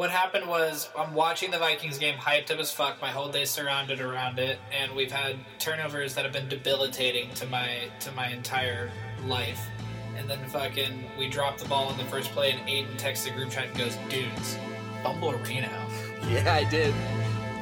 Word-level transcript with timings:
what 0.00 0.08
happened 0.08 0.46
was 0.48 0.88
I'm 0.96 1.12
watching 1.12 1.50
the 1.50 1.58
Vikings 1.58 1.98
game, 1.98 2.14
hyped 2.14 2.50
up 2.50 2.58
as 2.58 2.72
fuck. 2.72 3.02
My 3.02 3.10
whole 3.10 3.28
day 3.28 3.44
surrounded 3.44 4.00
around 4.00 4.38
it, 4.38 4.58
and 4.72 4.96
we've 4.96 5.12
had 5.12 5.36
turnovers 5.58 6.14
that 6.14 6.24
have 6.24 6.32
been 6.32 6.48
debilitating 6.48 7.28
to 7.34 7.46
my 7.48 7.90
to 8.00 8.10
my 8.12 8.28
entire 8.28 8.90
life. 9.26 9.60
And 10.16 10.26
then 10.26 10.38
fucking 10.48 11.04
we 11.18 11.28
drop 11.28 11.58
the 11.58 11.68
ball 11.68 11.90
in 11.90 11.98
the 11.98 12.04
first 12.04 12.30
play, 12.30 12.50
and 12.50 12.60
Aiden 12.66 12.96
texts 12.96 13.26
the 13.26 13.32
group 13.32 13.50
chat 13.50 13.66
and 13.66 13.76
goes, 13.76 13.98
"Dudes, 14.08 14.56
fumble 15.02 15.34
Reno." 15.34 15.68
Yeah, 16.30 16.54
I 16.54 16.64
did. 16.64 16.94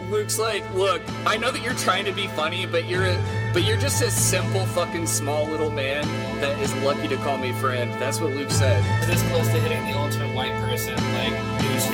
Luke's 0.08 0.38
like, 0.38 0.64
look, 0.74 1.00
I 1.24 1.36
know 1.36 1.50
that 1.52 1.62
you're 1.62 1.74
trying 1.74 2.04
to 2.04 2.12
be 2.12 2.26
funny, 2.28 2.66
but 2.66 2.86
you're 2.86 3.04
a, 3.04 3.14
but 3.52 3.64
you're 3.64 3.76
just 3.76 4.02
a 4.02 4.10
simple 4.10 4.66
fucking 4.66 5.06
small 5.06 5.46
little 5.46 5.70
man 5.70 6.04
that 6.40 6.58
is 6.60 6.74
lucky 6.76 7.08
to 7.08 7.16
call 7.16 7.38
me 7.38 7.52
friend. 7.52 7.92
That's 7.94 8.20
what 8.20 8.32
Luke 8.32 8.50
said. 8.50 8.82
This 9.06 9.22
close 9.30 9.46
to 9.48 9.60
hitting 9.60 9.84
the 9.86 9.98
ultimate 9.98 10.34
white 10.34 10.54
person, 10.60 10.94
like 11.14 11.32
news 11.62 11.86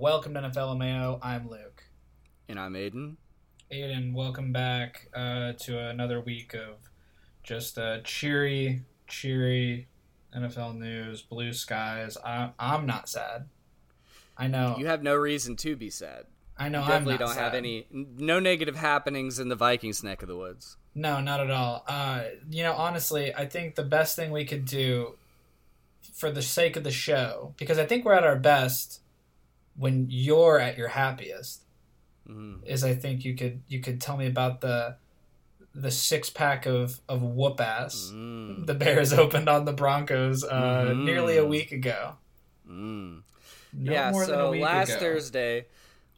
Welcome 0.00 0.34
to 0.34 0.40
NFL 0.42 0.78
Mayo. 0.78 1.18
I'm 1.20 1.50
Luke. 1.50 1.82
And 2.48 2.56
I'm 2.56 2.74
Aiden. 2.74 3.16
Aiden, 3.72 4.14
welcome 4.14 4.52
back 4.52 5.08
uh, 5.12 5.54
to 5.54 5.76
another 5.76 6.20
week 6.20 6.54
of 6.54 6.88
just 7.42 7.76
uh, 7.78 7.98
cheery, 8.02 8.82
cheery 9.08 9.88
NFL 10.36 10.78
news, 10.78 11.22
blue 11.22 11.52
skies. 11.52 12.16
I, 12.24 12.50
I'm 12.60 12.86
not 12.86 13.08
sad. 13.08 13.48
I 14.36 14.46
know. 14.46 14.76
You 14.78 14.86
have 14.86 15.02
no 15.02 15.16
reason 15.16 15.56
to 15.56 15.74
be 15.74 15.90
sad. 15.90 16.26
I 16.56 16.68
know. 16.68 16.82
You 16.82 16.86
definitely 16.86 17.18
don't 17.18 17.34
sad. 17.34 17.42
have 17.42 17.54
any, 17.54 17.88
no 17.90 18.38
negative 18.38 18.76
happenings 18.76 19.40
in 19.40 19.48
the 19.48 19.56
Vikings 19.56 20.04
neck 20.04 20.22
of 20.22 20.28
the 20.28 20.36
woods. 20.36 20.76
No, 20.94 21.20
not 21.20 21.40
at 21.40 21.50
all. 21.50 21.82
Uh, 21.88 22.22
you 22.48 22.62
know, 22.62 22.74
honestly, 22.74 23.34
I 23.34 23.46
think 23.46 23.74
the 23.74 23.82
best 23.82 24.14
thing 24.14 24.30
we 24.30 24.44
could 24.44 24.64
do 24.64 25.16
for 26.14 26.30
the 26.30 26.42
sake 26.42 26.76
of 26.76 26.84
the 26.84 26.92
show, 26.92 27.52
because 27.56 27.80
I 27.80 27.84
think 27.84 28.04
we're 28.04 28.12
at 28.12 28.22
our 28.22 28.38
best 28.38 29.00
when 29.78 30.06
you're 30.10 30.58
at 30.58 30.76
your 30.76 30.88
happiest 30.88 31.62
mm-hmm. 32.28 32.64
is 32.66 32.84
I 32.84 32.94
think 32.94 33.24
you 33.24 33.34
could 33.34 33.62
you 33.68 33.80
could 33.80 34.00
tell 34.00 34.16
me 34.16 34.26
about 34.26 34.60
the 34.60 34.96
the 35.74 35.90
six 35.90 36.28
pack 36.28 36.66
of 36.66 37.00
of 37.08 37.22
whoop 37.22 37.60
ass 37.60 38.10
mm. 38.12 38.66
the 38.66 38.74
Bears 38.74 39.12
opened 39.24 39.48
on 39.48 39.64
the 39.64 39.72
Broncos 39.72 40.44
uh, 40.44 40.86
mm-hmm. 40.88 41.04
nearly 41.04 41.36
a 41.36 41.46
week 41.46 41.72
ago. 41.72 42.14
Mm. 42.68 43.22
No 43.72 43.92
yeah, 43.92 44.12
so 44.12 44.50
last 44.50 44.90
ago. 44.90 44.98
Thursday, 44.98 45.66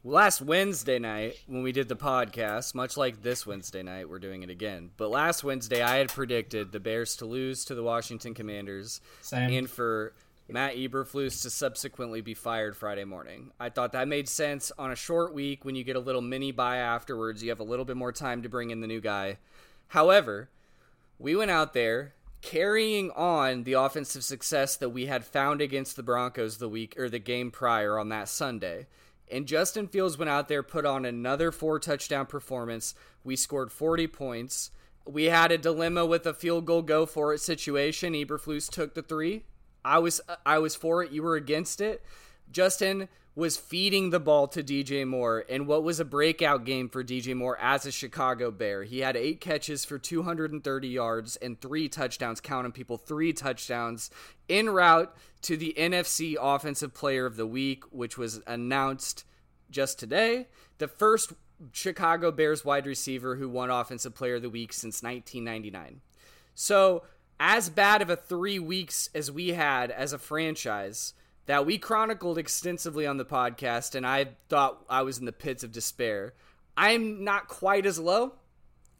last 0.03 0.41
Wednesday 0.41 0.99
night 0.99 1.35
when 1.47 1.63
we 1.63 1.71
did 1.71 1.89
the 1.89 1.95
podcast, 1.95 2.73
much 2.73 2.97
like 2.97 3.21
this 3.21 3.45
Wednesday 3.45 3.83
night, 3.83 4.09
we're 4.09 4.19
doing 4.19 4.41
it 4.41 4.49
again. 4.49 4.91
But 4.97 5.11
last 5.11 5.43
Wednesday, 5.43 5.83
I 5.83 5.97
had 5.97 6.09
predicted 6.09 6.71
the 6.71 6.79
Bears 6.79 7.17
to 7.17 7.25
lose 7.25 7.65
to 7.65 7.75
the 7.75 7.83
Washington 7.83 8.33
Commanders, 8.33 9.01
Same. 9.21 9.51
and 9.51 9.69
for 9.69 10.13
Matt 10.49 10.75
Eberflus 10.75 11.41
to 11.43 11.49
subsequently 11.49 12.21
be 12.21 12.33
fired 12.33 12.75
Friday 12.75 13.05
morning. 13.05 13.51
I 13.59 13.69
thought 13.69 13.93
that 13.93 14.07
made 14.07 14.27
sense 14.27 14.71
on 14.77 14.91
a 14.91 14.95
short 14.95 15.33
week 15.33 15.63
when 15.63 15.75
you 15.75 15.83
get 15.83 15.95
a 15.95 15.99
little 15.99 16.21
mini 16.21 16.51
bye 16.51 16.77
afterwards. 16.77 17.41
You 17.41 17.49
have 17.49 17.59
a 17.59 17.65
little 17.65 17.85
bit 17.85 17.97
more 17.97 18.11
time 18.11 18.41
to 18.43 18.49
bring 18.49 18.69
in 18.69 18.81
the 18.81 18.87
new 18.87 18.99
guy. 18.99 19.37
However, 19.87 20.49
we 21.19 21.35
went 21.35 21.51
out 21.51 21.73
there 21.73 22.13
carrying 22.41 23.11
on 23.11 23.63
the 23.63 23.73
offensive 23.73 24.23
success 24.23 24.75
that 24.75 24.89
we 24.89 25.05
had 25.05 25.23
found 25.23 25.61
against 25.61 25.95
the 25.95 26.03
Broncos 26.03 26.57
the 26.57 26.69
week 26.69 26.95
or 26.97 27.09
the 27.09 27.19
game 27.19 27.51
prior 27.51 27.97
on 27.99 28.09
that 28.09 28.27
Sunday. 28.27 28.87
And 29.31 29.47
Justin 29.47 29.87
Fields 29.87 30.17
went 30.17 30.29
out 30.29 30.49
there, 30.49 30.63
put 30.63 30.85
on 30.85 31.05
another 31.05 31.51
four 31.51 31.79
touchdown 31.79 32.25
performance. 32.25 32.93
We 33.23 33.35
scored 33.35 33.71
40 33.71 34.07
points. 34.07 34.71
We 35.05 35.25
had 35.25 35.51
a 35.51 35.57
dilemma 35.57 36.05
with 36.05 36.25
a 36.25 36.33
field 36.33 36.65
goal 36.65 36.81
go 36.81 37.05
for 37.05 37.33
it 37.33 37.39
situation. 37.39 38.13
Eberflus 38.13 38.69
took 38.69 38.93
the 38.93 39.01
three. 39.01 39.43
I 39.83 39.99
was 39.99 40.21
I 40.45 40.59
was 40.59 40.75
for 40.75 41.03
it. 41.03 41.11
You 41.11 41.23
were 41.23 41.35
against 41.35 41.81
it. 41.81 42.03
Justin 42.51 43.07
was 43.33 43.55
feeding 43.55 44.09
the 44.09 44.19
ball 44.19 44.45
to 44.45 44.61
DJ 44.61 45.07
Moore 45.07 45.45
and 45.49 45.65
what 45.65 45.83
was 45.83 46.01
a 46.01 46.05
breakout 46.05 46.65
game 46.65 46.89
for 46.89 47.01
DJ 47.01 47.33
Moore 47.33 47.57
as 47.61 47.85
a 47.85 47.91
Chicago 47.91 48.51
Bear. 48.51 48.83
He 48.83 48.99
had 48.99 49.15
8 49.15 49.39
catches 49.39 49.85
for 49.85 49.97
230 49.97 50.87
yards 50.89 51.37
and 51.37 51.59
3 51.59 51.87
touchdowns, 51.87 52.41
counting 52.41 52.73
people 52.73 52.97
3 52.97 53.31
touchdowns 53.31 54.11
en 54.49 54.69
route 54.69 55.15
to 55.43 55.55
the 55.55 55.73
NFC 55.77 56.35
offensive 56.39 56.93
player 56.93 57.25
of 57.25 57.37
the 57.37 57.47
week 57.47 57.85
which 57.91 58.17
was 58.17 58.41
announced 58.47 59.23
just 59.69 59.97
today. 59.97 60.47
The 60.79 60.89
first 60.89 61.31
Chicago 61.71 62.31
Bears 62.31 62.65
wide 62.65 62.85
receiver 62.85 63.37
who 63.37 63.47
won 63.47 63.69
offensive 63.69 64.13
player 64.13 64.35
of 64.35 64.41
the 64.41 64.49
week 64.49 64.73
since 64.73 65.01
1999. 65.01 66.01
So, 66.53 67.03
as 67.43 67.71
bad 67.71 68.03
of 68.03 68.09
a 68.11 68.15
three 68.15 68.59
weeks 68.59 69.09
as 69.15 69.31
we 69.31 69.47
had 69.47 69.89
as 69.89 70.13
a 70.13 70.19
franchise 70.19 71.15
that 71.47 71.65
we 71.65 71.75
chronicled 71.75 72.37
extensively 72.37 73.07
on 73.07 73.17
the 73.17 73.25
podcast, 73.25 73.95
and 73.95 74.05
I 74.05 74.27
thought 74.47 74.85
I 74.87 75.01
was 75.01 75.17
in 75.17 75.25
the 75.25 75.31
pits 75.31 75.63
of 75.63 75.71
despair. 75.71 76.35
I'm 76.77 77.23
not 77.23 77.47
quite 77.47 77.87
as 77.87 77.97
low. 77.97 78.33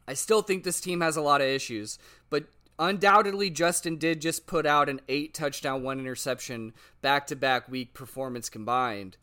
I 0.07 0.15
still 0.15 0.41
think 0.41 0.63
this 0.63 0.81
team 0.81 1.01
has 1.01 1.17
a 1.17 1.21
lot 1.21 1.41
of 1.41 1.47
issues, 1.47 1.99
but 2.31 2.45
undoubtedly 2.79 3.51
Justin 3.51 3.97
did 3.97 4.21
just 4.21 4.47
put 4.47 4.65
out 4.65 4.89
an 4.89 5.01
eight 5.07 5.35
touchdown, 5.35 5.83
one 5.83 5.99
interception 5.99 6.73
back 7.03 7.27
to 7.27 7.35
back 7.35 7.69
week 7.69 7.93
performance 7.93 8.49
combined. 8.49 9.17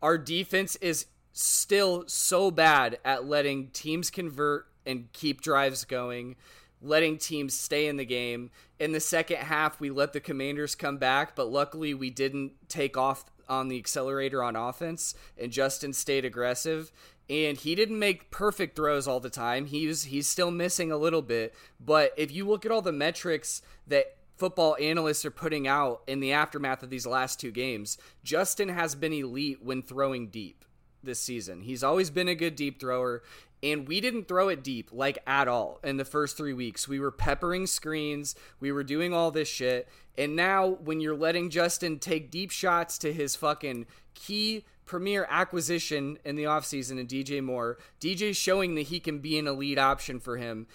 Our 0.00 0.16
defense 0.16 0.76
is 0.76 1.06
still 1.32 2.04
so 2.06 2.52
bad 2.52 3.00
at 3.04 3.24
letting 3.24 3.70
teams 3.70 4.10
convert 4.10 4.68
and 4.86 5.12
keep 5.12 5.40
drives 5.40 5.84
going 5.84 6.36
letting 6.80 7.18
teams 7.18 7.54
stay 7.54 7.86
in 7.86 7.96
the 7.96 8.04
game. 8.04 8.50
In 8.78 8.92
the 8.92 9.00
second 9.00 9.38
half, 9.38 9.80
we 9.80 9.90
let 9.90 10.12
the 10.12 10.20
Commanders 10.20 10.74
come 10.74 10.96
back, 10.96 11.36
but 11.36 11.50
luckily 11.50 11.94
we 11.94 12.10
didn't 12.10 12.52
take 12.68 12.96
off 12.96 13.24
on 13.48 13.68
the 13.68 13.78
accelerator 13.78 14.42
on 14.42 14.56
offense, 14.56 15.14
and 15.36 15.52
Justin 15.52 15.92
stayed 15.92 16.24
aggressive. 16.24 16.92
And 17.28 17.56
he 17.56 17.74
didn't 17.74 17.98
make 17.98 18.30
perfect 18.32 18.74
throws 18.74 19.06
all 19.06 19.20
the 19.20 19.30
time. 19.30 19.66
He 19.66 19.86
was 19.86 20.04
he's 20.04 20.26
still 20.26 20.50
missing 20.50 20.90
a 20.90 20.96
little 20.96 21.22
bit. 21.22 21.54
But 21.78 22.12
if 22.16 22.32
you 22.32 22.48
look 22.48 22.66
at 22.66 22.72
all 22.72 22.82
the 22.82 22.90
metrics 22.90 23.62
that 23.86 24.16
football 24.36 24.76
analysts 24.80 25.24
are 25.24 25.30
putting 25.30 25.68
out 25.68 26.02
in 26.08 26.18
the 26.18 26.32
aftermath 26.32 26.82
of 26.82 26.90
these 26.90 27.06
last 27.06 27.38
two 27.38 27.52
games, 27.52 27.98
Justin 28.24 28.68
has 28.68 28.96
been 28.96 29.12
elite 29.12 29.62
when 29.62 29.82
throwing 29.82 30.28
deep 30.28 30.64
this 31.02 31.20
season. 31.20 31.62
He's 31.62 31.82
always 31.82 32.10
been 32.10 32.28
a 32.28 32.34
good 32.34 32.56
deep 32.56 32.80
thrower 32.80 33.22
and 33.62 33.86
we 33.86 34.00
didn't 34.00 34.26
throw 34.26 34.48
it 34.48 34.64
deep 34.64 34.88
like 34.92 35.18
at 35.26 35.48
all 35.48 35.80
in 35.84 35.96
the 35.96 36.04
first 36.04 36.36
three 36.36 36.52
weeks. 36.52 36.88
We 36.88 37.00
were 37.00 37.10
peppering 37.10 37.66
screens, 37.66 38.34
we 38.58 38.72
were 38.72 38.84
doing 38.84 39.12
all 39.12 39.30
this 39.30 39.48
shit, 39.48 39.88
and 40.16 40.34
now 40.34 40.66
when 40.66 41.00
you're 41.00 41.16
letting 41.16 41.50
Justin 41.50 41.98
take 41.98 42.30
deep 42.30 42.50
shots 42.50 42.98
to 42.98 43.12
his 43.12 43.36
fucking 43.36 43.86
key 44.14 44.64
premier 44.86 45.26
acquisition 45.30 46.18
in 46.24 46.36
the 46.36 46.44
offseason 46.44 46.98
and 46.98 47.08
DJ 47.08 47.42
Moore, 47.42 47.78
DJ's 48.00 48.36
showing 48.36 48.74
that 48.74 48.82
he 48.82 48.98
can 48.98 49.18
be 49.18 49.38
an 49.38 49.46
elite 49.46 49.78
option 49.78 50.18
for 50.18 50.36
him 50.36 50.66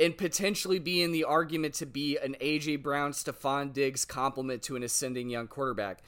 and 0.00 0.18
potentially 0.18 0.80
be 0.80 1.02
in 1.02 1.12
the 1.12 1.22
argument 1.22 1.74
to 1.74 1.86
be 1.86 2.18
an 2.18 2.34
AJ 2.40 2.82
Brown, 2.82 3.12
Stefon 3.12 3.72
Diggs 3.72 4.04
complement 4.04 4.62
to 4.62 4.74
an 4.74 4.82
ascending 4.82 5.30
young 5.30 5.46
quarterback. 5.46 6.02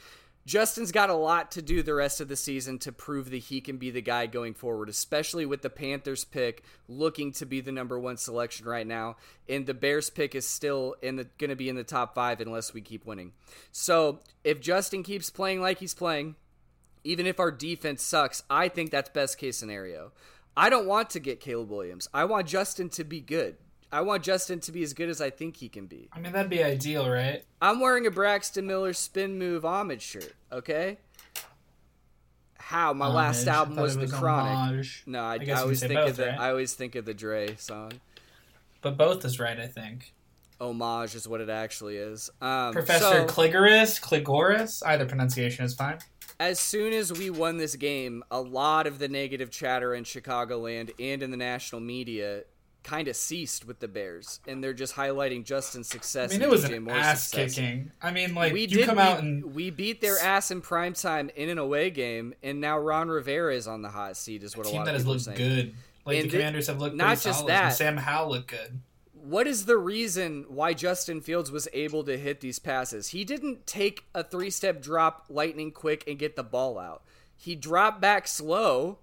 Justin's 0.46 0.92
got 0.92 1.10
a 1.10 1.14
lot 1.14 1.50
to 1.50 1.60
do 1.60 1.82
the 1.82 1.92
rest 1.92 2.20
of 2.20 2.28
the 2.28 2.36
season 2.36 2.78
to 2.78 2.92
prove 2.92 3.30
that 3.30 3.38
he 3.38 3.60
can 3.60 3.78
be 3.78 3.90
the 3.90 4.00
guy 4.00 4.26
going 4.26 4.54
forward, 4.54 4.88
especially 4.88 5.44
with 5.44 5.60
the 5.60 5.68
Panthers 5.68 6.24
pick 6.24 6.62
looking 6.86 7.32
to 7.32 7.44
be 7.44 7.60
the 7.60 7.72
number 7.72 7.98
one 7.98 8.16
selection 8.16 8.64
right 8.64 8.86
now, 8.86 9.16
and 9.48 9.66
the 9.66 9.74
Bears 9.74 10.08
pick 10.08 10.36
is 10.36 10.46
still 10.46 10.94
in 11.02 11.16
the 11.16 11.24
going 11.38 11.50
to 11.50 11.56
be 11.56 11.68
in 11.68 11.74
the 11.74 11.82
top 11.82 12.14
five 12.14 12.40
unless 12.40 12.72
we 12.72 12.80
keep 12.80 13.04
winning. 13.04 13.32
So 13.72 14.20
if 14.44 14.60
Justin 14.60 15.02
keeps 15.02 15.30
playing 15.30 15.60
like 15.60 15.80
he's 15.80 15.94
playing, 15.94 16.36
even 17.02 17.26
if 17.26 17.40
our 17.40 17.50
defense 17.50 18.04
sucks, 18.04 18.44
I 18.48 18.68
think 18.68 18.92
that's 18.92 19.10
best 19.10 19.38
case 19.38 19.56
scenario. 19.56 20.12
I 20.56 20.70
don't 20.70 20.86
want 20.86 21.10
to 21.10 21.20
get 21.20 21.40
Caleb 21.40 21.70
Williams. 21.70 22.08
I 22.14 22.24
want 22.24 22.46
Justin 22.46 22.88
to 22.90 23.02
be 23.02 23.20
good. 23.20 23.56
I 23.92 24.00
want 24.00 24.22
Justin 24.22 24.60
to 24.60 24.72
be 24.72 24.82
as 24.82 24.92
good 24.92 25.08
as 25.08 25.20
I 25.20 25.30
think 25.30 25.56
he 25.56 25.68
can 25.68 25.86
be. 25.86 26.08
I 26.12 26.18
mean, 26.18 26.32
that'd 26.32 26.50
be 26.50 26.62
ideal, 26.62 27.08
right? 27.08 27.44
I'm 27.62 27.80
wearing 27.80 28.06
a 28.06 28.10
Braxton 28.10 28.66
Miller 28.66 28.92
spin 28.92 29.38
move 29.38 29.64
homage 29.64 30.02
shirt. 30.02 30.34
Okay. 30.50 30.98
How 32.58 32.92
my 32.92 33.06
homage. 33.06 33.16
last 33.16 33.46
album 33.46 33.76
was, 33.76 33.96
was, 33.96 34.10
the 34.10 34.16
Chronic. 34.16 34.52
Homage. 34.52 35.02
No, 35.06 35.20
I, 35.20 35.38
I, 35.40 35.50
I 35.50 35.60
always 35.60 35.80
think 35.80 35.94
both, 35.94 36.10
of 36.10 36.16
the 36.16 36.26
right? 36.26 36.40
I 36.40 36.50
always 36.50 36.74
think 36.74 36.94
of 36.96 37.04
the 37.04 37.14
Dre 37.14 37.54
song. 37.56 37.92
But 38.82 38.96
both 38.96 39.24
is 39.24 39.38
right, 39.38 39.58
I 39.58 39.68
think. 39.68 40.12
Homage 40.60 41.14
is 41.14 41.28
what 41.28 41.40
it 41.40 41.48
actually 41.48 41.96
is. 41.96 42.30
Um, 42.40 42.72
Professor 42.72 43.04
so, 43.04 43.26
Cligoris, 43.26 44.00
Cligoris, 44.00 44.82
either 44.84 45.06
pronunciation 45.06 45.64
is 45.64 45.74
fine. 45.74 45.98
As 46.40 46.58
soon 46.58 46.92
as 46.92 47.12
we 47.12 47.30
won 47.30 47.56
this 47.56 47.76
game, 47.76 48.22
a 48.30 48.40
lot 48.40 48.86
of 48.86 48.98
the 48.98 49.08
negative 49.08 49.50
chatter 49.50 49.94
in 49.94 50.04
Chicagoland 50.04 50.90
and 50.98 51.22
in 51.22 51.30
the 51.30 51.36
national 51.36 51.80
media 51.80 52.42
kind 52.86 53.08
of 53.08 53.16
ceased 53.16 53.66
with 53.66 53.80
the 53.80 53.88
Bears, 53.88 54.40
and 54.46 54.62
they're 54.62 54.72
just 54.72 54.94
highlighting 54.94 55.44
Justin's 55.44 55.88
success. 55.88 56.30
I 56.30 56.34
mean, 56.34 56.42
it 56.42 56.48
was 56.48 56.64
DJ 56.64 56.76
an 56.76 56.84
Moore's 56.84 57.04
ass 57.04 57.26
success. 57.28 57.54
kicking. 57.56 57.90
I 58.00 58.12
mean, 58.12 58.34
like 58.34 58.52
We 58.52 58.62
you 58.62 58.66
did 58.68 58.86
come 58.86 58.96
beat, 58.96 59.02
out 59.02 59.18
and 59.22 59.54
we 59.54 59.70
beat 59.70 60.00
their 60.00 60.18
ass 60.20 60.50
in 60.50 60.60
prime 60.60 60.94
time 60.94 61.30
in 61.34 61.48
an 61.48 61.58
away 61.58 61.90
game, 61.90 62.34
and 62.42 62.60
now 62.60 62.78
Ron 62.78 63.08
Rivera 63.08 63.54
is 63.54 63.66
on 63.66 63.82
the 63.82 63.90
hot 63.90 64.16
seat. 64.16 64.42
Is 64.42 64.56
what 64.56 64.66
a 64.66 64.70
team 64.70 64.78
lot 64.78 64.84
that 64.86 64.94
of 64.94 65.00
has 65.00 65.06
looked 65.06 65.22
saying. 65.22 65.36
good. 65.36 65.74
Like 66.04 66.18
And 66.18 66.26
the 66.30 66.36
Commanders 66.36 66.68
have 66.68 66.78
looked 66.78 66.94
not 66.94 67.20
just 67.20 67.40
solid, 67.40 67.48
that. 67.50 67.70
Sam 67.70 67.96
Howell 67.96 68.30
looked 68.30 68.46
good. 68.48 68.80
What 69.12 69.48
is 69.48 69.66
the 69.66 69.76
reason 69.76 70.44
why 70.48 70.72
Justin 70.72 71.20
Fields 71.20 71.50
was 71.50 71.66
able 71.72 72.04
to 72.04 72.16
hit 72.16 72.40
these 72.40 72.60
passes? 72.60 73.08
He 73.08 73.24
didn't 73.24 73.66
take 73.66 74.04
a 74.14 74.22
three 74.22 74.50
step 74.50 74.80
drop 74.80 75.24
lightning 75.28 75.72
quick 75.72 76.04
and 76.06 76.16
get 76.16 76.36
the 76.36 76.44
ball 76.44 76.78
out. 76.78 77.02
He 77.36 77.56
dropped 77.56 78.00
back 78.00 78.28
slow 78.28 78.98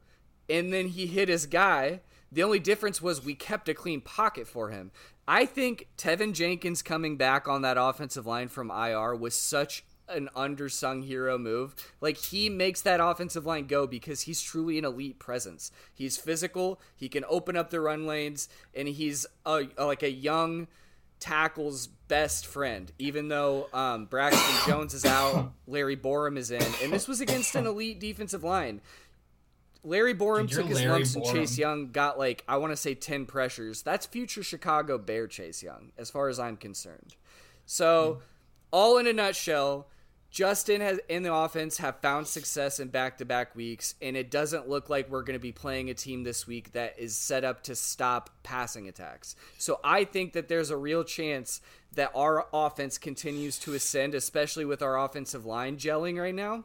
and 0.50 0.72
then 0.72 0.88
he 0.88 1.08
hit 1.08 1.28
his 1.28 1.46
guy. 1.46 2.00
The 2.34 2.44
only 2.44 2.60
difference 2.60 3.02
was 3.02 3.24
we 3.24 3.36
kept 3.36 3.70
a 3.70 3.76
clean 3.76 4.02
pocket 4.02 4.48
for 4.48 4.70
him. 4.70 4.92
I 5.28 5.46
think 5.46 5.88
Teven 5.98 6.34
Jenkins 6.34 6.82
coming 6.82 7.16
back 7.16 7.48
on 7.48 7.62
that 7.62 7.78
offensive 7.80 8.26
line 8.26 8.48
from 8.48 8.72
IR 8.72 9.16
was 9.16 9.36
such 9.36 9.86
an 10.10 10.30
undersung 10.36 11.06
hero 11.06 11.38
move. 11.38 11.76
Like 12.02 12.18
he 12.18 12.50
makes 12.50 12.82
that 12.82 13.00
offensive 13.00 13.46
line 13.46 13.68
go 13.68 13.86
because 13.88 14.22
he's 14.22 14.42
truly 14.42 14.78
an 14.78 14.86
elite 14.86 15.20
presence. 15.20 15.72
He's 15.94 16.18
physical, 16.18 16.82
he 16.96 17.08
can 17.08 17.24
open 17.30 17.56
up 17.56 17.70
the 17.70 17.80
run 17.80 18.06
lanes, 18.08 18.50
and 18.74 18.88
he's 18.88 19.26
a, 19.46 19.68
a- 19.78 19.86
like 19.86 20.04
a 20.04 20.12
young 20.12 20.68
tackle's 21.20 21.88
best 21.88 22.46
friend. 22.46 22.92
Even 23.00 23.30
though 23.30 23.68
um, 23.74 24.06
Braxton 24.06 24.56
Jones 24.72 24.94
is 24.94 25.06
out, 25.06 25.54
Larry 25.68 25.96
Borom 25.96 26.38
is 26.38 26.52
in, 26.52 26.64
and 26.82 26.92
this 26.92 27.08
was 27.08 27.22
against 27.22 27.56
an 27.56 27.66
elite 27.66 28.00
defensive 28.00 28.44
line. 28.44 28.82
Larry 29.84 30.14
Borom 30.14 30.48
Dude, 30.48 30.52
took 30.52 30.66
his 30.68 30.80
Larry 30.80 30.92
lumps 30.92 31.16
and 31.16 31.26
Chase 31.26 31.58
Young 31.58 31.92
got 31.92 32.18
like 32.18 32.44
I 32.48 32.58
want 32.58 32.72
to 32.72 32.78
say 32.78 32.96
10 32.96 33.26
pressures. 33.26 33.82
That's 33.82 34.06
future 34.06 34.44
Chicago 34.44 34.98
Bear 34.98 35.28
Chase 35.28 35.62
Young 35.62 35.92
as 35.98 36.10
far 36.10 36.30
as 36.30 36.40
I'm 36.40 36.58
concerned. 36.58 37.16
So, 37.66 38.22
all 38.72 38.98
in 38.98 39.08
a 39.08 39.14
nutshell, 39.14 39.88
Justin 40.32 40.82
has 40.82 41.00
in 41.10 41.24
the 41.24 41.34
offense 41.34 41.78
have 41.78 42.00
found 42.00 42.28
success 42.28 42.80
in 42.80 42.88
back-to-back 42.88 43.56
weeks 43.56 43.94
and 44.02 44.18
it 44.18 44.32
doesn't 44.32 44.68
look 44.68 44.90
like 44.90 45.10
we're 45.10 45.22
going 45.22 45.38
to 45.38 45.40
be 45.40 45.52
playing 45.52 45.90
a 45.90 45.94
team 45.94 46.24
this 46.24 46.48
week 46.48 46.72
that 46.72 46.98
is 46.98 47.16
set 47.16 47.44
up 47.44 47.62
to 47.64 47.76
stop 47.76 48.30
passing 48.42 48.88
attacks. 48.88 49.36
So, 49.58 49.80
I 49.84 50.06
think 50.06 50.34
that 50.34 50.48
there's 50.48 50.70
a 50.70 50.78
real 50.78 51.04
chance 51.04 51.62
that 51.94 52.12
our 52.16 52.48
offense 52.54 52.98
continues 52.98 53.60
to 53.60 53.74
ascend 53.74 54.16
especially 54.16 54.66
with 54.66 54.82
our 54.82 54.98
offensive 54.98 55.46
line 55.46 55.78
gelling 55.78 56.20
right 56.20 56.36
now. 56.36 56.64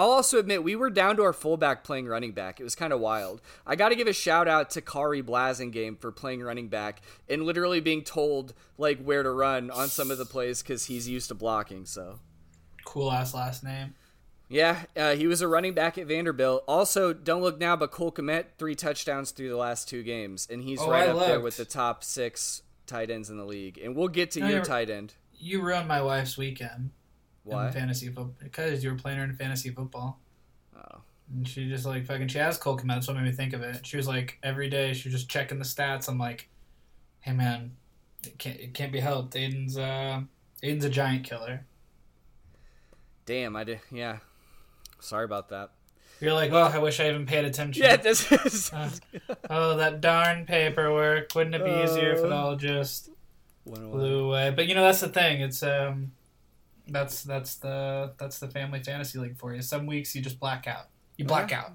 I'll 0.00 0.12
also 0.12 0.38
admit 0.38 0.64
we 0.64 0.76
were 0.76 0.88
down 0.88 1.16
to 1.16 1.22
our 1.24 1.34
fullback 1.34 1.84
playing 1.84 2.06
running 2.06 2.32
back. 2.32 2.58
It 2.58 2.64
was 2.64 2.74
kind 2.74 2.90
of 2.90 3.00
wild. 3.00 3.42
I 3.66 3.76
got 3.76 3.90
to 3.90 3.94
give 3.96 4.08
a 4.08 4.14
shout 4.14 4.48
out 4.48 4.70
to 4.70 4.80
Khari 4.80 5.22
Blasingame 5.22 6.00
for 6.00 6.10
playing 6.10 6.42
running 6.42 6.68
back 6.68 7.02
and 7.28 7.42
literally 7.42 7.80
being 7.80 8.02
told 8.02 8.54
like 8.78 8.98
where 9.02 9.22
to 9.22 9.30
run 9.30 9.70
on 9.70 9.88
some 9.88 10.10
of 10.10 10.16
the 10.16 10.24
plays 10.24 10.62
because 10.62 10.86
he's 10.86 11.06
used 11.06 11.28
to 11.28 11.34
blocking. 11.34 11.84
So 11.84 12.18
Cool 12.86 13.12
ass 13.12 13.34
last 13.34 13.62
name. 13.62 13.92
yeah, 14.48 14.84
uh, 14.96 15.16
he 15.16 15.26
was 15.26 15.42
a 15.42 15.48
running 15.48 15.74
back 15.74 15.98
at 15.98 16.06
Vanderbilt. 16.06 16.64
Also, 16.66 17.12
don't 17.12 17.42
look 17.42 17.58
now, 17.60 17.76
but 17.76 17.90
Cole 17.90 18.10
Kmet 18.10 18.46
three 18.58 18.74
touchdowns 18.74 19.32
through 19.32 19.50
the 19.50 19.58
last 19.58 19.86
two 19.86 20.02
games, 20.02 20.48
and 20.50 20.62
he's 20.62 20.80
Oh, 20.80 20.90
right 20.90 21.10
I 21.10 21.12
up 21.12 21.26
there 21.26 21.40
with 21.40 21.58
the 21.58 21.66
top 21.66 22.04
six 22.04 22.62
tight 22.86 23.10
ends 23.10 23.28
in 23.28 23.36
the 23.36 23.44
league. 23.44 23.76
And 23.76 23.94
we'll 23.94 24.08
get 24.08 24.30
to 24.30 24.40
No, 24.40 24.48
your 24.48 24.64
tight 24.64 24.88
end. 24.88 25.12
You 25.38 25.60
ruined 25.60 25.88
my 25.88 26.00
wife's 26.00 26.38
weekend 26.38 26.92
Why? 27.44 27.66
in 27.68 27.72
fantasy 27.72 28.06
football 28.08 28.34
because 28.42 28.84
you 28.84 28.90
were 28.90 28.96
playing 28.96 29.18
her 29.18 29.24
in 29.24 29.34
fantasy 29.34 29.70
football. 29.70 30.18
Oh. 30.76 30.98
And 31.34 31.46
she 31.48 31.68
just 31.68 31.86
like 31.86 32.06
fucking 32.06 32.28
she 32.28 32.38
has 32.38 32.58
Cole 32.58 32.76
Kmet. 32.78 32.86
That's 32.88 33.08
what 33.08 33.16
made 33.16 33.24
me 33.24 33.32
think 33.32 33.52
of 33.52 33.62
it. 33.62 33.86
She 33.86 33.96
was 33.96 34.06
like 34.08 34.38
every 34.42 34.68
day 34.68 34.92
she 34.92 35.08
was 35.08 35.14
just 35.20 35.30
checking 35.30 35.58
the 35.58 35.64
stats. 35.64 36.08
I'm 36.08 36.18
like, 36.18 36.48
hey 37.20 37.32
man, 37.32 37.72
it 38.24 38.38
can't 38.38 38.58
it 38.60 38.74
can't 38.74 38.92
be 38.92 39.00
helped. 39.00 39.34
Aiden's 39.34 39.78
uh 39.78 40.22
Aiden's 40.62 40.84
a 40.84 40.90
giant 40.90 41.24
killer. 41.24 41.64
Damn, 43.26 43.54
I 43.56 43.64
did. 43.64 43.80
Yeah, 43.92 44.18
sorry 44.98 45.24
about 45.24 45.48
that. 45.50 45.70
You're 46.20 46.34
like, 46.34 46.52
oh, 46.52 46.58
I 46.58 46.78
wish 46.78 47.00
I 47.00 47.08
even 47.08 47.24
paid 47.24 47.46
attention. 47.46 47.82
Yeah, 47.82 47.96
this 47.96 48.30
is. 48.30 48.70
Uh, 48.80 48.90
oh, 49.48 49.76
that 49.78 50.00
darn 50.02 50.44
paperwork. 50.44 51.34
Wouldn't 51.34 51.54
it 51.54 51.64
be 51.64 51.70
easier 51.70 52.12
if 52.12 52.18
it 52.18 52.30
Uh. 52.32 52.36
all 52.36 52.56
just 52.56 53.08
blew 53.64 54.26
away? 54.26 54.52
But 54.54 54.66
you 54.66 54.74
know 54.74 54.82
that's 54.82 55.00
the 55.00 55.08
thing. 55.08 55.40
It's 55.40 55.62
um, 55.62 56.12
that's 56.90 57.22
that's 57.22 57.56
the 57.56 58.12
that's 58.18 58.38
the 58.38 58.48
family 58.48 58.82
fantasy 58.82 59.18
league 59.18 59.36
for 59.36 59.54
you. 59.54 59.62
Some 59.62 59.86
weeks 59.86 60.14
you 60.14 60.22
just 60.22 60.38
black 60.40 60.66
out. 60.66 60.86
You 61.16 61.24
black 61.24 61.52
out. 61.52 61.72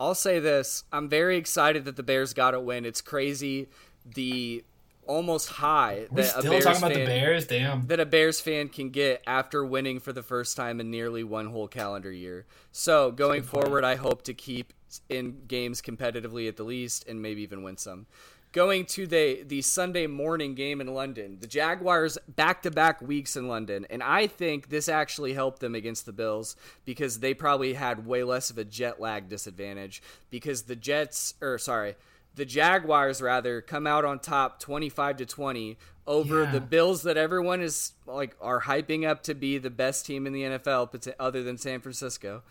I'll 0.00 0.14
say 0.14 0.38
this: 0.38 0.84
I'm 0.92 1.08
very 1.08 1.36
excited 1.36 1.84
that 1.86 1.96
the 1.96 2.02
Bears 2.02 2.32
got 2.32 2.54
a 2.54 2.60
win. 2.60 2.84
It's 2.84 3.00
crazy 3.00 3.68
the 4.14 4.64
almost 5.06 5.48
high 5.48 6.06
We're 6.10 6.22
that 6.22 6.36
a 6.36 6.38
still 6.40 6.52
Bears 6.52 6.64
talking 6.64 6.78
about 6.78 6.88
the 6.90 6.94
fan- 6.96 7.06
Bears. 7.06 7.46
Damn. 7.46 7.86
that 7.86 7.98
a 7.98 8.06
Bears 8.06 8.40
fan 8.40 8.68
can 8.68 8.90
get 8.90 9.22
after 9.26 9.64
winning 9.64 10.00
for 10.00 10.12
the 10.12 10.22
first 10.22 10.56
time 10.56 10.80
in 10.80 10.90
nearly 10.90 11.24
one 11.24 11.46
whole 11.46 11.66
calendar 11.68 12.12
year. 12.12 12.44
So 12.72 13.10
going 13.10 13.42
forward, 13.42 13.84
I 13.84 13.96
hope 13.96 14.22
to 14.24 14.34
keep 14.34 14.72
in 15.08 15.38
games 15.48 15.82
competitively 15.82 16.46
at 16.48 16.56
the 16.56 16.64
least, 16.64 17.08
and 17.08 17.20
maybe 17.20 17.42
even 17.42 17.62
win 17.62 17.76
some. 17.76 18.06
Going 18.52 18.86
to 18.86 19.06
the 19.06 19.42
the 19.42 19.60
Sunday 19.60 20.06
morning 20.06 20.54
game 20.54 20.80
in 20.80 20.86
London, 20.94 21.36
the 21.38 21.46
Jaguars 21.46 22.16
back 22.28 22.62
to 22.62 22.70
back 22.70 23.02
weeks 23.02 23.36
in 23.36 23.46
London, 23.46 23.86
and 23.90 24.02
I 24.02 24.26
think 24.26 24.70
this 24.70 24.88
actually 24.88 25.34
helped 25.34 25.60
them 25.60 25.74
against 25.74 26.06
the 26.06 26.12
Bills 26.12 26.56
because 26.86 27.20
they 27.20 27.34
probably 27.34 27.74
had 27.74 28.06
way 28.06 28.24
less 28.24 28.48
of 28.48 28.56
a 28.56 28.64
jet 28.64 29.00
lag 29.00 29.28
disadvantage 29.28 30.02
because 30.30 30.62
the 30.62 30.76
Jets, 30.76 31.34
or 31.42 31.58
sorry, 31.58 31.96
the 32.36 32.46
Jaguars 32.46 33.20
rather 33.20 33.60
come 33.60 33.86
out 33.86 34.06
on 34.06 34.18
top 34.18 34.60
25 34.60 35.18
to 35.18 35.26
20 35.26 35.76
over 36.06 36.44
Yeah. 36.44 36.50
the 36.50 36.60
Bills 36.60 37.02
that 37.02 37.18
everyone 37.18 37.60
is 37.60 37.92
like 38.06 38.34
are 38.40 38.62
hyping 38.62 39.06
up 39.06 39.22
to 39.24 39.34
be 39.34 39.58
the 39.58 39.68
best 39.70 40.06
team 40.06 40.26
in 40.26 40.32
the 40.32 40.42
NFL 40.44 41.12
other 41.20 41.42
than 41.42 41.58
San 41.58 41.80
Francisco. 41.80 42.42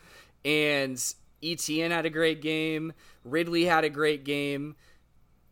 And 0.46 0.96
ETN 1.42 1.90
had 1.90 2.06
a 2.06 2.12
great 2.12 2.40
game, 2.42 2.94
Ridley 3.24 3.66
had 3.66 3.84
a 3.84 3.90
great 3.90 4.24
game. 4.24 4.76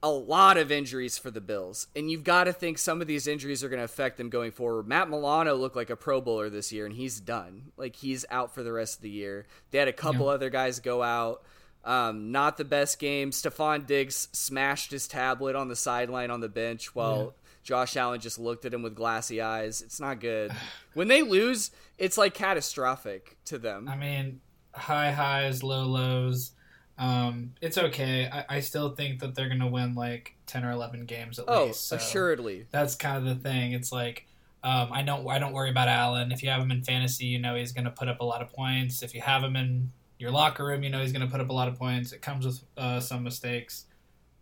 A 0.04 0.10
lot 0.10 0.58
of 0.58 0.72
injuries 0.72 1.18
for 1.18 1.32
the 1.32 1.42
Bills. 1.42 1.88
And 1.96 2.12
you've 2.12 2.24
got 2.24 2.44
to 2.44 2.54
think 2.54 2.78
some 2.78 3.02
of 3.02 3.08
these 3.08 3.26
injuries 3.28 3.64
are 3.64 3.70
going 3.70 3.80
to 3.80 3.86
affect 3.86 4.18
them 4.18 4.30
going 4.30 4.52
forward. 4.52 4.88
Matt 4.88 5.10
Milano 5.10 5.56
looked 5.56 5.76
like 5.76 5.90
a 5.90 5.96
Pro 5.96 6.22
Bowler 6.22 6.50
this 6.50 6.72
year, 6.72 6.86
and 6.86 6.94
he's 6.94 7.20
done. 7.20 7.72
Like, 7.76 7.96
he's 7.96 8.24
out 8.30 8.54
for 8.54 8.62
the 8.62 8.72
rest 8.72 8.98
of 8.98 9.02
the 9.02 9.10
year. 9.10 9.48
They 9.72 9.80
had 9.80 9.88
a 9.88 9.94
couple 9.94 10.28
Yeah. 10.28 10.34
other 10.34 10.50
guys 10.52 10.80
go 10.80 11.02
out. 11.02 11.42
Um, 11.84 12.32
not 12.32 12.58
the 12.58 12.66
best 12.66 13.00
game. 13.00 13.32
Stefon 13.32 13.86
Diggs 13.88 14.28
smashed 14.32 14.92
his 14.92 15.08
tablet 15.08 15.56
on 15.56 15.70
the 15.70 15.76
sideline 15.76 16.30
on 16.32 16.40
the 16.40 16.50
bench 16.50 16.94
while 16.96 17.36
Josh 17.64 17.96
Allen 17.96 18.20
just 18.20 18.38
looked 18.40 18.66
at 18.66 18.74
him 18.74 18.82
with 18.84 18.96
glassy 18.96 19.40
eyes. 19.42 19.82
It's 19.82 20.00
not 20.00 20.20
good. 20.20 20.52
When 20.94 21.08
they 21.08 21.22
lose, 21.22 21.72
it's 21.98 22.18
like 22.18 22.34
catastrophic 22.34 23.38
to 23.46 23.58
them. 23.60 23.88
I 23.88 23.96
mean, 23.96 24.42
high 24.74 25.12
highs, 25.12 25.62
low 25.64 25.84
lows. 25.86 26.52
Um, 26.98 27.54
it's 27.62 27.78
okay. 27.78 28.30
I, 28.32 28.58
I 28.58 28.60
still 28.62 28.96
think 28.96 29.20
that 29.20 29.36
they're 29.36 29.50
gonna 29.50 29.68
win 29.68 29.96
like 29.96 30.36
ten 30.48 30.64
or 30.64 30.72
eleven 30.72 31.06
games 31.06 31.40
at 31.40 31.46
Oh, 31.48 31.68
least. 31.68 31.88
so 31.88 31.98
assuredly. 31.98 32.68
That's 32.72 32.96
kind 32.96 33.18
of 33.18 33.24
the 33.26 33.36
thing. 33.50 33.74
It's 33.74 33.92
like 33.92 34.26
um, 34.64 34.90
I 34.92 35.02
don't 35.04 35.28
I 35.28 35.38
don't 35.40 35.54
worry 35.54 35.70
about 35.70 35.88
Allen. 35.90 36.32
If 36.32 36.42
you 36.42 36.50
have 36.50 36.62
him 36.62 36.72
in 36.72 36.84
fantasy, 36.84 37.26
you 37.26 37.40
know 37.40 37.56
he's 37.56 37.72
gonna 37.74 37.92
put 37.92 38.08
up 38.08 38.22
a 38.22 38.24
lot 38.26 38.42
of 38.42 38.52
points. 38.54 39.04
If 39.04 39.14
you 39.14 39.22
have 39.22 39.44
him 39.44 39.56
in 39.56 39.92
your 40.20 40.32
locker 40.32 40.66
room, 40.66 40.84
you 40.84 40.90
know 40.90 41.02
he's 41.02 41.12
gonna 41.12 41.28
put 41.28 41.42
up 41.42 41.50
a 41.50 41.54
lot 41.54 41.68
of 41.68 41.76
points. 41.78 42.14
It 42.14 42.22
comes 42.22 42.46
with 42.46 42.64
uh, 42.78 43.02
some 43.02 43.24
mistakes, 43.24 43.86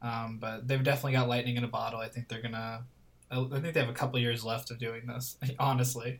um, 0.03 0.37
but 0.39 0.67
they've 0.67 0.83
definitely 0.83 1.13
got 1.13 1.27
lightning 1.27 1.57
in 1.57 1.63
a 1.63 1.67
bottle. 1.67 1.99
I 1.99 2.07
think 2.07 2.29
they're 2.29 2.41
gonna. 2.41 2.83
I 3.31 3.43
think 3.59 3.73
they 3.73 3.79
have 3.79 3.89
a 3.89 3.93
couple 3.93 4.19
years 4.19 4.45
left 4.45 4.69
of 4.69 4.77
doing 4.77 5.07
this. 5.07 5.37
Honestly, 5.59 6.19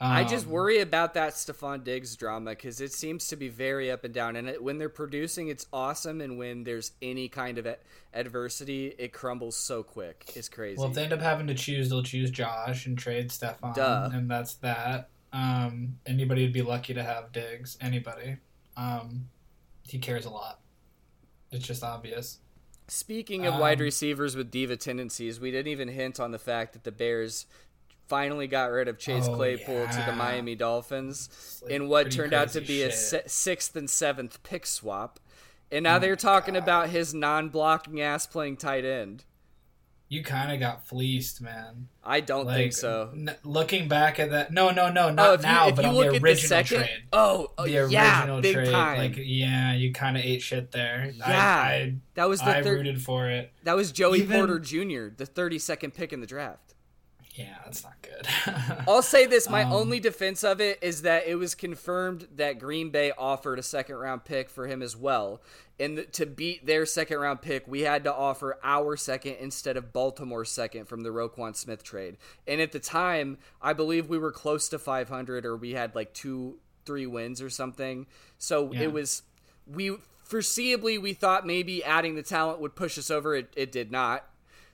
I 0.00 0.24
just 0.24 0.46
Um, 0.46 0.52
worry 0.52 0.80
about 0.80 1.14
that 1.14 1.34
Stefon 1.34 1.82
Diggs 1.84 2.16
drama 2.16 2.50
because 2.50 2.80
it 2.80 2.92
seems 2.92 3.28
to 3.28 3.36
be 3.36 3.48
very 3.48 3.90
up 3.90 4.04
and 4.04 4.12
down. 4.12 4.36
And 4.36 4.48
it, 4.48 4.62
when 4.62 4.78
they're 4.78 4.88
producing, 4.88 5.48
it's 5.48 5.66
awesome, 5.72 6.20
and 6.20 6.36
when 6.36 6.64
there's 6.64 6.92
any 7.00 7.28
kind 7.28 7.58
of 7.58 7.64
a- 7.66 7.78
adversity, 8.12 8.88
it 8.98 9.12
crumbles 9.12 9.56
so 9.56 9.82
quick. 9.82 10.24
It's 10.34 10.48
crazy. 10.48 10.78
Well, 10.78 10.88
if 10.88 10.94
they 10.94 11.04
end 11.04 11.12
up 11.12 11.20
having 11.20 11.46
to 11.46 11.54
choose, 11.54 11.88
they'll 11.88 12.02
choose 12.02 12.30
Josh 12.30 12.86
and 12.86 12.98
trade 12.98 13.28
Stefon, 13.30 13.74
Duh. 13.74 14.10
and 14.12 14.30
that's 14.30 14.54
that. 14.54 15.08
Um, 15.32 15.98
anybody 16.06 16.42
would 16.42 16.52
be 16.52 16.62
lucky 16.62 16.92
to 16.94 17.02
have 17.02 17.32
Diggs. 17.32 17.78
Anybody. 17.80 18.36
Um, 18.76 19.28
he 19.86 19.98
cares 19.98 20.24
a 20.26 20.30
lot. 20.30 20.60
It's 21.52 21.66
just 21.66 21.82
obvious. 21.84 22.38
Speaking 22.88 23.46
of 23.46 23.58
wide 23.58 23.78
Um, 23.78 23.84
receivers 23.84 24.36
with 24.36 24.50
diva 24.50 24.76
tendencies, 24.76 25.40
we 25.40 25.50
didn't 25.50 25.68
even 25.72 25.88
hint 25.88 26.20
on 26.20 26.32
the 26.32 26.38
fact 26.38 26.72
that 26.74 26.84
the 26.84 26.92
Bears 26.92 27.46
finally 28.08 28.46
got 28.46 28.70
rid 28.70 28.88
of 28.88 28.98
Chase 28.98 29.26
Oh, 29.28 29.34
Claypool 29.34 29.86
to 29.88 30.02
the. 30.06 30.12
Miami 30.12 30.54
Dolphins 30.54 31.60
like, 31.62 31.72
in 31.72 31.88
what 31.88 32.10
turned 32.10 32.32
out 32.34 32.50
to 32.50 32.60
be 32.60 32.82
a 32.82 32.90
shit. 32.90 32.98
si- 32.98 33.18
sixth 33.28 33.74
and 33.76 33.88
seventh 33.88 34.42
pick 34.42 34.66
swap. 34.66 35.18
And 35.72 35.82
now 35.84 35.96
Oh 35.96 35.98
they're 35.98 36.16
talking 36.16 36.54
God. 36.54 36.62
about 36.62 36.88
his 36.90 37.14
non 37.14 37.48
blocking 37.48 38.00
ass 38.00 38.26
playing 38.26 38.58
tight 38.58 38.84
end. 38.84 39.24
you 40.08 40.22
kind 40.22 40.52
of 40.52 40.60
got 40.60 40.86
fleeced, 40.86 41.40
man. 41.40 41.88
I 42.04 42.20
don't 42.20 42.44
Like, 42.46 42.56
think 42.56 42.72
so. 42.74 43.10
N- 43.12 43.34
looking 43.42 43.88
back 43.88 44.20
at 44.20 44.30
that, 44.30 44.52
no, 44.52 44.70
no, 44.70 44.90
no, 44.92 45.08
Oh, 45.08 45.14
not 45.14 45.38
you, 45.38 45.42
now, 45.42 45.70
but 45.70 45.84
on 45.86 45.94
the 45.94 46.00
at 46.02 46.12
the 46.12 46.18
original 46.22 46.48
second, 46.48 46.78
trade. 46.84 47.02
oh, 47.12 47.50
oh, 47.58 47.64
The 47.64 47.70
yeah, 47.90 48.18
original 48.20 48.40
big 48.42 48.54
trade, 48.54 48.70
time. 48.70 48.98
like 48.98 49.14
yeah, 49.16 49.72
you 49.74 49.92
kind 49.92 50.16
of 50.16 50.22
ate 50.22 50.42
shit 50.42 50.70
there. 50.70 51.10
Yeah, 51.16 51.24
I, 51.26 51.94
that 52.14 52.28
was 52.28 52.40
I, 52.42 52.44
the 52.44 52.56
I 52.58 52.62
third. 52.62 52.76
rooted 52.76 53.02
for 53.02 53.28
it. 53.30 53.50
That 53.64 53.74
was 53.74 53.90
Joey 53.90 54.18
Even- 54.20 54.36
Porter 54.36 54.60
Jr., 54.60 55.08
the 55.16 55.26
32nd 55.26 55.94
pick 55.94 56.12
in 56.12 56.20
the 56.20 56.26
draft. 56.26 56.73
Yeah, 57.34 57.56
that's 57.64 57.82
not 57.82 57.94
good. 58.00 58.28
I'll 58.88 59.02
say 59.02 59.26
this: 59.26 59.48
my 59.50 59.64
Um, 59.64 59.72
only 59.72 59.98
defense 59.98 60.44
of 60.44 60.60
it 60.60 60.78
is 60.80 61.02
that 61.02 61.26
it 61.26 61.34
was 61.34 61.56
confirmed 61.56 62.28
that 62.36 62.60
Green 62.60 62.90
Bay 62.90 63.10
offered 63.18 63.58
a 63.58 63.62
second 63.62 63.96
round 63.96 64.24
pick 64.24 64.48
for 64.48 64.68
him 64.68 64.80
as 64.82 64.96
well, 64.96 65.42
and 65.80 65.96
th- 65.96 66.12
to 66.12 66.26
beat 66.26 66.64
their 66.64 66.86
second 66.86 67.18
round 67.18 67.42
pick, 67.42 67.66
we 67.66 67.80
had 67.80 68.04
to 68.04 68.14
offer 68.14 68.56
our 68.62 68.96
second 68.96 69.38
instead 69.40 69.76
of 69.76 69.92
Baltimore's 69.92 70.48
second 70.50 70.86
from 70.86 71.02
the 71.02 71.08
Roquan 71.10 71.56
Smith 71.56 71.82
trade. 71.82 72.18
And 72.46 72.60
at 72.60 72.70
the 72.70 72.78
time, 72.78 73.38
I 73.60 73.72
believe 73.72 74.08
we 74.08 74.18
were 74.18 74.30
close 74.32 74.68
to 74.68 74.78
500, 74.78 75.44
or 75.44 75.56
we 75.56 75.72
had 75.72 75.96
like 75.96 76.14
two, 76.14 76.58
three 76.86 77.06
wins 77.06 77.42
or 77.42 77.50
something. 77.50 78.06
So 78.38 78.72
Yeah. 78.72 78.82
it 78.82 78.92
was 78.92 79.22
we 79.66 79.96
foreseeably 80.28 81.02
we 81.02 81.14
thought 81.14 81.44
maybe 81.46 81.82
adding 81.82 82.14
the 82.14 82.22
talent 82.22 82.60
would 82.60 82.76
push 82.76 82.96
us 82.96 83.10
over. 83.10 83.34
It, 83.34 83.52
it 83.56 83.72
did 83.72 83.90
not. 83.90 84.24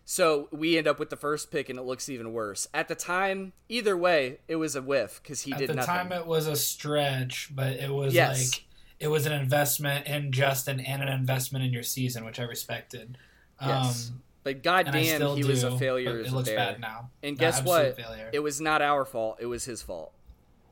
So 0.05 0.49
we 0.51 0.77
end 0.77 0.89
up 0.89 0.99
with 0.99 1.11
the 1.11 1.17
first 1.17 1.51
pick, 1.53 1.69
and 1.69 1.79
it 1.79 1.83
looks 1.83 2.09
even 2.09 2.33
worse. 2.33 2.67
At 2.75 2.89
the 2.89 2.95
time, 2.97 3.53
either 3.69 3.97
way, 3.97 4.39
it 4.49 4.57
was 4.57 4.75
a 4.75 4.83
whiff 4.83 5.21
because 5.23 5.43
he 5.43 5.53
At 5.53 5.59
did 5.59 5.71
At 5.71 5.75
the 5.75 5.77
nothing. 5.87 5.95
time, 5.95 6.13
it 6.13 6.27
was 6.27 6.47
a 6.49 6.57
stretch, 6.57 7.51
but 7.55 7.75
it 7.75 7.91
was 7.91 8.13
Yes. 8.13 8.51
like 8.53 8.65
it 8.99 9.09
was 9.09 9.25
an 9.27 9.33
investment 9.33 10.07
in 10.07 10.33
Justin 10.33 10.81
and 10.81 11.01
an 11.03 11.09
investment 11.09 11.65
in 11.65 11.73
your 11.73 11.83
season, 11.85 12.25
which 12.25 12.41
I 12.41 12.43
respected. 12.45 13.17
yes, 13.63 14.09
Um, 14.11 14.23
but 14.43 14.63
goddamn, 14.63 15.37
he 15.37 15.45
was 15.45 15.63
a 15.63 15.79
failure. 15.79 16.19
It 16.21 16.33
looks 16.33 16.49
bad 16.51 16.81
now. 16.81 17.11
And 17.23 17.31
An 17.31 17.35
guess 17.37 17.63
what? 17.63 17.97
Failure. 17.97 18.31
It 18.33 18.41
was 18.41 18.61
not 18.61 18.83
our 18.83 19.05
fault. 19.05 19.37
It 19.41 19.47
was 19.47 19.65
his 19.65 19.81
fault, 19.83 20.13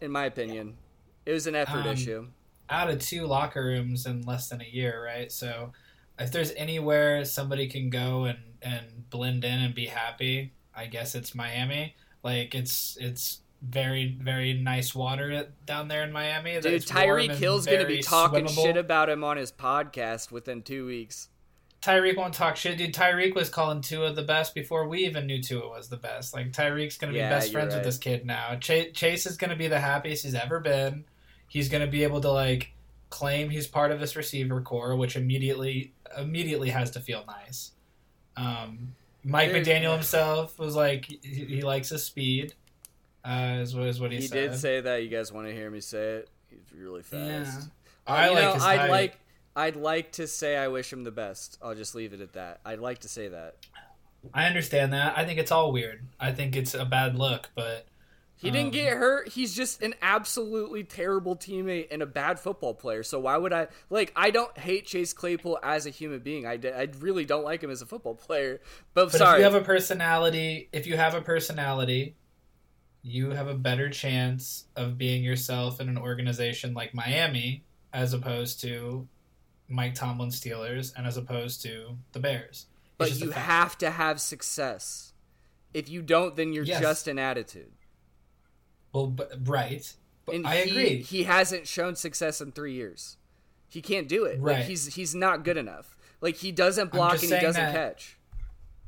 in 0.00 0.10
my 0.10 0.24
opinion. 0.24 0.76
It 1.26 1.32
was 1.32 1.46
an 1.46 1.54
effort 1.54 1.86
Um, 1.86 1.88
issue. 1.88 2.28
out 2.68 2.90
of 2.90 2.98
two 3.00 3.26
locker 3.26 3.62
rooms 3.64 4.04
in 4.04 4.22
less 4.22 4.48
than 4.48 4.60
a 4.62 4.64
year, 4.64 5.04
right? 5.04 5.30
So 5.30 5.72
if 6.18 6.32
there's 6.32 6.50
anywhere 6.52 7.24
somebody 7.24 7.68
can 7.68 7.88
go 7.88 8.24
and 8.24 8.38
and 8.62 9.08
blend 9.10 9.44
in 9.44 9.58
and 9.60 9.74
be 9.74 9.86
happy, 9.86 10.52
I 10.74 10.86
guess 10.86 11.14
it's 11.14 11.34
Miami. 11.34 11.96
Like 12.22 12.54
it's 12.54 12.96
it's 13.00 13.40
very 13.62 14.16
very 14.20 14.54
nice 14.54 14.94
water 14.94 15.48
down 15.66 15.88
there 15.88 16.04
in 16.04 16.12
Miami. 16.12 16.60
Dude, 16.60 16.82
Tyreek 16.82 17.34
Hill's 17.34 17.66
gonna 17.66 17.86
be 17.86 18.02
talking 18.02 18.46
swimmable. 18.46 18.62
shit 18.62 18.76
about 18.76 19.08
him 19.08 19.24
on 19.24 19.36
his 19.36 19.52
podcast 19.52 20.30
within 20.30 20.62
two 20.62 20.86
weeks. 20.86 21.28
Tyreek 21.82 22.16
won't 22.16 22.34
talk 22.34 22.56
shit, 22.56 22.76
dude. 22.76 22.92
Tyreek 22.92 23.34
was 23.34 23.48
calling 23.48 23.80
Tua 23.80 24.12
the 24.12 24.22
best 24.22 24.52
before 24.54 24.88
we 24.88 25.06
even 25.06 25.26
knew 25.26 25.40
Tua 25.40 25.68
was 25.68 25.88
the 25.88 25.96
best. 25.96 26.34
Like 26.34 26.52
Tyreek's 26.52 26.96
gonna 26.96 27.12
be 27.12 27.18
best 27.20 27.52
friends 27.52 27.68
right. 27.68 27.76
with 27.76 27.84
this 27.84 27.98
kid 27.98 28.26
now. 28.26 28.56
Ch- 28.56 28.92
Chase 28.92 29.26
is 29.26 29.36
gonna 29.36 29.56
be 29.56 29.68
the 29.68 29.80
happiest 29.80 30.24
he's 30.24 30.34
ever 30.34 30.58
been. 30.60 31.04
He's 31.48 31.68
gonna 31.68 31.86
be 31.86 32.02
able 32.02 32.20
to 32.20 32.30
like 32.30 32.72
claim 33.10 33.48
he's 33.48 33.66
part 33.66 33.90
of 33.90 34.00
this 34.00 34.16
receiver 34.16 34.60
corps, 34.60 34.96
which 34.96 35.16
immediately 35.16 35.92
immediately 36.16 36.70
has 36.70 36.90
to 36.92 37.00
feel 37.00 37.24
nice. 37.26 37.72
Um, 38.38 38.94
Mike 39.24 39.52
Dude. 39.52 39.66
McDaniel 39.66 39.92
himself 39.94 40.58
was 40.58 40.76
like 40.76 41.06
he, 41.06 41.16
he 41.44 41.62
likes 41.62 41.88
his 41.88 42.04
speed. 42.04 42.54
Uh, 43.24 43.58
is, 43.60 43.74
what- 43.74 43.86
is 43.88 44.00
what 44.00 44.12
he, 44.12 44.18
He 44.18 44.26
said. 44.28 44.50
did 44.52 44.58
say 44.58 44.80
that. 44.80 45.02
You 45.02 45.08
guys 45.08 45.32
want 45.32 45.46
to 45.48 45.52
hear 45.52 45.70
me 45.70 45.80
say 45.80 45.98
it? 46.18 46.28
He's 46.48 46.72
really 46.80 47.02
fast. 47.02 47.20
Yeah. 48.06 48.14
I 48.14 48.28
you 48.28 48.34
like 48.34 48.42
know, 48.58 48.64
I'd 48.64 48.90
like 48.90 49.18
I'd 49.56 49.76
like 49.76 50.12
to 50.12 50.26
say 50.26 50.56
I 50.56 50.68
wish 50.68 50.92
him 50.92 51.04
the 51.04 51.10
best. 51.10 51.58
I'll 51.60 51.74
just 51.74 51.94
leave 51.94 52.12
it 52.14 52.20
at 52.20 52.32
that. 52.34 52.60
I'd 52.64 52.78
like 52.78 53.00
to 53.00 53.08
say 53.08 53.28
that. 53.28 53.56
I 54.32 54.46
understand 54.46 54.92
that. 54.92 55.18
I 55.18 55.24
think 55.24 55.38
it's 55.38 55.52
all 55.52 55.72
weird. 55.72 56.06
I 56.18 56.32
think 56.32 56.56
it's 56.56 56.74
a 56.74 56.84
bad 56.84 57.16
look, 57.16 57.50
but 57.54 57.86
He 58.40 58.50
didn't 58.52 58.66
Um, 58.66 58.72
get 58.72 58.96
hurt. 58.96 59.28
He's 59.28 59.52
just 59.54 59.82
an 59.82 59.94
absolutely 60.00 60.84
terrible 60.84 61.34
teammate 61.34 61.88
and 61.90 62.02
a 62.02 62.06
bad 62.06 62.38
football 62.38 62.72
player. 62.72 63.02
So 63.02 63.18
why 63.18 63.36
would 63.36 63.52
I 63.52 63.66
like? 63.90 64.12
I 64.14 64.30
don't 64.30 64.56
hate 64.56 64.86
Chase 64.86 65.12
Claypool 65.12 65.58
as 65.62 65.86
a 65.86 65.90
human 65.90 66.20
being. 66.20 66.46
I, 66.46 66.52
I 66.52 66.88
really 67.00 67.24
don't 67.24 67.42
like 67.44 67.62
him 67.62 67.70
as 67.70 67.82
a 67.82 67.86
football 67.86 68.14
player. 68.14 68.60
But, 68.94 69.10
But 69.10 69.18
sorry, 69.18 69.32
if 69.34 69.38
you 69.46 69.52
have 69.52 69.60
a 69.60 69.64
personality, 69.64 70.68
if 70.72 70.86
you 70.86 70.96
have 70.96 71.14
a 71.14 71.20
personality, 71.20 72.14
you 73.02 73.30
have 73.30 73.48
a 73.48 73.54
better 73.54 73.88
chance 73.90 74.66
of 74.76 74.96
being 74.96 75.24
yourself 75.24 75.80
in 75.80 75.88
an 75.88 75.98
organization 75.98 76.74
like 76.74 76.94
Miami 76.94 77.64
as 77.92 78.12
opposed 78.12 78.60
to 78.60 79.08
Mike 79.68 79.94
Tomlin 79.94 80.30
Steelers 80.30 80.92
and 80.96 81.06
as 81.06 81.16
opposed 81.16 81.62
to 81.62 81.96
the 82.12 82.20
Bears. 82.20 82.66
It's 83.00 83.18
but 83.18 83.20
you 83.20 83.30
have 83.30 83.76
to 83.78 83.90
have 83.90 84.20
success. 84.20 85.12
If 85.74 85.88
you 85.88 86.02
don't, 86.02 86.36
then 86.36 86.52
you're 86.52 86.64
Yes. 86.64 86.80
just 86.80 87.08
an 87.08 87.18
attitude. 87.18 87.72
Well, 88.92 89.06
but, 89.08 89.30
right. 89.48 89.92
But 90.24 90.34
And 90.36 90.46
I 90.46 90.62
he, 90.64 90.70
agree. 90.70 91.02
He 91.02 91.22
hasn't 91.24 91.66
shown 91.66 91.96
success 91.96 92.40
in 92.40 92.52
three 92.52 92.74
years. 92.74 93.16
He 93.68 93.80
can't 93.82 94.08
do 94.08 94.24
it. 94.24 94.40
Like 94.42 94.56
Right. 94.56 94.64
he's 94.64 94.94
he's 94.94 95.14
not 95.14 95.44
good 95.44 95.56
enough. 95.56 95.96
Like 96.20 96.36
he 96.36 96.52
doesn't 96.52 96.90
block 96.90 97.14
and 97.14 97.22
he 97.22 97.28
doesn't 97.30 97.54
that- 97.62 97.74
catch. 97.74 98.16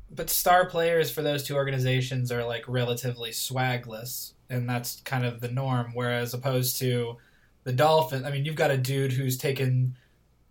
but 0.09 0.29
star 0.29 0.65
players 0.65 1.09
for 1.11 1.21
those 1.21 1.43
two 1.43 1.55
organizations 1.55 2.31
are 2.31 2.43
like 2.43 2.63
relatively 2.67 3.29
swagless, 3.31 4.33
and 4.49 4.69
that's 4.69 5.01
kind 5.01 5.25
of 5.25 5.39
the 5.39 5.47
norm. 5.49 5.91
Whereas 5.93 6.33
opposed 6.33 6.77
to 6.79 7.17
the 7.63 7.71
Dolphins, 7.73 8.25
I 8.25 8.31
mean, 8.31 8.43
you've 8.43 8.55
got 8.55 8.71
a 8.71 8.77
dude 8.77 9.13
who's 9.13 9.37
taken 9.37 9.95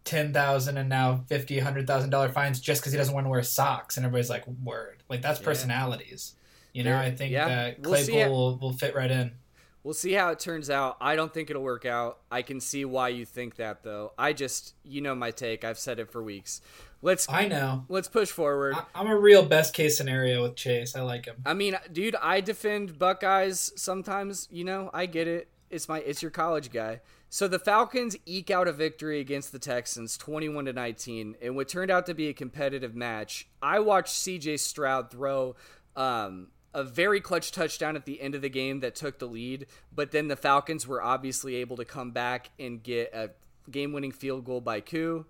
ten 0.05 0.33
thousand 0.33 0.77
and 0.79 0.89
now 0.89 1.25
fifty, 1.29 1.59
hundred 1.59 1.87
thousand 1.87 2.11
dollar 2.11 2.29
fines 2.31 2.61
just 2.61 2.81
because 2.81 2.93
he 2.93 2.99
doesn't 2.99 3.15
want 3.15 3.27
to 3.27 3.31
wear 3.31 3.43
socks, 3.43 3.97
and 3.97 4.07
everybody's 4.07 4.31
like, 4.31 4.47
"Word!" 4.47 5.03
Like 5.09 5.23
that's 5.23 5.41
Yeah. 5.41 5.45
personalities. 5.45 6.35
You 6.73 6.85
know, 6.85 6.91
There- 6.91 6.99
I 7.01 7.11
think 7.11 7.33
yeah. 7.33 7.49
that 7.49 7.81
We'll 7.81 7.91
Claypool 8.05 8.31
will, 8.31 8.59
will 8.59 8.73
fit 8.73 8.95
right 8.95 9.11
in. 9.11 9.33
We'll 9.83 9.95
see 9.95 10.13
how 10.13 10.31
it 10.31 10.39
turns 10.39 10.69
out. 10.69 10.99
I 11.01 11.17
don't 11.17 11.33
think 11.33 11.49
it'll 11.49 11.63
work 11.63 11.87
out. 11.87 12.19
I 12.31 12.43
can 12.43 12.61
see 12.61 12.85
why 12.85 13.09
you 13.09 13.25
think 13.25 13.57
that 13.57 13.83
though. 13.83 14.13
I 14.19 14.33
just 14.33 14.75
you 14.85 15.01
know 15.01 15.15
my 15.15 15.31
take. 15.31 15.65
I've 15.65 15.79
said 15.79 15.99
it 15.99 16.11
for 16.11 16.23
weeks. 16.23 16.61
Let's 17.03 17.27
I 17.31 17.49
know. 17.49 17.87
let's 17.89 18.09
push 18.09 18.29
forward. 18.29 18.75
I, 18.75 18.85
I'm 18.95 19.07
a 19.07 19.17
real 19.17 19.45
best 19.45 19.73
case 19.73 19.97
scenario 19.97 20.43
with 20.43 20.55
Chase. 20.55 20.95
I 20.95 21.01
like 21.01 21.25
him. 21.25 21.37
I 21.47 21.55
mean, 21.55 21.79
dude, 21.91 22.17
I 22.17 22.43
defend 22.43 22.99
Buckeyes 22.99 23.73
sometimes, 23.77 24.49
you 24.51 24.65
know, 24.65 24.91
I 24.93 25.07
get 25.07 25.27
it. 25.27 25.49
It's 25.71 25.89
my 25.89 26.01
it's 26.01 26.21
your 26.21 26.31
college 26.31 26.71
guy. 26.71 27.01
So 27.33 27.47
the 27.47 27.61
Falcons 27.61 28.17
eke 28.27 28.51
out 28.51 28.67
a 28.67 28.73
victory 28.73 29.21
against 29.21 29.53
the 29.53 29.61
Texans 29.61 30.19
21 30.19 30.65
to 30.65 30.73
19 30.73 31.37
in 31.41 31.55
what 31.55 31.69
turned 31.69 31.91
out 31.91 32.07
to 32.07 32.15
be 32.15 32.29
a 32.29 32.35
competitive 32.35 32.95
match. 32.95 33.49
I 33.63 33.79
watched 33.79 34.15
CJ 34.15 34.59
Stroud 34.59 35.13
throw 35.13 35.55
um, 35.95 36.49
a 36.73 36.85
very 36.85 37.21
clutch 37.21 37.51
touchdown 37.53 37.97
at 37.97 38.05
the 38.07 38.21
end 38.21 38.35
of 38.35 38.43
the 38.43 38.49
game 38.49 38.81
that 38.81 38.95
took 38.95 39.19
the 39.19 39.27
lead, 39.27 39.67
but 39.95 40.13
then 40.13 40.29
the 40.29 40.37
Falcons 40.37 40.87
were 40.87 41.03
obviously 41.03 41.57
able 41.57 41.77
to 41.77 41.85
come 41.85 42.11
back 42.13 42.51
and 42.59 42.83
get 42.83 43.13
a 43.13 43.31
game-winning 43.71 44.13
field 44.13 44.45
goal 44.45 44.61
by 44.61 44.81
Koo. 44.81 45.27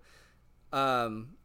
Um, 0.71 1.35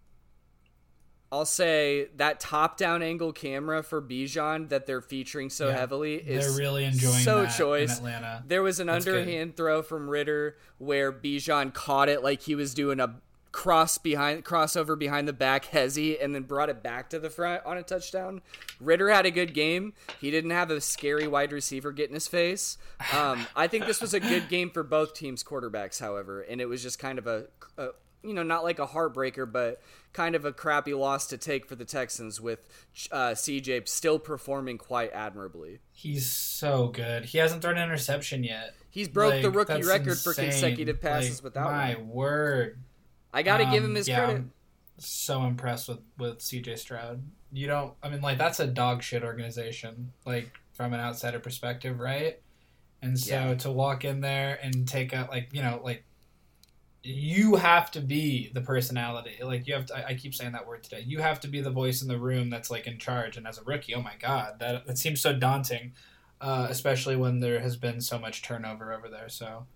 I'll 1.32 1.44
say 1.44 2.08
that 2.16 2.38
top-down 2.38 3.02
angle 3.02 3.32
camera 3.32 3.82
for 3.82 4.00
Bijan 4.00 4.68
that 4.68 4.86
they're 4.86 5.00
featuring 5.00 5.50
so 5.50 5.68
Yeah, 5.68 5.78
heavily 5.78 6.14
is 6.14 6.46
They're 6.46 6.56
really 6.58 6.84
enjoying 6.84 7.24
so 7.24 7.42
that 7.42 7.56
choice. 7.56 7.90
in 7.98 8.06
Atlanta. 8.06 8.44
There 8.46 8.62
was 8.62 8.78
an 8.78 8.86
That's 8.86 9.04
good. 9.04 9.18
underhand 9.22 9.56
throw 9.56 9.82
from 9.82 10.08
Ridder 10.08 10.56
where 10.78 11.12
Bijan 11.12 11.74
caught 11.74 12.08
it 12.08 12.22
like 12.22 12.42
he 12.42 12.54
was 12.54 12.74
doing 12.74 13.00
a 13.00 13.16
cross 13.56 13.96
behind 13.96 14.44
crossover 14.44 14.98
behind 14.98 15.26
the 15.26 15.32
back 15.32 15.64
hezzy 15.64 16.22
and 16.22 16.34
then 16.34 16.42
brought 16.42 16.68
it 16.68 16.82
back 16.82 17.08
to 17.08 17.18
the 17.18 17.30
front 17.30 17.64
on 17.64 17.78
a 17.78 17.82
touchdown. 17.82 18.42
Ridder 18.78 19.08
had 19.08 19.24
a 19.24 19.30
good 19.30 19.54
game. 19.54 19.94
He 20.20 20.30
didn't 20.30 20.50
have 20.50 20.70
a 20.70 20.78
scary 20.78 21.26
wide 21.26 21.52
receiver 21.52 21.90
get 21.90 22.10
in 22.10 22.14
his 22.14 22.28
face. 22.28 22.76
Um, 23.16 23.46
I 23.56 23.66
think 23.66 23.86
this 23.86 24.02
was 24.02 24.12
a 24.12 24.20
good 24.20 24.50
game 24.50 24.68
for 24.68 24.82
both 24.82 25.14
teams' 25.14 25.42
quarterbacks, 25.42 25.98
however, 25.98 26.42
and 26.42 26.60
it 26.60 26.66
was 26.66 26.82
just 26.82 26.98
kind 26.98 27.18
of 27.18 27.26
a, 27.26 27.46
a 27.78 27.88
you 28.22 28.34
know 28.34 28.42
not 28.42 28.62
like 28.62 28.78
a 28.78 28.88
heartbreaker, 28.88 29.50
but 29.50 29.80
kind 30.12 30.34
of 30.34 30.44
a 30.44 30.52
crappy 30.52 30.92
loss 30.92 31.26
to 31.28 31.38
take 31.38 31.66
for 31.66 31.76
the 31.76 31.86
Texans 31.86 32.38
with 32.38 32.58
uh, 33.10 33.30
CJ 33.30 33.88
still 33.88 34.18
performing 34.18 34.76
quite 34.76 35.12
admirably. 35.14 35.78
He's 35.92 36.30
so 36.30 36.88
good. 36.88 37.24
He 37.24 37.38
hasn't 37.38 37.62
thrown 37.62 37.78
an 37.78 37.84
interception 37.84 38.44
yet. 38.44 38.74
He's 38.90 39.08
broke 39.08 39.40
the 39.40 39.50
rookie 39.50 39.82
record 39.82 40.18
for 40.18 40.34
consecutive 40.34 41.00
passes 41.00 41.38
Like, 41.38 41.44
without 41.44 41.72
my 41.72 41.94
one. 41.94 42.08
word. 42.08 42.78
I 43.36 43.42
got 43.42 43.58
to 43.58 43.64
give 43.66 43.84
Um, 43.84 43.90
him 43.90 43.94
his 43.96 44.08
yeah, 44.08 44.24
credit. 44.24 44.36
I'm 44.36 44.52
so 44.98 45.44
impressed 45.44 45.88
with 45.88 46.00
with 46.18 46.38
CJ 46.38 46.78
Stroud. 46.78 47.22
You 47.52 47.66
don't. 47.66 47.92
I 48.02 48.08
mean, 48.08 48.22
like 48.22 48.38
that's 48.38 48.60
a 48.60 48.66
dog 48.66 49.02
shit 49.02 49.22
organization. 49.22 50.12
Like 50.24 50.50
from 50.72 50.92
an 50.94 51.00
outsider 51.00 51.38
perspective, 51.38 52.00
right? 52.00 52.40
And 53.02 53.18
so 53.18 53.34
Yeah. 53.34 53.54
to 53.56 53.70
walk 53.70 54.04
in 54.04 54.20
there 54.20 54.58
and 54.62 54.88
take 54.88 55.12
out 55.12 55.28
like 55.28 55.50
you 55.52 55.60
know 55.62 55.80
like 55.84 56.04
you 57.02 57.54
have 57.56 57.90
to 57.92 58.00
be 58.00 58.50
the 58.52 58.60
personality. 58.62 59.36
Like 59.42 59.66
you 59.68 59.74
have 59.74 59.86
to. 59.86 59.96
I, 59.96 60.08
I 60.08 60.14
keep 60.14 60.34
saying 60.34 60.52
that 60.52 60.66
word 60.66 60.82
today. 60.82 61.04
You 61.06 61.20
have 61.20 61.38
to 61.40 61.48
be 61.48 61.60
the 61.60 61.70
voice 61.70 62.02
in 62.02 62.08
the 62.08 62.18
room 62.18 62.50
that's 62.50 62.70
like 62.70 62.86
in 62.86 62.98
charge. 62.98 63.36
And 63.36 63.46
as 63.46 63.58
a 63.58 63.62
rookie, 63.64 63.94
oh 63.94 64.02
my 64.02 64.14
god, 64.18 64.58
that 64.60 64.86
that 64.86 64.98
seems 64.98 65.20
so 65.20 65.32
daunting, 65.38 65.92
uh, 66.40 66.66
especially 66.70 67.16
when 67.16 67.40
there 67.40 67.60
has 67.60 67.76
been 67.76 68.00
so 68.00 68.18
much 68.18 68.42
turnover 68.42 68.92
over 68.92 69.08
there. 69.08 69.28
So 69.28 69.66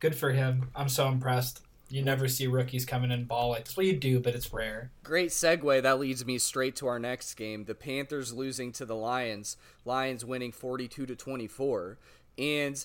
good 0.00 0.14
for 0.14 0.32
him. 0.32 0.68
I'm 0.76 0.88
so 0.90 1.08
impressed. 1.08 1.62
You 1.90 2.02
never 2.02 2.28
see 2.28 2.46
rookies 2.46 2.84
coming 2.84 3.10
in 3.10 3.24
ball 3.24 3.50
like 3.50 3.66
you 3.76 3.96
do, 3.96 4.20
but 4.20 4.34
it's 4.34 4.52
rare. 4.52 4.92
Great 5.02 5.30
segue. 5.30 5.82
That 5.82 5.98
leads 5.98 6.24
me 6.24 6.38
straight 6.38 6.76
to 6.76 6.86
our 6.86 7.00
next 7.00 7.34
game. 7.34 7.64
The 7.64 7.74
Panthers 7.74 8.32
losing 8.32 8.70
to 8.72 8.86
the 8.86 8.94
Lions. 8.94 9.56
Lions 9.84 10.24
winning 10.24 10.52
42 10.52 11.06
to 11.06 11.16
24. 11.16 11.98
And 12.38 12.84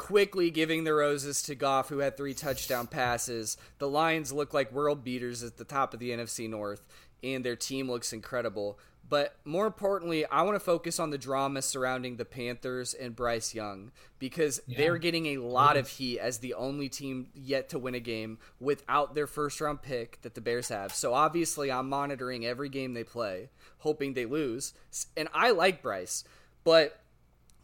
quickly 0.00 0.50
giving 0.50 0.84
the 0.84 0.94
roses 0.94 1.42
to 1.42 1.54
Goff, 1.54 1.90
who 1.90 1.98
had 1.98 2.16
three 2.16 2.32
touchdown 2.32 2.86
passes. 2.86 3.58
The 3.78 3.88
Lions 3.88 4.32
look 4.32 4.54
like 4.54 4.72
world 4.72 5.04
beaters 5.04 5.42
at 5.42 5.58
the 5.58 5.64
top 5.64 5.92
of 5.92 6.00
the 6.00 6.10
NFC 6.10 6.48
North, 6.48 6.86
and 7.22 7.44
their 7.44 7.54
team 7.54 7.90
looks 7.90 8.14
incredible. 8.14 8.78
But 9.10 9.34
more 9.44 9.66
importantly, 9.66 10.24
I 10.24 10.42
want 10.42 10.54
to 10.54 10.60
focus 10.60 11.00
on 11.00 11.10
the 11.10 11.18
drama 11.18 11.62
surrounding 11.62 12.16
the 12.16 12.24
Panthers 12.24 12.94
and 12.94 13.14
Bryce 13.14 13.52
Young 13.52 13.90
because 14.20 14.62
yeah. 14.68 14.78
they're 14.78 14.98
getting 14.98 15.26
a 15.26 15.38
lot 15.38 15.76
of 15.76 15.88
heat 15.88 16.20
as 16.20 16.38
the 16.38 16.54
only 16.54 16.88
team 16.88 17.26
yet 17.34 17.68
to 17.70 17.78
win 17.80 17.96
a 17.96 18.00
game 18.00 18.38
without 18.60 19.16
their 19.16 19.26
first 19.26 19.60
round 19.60 19.82
pick 19.82 20.22
that 20.22 20.36
the 20.36 20.40
Bears 20.40 20.68
have. 20.68 20.94
So 20.94 21.12
obviously, 21.12 21.72
I'm 21.72 21.88
monitoring 21.88 22.46
every 22.46 22.68
game 22.68 22.94
they 22.94 23.02
play, 23.02 23.50
hoping 23.78 24.14
they 24.14 24.26
lose. 24.26 24.74
And 25.16 25.28
I 25.34 25.50
like 25.50 25.82
Bryce, 25.82 26.22
but 26.62 27.00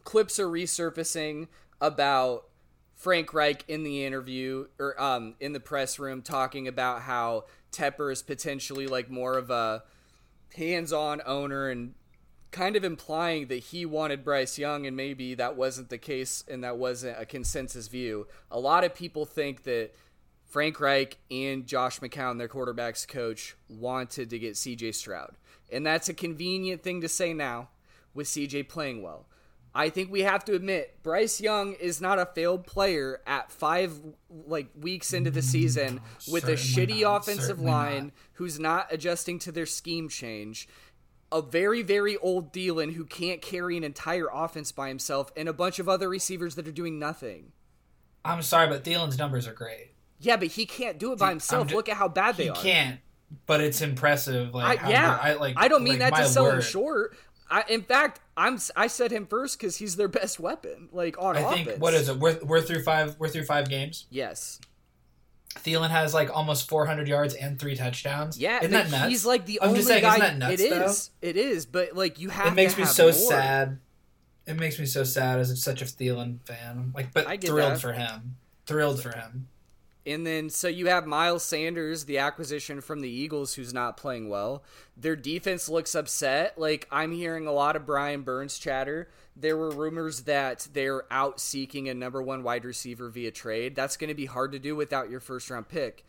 clips 0.03 0.39
are 0.39 0.49
resurfacing 0.49 1.47
about 1.79 2.49
Frank 2.93 3.33
Reich 3.33 3.63
in 3.69 3.83
the 3.83 4.03
interview 4.03 4.67
or 4.79 5.01
um, 5.01 5.35
in 5.39 5.53
the 5.53 5.61
press 5.61 5.97
room 5.97 6.21
talking 6.21 6.67
about 6.67 7.03
how 7.03 7.45
Tepper 7.71 8.11
is 8.11 8.21
potentially 8.21 8.87
like 8.87 9.09
more 9.09 9.37
of 9.37 9.49
a 9.49 9.83
hands-on 10.55 11.21
owner 11.25 11.69
and 11.69 11.93
kind 12.51 12.75
of 12.75 12.83
implying 12.83 13.47
that 13.47 13.57
he 13.57 13.85
wanted 13.85 14.23
Bryce 14.23 14.57
Young 14.57 14.85
and 14.85 14.95
maybe 14.95 15.35
that 15.35 15.55
wasn't 15.55 15.89
the 15.89 15.97
case 15.97 16.43
and 16.47 16.63
that 16.63 16.77
wasn't 16.77 17.19
a 17.19 17.25
consensus 17.25 17.87
view. 17.87 18.27
A 18.49 18.59
lot 18.59 18.83
of 18.83 18.95
people 18.95 19.25
think 19.25 19.63
that 19.63 19.91
Frank 20.45 20.79
Reich 20.79 21.17
and 21.29 21.67
Josh 21.67 21.99
McCown, 21.99 22.37
their 22.37 22.47
quarterbacks 22.47 23.07
coach, 23.07 23.55
wanted 23.69 24.29
to 24.29 24.39
get 24.39 24.53
CJ 24.53 24.95
Stroud. 24.95 25.35
And 25.71 25.85
that's 25.85 26.07
a 26.07 26.13
convenient 26.13 26.81
thing 26.81 27.01
to 27.01 27.09
say 27.09 27.33
now 27.33 27.69
with 28.13 28.27
CJ 28.27 28.69
playing 28.69 29.03
well. 29.03 29.25
I 29.77 29.91
think 29.91 30.11
we 30.11 30.21
have 30.21 30.43
to 30.45 30.55
admit 30.55 31.03
Bryce 31.03 31.39
Young 31.39 31.73
is 31.73 32.01
not 32.01 32.17
a 32.17 32.25
failed 32.25 32.65
player 32.65 33.21
at 33.27 33.51
five 33.51 33.93
like 34.47 34.69
weeks 34.75 35.13
into 35.13 35.29
the 35.29 35.43
season 35.43 36.01
with 36.27 36.45
a 36.45 36.53
shitty 36.53 37.03
not, 37.03 37.21
offensive 37.21 37.61
line 37.61 38.05
not. 38.05 38.13
who's 38.33 38.59
not 38.59 38.87
adjusting 38.91 39.37
to 39.37 39.51
their 39.51 39.67
scheme 39.67 40.09
change. 40.09 40.67
A 41.31 41.43
very, 41.43 41.83
very 41.83 42.17
old 42.17 42.53
Thielen 42.53 42.93
who 42.93 43.05
can't 43.05 43.39
carry 43.39 43.77
an 43.77 43.83
entire 43.83 44.27
offense 44.33 44.71
by 44.71 44.87
himself, 44.87 45.31
and 45.37 45.47
a 45.47 45.53
bunch 45.53 45.77
of 45.77 45.87
other 45.87 46.09
receivers 46.09 46.55
that 46.55 46.67
are 46.67 46.71
doing 46.71 46.97
nothing. 46.97 47.51
I'm 48.25 48.41
sorry, 48.41 48.67
but 48.67 48.83
Thielen's 48.83 49.19
numbers 49.19 49.47
are 49.47 49.53
great. 49.53 49.91
Yeah, 50.19 50.37
but 50.37 50.47
he 50.47 50.65
can't 50.65 50.97
do 50.97 51.11
it 51.11 51.19
by 51.19 51.29
himself. 51.29 51.67
Just, 51.67 51.75
Look 51.75 51.89
at 51.89 51.97
how 51.97 52.07
bad 52.07 52.37
they 52.37 52.45
he 52.45 52.49
are. 52.49 52.55
He 52.55 52.61
can't, 52.61 52.99
but 53.45 53.61
it's 53.61 53.81
impressive. 53.81 54.55
Like, 54.55 54.83
I, 54.83 54.89
yeah, 54.89 55.19
I 55.21 55.33
like. 55.33 55.55
I 55.57 55.67
don't 55.67 55.83
mean 55.83 55.99
like, 55.99 56.13
that 56.13 56.23
to 56.23 56.29
sell 56.29 56.45
word. 56.45 56.55
him 56.55 56.61
short. 56.61 57.17
I, 57.49 57.63
in 57.69 57.81
fact, 57.81 58.19
I'm 58.35 58.59
I 58.75 58.87
said 58.87 59.11
him 59.11 59.25
first 59.25 59.59
because 59.59 59.77
he's 59.77 59.95
their 59.95 60.07
best 60.07 60.39
weapon. 60.39 60.89
Like 60.91 61.21
on 61.21 61.37
I 61.37 61.41
offense. 61.41 61.67
think 61.67 61.81
what 61.81 61.93
is 61.93 62.09
it? 62.09 62.17
We're, 62.17 62.37
we're 62.43 62.61
through 62.61 62.83
five. 62.83 63.15
We're 63.19 63.29
through 63.29 63.45
five 63.45 63.69
games. 63.69 64.05
Yes. 64.09 64.59
Thielen 65.55 65.89
has 65.89 66.13
like 66.13 66.35
almost 66.35 66.69
400 66.69 67.07
yards 67.07 67.33
and 67.33 67.59
three 67.59 67.75
touchdowns. 67.75 68.37
Yeah, 68.37 68.59
isn't 68.59 68.71
that 68.71 68.91
nuts? 68.91 69.09
He's 69.09 69.25
like 69.25 69.45
the 69.45 69.59
I'm 69.61 69.69
only 69.69 69.81
saying, 69.81 70.03
guy. 70.03 70.33
Nuts, 70.33 70.53
it 70.53 70.71
is. 70.71 71.07
Though? 71.21 71.27
It 71.27 71.37
is. 71.37 71.65
But 71.65 71.95
like 71.95 72.19
you 72.19 72.29
have. 72.29 72.47
It 72.47 72.55
makes 72.55 72.77
me 72.77 72.85
so 72.85 73.05
more. 73.05 73.13
sad. 73.13 73.79
It 74.45 74.57
makes 74.57 74.79
me 74.79 74.85
so 74.85 75.03
sad 75.03 75.39
as 75.39 75.61
such 75.61 75.81
a 75.81 75.85
Thielen 75.85 76.39
fan. 76.45 76.93
Like, 76.95 77.11
but 77.13 77.25
thrilled 77.43 77.73
that. 77.73 77.81
for 77.81 77.91
him. 77.91 78.37
Thrilled 78.65 79.01
for 79.01 79.09
him. 79.15 79.47
And 80.07 80.25
then, 80.25 80.49
so 80.49 80.69
you 80.69 80.87
have 80.87 81.05
Miles 81.05 81.43
Sanders, 81.43 82.05
the 82.05 82.17
acquisition 82.17 82.79
from 82.79 83.01
the 83.01 83.09
Eagles, 83.09 83.55
who's 83.55 83.73
not 83.73 83.97
playing 83.97 84.29
well. 84.29 84.63
Their 84.95 85.17
defense 85.17 85.67
looks 85.67 85.95
upset. 85.95 86.57
Like, 86.57 86.87
I'm 86.89 87.11
hearing 87.11 87.45
a 87.45 87.51
lot 87.51 87.75
of 87.75 87.85
Brian 87.85 88.21
Burns 88.21 88.57
chatter. 88.57 89.09
There 89.35 89.57
were 89.57 89.69
rumors 89.69 90.21
that 90.21 90.69
they're 90.71 91.03
out 91.11 91.41
seeking 91.41 91.89
a 91.89 91.93
number 91.93 92.21
one 92.21 92.41
wide 92.41 92.63
receiver 92.63 93.09
via 93.09 93.31
trade. 93.31 93.75
That's 93.75 93.97
going 93.97 94.07
to 94.07 94.15
be 94.15 94.27
hard 94.27 94.53
to 94.53 94.59
do 94.59 94.77
without 94.77 95.09
your 95.09 95.19
first 95.19 95.49
round 95.49 95.67
pick. 95.67 96.05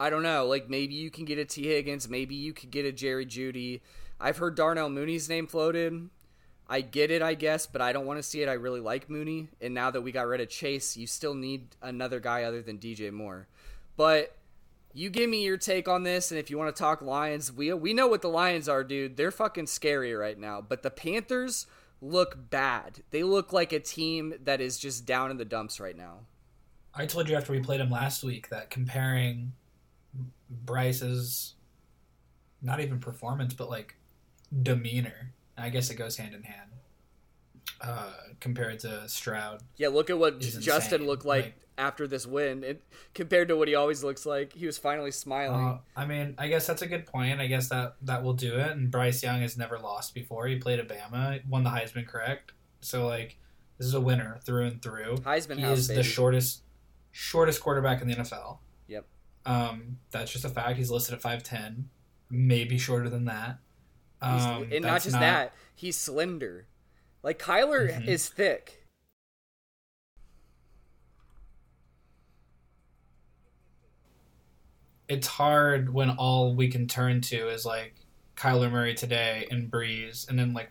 I 0.00 0.08
don't 0.08 0.22
know. 0.22 0.46
Like, 0.46 0.70
maybe 0.70 0.94
you 0.94 1.10
can 1.10 1.26
get 1.26 1.38
a 1.38 1.44
Tee 1.44 1.66
Higgins. 1.66 2.08
Maybe 2.08 2.34
you 2.34 2.54
could 2.54 2.70
get 2.70 2.86
a 2.86 2.92
Jerry 2.92 3.26
Jeudy. 3.26 3.82
I've 4.18 4.38
heard 4.38 4.54
Darnell 4.54 4.88
Mooney's 4.88 5.28
name 5.28 5.46
floated. 5.46 6.08
I 6.68 6.80
get 6.80 7.10
it, 7.10 7.22
I 7.22 7.34
guess, 7.34 7.66
but 7.66 7.80
I 7.80 7.92
don't 7.92 8.06
want 8.06 8.18
to 8.18 8.22
see 8.22 8.42
it. 8.42 8.48
I 8.48 8.54
really 8.54 8.80
like 8.80 9.08
Mooney, 9.08 9.48
and 9.60 9.72
now 9.72 9.90
that 9.90 10.00
we 10.00 10.10
got 10.10 10.26
rid 10.26 10.40
of 10.40 10.48
Chase, 10.48 10.96
you 10.96 11.06
still 11.06 11.34
need 11.34 11.76
another 11.80 12.18
guy 12.18 12.42
other 12.42 12.60
than 12.60 12.78
DJ 12.78 13.12
Moore. 13.12 13.46
But 13.96 14.36
you 14.92 15.10
give 15.10 15.30
me 15.30 15.44
your 15.44 15.58
take 15.58 15.88
on 15.88 16.02
this, 16.02 16.30
and 16.30 16.40
if 16.40 16.50
you 16.50 16.58
want 16.58 16.74
to 16.74 16.78
talk 16.78 17.02
Lions, 17.02 17.52
we 17.52 17.72
we 17.72 17.94
know 17.94 18.08
what 18.08 18.22
the 18.22 18.28
Lions 18.28 18.68
are, 18.68 18.82
dude. 18.82 19.16
They're 19.16 19.30
fucking 19.30 19.66
scary 19.66 20.14
right 20.14 20.38
now. 20.38 20.60
But 20.60 20.82
the 20.82 20.90
Panthers 20.90 21.66
look 22.00 22.50
bad. 22.50 23.02
They 23.10 23.22
look 23.22 23.52
like 23.52 23.72
a 23.72 23.80
team 23.80 24.34
that 24.44 24.60
is 24.60 24.78
just 24.78 25.06
down 25.06 25.30
in 25.30 25.36
the 25.36 25.44
dumps 25.44 25.78
right 25.78 25.96
now. 25.96 26.20
I 26.94 27.06
told 27.06 27.28
you 27.28 27.36
after 27.36 27.52
we 27.52 27.60
played 27.60 27.80
them 27.80 27.90
last 27.90 28.24
week 28.24 28.48
that 28.48 28.70
comparing 28.70 29.52
Bryce's 30.50 31.54
not 32.62 32.80
even 32.80 32.98
performance, 32.98 33.54
but 33.54 33.68
like 33.68 33.96
demeanor 34.62 35.32
I 35.56 35.70
guess 35.70 35.90
it 35.90 35.96
goes 35.96 36.16
hand 36.16 36.34
in 36.34 36.42
hand. 36.42 36.70
Uh, 37.80 38.12
compared 38.40 38.80
to 38.80 39.08
Stroud. 39.08 39.62
Yeah, 39.76 39.88
look 39.88 40.08
at 40.08 40.18
what 40.18 40.40
Justin 40.40 40.72
insane. 40.94 41.06
looked 41.06 41.24
like, 41.24 41.44
like, 41.44 41.54
after 41.76 42.06
this 42.06 42.26
win, 42.26 42.64
it, 42.64 42.82
compared 43.12 43.48
to 43.48 43.56
what 43.56 43.68
he 43.68 43.74
always 43.74 44.02
looks 44.02 44.24
like. 44.24 44.52
He 44.54 44.66
was 44.66 44.78
finally 44.78 45.10
smiling. 45.10 45.64
Uh, 45.64 45.78
I 45.94 46.06
mean, 46.06 46.34
I 46.38 46.48
guess 46.48 46.66
that's 46.66 46.82
a 46.82 46.86
good 46.86 47.06
point. 47.06 47.40
I 47.40 47.46
guess 47.46 47.68
that 47.68 47.96
that 48.02 48.22
will 48.22 48.32
do 48.32 48.54
it. 48.54 48.70
And 48.70 48.90
Bryce 48.90 49.22
Young 49.22 49.40
has 49.40 49.58
never 49.58 49.78
lost 49.78 50.14
before. 50.14 50.46
He 50.46 50.56
played 50.56 50.78
at 50.78 50.88
Bama, 50.88 51.46
won 51.46 51.64
the 51.64 51.70
Heisman, 51.70 52.06
correct? 52.06 52.52
So 52.80 53.06
like, 53.06 53.38
this 53.78 53.86
is 53.86 53.94
a 53.94 54.00
winner 54.00 54.38
through 54.44 54.66
and 54.66 54.82
through. 54.82 55.16
Heisman 55.18 55.56
he 55.56 55.62
house, 55.62 55.78
is 55.78 55.88
baby. 55.88 55.98
the 55.98 56.04
shortest 56.04 56.62
shortest 57.12 57.60
quarterback 57.60 58.00
in 58.00 58.08
the 58.08 58.14
NFL. 58.14 58.58
Yep. 58.88 59.06
Um, 59.44 59.98
that's 60.10 60.32
just 60.32 60.44
a 60.44 60.48
fact. 60.48 60.78
He's 60.78 60.90
listed 60.90 61.14
at 61.14 61.20
five 61.20 61.42
ten, 61.42 61.90
maybe 62.30 62.78
shorter 62.78 63.10
than 63.10 63.26
that. 63.26 63.58
Um, 64.22 64.68
and 64.72 64.84
not 64.84 65.02
just 65.02 65.12
not... 65.12 65.20
that, 65.20 65.52
he's 65.74 65.96
slender. 65.96 66.66
Like 67.22 67.38
Kyler 67.38 67.90
mm-hmm. 67.90 68.08
is 68.08 68.28
thick. 68.28 68.84
It's 75.08 75.26
hard 75.26 75.92
when 75.92 76.10
all 76.10 76.54
we 76.54 76.68
can 76.68 76.88
turn 76.88 77.20
to 77.22 77.48
is 77.48 77.64
like 77.64 77.94
Kyler 78.36 78.70
Murray 78.70 78.94
today 78.94 79.46
and 79.50 79.70
Brees, 79.70 80.28
and 80.28 80.38
then 80.38 80.52
like 80.52 80.70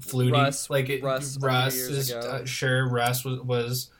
Flutie, 0.00 0.32
Russ, 0.32 0.70
like 0.70 0.88
it, 0.88 1.02
Russ, 1.02 1.38
Russ 1.38 1.74
is 1.74 2.12
uh, 2.12 2.44
sure 2.44 2.88
Russ 2.88 3.24
was, 3.24 3.40
was 3.40 3.90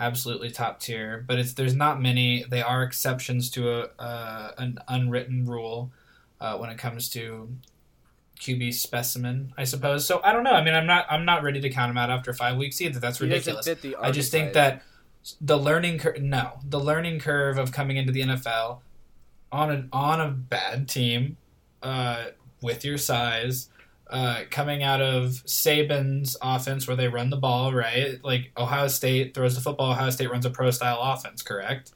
absolutely 0.00 0.50
top 0.50 0.80
tier, 0.80 1.24
but 1.26 1.38
it's 1.38 1.54
there's 1.54 1.74
not 1.74 2.02
many. 2.02 2.44
They 2.48 2.62
are 2.62 2.82
exceptions 2.82 3.50
to 3.50 3.70
a 3.70 3.90
uh, 3.98 4.52
an 4.58 4.78
unwritten 4.88 5.46
rule 5.46 5.92
uh, 6.40 6.58
when 6.58 6.70
it 6.70 6.78
comes 6.78 7.08
to 7.10 7.48
QB 8.42 8.74
specimen, 8.74 9.54
I 9.56 9.64
suppose. 9.64 10.04
So 10.04 10.20
I 10.24 10.32
don't 10.32 10.42
know. 10.42 10.50
I 10.50 10.64
mean, 10.64 10.74
I'm 10.74 10.86
not 10.86 11.06
I'm 11.08 11.24
not 11.24 11.44
ready 11.44 11.60
to 11.60 11.70
count 11.70 11.90
him 11.90 11.96
out 11.96 12.10
after 12.10 12.34
five 12.34 12.56
weeks 12.56 12.80
either. 12.80 12.98
That's 12.98 13.20
ridiculous. 13.20 13.68
I 14.00 14.10
just 14.10 14.32
think 14.32 14.52
that 14.54 14.82
the 15.40 15.56
learning 15.56 15.98
curve. 15.98 16.20
No, 16.20 16.58
the 16.68 16.80
learning 16.80 17.20
curve 17.20 17.56
of 17.56 17.70
coming 17.70 17.96
into 17.96 18.10
the 18.10 18.22
NFL 18.22 18.80
on 19.52 19.70
an 19.70 19.88
on 19.92 20.20
a 20.20 20.28
bad 20.28 20.88
team, 20.88 21.36
uh, 21.82 22.24
with 22.60 22.84
your 22.84 22.98
size, 22.98 23.68
uh, 24.10 24.40
coming 24.50 24.82
out 24.82 25.00
of 25.00 25.42
Saban's 25.46 26.36
offense 26.42 26.88
where 26.88 26.96
they 26.96 27.06
run 27.06 27.30
the 27.30 27.36
ball, 27.36 27.72
right? 27.72 28.18
Like 28.24 28.50
Ohio 28.56 28.88
State 28.88 29.34
throws 29.34 29.54
the 29.54 29.60
football. 29.60 29.92
Ohio 29.92 30.10
State 30.10 30.30
runs 30.30 30.44
a 30.44 30.50
pro 30.50 30.72
style 30.72 30.98
offense, 31.00 31.42
correct? 31.42 31.92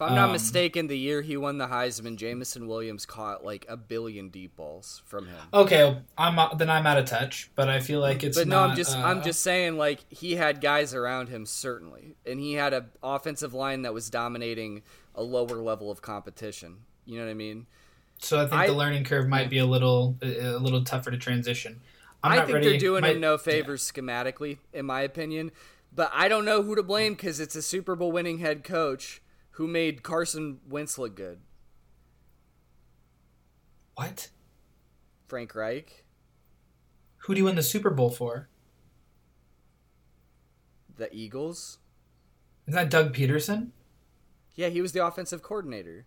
If 0.00 0.08
I'm 0.08 0.14
not 0.14 0.26
um, 0.28 0.32
mistaken, 0.32 0.86
the 0.86 0.96
year 0.96 1.20
he 1.20 1.36
won 1.36 1.58
the 1.58 1.66
Heisman, 1.66 2.16
Jameson 2.16 2.66
Williams 2.66 3.04
caught 3.04 3.44
like 3.44 3.66
a 3.68 3.76
billion 3.76 4.30
deep 4.30 4.56
balls 4.56 5.02
from 5.04 5.26
him. 5.26 5.36
Okay, 5.52 5.94
I'm 6.16 6.38
uh, 6.38 6.54
then 6.54 6.70
I'm 6.70 6.86
out 6.86 6.96
of 6.96 7.04
touch, 7.04 7.50
but 7.54 7.68
I 7.68 7.80
feel 7.80 8.00
like 8.00 8.24
it's. 8.24 8.38
But 8.38 8.48
no, 8.48 8.60
I'm 8.60 8.74
just 8.74 8.96
uh, 8.96 9.02
I'm 9.02 9.22
just 9.22 9.42
saying 9.42 9.76
like 9.76 10.00
he 10.08 10.36
had 10.36 10.62
guys 10.62 10.94
around 10.94 11.28
him 11.28 11.44
certainly, 11.44 12.16
and 12.24 12.40
he 12.40 12.54
had 12.54 12.72
an 12.72 12.86
offensive 13.02 13.52
line 13.52 13.82
that 13.82 13.92
was 13.92 14.08
dominating 14.08 14.80
a 15.14 15.22
lower 15.22 15.60
level 15.60 15.90
of 15.90 16.00
competition. 16.00 16.78
You 17.04 17.18
know 17.18 17.26
what 17.26 17.32
I 17.32 17.34
mean? 17.34 17.66
So 18.20 18.38
I 18.40 18.46
think 18.46 18.54
I, 18.54 18.66
the 18.68 18.72
learning 18.72 19.04
curve 19.04 19.28
might 19.28 19.50
be 19.50 19.58
a 19.58 19.66
little 19.66 20.16
a 20.22 20.56
little 20.56 20.82
tougher 20.82 21.10
to 21.10 21.18
transition. 21.18 21.78
I'm 22.24 22.32
i 22.32 22.36
think 22.36 22.54
ready. 22.54 22.70
they're 22.70 22.78
doing 22.78 23.02
my, 23.02 23.10
him 23.10 23.20
no 23.20 23.36
favors 23.36 23.92
yeah. 23.94 24.00
schematically, 24.00 24.56
in 24.72 24.86
my 24.86 25.02
opinion. 25.02 25.52
But 25.94 26.10
I 26.14 26.28
don't 26.28 26.46
know 26.46 26.62
who 26.62 26.74
to 26.74 26.82
blame 26.82 27.12
because 27.12 27.38
it's 27.38 27.54
a 27.54 27.60
Super 27.60 27.94
Bowl 27.94 28.10
winning 28.10 28.38
head 28.38 28.64
coach 28.64 29.20
who 29.52 29.66
made 29.66 30.02
Carson 30.02 30.60
Wentz 30.68 30.98
look 30.98 31.16
good. 31.16 31.40
What? 33.94 34.30
Frank 35.28 35.54
Reich. 35.54 36.04
Who 37.18 37.34
do 37.34 37.40
you 37.40 37.44
win 37.44 37.56
the 37.56 37.62
Super 37.62 37.90
Bowl 37.90 38.10
for? 38.10 38.48
The 40.96 41.14
Eagles. 41.14 41.78
Isn't 42.66 42.76
that 42.76 42.90
Doug 42.90 43.14
Pederson? 43.14 43.70
Yeah, 44.54 44.68
he 44.68 44.80
was 44.80 44.92
the 44.92 45.04
offensive 45.04 45.42
coordinator. 45.42 46.06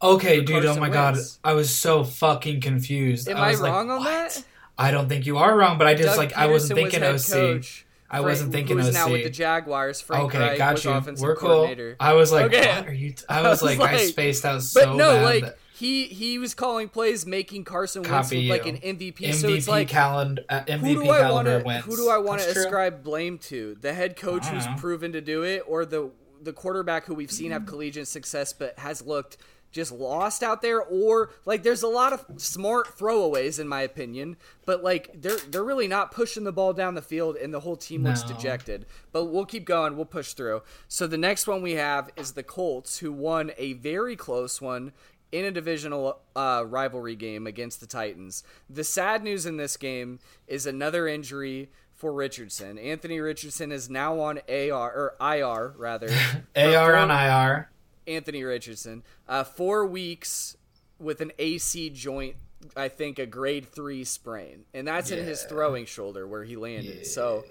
Okay, 0.00 0.40
dude. 0.42 0.64
Oh 0.64 0.74
Carson 0.74 0.80
my 0.80 0.88
god, 0.88 1.16
I 1.42 1.54
was 1.54 1.76
so 1.76 2.04
fucking 2.04 2.60
confused. 2.60 3.28
Am 3.28 3.36
I 3.36 3.46
I, 3.46 3.50
was 3.50 3.60
like, 3.60 3.72
wrong 3.72 3.90
on 3.90 3.98
"What?" 3.98 4.04
that? 4.06 4.44
I 4.76 4.92
don't 4.92 5.08
think 5.08 5.26
you 5.26 5.38
are 5.38 5.56
wrong, 5.56 5.76
but 5.76 5.88
I 5.88 5.94
just 5.94 6.10
Doug 6.10 6.18
like 6.18 6.36
I 6.36 6.46
wasn't 6.46 6.78
Pederson 6.78 6.82
thinking 6.90 7.12
was 7.12 7.32
OC. 7.32 7.36
coach. 7.36 7.86
I 8.10 8.20
wasn't 8.20 8.52
thinking 8.52 8.78
who's 8.78 8.94
now 8.94 9.10
with 9.10 9.24
the 9.24 9.30
Jaguars. 9.30 10.00
Frank 10.00 10.34
okay, 10.34 10.56
got 10.56 10.74
was 10.74 10.84
you. 10.84 10.90
offensive 10.92 11.22
We're 11.22 11.36
cool. 11.36 11.48
coordinator. 11.48 11.96
I 12.00 12.14
was 12.14 12.32
like, 12.32 12.46
Okay. 12.46 12.66
what 12.68 12.88
are 12.88 12.92
you? 12.92 13.12
T-? 13.12 13.24
I 13.28 13.42
was 13.48 13.62
was 13.62 13.78
like, 13.78 13.80
I 13.92 13.98
spaced 14.06 14.44
out 14.44 14.62
so 14.62 14.80
But 14.86 14.96
no, 14.96 15.12
bad. 15.14 15.24
like 15.24 15.44
that- 15.44 15.58
he 15.74 16.06
he 16.06 16.38
was 16.38 16.54
calling 16.54 16.88
plays, 16.88 17.24
making 17.24 17.62
Carson 17.64 18.02
Wentz 18.02 18.32
look 18.32 18.44
like 18.48 18.66
an 18.66 18.78
MVP. 18.78 19.18
MVP 19.18 19.34
so 19.34 19.48
it's 19.48 19.68
like 19.68 19.86
calendar, 19.88 20.42
uh, 20.48 20.62
MVP 20.62 20.80
who 20.80 20.94
do 21.04 21.08
I 21.10 21.30
want 21.30 21.46
to 21.46 21.60
who 21.82 21.96
do 21.96 22.08
I 22.10 22.18
want 22.18 22.40
to 22.40 22.48
ascribe 22.50 23.04
blame 23.04 23.38
to? 23.38 23.76
The 23.80 23.92
head 23.92 24.16
coach 24.16 24.46
who's 24.46 24.66
know. 24.66 24.74
proven 24.78 25.12
to 25.12 25.20
do 25.20 25.44
it, 25.44 25.62
or 25.68 25.84
the 25.84 26.10
the 26.42 26.52
quarterback 26.52 27.04
who 27.04 27.14
we've 27.14 27.30
seen 27.30 27.52
have 27.52 27.66
collegiate 27.66 28.08
success 28.08 28.52
but 28.52 28.76
has 28.78 29.02
looked 29.02 29.36
just 29.70 29.92
lost 29.92 30.42
out 30.42 30.62
there, 30.62 30.80
or 30.82 31.30
like 31.44 31.62
there's 31.62 31.82
a 31.82 31.88
lot 31.88 32.12
of 32.12 32.24
smart 32.36 32.98
throwaways 32.98 33.60
in 33.60 33.68
my 33.68 33.82
opinion, 33.82 34.36
but 34.64 34.82
like 34.82 35.10
they're 35.14 35.38
they're 35.48 35.64
really 35.64 35.88
not 35.88 36.10
pushing 36.10 36.44
the 36.44 36.52
ball 36.52 36.72
down 36.72 36.94
the 36.94 37.02
field, 37.02 37.36
and 37.36 37.52
the 37.52 37.60
whole 37.60 37.76
team 37.76 38.04
looks 38.04 38.22
dejected. 38.22 38.86
But 39.12 39.26
we'll 39.26 39.46
keep 39.46 39.64
going. 39.64 39.96
We'll 39.96 40.06
push 40.06 40.32
through. 40.32 40.62
So 40.88 41.06
the 41.06 41.18
next 41.18 41.46
one 41.46 41.62
we 41.62 41.72
have 41.72 42.10
is 42.16 42.32
the 42.32 42.42
Colts, 42.42 42.98
who 42.98 43.12
won 43.12 43.52
a 43.58 43.74
very 43.74 44.16
close 44.16 44.60
one 44.60 44.92
in 45.30 45.44
a 45.44 45.50
divisional 45.50 46.20
uh, 46.34 46.64
rivalry 46.66 47.16
game 47.16 47.46
against 47.46 47.80
the 47.80 47.86
Titans. 47.86 48.42
The 48.70 48.84
sad 48.84 49.22
news 49.22 49.44
in 49.46 49.56
this 49.56 49.76
game 49.76 50.20
is 50.46 50.66
another 50.66 51.06
injury 51.06 51.70
for 51.94 52.12
Richardson. 52.12 52.78
Anthony 52.78 53.20
Richardson 53.20 53.72
is 53.72 53.90
now 53.90 54.20
on 54.20 54.38
AR 54.48 54.70
or 54.70 55.16
IR 55.20 55.74
rather. 55.76 56.08
AR 56.56 56.96
on 56.96 57.10
IR. 57.10 57.70
Anthony 58.08 58.42
Richardson, 58.42 59.02
uh, 59.28 59.44
four 59.44 59.86
weeks 59.86 60.56
with 60.98 61.20
an 61.20 61.32
AC 61.38 61.90
joint. 61.90 62.36
I 62.76 62.88
think 62.88 63.20
a 63.20 63.26
grade 63.26 63.68
three 63.68 64.02
sprain, 64.02 64.64
and 64.74 64.88
that's 64.88 65.12
in 65.12 65.24
his 65.24 65.44
throwing 65.44 65.86
shoulder 65.86 66.26
where 66.26 66.42
he 66.42 66.56
landed. 66.56 67.06
So, 67.06 67.44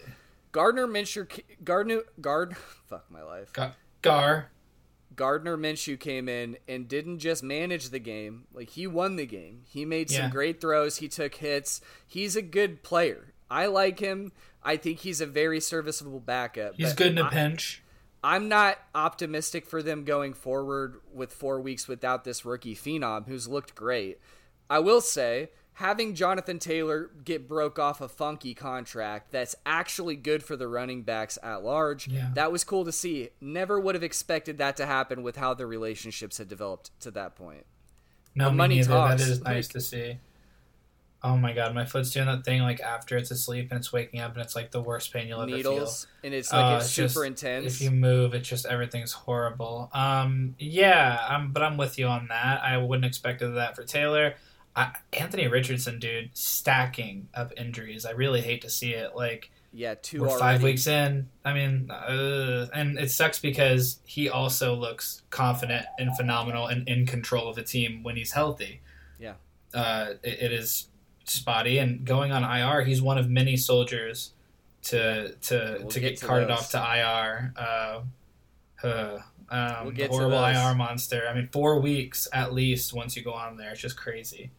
Gardner 0.52 0.86
Minshew, 0.86 1.28
Gardner, 1.64 2.02
Gard, 2.20 2.58
fuck 2.90 3.10
my 3.10 3.24
life. 3.24 3.54
Ga- 3.54 3.72
Gar. 4.02 4.50
Gardner 5.16 5.58
Minshew 5.58 5.98
came 6.00 6.28
in 6.28 6.58
and 6.68 6.88
didn't 6.90 7.20
just 7.20 7.42
manage 7.42 7.90
the 7.90 8.00
game, 8.00 8.48
like 8.54 8.72
he 8.72 8.86
won 8.86 9.16
the 9.16 9.26
game. 9.26 9.62
He 9.66 9.86
made 9.86 10.10
some 10.12 10.24
Yeah. 10.26 10.30
great 10.30 10.60
throws, 10.62 10.98
he 10.98 11.08
took 11.08 11.36
hits. 11.36 11.80
He's 12.06 12.36
a 12.36 12.42
good 12.42 12.84
player. 12.84 13.34
I 13.50 13.68
like 13.68 14.00
him. 14.00 14.34
I 14.62 14.76
think 14.76 15.00
he's 15.00 15.22
a 15.22 15.26
very 15.26 15.62
serviceable 15.62 16.20
backup. 16.20 16.76
He's 16.76 16.94
good 16.94 17.14
in 17.14 17.18
a 17.18 17.24
I- 17.24 17.30
pinch. 17.30 17.82
I'm 18.28 18.50
not 18.50 18.78
optimistic 18.94 19.66
for 19.66 19.82
them 19.82 20.04
going 20.04 20.34
forward 20.34 20.98
with 21.14 21.32
4 21.32 21.62
weeks 21.62 21.88
without 21.88 22.26
this 22.26 22.44
rookie 22.44 22.76
phenom 22.76 23.26
who's 23.26 23.48
looked 23.48 23.74
great. 23.74 24.20
I 24.70 24.80
will 24.80 25.00
say 25.00 25.52
having 25.76 26.14
Jonathan 26.14 26.60
Taylor 26.60 27.10
get 27.24 27.48
broke 27.48 27.80
off 27.80 28.02
a 28.02 28.10
funky 28.10 28.54
contract 28.54 29.32
that's 29.32 29.56
actually 29.66 30.18
good 30.18 30.44
for 30.44 30.58
the 30.58 30.68
running 30.68 31.04
backs 31.04 31.38
at 31.42 31.64
large. 31.64 32.10
Yeah. 32.10 32.32
That 32.34 32.52
was 32.52 32.66
cool 32.66 32.84
to 32.84 32.92
see. 32.92 33.30
Never 33.40 33.80
would 33.80 33.96
have 33.96 34.04
expected 34.04 34.58
that 34.58 34.76
to 34.76 34.86
happen 34.86 35.24
with 35.24 35.38
how 35.38 35.54
the 35.54 35.66
relationships 35.66 36.38
had 36.38 36.50
developed 36.50 36.92
to 37.00 37.12
that 37.12 37.34
point. 37.38 37.66
No, 38.36 38.52
money 38.52 38.76
neither. 38.76 38.90
talks. 38.90 39.22
That 39.24 39.32
is 39.32 39.42
nice 39.42 39.68
Like- 39.68 39.72
to 39.74 39.80
see. 39.82 40.18
Oh 41.24 41.36
my 41.36 41.52
god, 41.54 41.74
my 41.74 41.84
foot's 41.86 42.12
doing 42.12 42.28
that 42.28 42.46
thing 42.46 42.62
like 42.62 42.80
after 42.80 43.18
it's 43.18 43.32
asleep 43.32 43.70
and 43.72 43.80
it's 43.80 43.92
waking 43.92 44.20
up 44.20 44.34
and 44.34 44.42
it's 44.42 44.56
like 44.56 44.70
the 44.72 44.82
worst 44.82 45.12
pain 45.12 45.28
you'll 45.28 45.42
ever 45.42 45.50
Needles 45.52 46.06
and 46.24 46.34
it's 46.34 46.54
like 46.54 46.64
Uh, 46.76 46.78
it's 46.78 46.90
super 46.92 47.08
just- 47.08 47.26
intense. 47.26 47.66
If 47.66 47.82
you 47.82 47.90
move, 47.92 48.34
it's 48.36 48.48
just 48.48 48.66
everything's 48.68 49.14
horrible. 49.14 49.90
Um, 49.94 50.56
yeah, 50.60 51.20
um, 51.28 51.52
but 51.54 51.64
I'm 51.64 51.76
with 51.78 51.98
you 51.98 52.06
on 52.08 52.28
that. 52.30 52.62
I 52.64 52.78
wouldn't 52.78 53.06
expect 53.06 53.40
that 53.40 53.76
for 53.76 53.84
Taylor. 53.84 54.36
I, 54.76 54.92
Anthony 55.12 55.48
Richardson, 55.48 55.98
dude, 55.98 56.30
stacking 56.34 57.30
up 57.34 57.52
injuries. 57.58 58.06
I 58.06 58.12
really 58.12 58.42
hate 58.42 58.62
to 58.62 58.70
see 58.70 58.94
it. 58.94 59.16
Like 59.16 59.50
yeah, 59.74 59.96
2 60.00 60.22
we're 60.22 60.28
already. 60.28 60.40
five 60.40 60.62
weeks 60.64 60.86
in. 60.86 61.30
I 61.44 61.54
mean, 61.54 61.90
uh, 61.90 62.68
and 62.76 63.00
it 63.00 63.10
sucks 63.10 63.40
because 63.40 64.00
he 64.06 64.30
also 64.30 64.76
looks 64.76 65.24
confident 65.32 65.88
and 65.98 66.16
phenomenal 66.16 66.68
and 66.68 66.88
in 66.88 67.08
control 67.08 67.50
of 67.50 67.56
the 67.56 67.64
team 67.64 68.04
when 68.04 68.16
he's 68.18 68.34
healthy. 68.34 68.82
Yeah. 69.20 69.34
Uh, 69.74 70.14
it, 70.22 70.44
it 70.44 70.52
is 70.52 70.90
spotty, 71.30 71.78
and 71.80 72.06
going 72.06 72.32
on 72.32 72.44
IR, 72.44 72.84
he's 72.84 73.02
one 73.02 73.18
of 73.18 73.30
many 73.30 73.58
soldiers 73.58 74.32
to 74.84 75.36
to 75.36 75.78
We'll 75.80 75.90
to 75.90 76.00
get 76.00 76.10
get 76.10 76.18
to 76.20 76.26
carted 76.26 76.50
those. 76.50 76.58
off 76.60 76.72
to 76.72 76.78
IR. 76.78 77.54
Uh, 77.58 78.02
uh, 78.86 79.20
um, 79.50 79.86
We'll 79.86 79.94
the 79.94 80.08
horrible. 80.08 80.44
IR 80.44 80.76
monster. 80.76 81.28
I 81.30 81.34
mean, 81.34 81.50
four 81.52 81.80
weeks 81.80 82.28
at 82.34 82.54
least 82.54 82.94
once 82.94 83.16
you 83.16 83.24
go 83.24 83.34
on 83.34 83.58
there. 83.58 83.72
It's 83.72 83.82
just 83.82 83.98
crazy. 83.98 84.52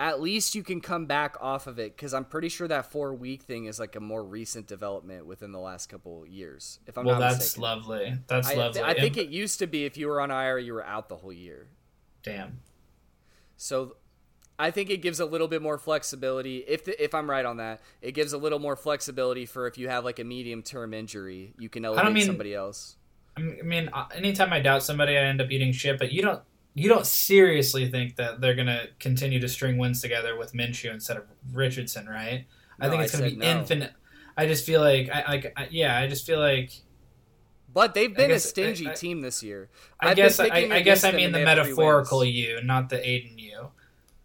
at 0.00 0.20
least 0.20 0.54
you 0.56 0.62
can 0.64 0.80
come 0.80 1.06
back 1.06 1.36
off 1.40 1.66
of 1.68 1.78
it 1.78 1.96
because 1.96 2.12
I'm 2.14 2.24
pretty 2.24 2.48
sure 2.48 2.66
that 2.68 2.90
four 2.90 3.14
week 3.14 3.42
thing 3.42 3.66
is 3.66 3.78
like 3.78 3.94
a 3.94 4.00
more 4.00 4.24
recent 4.24 4.66
development 4.66 5.24
within 5.26 5.52
the 5.52 5.60
last 5.60 5.88
couple 5.88 6.26
years. 6.26 6.80
If 6.86 6.98
I'm 6.98 7.04
not 7.06 7.20
mistaken. 7.20 7.20
well, 7.20 7.20
not 7.20 7.32
that's 7.32 7.44
mistaken. 7.44 7.62
lovely. 7.62 8.18
That's 8.26 8.48
I, 8.48 8.54
lovely. 8.54 8.82
I 8.82 8.94
think 8.94 9.16
it 9.16 9.28
used 9.28 9.58
to 9.60 9.66
be 9.66 9.84
if 9.84 9.96
you 9.96 10.08
were 10.08 10.20
on 10.20 10.30
IR, 10.30 10.58
you 10.58 10.74
were 10.74 10.84
out 10.84 11.08
the 11.08 11.16
whole 11.16 11.32
year. 11.32 11.68
Damn. 12.22 12.60
So 13.56 13.96
I 14.58 14.70
think 14.70 14.88
it 14.90 14.98
gives 15.02 15.18
a 15.20 15.26
little 15.26 15.48
bit 15.48 15.62
more 15.62 15.78
flexibility. 15.78 16.58
If 16.58 16.84
the, 16.84 17.02
if 17.02 17.14
I'm 17.14 17.28
right 17.28 17.44
on 17.44 17.56
that, 17.56 17.80
it 18.00 18.12
gives 18.12 18.32
a 18.32 18.38
little 18.38 18.60
more 18.60 18.76
flexibility 18.76 19.46
for 19.46 19.66
if 19.66 19.76
you 19.78 19.88
have 19.88 20.04
like 20.04 20.18
a 20.20 20.24
medium 20.24 20.62
term 20.62 20.94
injury, 20.94 21.54
you 21.58 21.68
can 21.68 21.84
elevate 21.84 22.12
mean- 22.12 22.26
somebody 22.26 22.54
else. 22.54 22.96
I 23.36 23.40
mean, 23.40 23.90
uh, 23.92 24.04
anytime 24.14 24.52
I 24.52 24.60
doubt 24.60 24.84
somebody, 24.84 25.16
I 25.18 25.22
end 25.22 25.40
up 25.40 25.50
eating 25.50 25.72
shit. 25.72 25.98
But 25.98 26.12
you 26.12 26.22
don't, 26.22 26.40
you 26.74 26.88
don't 26.88 27.04
seriously 27.04 27.90
think 27.90 28.14
that 28.14 28.40
they're 28.40 28.54
gonna 28.54 28.86
continue 29.00 29.40
to 29.40 29.48
string 29.48 29.76
wins 29.76 30.00
together 30.00 30.38
with 30.38 30.52
Minshew 30.52 30.92
instead 30.92 31.16
of 31.16 31.24
Richardson, 31.52 32.06
right? 32.08 32.46
I 32.78 32.84
No, 32.84 32.90
think 32.90 33.00
I 33.00 33.04
it's 33.06 33.12
gonna 33.18 33.30
be 33.30 33.36
no. 33.36 33.46
infinite. 33.46 33.92
I 34.36 34.46
just 34.46 34.64
feel 34.64 34.80
like, 34.80 35.10
I, 35.12 35.28
like, 35.28 35.52
I, 35.56 35.66
yeah, 35.72 35.98
I 35.98 36.06
just 36.06 36.24
feel 36.26 36.38
like, 36.38 36.70
But 37.72 37.94
they've 37.94 38.14
been 38.14 38.28
guess- 38.30 38.44
a 38.44 38.48
stingy 38.48 38.86
I- 38.86 38.92
I- 38.92 38.94
team 38.94 39.20
this 39.20 39.42
year. 39.42 39.68
I 39.98 40.10
I've 40.10 40.16
guess, 40.16 40.38
I, 40.38 40.46
I 40.46 40.80
guess 40.82 41.02
I 41.02 41.10
mean 41.10 41.32
the 41.32 41.38
they 41.38 41.44
have 41.44 41.58
three 41.58 41.64
metaphorical 41.74 42.24
you, 42.24 42.62
not 42.62 42.88
the 42.88 42.96
Aiden 42.98 43.36
you, 43.36 43.70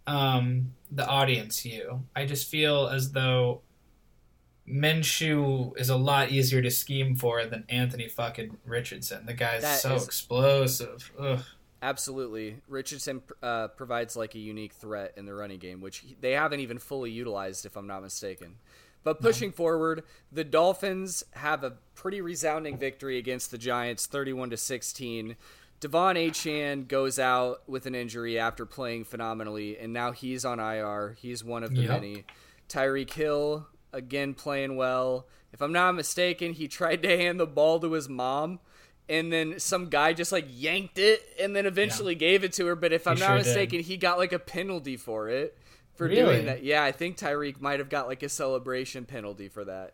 um, 0.09 0.73
the 0.91 1.05
audience 1.05 1.65
you. 1.65 2.03
I 2.15 2.25
just 2.25 2.47
feel 2.49 2.87
as 2.87 3.11
though 3.11 3.61
Minshew 4.67 5.77
is 5.79 5.89
a 5.89 5.95
lot 5.97 6.31
easier 6.31 6.61
to 6.61 6.69
scheme 6.71 7.15
for 7.15 7.45
than 7.45 7.63
Anthony 7.69 8.07
fucking 8.07 8.57
Richardson. 8.65 9.25
The 9.25 9.33
guy's 9.33 9.61
That 9.61 9.79
so 9.79 9.95
is- 9.95 10.05
explosive. 10.05 11.11
Ugh. 11.19 11.39
Absolutely. 11.81 12.57
Richardson 12.67 13.21
uh, 13.41 13.69
provides 13.69 14.17
like 14.17 14.35
a 14.35 14.39
unique 14.39 14.73
threat 14.73 15.13
in 15.15 15.25
the 15.25 15.33
running 15.33 15.59
game, 15.59 15.79
which 15.79 16.03
they 16.19 16.33
haven't 16.33 16.59
even 16.59 16.77
fully 16.77 17.09
utilized, 17.09 17.65
if 17.65 17.77
I'm 17.77 17.87
not 17.87 18.03
mistaken. 18.03 18.55
But 19.01 19.21
pushing 19.21 19.53
forward, 19.53 20.03
the 20.29 20.43
Dolphins 20.43 21.23
have 21.31 21.63
a 21.63 21.77
pretty 21.95 22.19
resounding 22.19 22.77
victory 22.77 23.17
against 23.17 23.49
the 23.49 23.57
Giants, 23.57 24.07
31 24.07 24.49
to 24.49 24.57
16. 24.57 25.37
Devon 25.79 26.15
Achane 26.17 26.87
goes 26.87 27.17
out 27.19 27.67
with 27.67 27.85
an 27.85 27.95
injury 27.95 28.37
after 28.37 28.65
playing 28.65 29.05
phenomenally, 29.05 29.77
and 29.77 29.93
now 29.93 30.11
he's 30.11 30.43
on 30.43 30.59
IR. 30.59 31.15
He's 31.19 31.43
one 31.43 31.63
of 31.63 31.73
the 31.73 31.81
Yep. 31.83 31.89
many. 31.89 32.25
Tyreek 32.67 33.11
Hill 33.13 33.67
again 33.93 34.33
playing 34.33 34.75
well. 34.75 35.27
If 35.53 35.61
I'm 35.61 35.71
not 35.71 35.93
mistaken, 35.95 36.53
he 36.53 36.67
tried 36.67 37.01
to 37.03 37.17
hand 37.17 37.39
the 37.39 37.47
ball 37.47 37.79
to 37.79 37.93
his 37.93 38.09
mom, 38.09 38.59
and 39.07 39.31
then 39.31 39.57
some 39.59 39.89
guy 39.89 40.13
just 40.13 40.31
like 40.31 40.45
yanked 40.49 40.97
it, 40.99 41.23
and 41.39 41.55
then 41.55 41.65
eventually 41.65 42.13
gave 42.13 42.43
it 42.43 42.53
to 42.53 42.65
her. 42.67 42.75
But 42.75 42.91
if 42.93 43.07
I'm 43.07 43.15
He 43.15 43.21
not 43.21 43.27
sure 43.27 43.37
did. 43.37 43.45
mistaken, 43.45 43.79
he 43.79 43.95
got 43.97 44.17
like 44.17 44.33
a 44.33 44.39
penalty 44.39 44.97
for 44.97 45.29
it 45.29 45.57
for 45.95 46.07
Really? 46.07 46.17
doing 46.21 46.45
that. 46.45 46.63
Yeah, 46.63 46.83
I 46.83 46.91
think 46.91 47.17
Tyreek 47.17 47.61
might 47.61 47.79
have 47.79 47.89
got 47.89 48.07
like 48.07 48.21
a 48.21 48.29
celebration 48.29 49.05
penalty 49.05 49.47
for 49.47 49.63
that. 49.65 49.93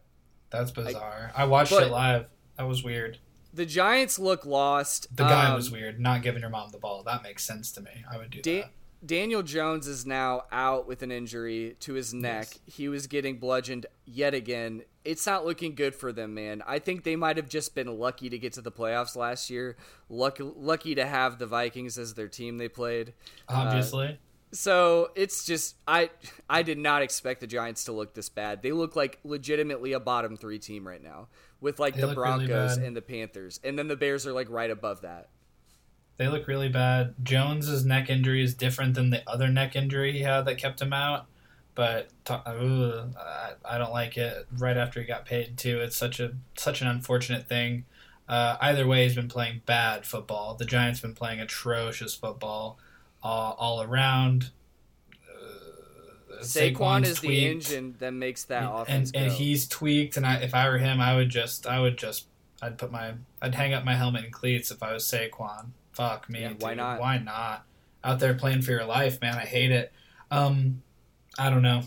That's 0.50 0.72
bizarre. 0.72 1.32
I, 1.36 1.46
watched 1.46 1.72
but- 1.72 1.84
it 1.84 1.92
live. 1.92 2.28
That 2.58 2.64
was 2.68 2.84
weird. 2.84 3.20
The 3.56 3.66
Giants 3.66 4.20
look 4.20 4.46
lost. 4.46 5.08
The 5.16 5.24
guy 5.24 5.48
Um, 5.50 5.56
was 5.56 5.72
weird. 5.72 6.00
Not 6.00 6.22
giving 6.22 6.42
your 6.42 6.50
mom 6.50 6.72
the 6.72 6.78
ball. 6.78 7.04
That 7.04 7.24
makes 7.24 7.44
sense 7.46 7.72
to 7.74 7.82
me. 7.82 8.04
I 8.12 8.18
would 8.18 8.30
do 8.30 8.42
Da- 8.42 8.62
that. 8.62 8.72
Daniel 9.06 9.44
Jones 9.44 9.88
is 9.88 10.06
now 10.06 10.44
out 10.52 10.88
with 10.88 11.04
an 11.04 11.12
injury 11.12 11.76
to 11.82 11.94
his 11.94 12.14
neck. 12.14 12.48
He 12.66 12.88
was 12.90 13.06
getting 13.08 13.38
bludgeoned 13.38 13.86
yet 14.04 14.34
again. 14.34 14.82
It's 15.04 15.26
not 15.28 15.46
looking 15.46 15.76
good 15.76 15.94
for 15.94 16.12
them, 16.12 16.34
man. 16.34 16.64
I 16.66 16.80
think 16.80 17.04
they 17.04 17.16
might 17.16 17.38
have 17.38 17.48
just 17.48 17.76
been 17.76 18.00
lucky 18.00 18.30
to 18.30 18.40
get 18.40 18.54
to 18.54 18.62
the 18.62 18.72
playoffs 18.72 19.16
last 19.16 19.50
year. 19.52 19.78
Lucky, 20.10 20.44
lucky 20.44 20.96
to 20.96 21.06
have 21.06 21.38
the 21.38 21.46
Vikings 21.46 21.98
as 22.00 22.16
their 22.16 22.28
team 22.28 22.58
they 22.58 22.68
played. 22.68 23.14
Obviously. 23.48 24.20
So 24.52 25.12
it's 25.16 25.46
just 25.46 25.76
I 25.88 26.10
I 26.50 26.64
did 26.64 26.78
not 26.80 27.02
expect 27.02 27.42
the 27.42 27.48
Giants 27.48 27.84
to 27.86 27.92
look 27.92 28.14
this 28.16 28.30
bad. 28.30 28.62
They 28.64 28.72
look 28.72 28.96
like 28.96 29.20
legitimately 29.24 29.92
a 29.94 30.00
bottom 30.00 30.36
three 30.38 30.60
team 30.60 30.88
right 30.88 31.04
now 31.04 31.28
with 31.62 31.80
like 31.80 31.96
They 31.96 32.02
the 32.02 32.08
look 32.08 32.18
really 32.18 32.48
Broncos 32.48 32.78
and 32.78 32.96
the 32.96 33.02
Panthers, 33.02 33.60
and 33.64 33.78
then 33.78 33.88
the 33.88 33.96
Bears 33.96 34.26
are 34.28 34.34
like 34.34 34.50
right 34.50 34.70
above 34.70 35.02
that. 35.02 35.30
they 36.18 36.28
look 36.28 36.48
really 36.48 36.70
bad. 36.70 37.14
Jones's 37.24 37.86
neck 37.86 38.10
injury 38.10 38.44
is 38.44 38.54
different 38.54 38.94
than 38.96 39.10
the 39.10 39.22
other 39.30 39.48
neck 39.50 39.76
injury 39.76 40.12
he 40.14 40.20
had 40.20 40.46
that 40.46 40.58
kept 40.58 40.82
him 40.82 40.94
out. 40.94 41.26
But 41.76 42.10
I 42.26 43.78
don't 43.78 43.92
like 43.92 44.18
it. 44.18 44.48
Right 44.58 44.78
after 44.78 45.02
he 45.02 45.06
got 45.06 45.26
paid 45.26 45.58
too, 45.58 45.82
it's 45.82 45.98
such 45.98 46.20
a 46.22 46.34
such 46.58 46.82
an 46.82 46.88
unfortunate 46.88 47.48
thing. 47.50 47.84
Uh, 48.30 48.56
either 48.62 48.88
way, 48.88 49.04
he's 49.04 49.16
been 49.16 49.28
playing 49.28 49.62
bad 49.66 50.06
football. 50.06 50.56
The 50.56 50.66
Giants 50.66 51.02
been 51.02 51.14
playing 51.14 51.42
atrocious 51.42 52.16
football 52.16 52.80
uh, 53.24 53.28
all 53.58 53.82
around. 53.82 54.52
Saquon 56.42 57.06
is 57.06 57.20
the 57.20 57.48
engine 57.48 57.96
that 58.00 58.12
makes 58.14 58.44
that 58.46 58.64
and, 58.64 58.82
offense 58.82 59.12
and 59.14 59.30
go. 59.30 59.36
he's 59.36 59.68
tweaked. 59.68 60.18
And 60.18 60.26
I, 60.26 60.36
if 60.38 60.54
I 60.54 60.70
were 60.70 60.78
him, 60.78 61.00
I 61.02 61.16
would 61.16 61.30
just, 61.30 61.66
I 61.68 61.80
would 61.80 61.98
just, 61.98 62.28
I'd 62.62 62.78
put 62.78 62.92
my, 62.92 63.14
I'd 63.42 63.56
hang 63.56 63.74
up 63.74 63.84
my 63.84 63.96
helmet 63.96 64.24
and 64.24 64.34
cleats 64.34 64.72
if 64.72 64.82
I 64.84 64.94
was 64.94 65.04
Saquon. 65.06 65.68
Fuck 65.94 66.30
me, 66.30 66.42
Yeah, 66.42 66.54
why 66.60 66.70
dude. 66.72 66.78
not? 66.78 67.00
Why 67.00 67.18
not? 67.18 67.66
Out 68.04 68.20
there 68.20 68.34
playing 68.34 68.62
for 68.62 68.72
your 68.72 68.86
life, 68.86 69.20
man. 69.22 69.36
I 69.36 69.46
hate 69.46 69.72
it. 69.72 69.92
Um, 70.30 70.82
I 71.38 71.50
don't 71.50 71.62
know. 71.62 71.84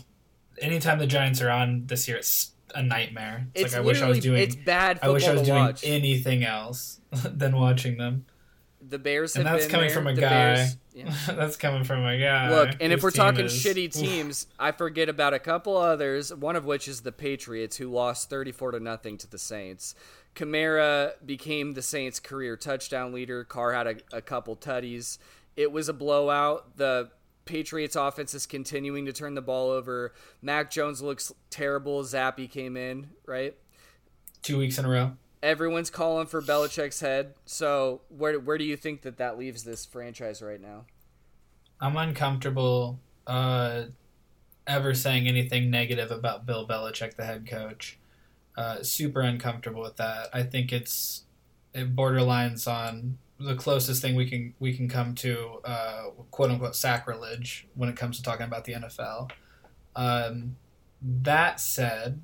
Anytime 0.61 0.99
the 0.99 1.07
Giants 1.07 1.41
are 1.41 1.49
on 1.49 1.83
this 1.85 2.07
year, 2.07 2.17
it's 2.17 2.51
a 2.75 2.83
nightmare. 2.83 3.47
It's, 3.55 3.65
it's 3.65 3.73
like 3.73 3.81
I 3.81 3.85
wish 3.85 4.01
I 4.01 4.07
was 4.09 4.19
doing. 4.19 4.41
It's 4.41 4.55
bad 4.55 4.99
I 5.01 5.09
wish 5.09 5.27
I 5.27 5.33
was 5.33 5.43
doing 5.43 5.57
watch. 5.59 5.81
anything 5.85 6.43
else 6.43 6.99
than 7.23 7.55
watching 7.55 7.97
them. 7.97 8.25
The 8.89 8.99
Bears 8.99 9.35
have 9.35 9.45
And 9.45 9.55
that's 9.55 9.67
coming 9.67 9.87
there. 9.87 9.95
from 9.95 10.07
a 10.07 10.13
The 10.15 10.21
guy. 10.21 10.29
Bears- 10.29 10.77
yeah. 10.93 11.13
That's 11.27 11.55
coming 11.57 11.83
from 11.83 12.05
a 12.05 12.17
guy. 12.19 12.49
Look, 12.49 12.75
and 12.81 12.91
if 12.91 13.01
we're 13.03 13.11
talking 13.11 13.45
is- 13.45 13.53
shitty 13.53 13.91
teams, 13.93 14.47
I 14.59 14.71
forget 14.71 15.07
about 15.09 15.33
a 15.33 15.39
couple 15.39 15.77
others. 15.77 16.33
One 16.33 16.55
of 16.55 16.65
which 16.65 16.87
is 16.87 17.01
the 17.01 17.11
Patriots, 17.11 17.77
who 17.77 17.89
lost 17.89 18.29
thirty-four 18.29 18.71
to 18.71 18.79
nothing 18.79 19.17
to 19.19 19.29
the 19.29 19.37
Saints. 19.37 19.95
Kamara 20.35 21.13
became 21.25 21.73
the 21.73 21.81
Saints' 21.81 22.19
career 22.19 22.55
touchdown 22.55 23.11
leader. 23.13 23.43
Carr 23.43 23.73
had 23.73 23.87
a, 23.87 23.95
a 24.13 24.21
couple 24.21 24.55
tutties. 24.55 25.17
It 25.57 25.71
was 25.71 25.89
a 25.89 25.93
blowout. 25.93 26.77
The 26.77 27.09
Patriots 27.45 27.95
offense 27.95 28.33
is 28.33 28.45
continuing 28.45 29.05
to 29.07 29.11
turn 29.13 29.33
the 29.35 29.41
ball 29.41 29.69
over. 29.71 30.13
Mac 30.41 30.69
Jones 30.71 31.01
looks 31.01 31.31
terrible. 31.49 32.03
Zappy 32.03 32.49
came 32.49 32.77
in, 32.77 33.09
right? 33.25 33.55
two 34.41 34.57
weeks 34.57 34.77
in 34.77 34.85
a 34.85 34.89
row. 34.89 35.11
Everyone's 35.41 35.89
calling 35.89 36.27
for 36.27 36.41
Belichick's 36.41 36.99
head. 36.99 37.33
So 37.45 38.01
where 38.09 38.39
where 38.39 38.57
do 38.57 38.63
you 38.63 38.75
think 38.75 39.01
that 39.03 39.17
that 39.17 39.37
leaves 39.37 39.63
this 39.63 39.85
franchise 39.85 40.41
right 40.41 40.61
now? 40.61 40.85
I'm 41.79 41.95
uncomfortable 41.95 42.99
uh, 43.25 43.83
ever 44.67 44.93
saying 44.93 45.27
anything 45.27 45.69
negative 45.69 46.11
about 46.11 46.45
Bill 46.45 46.67
Belichick, 46.67 47.15
the 47.15 47.25
head 47.25 47.47
coach. 47.47 47.97
Uh, 48.57 48.83
super 48.83 49.21
uncomfortable 49.21 49.81
with 49.81 49.95
that. 49.97 50.27
I 50.33 50.43
think 50.43 50.73
it's 50.73 51.23
it 51.73 51.95
borderlines 51.95 52.67
on 52.67 53.17
the 53.39 53.55
closest 53.55 54.01
thing 54.01 54.15
we 54.15 54.29
can 54.29 54.53
we 54.59 54.75
can 54.75 54.89
come 54.89 55.15
to 55.15 55.61
uh, 55.63 56.03
quote 56.31 56.51
unquote 56.51 56.75
sacrilege 56.75 57.67
when 57.75 57.89
it 57.89 57.95
comes 57.95 58.17
to 58.17 58.23
talking 58.23 58.45
about 58.45 58.65
the 58.65 58.73
NFL. 58.73 59.31
Um, 59.95 60.57
that 61.01 61.59
said, 61.59 62.21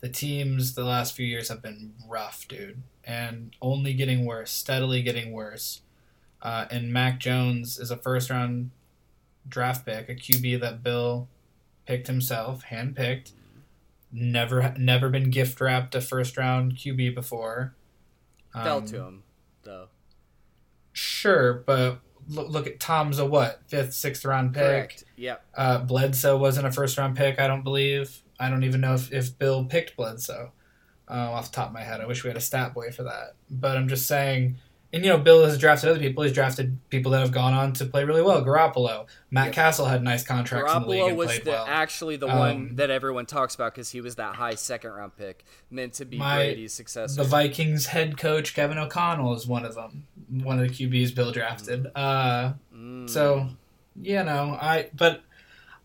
the 0.00 0.08
teams 0.08 0.74
the 0.74 0.84
last 0.84 1.14
few 1.14 1.26
years 1.26 1.48
have 1.48 1.62
been 1.62 1.94
rough, 2.08 2.46
dude, 2.48 2.82
and 3.04 3.54
only 3.62 3.94
getting 3.94 4.24
worse, 4.26 4.50
steadily 4.50 5.02
getting 5.02 5.32
worse. 5.32 5.80
Uh, 6.42 6.66
and 6.70 6.92
Mac 6.92 7.18
Jones 7.18 7.78
is 7.78 7.90
a 7.90 7.96
first 7.96 8.30
round 8.30 8.70
draft 9.48 9.86
pick, 9.86 10.08
a 10.08 10.14
QB 10.14 10.60
that 10.60 10.82
Bill 10.82 11.28
picked 11.86 12.06
himself, 12.06 12.64
handpicked. 12.66 13.32
Never, 14.12 14.74
never 14.78 15.08
been 15.08 15.30
gift 15.30 15.60
wrapped 15.60 15.94
a 15.94 16.00
first 16.00 16.36
round 16.36 16.74
QB 16.74 17.14
before. 17.14 17.74
Fell 18.52 18.78
Um, 18.78 18.86
to 18.86 18.96
him, 19.02 19.22
though. 19.62 19.88
Sure, 20.92 21.52
but 21.66 22.00
look, 22.28 22.48
look 22.48 22.66
at 22.66 22.80
Tom's 22.80 23.18
a 23.18 23.26
what 23.26 23.60
fifth, 23.66 23.92
sixth 23.94 24.24
round 24.24 24.54
pick. 24.54 24.62
Correct. 24.62 25.04
Yep. 25.16 25.44
Uh, 25.54 25.78
Bledsoe 25.78 26.36
wasn't 26.38 26.66
a 26.66 26.72
first 26.72 26.96
round 26.96 27.16
pick, 27.16 27.38
I 27.38 27.46
don't 27.48 27.62
believe. 27.64 28.22
I 28.38 28.50
don't 28.50 28.64
even 28.64 28.80
know 28.80 28.94
if, 28.94 29.12
if 29.12 29.38
Bill 29.38 29.64
picked 29.64 29.96
Bledsoe 29.96 30.52
uh, 31.08 31.12
off 31.12 31.50
the 31.50 31.56
top 31.56 31.68
of 31.68 31.72
my 31.74 31.82
head. 31.82 32.00
I 32.00 32.06
wish 32.06 32.22
we 32.24 32.28
had 32.28 32.36
a 32.36 32.40
stat 32.40 32.74
boy 32.74 32.90
for 32.90 33.02
that. 33.04 33.34
But 33.50 33.76
I'm 33.76 33.88
just 33.88 34.06
saying, 34.06 34.56
and 34.92 35.04
you 35.04 35.10
know, 35.10 35.18
Bill 35.18 35.44
has 35.44 35.58
drafted 35.58 35.90
other 35.90 35.98
people. 35.98 36.22
He's 36.22 36.32
drafted 36.32 36.78
people 36.90 37.12
that 37.12 37.20
have 37.20 37.32
gone 37.32 37.54
on 37.54 37.72
to 37.74 37.84
play 37.86 38.04
really 38.04 38.22
well. 38.22 38.44
Garoppolo, 38.44 39.06
Matt 39.30 39.46
Yep. 39.46 39.54
Cassel 39.54 39.86
had 39.86 40.02
nice 40.02 40.22
contracts 40.24 40.72
in 40.72 40.82
the 40.82 40.88
league 40.88 41.00
Garoppolo 41.02 41.08
and 41.08 41.16
was 41.18 41.26
played 41.28 41.44
the, 41.44 41.50
well. 41.50 41.64
actually 41.68 42.16
the 42.16 42.28
Um, 42.28 42.38
one 42.38 42.76
that 42.76 42.90
everyone 42.90 43.26
talks 43.26 43.54
about 43.54 43.74
because 43.74 43.90
he 43.90 44.00
was 44.00 44.14
that 44.16 44.36
high 44.36 44.54
second 44.54 44.92
round 44.92 45.16
pick, 45.16 45.44
meant 45.70 45.94
to 45.94 46.04
be 46.04 46.18
My- 46.18 46.36
Brady's 46.36 46.72
successor. 46.74 47.22
The 47.22 47.28
Vikings 47.28 47.86
head 47.86 48.16
coach 48.18 48.54
Kevin 48.54 48.78
O'Connell 48.78 49.34
is 49.34 49.46
one 49.46 49.64
of 49.64 49.74
them. 49.74 50.06
One 50.30 50.58
of 50.60 50.68
the 50.68 50.72
QBs 50.74 51.14
Bill 51.14 51.30
drafted. 51.32 51.86
Uh, 51.94 52.52
Mm. 52.74 53.08
So, 53.08 53.48
you 54.00 54.22
know, 54.24 54.58
I 54.60 54.90
but 54.94 55.22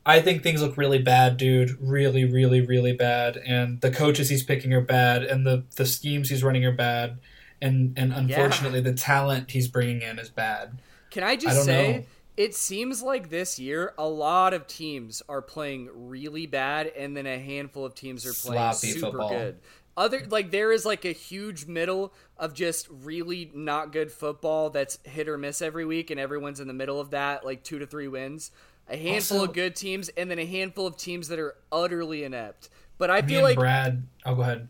I 0.05 0.19
think 0.21 0.41
things 0.41 0.61
look 0.61 0.77
really 0.77 0.99
bad, 0.99 1.37
dude. 1.37 1.77
Really, 1.79 2.25
really, 2.25 2.61
really 2.61 2.93
bad. 2.93 3.37
And 3.37 3.81
the 3.81 3.91
coaches 3.91 4.29
he's 4.29 4.43
picking 4.43 4.73
are 4.73 4.81
bad, 4.81 5.23
and 5.23 5.45
the 5.45 5.63
the 5.75 5.85
schemes 5.85 6.29
he's 6.29 6.43
running 6.43 6.65
are 6.65 6.71
bad, 6.71 7.19
and 7.61 7.93
and 7.97 8.11
unfortunately, 8.11 8.81
the 8.81 8.93
talent 8.93 9.51
he's 9.51 9.67
bringing 9.67 10.01
in 10.01 10.17
is 10.17 10.29
bad. 10.29 10.81
Can 11.11 11.23
I 11.23 11.35
I 11.35 11.35
just 11.35 11.55
don't 11.57 11.65
say, 11.65 11.97
know. 11.97 12.03
it 12.37 12.55
seems 12.55 13.03
like 13.03 13.29
this 13.29 13.59
year 13.59 13.93
a 13.97 14.07
lot 14.07 14.53
of 14.53 14.65
teams 14.65 15.21
are 15.29 15.41
playing 15.41 15.89
really 15.93 16.47
bad, 16.47 16.87
and 16.87 17.15
then 17.15 17.27
a 17.27 17.37
handful 17.37 17.85
of 17.85 17.93
teams 17.93 18.25
are 18.25 18.33
playing 18.33 18.73
Sloppy 18.73 18.91
super 18.93 19.11
football. 19.11 19.29
good. 19.29 19.59
Other 19.97 20.25
like 20.29 20.51
there 20.51 20.71
is 20.71 20.85
like 20.85 21.05
a 21.05 21.11
huge 21.11 21.67
middle 21.67 22.13
of 22.37 22.53
just 22.53 22.87
really 22.89 23.51
not 23.53 23.91
good 23.91 24.11
football 24.11 24.69
that's 24.69 24.97
hit 25.03 25.27
or 25.29 25.37
miss 25.37 25.61
every 25.61 25.85
week, 25.85 26.09
and 26.09 26.19
everyone's 26.19 26.59
in 26.59 26.67
the 26.67 26.73
middle 26.73 26.99
of 26.99 27.11
that, 27.11 27.45
like 27.45 27.61
two 27.63 27.77
to 27.77 27.85
three 27.85 28.07
wins. 28.07 28.51
A 28.91 28.97
handful 28.97 29.37
Also- 29.39 29.49
of 29.49 29.55
good 29.55 29.75
teams, 29.75 30.09
and 30.09 30.29
then 30.29 30.37
a 30.39 30.45
handful 30.45 30.85
of 30.85 30.97
teams 30.97 31.29
that 31.29 31.39
are 31.39 31.55
utterly 31.71 32.23
inept. 32.23 32.69
But 32.97 33.09
I 33.09 33.21
Me 33.21 33.27
feel 33.29 33.37
and 33.39 33.43
like 33.45 33.57
Brad. 33.57 34.03
I'll 34.25 34.35
go 34.35 34.41
ahead. 34.43 34.67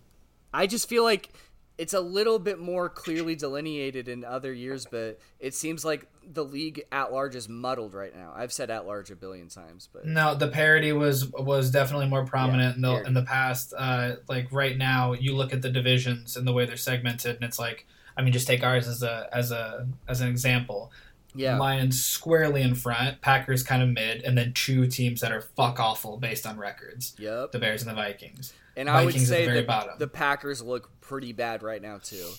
I 0.53 0.67
just 0.67 0.87
feel 0.87 1.03
like 1.03 1.29
it's 1.77 1.93
a 1.93 1.99
little 1.99 2.37
bit 2.37 2.59
more 2.59 2.87
clearly 2.89 3.33
delineated 3.35 4.07
in 4.07 4.23
other 4.23 4.53
years, 4.53 4.85
but 4.85 5.19
it 5.39 5.55
seems 5.55 5.83
like 5.83 6.05
the 6.31 6.45
league 6.45 6.83
at 6.91 7.11
large 7.11 7.35
is 7.35 7.49
muddled 7.49 7.93
right 7.95 8.15
now. 8.15 8.31
I've 8.35 8.53
said 8.53 8.69
at 8.69 8.85
large 8.85 9.09
a 9.09 9.15
billion 9.15 9.47
times, 9.47 9.89
but 9.91 10.05
No, 10.05 10.35
the 10.35 10.47
parody 10.47 10.91
was 10.93 11.31
was 11.31 11.71
definitely 11.71 12.07
more 12.07 12.23
prominent 12.25 12.75
in 12.75 12.81
the 12.83 12.89
parody. 12.89 13.07
in 13.07 13.13
the 13.15 13.23
past. 13.23 13.73
Uh, 13.75 14.17
like 14.29 14.51
right 14.51 14.77
now, 14.77 15.13
you 15.13 15.35
look 15.35 15.51
at 15.53 15.63
the 15.63 15.69
divisions 15.71 16.37
and 16.37 16.45
the 16.47 16.53
way 16.53 16.65
they're 16.65 16.77
segmented, 16.77 17.35
and 17.37 17.43
it's 17.43 17.57
like, 17.57 17.87
I 18.15 18.21
mean, 18.21 18.33
just 18.33 18.45
take 18.45 18.63
ours 18.63 18.87
as 18.87 19.01
a 19.01 19.27
as 19.33 19.51
a 19.51 19.87
as 20.07 20.21
an 20.21 20.27
example. 20.29 20.91
Yeah, 21.33 21.57
Lions 21.57 22.03
squarely 22.03 22.61
in 22.61 22.75
front, 22.75 23.21
Packers 23.21 23.63
kind 23.63 23.81
of 23.81 23.89
mid, 23.89 24.23
and 24.23 24.37
then 24.37 24.53
two 24.53 24.87
teams 24.87 25.21
that 25.21 25.31
are 25.31 25.41
fuck 25.41 25.79
awful 25.79 26.17
based 26.17 26.45
on 26.45 26.57
records: 26.57 27.15
yep. 27.17 27.51
the 27.51 27.59
Bears 27.59 27.81
and 27.81 27.91
the 27.91 27.95
Vikings. 27.95 28.53
And 28.75 28.89
I 28.89 29.03
would 29.03 29.13
Vikings 29.13 29.31
at 29.31 29.35
say 29.35 29.53
the 29.53 29.63
bottom. 29.63 29.95
the 29.97 30.07
Packers 30.07 30.61
look 30.61 30.89
pretty 31.01 31.33
bad 31.33 31.63
right 31.63 31.81
now 31.81 31.97
too. 31.97 32.29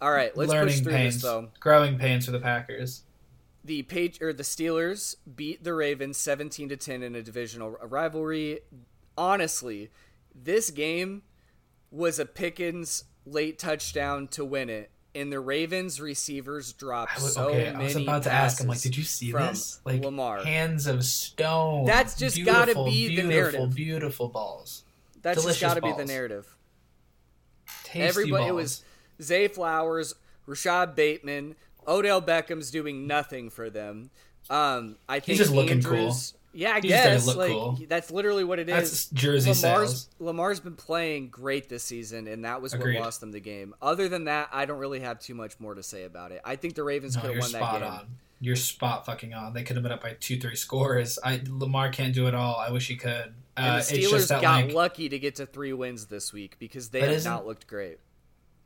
All 0.00 0.12
right, 0.12 0.36
let's 0.36 0.50
Learning 0.50 0.66
push 0.66 0.80
through 0.80 0.92
pains, 0.92 1.14
this 1.14 1.22
though. 1.22 1.48
growing 1.60 1.98
pains 1.98 2.26
for 2.26 2.32
the 2.32 2.40
Packers. 2.40 3.02
The 3.64 3.82
page 3.82 4.20
or 4.20 4.32
the 4.32 4.42
Steelers 4.42 5.16
beat 5.36 5.62
the 5.62 5.74
Ravens 5.74 6.16
17 6.18 6.68
to 6.70 6.76
10 6.76 7.02
in 7.02 7.14
a 7.14 7.22
divisional 7.22 7.70
rivalry. 7.82 8.60
Honestly, 9.16 9.90
this 10.34 10.70
game 10.70 11.22
was 11.92 12.18
a 12.18 12.26
Pickens 12.26 13.04
late 13.24 13.58
touchdown 13.58 14.26
to 14.28 14.44
win 14.44 14.68
it, 14.68 14.90
and 15.14 15.32
the 15.32 15.40
Ravens 15.40 16.00
receivers 16.00 16.72
dropped 16.72 17.16
was, 17.16 17.34
so 17.34 17.48
okay, 17.48 17.64
many 17.72 17.76
I 17.76 17.82
was 17.84 17.96
about 17.96 18.22
to 18.24 18.32
ask 18.32 18.60
him, 18.60 18.68
like, 18.68 18.80
did 18.80 18.96
you 18.96 19.02
see 19.02 19.32
this? 19.32 19.80
Like 19.84 20.02
Lamar. 20.02 20.42
hands 20.42 20.86
of 20.86 21.04
stone. 21.04 21.84
That's 21.84 22.16
just 22.16 22.42
gotta 22.44 22.66
Beautiful, 22.74 22.84
be 22.86 23.16
the 23.16 23.22
narrative. 23.22 23.74
Beautiful 23.74 24.28
balls. 24.28 24.84
That's 25.22 25.44
just 25.44 25.60
got 25.60 25.74
to 25.74 25.82
be 25.82 25.92
the 25.92 26.04
narrative. 26.04 26.52
Tasty 27.84 28.00
Everybody, 28.00 28.46
it 28.46 28.54
was 28.54 28.84
Zay 29.20 29.48
Flowers, 29.48 30.14
Rashod 30.46 30.96
Bateman, 30.96 31.54
Odell 31.86 32.20
Beckham's 32.20 32.70
doing 32.70 33.06
nothing 33.06 33.50
for 33.50 33.70
them. 33.70 34.10
Um, 34.50 34.96
I 35.08 35.20
think 35.20 35.26
He's 35.26 35.38
just 35.38 35.52
looking 35.52 35.82
cool. 35.82 35.94
Andrews- 35.94 36.34
Yeah, 36.54 36.72
I 36.72 36.80
He's 36.80 36.90
just 36.90 37.04
there 37.04 37.18
to 37.18 37.24
guess 37.26 37.36
like 37.36 37.50
cool. 37.50 37.78
that's 37.88 38.10
literally 38.10 38.44
what 38.44 38.58
it 38.58 38.68
is. 38.68 38.74
That's 38.74 39.06
jersey 39.10 39.50
Lamar's 39.52 39.90
sales. 39.90 40.08
Lamar's 40.18 40.60
been 40.60 40.76
playing 40.76 41.28
great 41.28 41.68
this 41.68 41.82
season, 41.82 42.28
and 42.28 42.44
that 42.44 42.60
was 42.60 42.74
Agreed. 42.74 42.96
what 42.96 43.04
lost 43.04 43.20
them 43.20 43.32
the 43.32 43.40
game. 43.40 43.74
Other 43.80 44.08
than 44.08 44.24
that, 44.24 44.48
I 44.52 44.66
don't 44.66 44.78
really 44.78 45.00
have 45.00 45.18
too 45.18 45.34
much 45.34 45.58
more 45.58 45.74
to 45.74 45.82
say 45.82 46.04
about 46.04 46.30
it. 46.32 46.40
I 46.44 46.56
think 46.56 46.74
the 46.74 46.82
Ravens 46.84 47.16
No, 47.16 47.22
could 47.22 47.30
have 47.34 47.40
won 47.40 47.52
that 47.52 47.72
game. 47.80 47.82
on. 47.90 48.06
You're 48.40 48.56
spot 48.56 49.06
fucking 49.06 49.32
on. 49.32 49.52
They 49.54 49.62
could 49.62 49.76
have 49.76 49.82
been 49.82 49.92
up 49.92 50.02
by 50.02 50.16
two, 50.18 50.38
three 50.38 50.56
scores. 50.56 51.18
I 51.24 51.40
Lamar 51.48 51.90
can't 51.90 52.12
do 52.14 52.26
it 52.26 52.34
all. 52.34 52.56
I 52.56 52.70
wish 52.70 52.88
he 52.88 52.96
could. 52.96 53.32
Uh, 53.56 53.60
And 53.60 53.74
the 53.74 53.78
it's 53.78 53.90
Steelers 54.12 54.28
that 54.28 54.42
got 54.42 54.64
like, 54.64 54.74
lucky 54.74 55.08
to 55.08 55.18
get 55.18 55.36
to 55.36 55.46
three 55.46 55.72
wins 55.72 56.06
this 56.06 56.32
week 56.32 56.56
because 56.58 56.88
they 56.90 57.00
have 57.00 57.24
not 57.24 57.46
looked 57.46 57.66
great. 57.66 57.98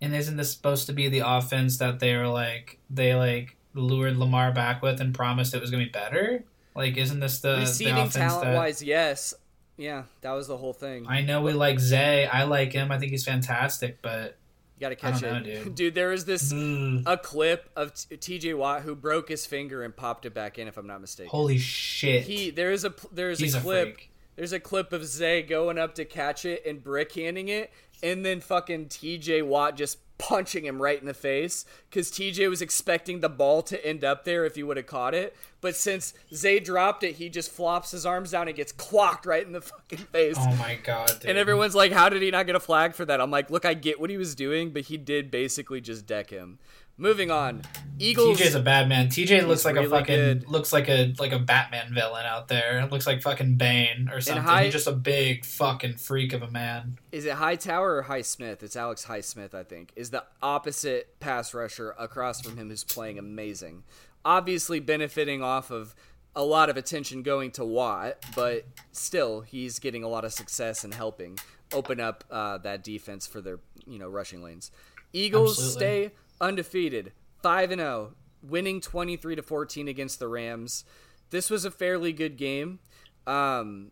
and 0.01 0.15
isn't 0.15 0.37
this 0.37 0.51
supposed 0.53 0.87
to 0.87 0.93
be 0.93 1.09
the 1.09 1.21
offense 1.25 1.77
that 1.79 1.99
they 2.01 2.17
were 2.17 2.27
like 2.29 2.79
they 2.91 3.15
like 3.15 3.57
lured 3.75 4.17
Lamar 4.17 4.51
back 4.53 4.81
with 4.83 5.01
and 5.01 5.15
promised 5.15 5.55
it 5.55 5.61
was 5.61 5.71
gonna 5.71 5.85
be 5.85 5.91
better? 5.91 6.45
Like, 6.77 6.97
isn't 6.97 7.21
this 7.21 7.41
the, 7.41 7.57
Receiving 7.61 8.09
talent 8.11 8.45
that? 8.45 8.55
wise, 8.55 8.83
yes, 8.83 9.35
yeah, 9.77 10.05
that 10.21 10.33
was 10.33 10.47
the 10.49 10.57
whole 10.57 10.73
thing. 10.73 11.07
I 11.09 11.23
know 11.23 11.43
we 11.43 11.53
like 11.53 11.79
Zay. 11.81 12.27
I 12.27 12.45
like 12.45 12.73
him. 12.73 12.91
I 12.93 12.99
think 12.99 13.11
he's 13.13 13.25
fantastic, 13.25 14.01
but 14.03 14.37
You 14.77 14.81
got 14.81 14.89
to 14.91 14.97
catch 14.97 15.23
it, 15.23 15.47
know, 15.47 15.65
dude. 15.75 15.95
There 15.95 16.09
was 16.11 16.25
this 16.25 16.53
Ugh. 16.53 17.03
a 17.07 17.17
clip 17.19 17.71
of 17.77 17.93
T.J. 18.21 18.55
Watt 18.55 18.83
who 18.83 18.95
broke 18.95 19.29
his 19.29 19.45
finger 19.47 19.83
and 19.83 19.95
popped 19.97 20.25
it 20.27 20.35
back 20.35 20.59
in, 20.59 20.69
if 20.69 20.77
I'm 20.77 20.87
not 20.87 21.01
mistaken. 21.01 21.31
holy 21.31 21.59
shit, 21.59 22.25
He 22.25 22.51
there 22.51 22.73
is 22.73 22.85
a 22.85 22.95
there 23.13 23.31
is 23.31 23.41
a 23.55 23.59
a 23.59 23.61
clip 23.61 23.95
freak. 23.97 24.11
There's 24.37 24.53
a 24.53 24.61
clip 24.61 24.93
of 24.93 25.05
Zay 25.07 25.43
going 25.43 25.79
up 25.79 25.95
to 25.95 26.05
catch 26.05 26.45
it 26.45 26.63
and 26.67 26.83
brick 26.83 27.13
handing 27.15 27.49
it, 27.49 27.73
and 28.03 28.25
then 28.25 28.41
fucking 28.41 28.87
TJ 28.87 29.47
Watt 29.47 29.77
just 29.77 29.99
punching 30.19 30.65
him 30.65 30.81
right 30.81 30.99
in 30.99 31.07
the 31.07 31.15
face 31.15 31.65
because 31.91 32.11
TJ 32.11 32.49
was 32.49 32.63
expecting 32.63 33.21
the 33.21 33.29
ball 33.29 33.63
to 33.63 33.87
end 33.87 34.05
up 34.05 34.25
there 34.25 34.45
if 34.45 34.55
he 34.55 34.63
would 34.63 34.77
have 34.77 34.87
caught 34.87 35.15
it. 35.15 35.37
But 35.61 35.77
since 35.77 36.15
Zay 36.33 36.61
dropped 36.61 37.03
it, 37.03 37.17
he 37.17 37.29
just 37.29 37.51
flops 37.51 37.91
his 37.91 38.07
arms 38.07 38.31
down 38.31 38.49
and 38.49 38.57
gets 38.57 38.73
clocked 38.73 39.27
right 39.27 39.45
in 39.45 39.53
the 39.53 39.61
fucking 39.61 39.99
face. 39.99 40.37
Oh 40.39 40.55
my 40.57 40.79
god, 40.83 41.09
dude. 41.21 41.31
And 41.31 41.39
everyone's 41.39 41.75
like, 41.75 41.93
"How 41.93 42.09
did 42.09 42.23
he 42.23 42.31
not 42.31 42.47
get 42.47 42.55
a 42.55 42.61
flag 42.61 42.95
for 42.95 43.05
that?" 43.05 43.21
I'm 43.21 43.31
like, 43.31 43.51
"Look, 43.51 43.65
I 43.65 43.75
get 43.75 44.01
what 44.01 44.11
he 44.11 44.17
was 44.17 44.35
doing, 44.35 44.71
but 44.71 44.83
he 44.83 44.97
did 44.97 45.31
basically 45.31 45.81
just 45.81 46.07
deck 46.07 46.31
him." 46.31 46.59
Moving 46.99 47.31
on, 47.31 47.63
Eagles. 47.99 48.39
TJ's 48.39 48.55
a 48.55 48.61
bad 48.61 48.89
man. 48.89 49.09
TJ 49.09 49.47
looks 49.47 49.67
like 49.67 49.75
really 49.75 49.87
a 49.87 49.91
fucking 49.91 50.17
good. 50.17 50.49
looks 50.49 50.73
like 50.73 50.89
a 50.89 51.13
like 51.19 51.33
a 51.33 51.39
Batman 51.39 51.93
villain 51.93 52.25
out 52.25 52.49
there. 52.49 52.79
It 52.81 52.91
looks 52.91 53.07
like 53.07 53.21
fucking 53.23 53.57
Bane 53.57 54.09
or 54.11 54.21
something. 54.23 54.43
High- 54.43 54.65
He's 54.65 54.73
just 54.73 54.87
a 54.87 54.93
big 54.93 55.45
fucking 55.45 55.97
freak 55.97 56.33
of 56.33 56.43
a 56.43 56.51
man. 56.51 56.99
is 57.13 57.27
it 57.27 57.35
Hightower 57.35 57.97
or 57.97 58.05
Highsmith? 58.05 58.63
It's 58.63 58.77
Alex 58.77 59.05
Highsmith, 59.05 59.53
I 59.55 59.63
think. 59.63 59.93
Is 59.95 60.09
the 60.11 60.25
opposite 60.43 61.21
pass 61.21 61.53
rusher 61.53 61.95
across 61.99 62.41
from 62.41 62.57
him 62.57 62.71
who's 62.71 62.85
playing 62.85 63.19
amazing. 63.19 63.83
Obviously 64.25 64.81
benefiting 64.81 65.43
off 65.43 65.71
of 65.71 65.95
a 66.35 66.43
lot 66.43 66.71
of 66.71 66.77
attention 66.79 67.23
going 67.23 67.51
to 67.53 67.65
Watt, 67.65 68.17
but 68.35 68.67
still 68.93 69.43
he's 69.43 69.79
getting 69.79 70.03
a 70.03 70.09
lot 70.09 70.25
of 70.25 70.33
success 70.33 70.83
and 70.83 70.93
helping 70.95 71.39
open 71.73 72.01
up 72.01 72.25
uh, 72.31 72.57
that 72.59 72.83
defense 72.83 73.27
for 73.27 73.41
their 73.43 73.59
you 73.87 73.99
know 73.99 74.09
rushing 74.09 74.43
lanes. 74.43 74.71
Eagles 75.13 75.59
Absolutely. 75.59 76.09
stay 76.09 76.15
undefeated, 76.41 77.13
five 77.43 77.71
and 77.71 77.81
zero, 77.81 78.15
winning 78.43 78.81
twenty 78.81 79.17
three 79.17 79.37
to 79.37 79.43
fourteen 79.43 79.89
against 79.89 80.19
the 80.19 80.29
Rams. 80.29 80.85
This 81.31 81.51
was 81.51 81.65
a 81.65 81.71
fairly 81.71 82.13
good 82.13 82.37
game. 82.37 82.79
Um, 83.27 83.91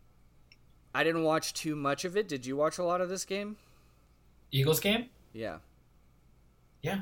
I 0.95 1.03
didn't 1.03 1.25
watch 1.25 1.53
too 1.55 1.75
much 1.75 2.05
of 2.05 2.17
it. 2.17 2.29
Did 2.29 2.47
you 2.47 2.57
watch 2.57 2.79
a 2.79 2.85
lot 2.85 3.01
of 3.01 3.09
this 3.09 3.25
game? 3.25 3.57
Eagles 4.53 4.79
game? 4.81 5.07
Yeah. 5.33 5.59
Yeah. 6.83 7.01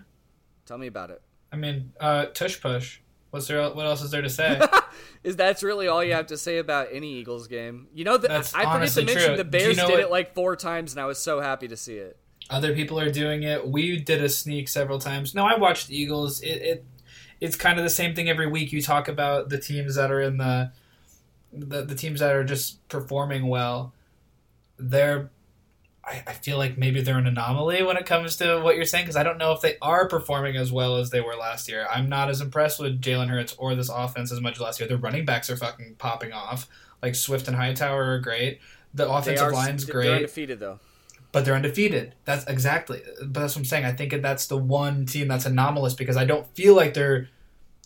Tell 0.64 0.78
me 0.78 0.86
about 0.86 1.10
it. 1.10 1.20
I 1.52 1.56
mean, 1.56 1.92
uh, 2.00 2.26
tush 2.26 2.60
push. 2.60 3.00
What's 3.30 3.46
there? 3.48 3.62
What 3.70 3.84
else 3.86 4.02
is 4.02 4.10
there 4.10 4.22
to 4.22 4.30
say? 4.30 4.60
Is 5.24 5.36
that's 5.36 5.62
really 5.62 5.88
all 5.88 6.02
you 6.04 6.12
have 6.12 6.26
to 6.26 6.36
say 6.36 6.58
about 6.58 6.88
any 6.92 7.14
Eagles 7.14 7.46
game? 7.48 7.88
You 7.94 8.04
know, 8.04 8.16
the, 8.18 8.28
That's 8.28 8.54
I 8.54 8.64
forget 8.74 8.90
to 8.90 9.04
mention 9.04 9.26
true. 9.28 9.36
the 9.36 9.44
Do 9.44 9.58
you 9.58 9.64
Bears 9.64 9.76
know 9.78 9.86
did 9.86 9.92
what- 9.94 10.00
it 10.02 10.10
like 10.10 10.34
four 10.34 10.54
times, 10.56 10.92
and 10.92 11.00
I 11.00 11.06
was 11.06 11.18
so 11.18 11.40
happy 11.40 11.66
to 11.68 11.76
see 11.76 11.96
it. 11.96 12.16
Other 12.52 12.74
people 12.74 13.00
are 13.00 13.10
doing 13.10 13.44
it. 13.44 13.66
We 13.66 13.98
did 13.98 14.22
a 14.22 14.28
sneak 14.28 14.68
several 14.68 14.98
times. 14.98 15.34
No, 15.34 15.46
I 15.46 15.56
watched 15.56 15.88
the 15.88 15.98
Eagles. 15.98 16.42
It, 16.42 16.62
it 16.62 16.84
it's 17.40 17.56
kind 17.56 17.78
of 17.78 17.84
the 17.84 17.90
same 17.90 18.14
thing 18.14 18.28
every 18.28 18.46
week. 18.46 18.72
You 18.72 18.82
talk 18.82 19.08
about 19.08 19.48
the 19.48 19.58
teams 19.58 19.94
that 19.94 20.12
are 20.12 20.20
in 20.20 20.36
the 20.36 20.70
the, 21.50 21.82
the 21.82 21.94
teams 21.94 22.20
that 22.20 22.34
are 22.34 22.44
just 22.44 22.86
performing 22.88 23.46
well. 23.46 23.94
They're 24.78 25.30
I, 26.04 26.22
I 26.26 26.32
feel 26.34 26.58
like 26.58 26.76
maybe 26.76 27.00
they're 27.00 27.16
an 27.16 27.26
anomaly 27.26 27.82
when 27.84 27.96
it 27.96 28.04
comes 28.04 28.36
to 28.36 28.60
what 28.60 28.76
you're 28.76 28.84
saying 28.84 29.04
because 29.04 29.16
I 29.16 29.22
don't 29.22 29.38
know 29.38 29.52
if 29.52 29.62
they 29.62 29.76
are 29.80 30.06
performing 30.06 30.56
as 30.56 30.70
well 30.70 30.96
as 30.96 31.08
they 31.08 31.22
were 31.22 31.36
last 31.36 31.70
year. 31.70 31.86
I'm 31.90 32.08
not 32.08 32.28
as 32.28 32.42
impressed 32.42 32.80
with 32.80 33.00
Jalen 33.00 33.28
Hurts 33.28 33.54
or 33.56 33.74
this 33.74 33.88
offense 33.88 34.30
as 34.30 34.42
much 34.42 34.56
as 34.56 34.60
last 34.60 34.78
year. 34.78 34.88
The 34.88 34.98
running 34.98 35.24
backs 35.24 35.48
are 35.48 35.56
fucking 35.56 35.96
popping 35.96 36.32
off. 36.32 36.68
Like 37.02 37.14
Swift 37.14 37.48
and 37.48 37.56
Hightower 37.56 38.12
are 38.12 38.18
great. 38.18 38.60
The 38.92 39.10
offensive 39.10 39.46
are 39.46 39.52
line's 39.52 39.86
they're 39.86 39.94
great 39.94 40.10
undefeated 40.10 40.60
though. 40.60 40.80
But 41.32 41.44
they're 41.44 41.54
undefeated. 41.54 42.14
That's 42.24 42.44
exactly. 42.46 43.02
But 43.24 43.40
that's 43.40 43.54
what 43.56 43.60
I'm 43.60 43.64
saying. 43.64 43.84
I 43.84 43.92
think 43.92 44.12
that's 44.22 44.46
the 44.46 44.56
one 44.58 45.06
team 45.06 45.28
that's 45.28 45.46
anomalous 45.46 45.94
because 45.94 46.16
I 46.16 46.24
don't 46.24 46.46
feel 46.54 46.74
like 46.74 46.94
they're 46.94 47.28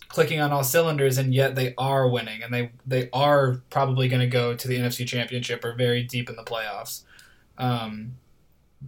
clicking 0.08 0.40
on 0.40 0.52
all 0.52 0.62
cylinders, 0.64 1.16
and 1.18 1.32
yet 1.34 1.54
they 1.54 1.74
are 1.78 2.08
winning, 2.08 2.42
and 2.42 2.52
they 2.52 2.72
they 2.86 3.08
are 3.12 3.62
probably 3.70 4.08
going 4.08 4.20
to 4.20 4.26
go 4.26 4.54
to 4.54 4.68
the 4.68 4.76
NFC 4.76 5.06
Championship 5.06 5.64
or 5.64 5.74
very 5.74 6.02
deep 6.02 6.28
in 6.28 6.36
the 6.36 6.44
playoffs. 6.44 7.02
Um, 7.58 8.16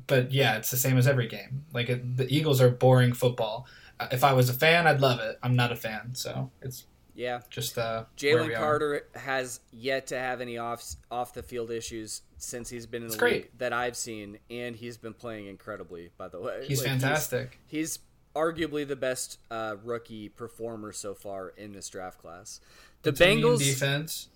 but 0.07 0.33
yeah, 0.33 0.57
it's 0.57 0.71
the 0.71 0.77
same 0.77 0.99
as 0.99 1.07
every 1.07 1.27
game. 1.29 1.65
Like 1.73 1.89
it, 1.89 2.17
the 2.17 2.27
Eagles 2.35 2.61
are 2.61 2.69
boring 2.71 3.13
football. 3.13 3.67
Uh, 3.99 4.09
If 4.13 4.23
I 4.23 4.33
was 4.33 4.49
a 4.49 4.53
fan, 4.55 4.87
I'd 4.87 5.01
love 5.01 5.21
it. 5.21 5.39
I'm 5.43 5.57
not 5.57 5.73
a 5.73 5.77
fan, 5.77 6.15
so 6.15 6.51
it's 6.63 6.85
Yeah. 7.15 7.41
just 7.51 7.79
uh, 7.79 8.05
Jalen. 8.17 8.55
Carter 8.57 9.07
has 9.15 9.61
yet 9.73 10.07
to 10.09 10.19
have 10.19 10.41
any 10.41 10.59
off 10.59 10.85
off 11.11 11.33
the 11.33 11.43
field 11.43 11.71
issues 11.71 12.23
since 12.39 12.71
he's 12.71 12.87
been 12.87 13.03
in 13.03 13.09
the 13.09 13.15
It's 13.15 13.21
great. 13.21 13.33
league 13.35 13.51
that 13.59 13.73
I've 13.73 13.97
seen, 13.97 14.39
and 14.51 14.75
he's 14.77 14.97
been 14.97 15.15
playing 15.15 15.47
incredibly. 15.47 16.11
By 16.17 16.29
the 16.29 16.41
way, 16.41 16.65
He's 16.67 16.79
Like, 16.81 16.89
fantastic. 16.89 17.59
He's, 17.67 17.99
arguably 18.37 18.87
the 18.87 18.95
best 18.95 19.39
uh, 19.51 19.75
rookie 19.83 20.29
performer 20.29 20.93
so 20.93 21.13
far 21.13 21.49
in 21.57 21.73
this 21.73 21.89
draft 21.89 22.19
class. 22.21 22.61
The 23.03 23.11
Bengals 23.13 23.59
defense. 23.59 24.29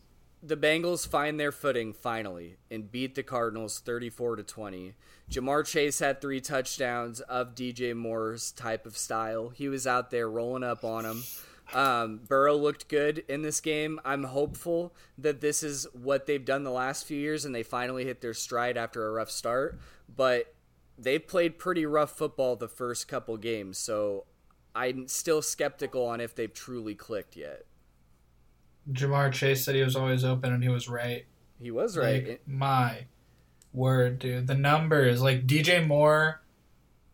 the 0.43 0.57
Bengals 0.57 1.07
find 1.07 1.39
their 1.39 1.53
footing 1.53 1.93
finally 1.93 2.57
and 2.69 2.91
beat 2.91 3.15
the 3.15 3.23
Cardinals 3.23 3.79
34 3.79 4.37
to 4.37 4.43
20. 4.43 4.95
Ja'Marr 5.31 5.65
Chase 5.65 6.01
had 6.01 6.21
three 6.21 6.41
touchdowns 6.41 7.21
of 7.21 7.55
DJ 7.55 7.95
Moore's 7.95 8.51
type 8.51 8.87
of 8.87 8.97
style. 8.97 9.51
He 9.51 9.69
was 9.69 9.87
out 9.87 10.11
there 10.11 10.29
rolling 10.29 10.65
up 10.65 10.83
on 10.83 11.05
him. 11.05 11.23
Um, 11.73 12.21
Burrow 12.29 12.57
looked 12.57 12.89
good 12.89 13.25
in 13.29 13.43
this 13.43 13.61
game. 13.61 14.01
I'm 14.05 14.25
hopeful 14.25 14.95
that 15.19 15.41
this 15.41 15.63
is 15.63 15.87
what 15.93 16.27
they've 16.27 16.45
done 16.45 16.65
the 16.65 16.71
last 16.71 17.07
few 17.07 17.19
years 17.19 17.45
and 17.45 17.55
they 17.55 17.63
finally 17.63 18.05
hit 18.05 18.21
their 18.21 18.35
stride 18.35 18.77
after 18.77 19.07
a 19.07 19.11
rough 19.11 19.31
start. 19.31 19.81
But 20.15 20.55
they've 20.99 21.27
played 21.27 21.59
pretty 21.59 21.87
rough 21.87 22.17
football 22.17 22.57
the 22.57 22.69
first 22.69 23.09
couple 23.09 23.37
games, 23.37 23.79
so 23.79 24.25
I'm 24.75 25.09
still 25.09 25.43
skeptical 25.43 26.07
on 26.07 26.21
if 26.21 26.35
they've 26.35 26.53
truly 26.53 26.95
clicked 26.95 27.37
yet. 27.37 27.65
Ja'Marr 28.91 29.33
Chase 29.33 29.65
said 29.65 29.75
he 29.75 29.83
was 29.83 29.97
always 29.97 30.25
open, 30.25 30.53
and 30.53 30.63
he 30.63 30.69
was 30.69 30.89
right. 30.89 31.25
He 31.61 31.71
was 31.71 31.97
right. 31.97 32.29
Like, 32.29 32.43
my 32.47 33.07
word, 33.73 34.19
dude. 34.19 34.47
The 34.47 34.57
numbers, 34.57 35.23
like 35.23 35.47
DJ 35.47 35.87
Moore 35.87 36.43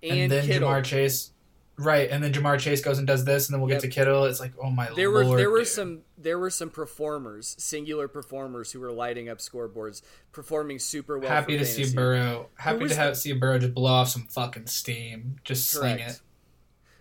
and, 0.03 0.18
and 0.18 0.33
then 0.33 0.47
Kittle. 0.47 0.68
Ja'Marr 0.68 0.85
Chase. 0.85 1.33
Right, 1.81 2.11
and 2.11 2.25
then 2.25 2.33
Ja'Marr 2.33 2.59
Chase 2.59 2.81
goes 2.83 2.99
and 2.99 3.07
does 3.07 3.25
this, 3.25 3.47
and 3.49 3.55
then 3.55 3.61
we'll 3.61 3.71
Yep. 3.71 3.83
get 3.83 3.88
to 3.88 3.95
Kittle. 3.95 4.25
It's 4.25 4.41
like, 4.41 4.53
oh 4.61 4.69
my 4.69 4.88
there 4.97 5.09
lord. 5.11 5.29
were 5.29 5.37
there 5.37 5.49
were 5.51 5.59
dude. 5.61 5.69
some 5.69 6.03
there 6.17 6.37
were 6.37 6.51
some 6.51 6.71
performers, 6.71 7.55
singular 7.59 8.09
performers 8.09 8.73
who 8.73 8.81
were 8.81 8.91
lighting 8.91 9.29
up 9.29 9.38
scoreboards, 9.38 10.03
performing 10.33 10.81
super 10.81 11.19
well. 11.21 11.29
happy 11.29 11.57
to 11.57 11.64
see 11.64 11.83
fantasy. 11.83 11.95
Burrow. 11.97 12.49
Happy 12.57 12.88
to 12.88 12.95
have 12.97 13.17
see 13.17 13.33
Burrow 13.33 13.61
just 13.61 13.75
blow 13.75 13.93
off 13.93 14.09
some 14.09 14.25
fucking 14.27 14.67
steam. 14.67 15.37
Just 15.45 15.69
sling 15.71 16.01
it. 16.01 16.21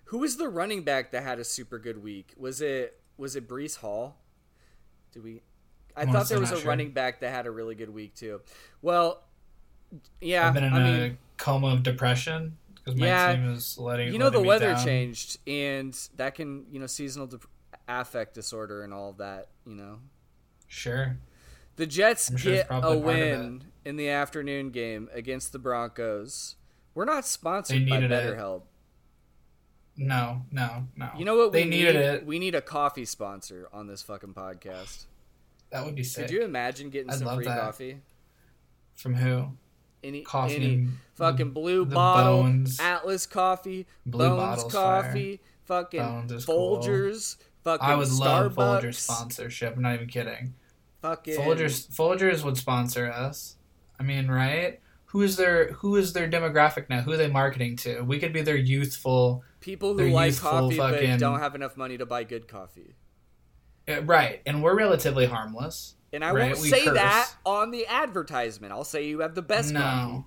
Who 0.05 0.19
was 0.19 0.37
the 0.37 0.47
running 0.47 0.83
back 0.83 1.11
that 1.11 1.23
had 1.23 1.39
a 1.39 1.43
super 1.43 1.79
good 1.79 2.03
week? 2.03 2.33
Was 2.37 2.61
it 2.61 2.99
was 3.17 3.35
it 3.35 3.47
Breece 3.47 3.77
Hall? 3.77 4.17
Did 5.11 5.23
we? 5.23 5.41
I 5.95 6.03
I'm 6.03 6.11
thought 6.11 6.29
there 6.29 6.39
was 6.39 6.51
a 6.51 6.57
sure. 6.59 6.67
running 6.69 6.91
back 6.91 7.21
that 7.21 7.31
had 7.31 7.47
a 7.47 7.51
really 7.51 7.73
good 7.73 7.89
week 7.89 8.13
too. 8.13 8.41
Well, 8.83 9.23
yeah, 10.21 10.47
I've 10.47 10.53
been 10.53 10.63
in 10.65 10.73
I 10.73 10.87
a 10.87 11.01
mean, 11.01 11.17
coma 11.37 11.69
of 11.73 11.81
depression 11.81 12.57
because 12.87 12.99
my 12.99 13.07
Yeah, 13.07 13.35
team 13.35 13.51
is 13.51 13.77
letting. 13.77 14.11
you 14.13 14.19
know 14.19 14.29
the 14.29 14.37
letting 14.39 14.43
me 14.43 14.47
weather 14.47 14.73
down. 14.73 14.85
changed, 14.85 15.37
and 15.47 15.93
that 16.15 16.35
can 16.35 16.65
you 16.71 16.79
know 16.79 16.87
seasonal 16.87 17.27
dep 17.27 17.41
affect 17.87 18.33
disorder 18.33 18.83
and 18.83 18.93
all 18.93 19.09
of 19.09 19.17
that. 19.17 19.49
You 19.65 19.75
know, 19.75 19.99
Sure. 20.67 21.17
The 21.77 21.85
Jets 21.85 22.31
sure 22.39 22.53
get 22.53 22.67
a 22.71 22.97
win 22.97 23.65
in 23.85 23.97
the 23.97 24.09
afternoon 24.09 24.71
game 24.71 25.09
against 25.13 25.51
the 25.51 25.59
Broncos. 25.59 26.55
We're 26.95 27.05
not 27.05 27.25
sponsored 27.25 27.87
by. 27.87 28.01
BetterHelp. 28.01 28.63
No, 29.95 30.41
no, 30.51 30.87
no. 30.95 31.09
You 31.17 31.25
know 31.25 31.37
what? 31.37 31.51
They 31.51 31.63
we 31.63 31.69
needed 31.69 31.95
need? 31.95 32.01
it. 32.01 32.25
We 32.25 32.39
need 32.39 32.55
a 32.55 32.61
coffee 32.61 33.05
sponsor 33.05 33.67
on 33.73 33.87
this 33.87 34.01
fucking 34.01 34.33
podcast. 34.33 35.05
That 35.71 35.85
would 35.85 35.95
be 35.95 36.03
sick. 36.03 36.25
Could 36.27 36.33
you 36.33 36.43
imagine 36.43 36.89
getting 36.89 37.09
I'd 37.11 37.19
some 37.19 37.35
free 37.35 37.45
that. 37.45 37.59
coffee? 37.59 37.97
From 38.95 39.15
who? 39.15 39.49
Any 40.03 40.21
Coffee 40.21 40.55
any 40.55 40.87
fucking 41.15 41.51
blue 41.51 41.85
bottle, 41.85 42.43
Bones. 42.43 42.79
Atlas 42.79 43.25
coffee, 43.25 43.87
Blue 44.05 44.29
Bones 44.29 44.63
Bottle's 44.63 44.73
coffee, 44.73 45.41
fucking 45.65 45.99
Bones 45.99 46.31
is 46.31 46.45
cool. 46.45 46.77
Folgers, 46.77 47.37
fucking 47.63 47.85
I 47.87 47.95
would 47.95 48.11
love 48.11 48.53
Starbucks, 48.53 48.83
Folgers 48.83 48.95
sponsorship. 48.95 49.75
I'm 49.75 49.81
not 49.81 49.95
even 49.95 50.07
kidding. 50.07 50.53
fucking 51.01 51.35
Folgers 51.35 51.87
Folgers 51.89 52.43
would 52.43 52.57
sponsor 52.57 53.11
us. 53.11 53.57
I 53.99 54.03
mean, 54.03 54.27
right? 54.27 54.79
Who 55.07 55.21
is 55.21 55.35
their 55.37 55.71
Who 55.73 55.95
is 55.95 56.13
their 56.13 56.29
demographic 56.29 56.89
now? 56.89 57.01
Who 57.01 57.13
are 57.13 57.17
they 57.17 57.29
marketing 57.29 57.77
to? 57.77 58.01
We 58.01 58.19
could 58.19 58.33
be 58.33 58.41
their 58.41 58.55
youthful. 58.55 59.43
people 59.59 59.97
who 59.97 60.09
like 60.09 60.37
coffee 60.37 60.77
but 60.77 61.01
don't 61.17 61.39
have 61.39 61.55
enough 61.55 61.75
money 61.75 61.97
to 61.97 62.05
buy 62.05 62.23
good 62.23 62.47
coffee. 62.47 62.95
Right, 64.03 64.41
and 64.45 64.61
we're 64.61 64.75
relatively 64.75 65.25
harmless. 65.25 65.95
And 66.13 66.23
I 66.23 66.31
Right, 66.31 66.51
won't 66.51 66.61
we 66.61 66.69
say 66.69 66.85
curse. 66.85 66.93
that 66.95 67.31
on 67.45 67.71
the 67.71 67.85
advertisement. 67.87 68.71
I'll 68.73 68.83
say 68.85 69.07
you 69.07 69.19
have 69.19 69.35
the 69.35 69.41
best 69.41 69.73
no, 69.73 69.79
coffee. 69.81 70.23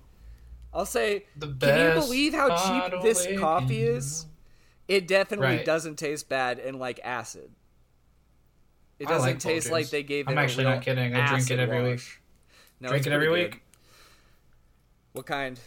I'll 0.73 0.85
say 0.85 1.25
the 1.35 1.47
Can 1.47 1.95
you 1.95 2.01
believe 2.01 2.33
how 2.33 2.55
cheap 2.89 3.01
this 3.01 3.25
in- 3.25 3.39
coffee 3.39 3.81
is? 3.83 4.25
it 4.87 5.07
definitely 5.07 5.57
Right. 5.57 5.65
doesn't 5.65 5.95
taste 5.97 6.29
bad 6.29 6.59
and 6.59 6.77
like 6.79 6.99
acid. 7.03 7.49
It 8.99 9.07
doesn't 9.07 9.21
like 9.27 9.39
taste 9.39 9.67
Folgers. 9.67 9.71
like 9.71 9.89
they 9.89 10.03
gave 10.03 10.27
it 10.27 10.31
I'm 10.31 10.37
actually 10.37 10.65
not 10.65 10.81
kidding. 10.83 11.15
I 11.15 11.27
drink 11.27 11.49
it 11.49 11.59
every 11.59 11.81
week. 11.81 11.91
wash. 11.93 12.21
No, 12.79 12.89
Drink 12.89 13.07
it 13.07 13.13
every 13.13 13.27
pretty 13.27 13.43
week. 13.45 13.63
What 15.13 15.25
kind? 15.25 15.59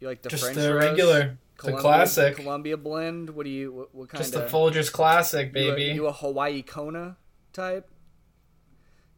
You 0.00 0.08
like 0.08 0.22
the 0.22 0.28
Just 0.30 0.42
French 0.42 0.56
the 0.58 0.74
regular, 0.74 1.38
the 1.62 1.72
classic. 1.76 2.36
Columbia 2.36 2.76
blend. 2.76 3.30
What 3.30 3.44
do 3.44 3.50
you? 3.50 3.72
What, 3.72 3.94
what 3.94 4.08
kind 4.08 4.20
Just 4.22 4.32
the 4.34 4.46
Folgers 4.46 4.90
classic, 4.92 5.52
you 5.54 5.70
a- 5.70 5.74
baby. 5.74 5.94
You 5.94 6.06
a, 6.08 6.12
Hawaii 6.12 6.62
Kona 6.62 7.16
type? 7.52 7.88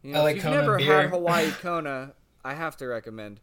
You 0.04 0.12
know, 0.12 0.20
I 0.20 0.22
like 0.22 0.36
if 0.36 0.44
you've 0.44 0.52
never 0.52 0.76
beer. 0.76 1.02
had 1.02 1.10
Hawaii 1.10 1.50
Kona, 1.62 2.12
I 2.44 2.54
have 2.54 2.76
to 2.76 2.86
recommend. 2.86 3.40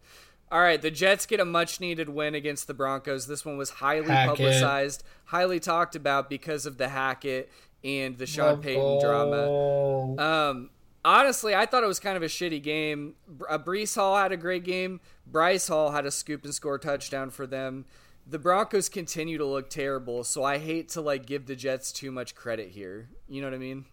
All 0.52 0.60
right, 0.62 0.82
the 0.82 0.92
Jets 0.92 1.26
get 1.26 1.40
a 1.40 1.46
much 1.46 1.80
needed 1.80 2.10
win 2.10 2.36
against 2.36 2.68
the 2.68 2.74
Broncos. 2.74 3.26
This 3.26 3.44
one 3.44 3.58
was 3.58 3.70
highly 3.70 4.08
Hackett. 4.08 4.38
publicized, 4.38 5.04
highly 5.26 5.60
talked 5.60 5.96
about 5.96 6.30
because 6.30 6.66
of 6.66 6.78
the 6.78 6.90
Hackett 6.90 7.50
and 7.84 8.18
the 8.18 8.28
Sean 8.28 8.62
Payton 8.62 9.00
drama. 9.02 9.38
Oh. 9.38 10.16
Um, 10.20 10.70
honestly, 11.04 11.56
I 11.56 11.66
thought 11.66 11.84
it 11.84 11.88
was 11.88 12.00
kind 12.00 12.18
of 12.18 12.22
a 12.22 12.28
shitty 12.28 12.62
game. 12.62 13.16
Uh, 13.50 13.58
Breece 13.58 13.96
Hall 13.96 14.18
had 14.18 14.32
a 14.32 14.38
great 14.38 14.64
game. 14.64 15.00
Bryce 15.26 15.68
Hall 15.68 15.92
had 15.92 16.06
a 16.06 16.12
scoop 16.12 16.44
and 16.44 16.54
score 16.54 16.78
touchdown 16.78 17.30
for 17.32 17.48
them. 17.48 17.86
The 18.28 18.38
Broncos 18.38 18.88
continue 18.88 19.38
to 19.38 19.46
look 19.46 19.70
terrible, 19.70 20.24
so 20.24 20.44
I 20.44 20.60
hate 20.60 20.90
to 20.90 21.02
like 21.02 21.26
give 21.26 21.48
the 21.48 21.56
Jets 21.56 21.92
too 21.92 22.12
much 22.12 22.36
credit 22.36 22.70
here. 22.70 23.10
You 23.28 23.42
know 23.42 23.48
what 23.48 23.56
I 23.56 23.58
mean? 23.60 23.86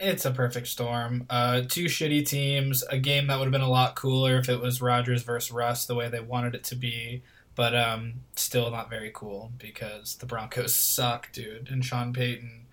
It's 0.00 0.24
a 0.24 0.30
perfect 0.30 0.68
storm. 0.68 1.26
Uh, 1.28 1.62
two 1.68 1.86
shitty 1.86 2.26
teams. 2.26 2.84
A 2.84 2.98
game 2.98 3.26
that 3.26 3.38
would 3.38 3.46
have 3.46 3.52
been 3.52 3.60
a 3.60 3.70
lot 3.70 3.96
cooler 3.96 4.38
if 4.38 4.48
it 4.48 4.60
was 4.60 4.80
Rodgers 4.80 5.22
versus 5.22 5.50
Russ 5.50 5.86
the 5.86 5.94
way 5.94 6.08
they 6.08 6.20
wanted 6.20 6.54
it 6.54 6.64
to 6.64 6.76
be. 6.76 7.22
But 7.56 7.74
um, 7.74 8.14
still 8.36 8.70
not 8.70 8.88
very 8.88 9.10
cool 9.12 9.50
because 9.58 10.16
the 10.16 10.26
Broncos 10.26 10.74
suck, 10.76 11.32
dude. 11.32 11.68
And 11.70 11.84
Sean 11.84 12.12
Payton, 12.12 12.66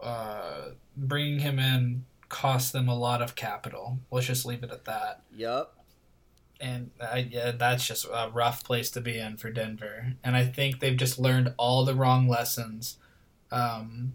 uh, 0.00 0.70
bringing 0.96 1.38
him 1.38 1.58
in 1.58 2.04
cost 2.32 2.72
them 2.72 2.88
a 2.88 2.98
lot 2.98 3.22
of 3.22 3.36
capital. 3.36 3.98
Let's 4.10 4.26
just 4.26 4.46
leave 4.46 4.64
it 4.64 4.72
at 4.72 4.86
that. 4.86 5.20
Yup. 5.36 5.76
And 6.60 6.90
I, 7.00 7.28
yeah, 7.30 7.52
that's 7.52 7.86
just 7.86 8.06
a 8.06 8.30
rough 8.32 8.64
place 8.64 8.90
to 8.92 9.00
be 9.00 9.18
in 9.18 9.36
for 9.36 9.50
Denver. 9.50 10.14
And 10.24 10.34
I 10.34 10.46
think 10.46 10.80
they've 10.80 10.96
just 10.96 11.18
learned 11.18 11.52
all 11.58 11.84
the 11.84 11.94
wrong 11.94 12.28
lessons 12.28 12.96
um, 13.50 14.14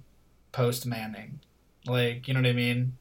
post 0.51 0.85
Manning. 0.85 1.39
Like, 1.87 2.27
you 2.27 2.33
know 2.33 2.41
what 2.41 2.49
I 2.49 2.53
mean? 2.53 2.97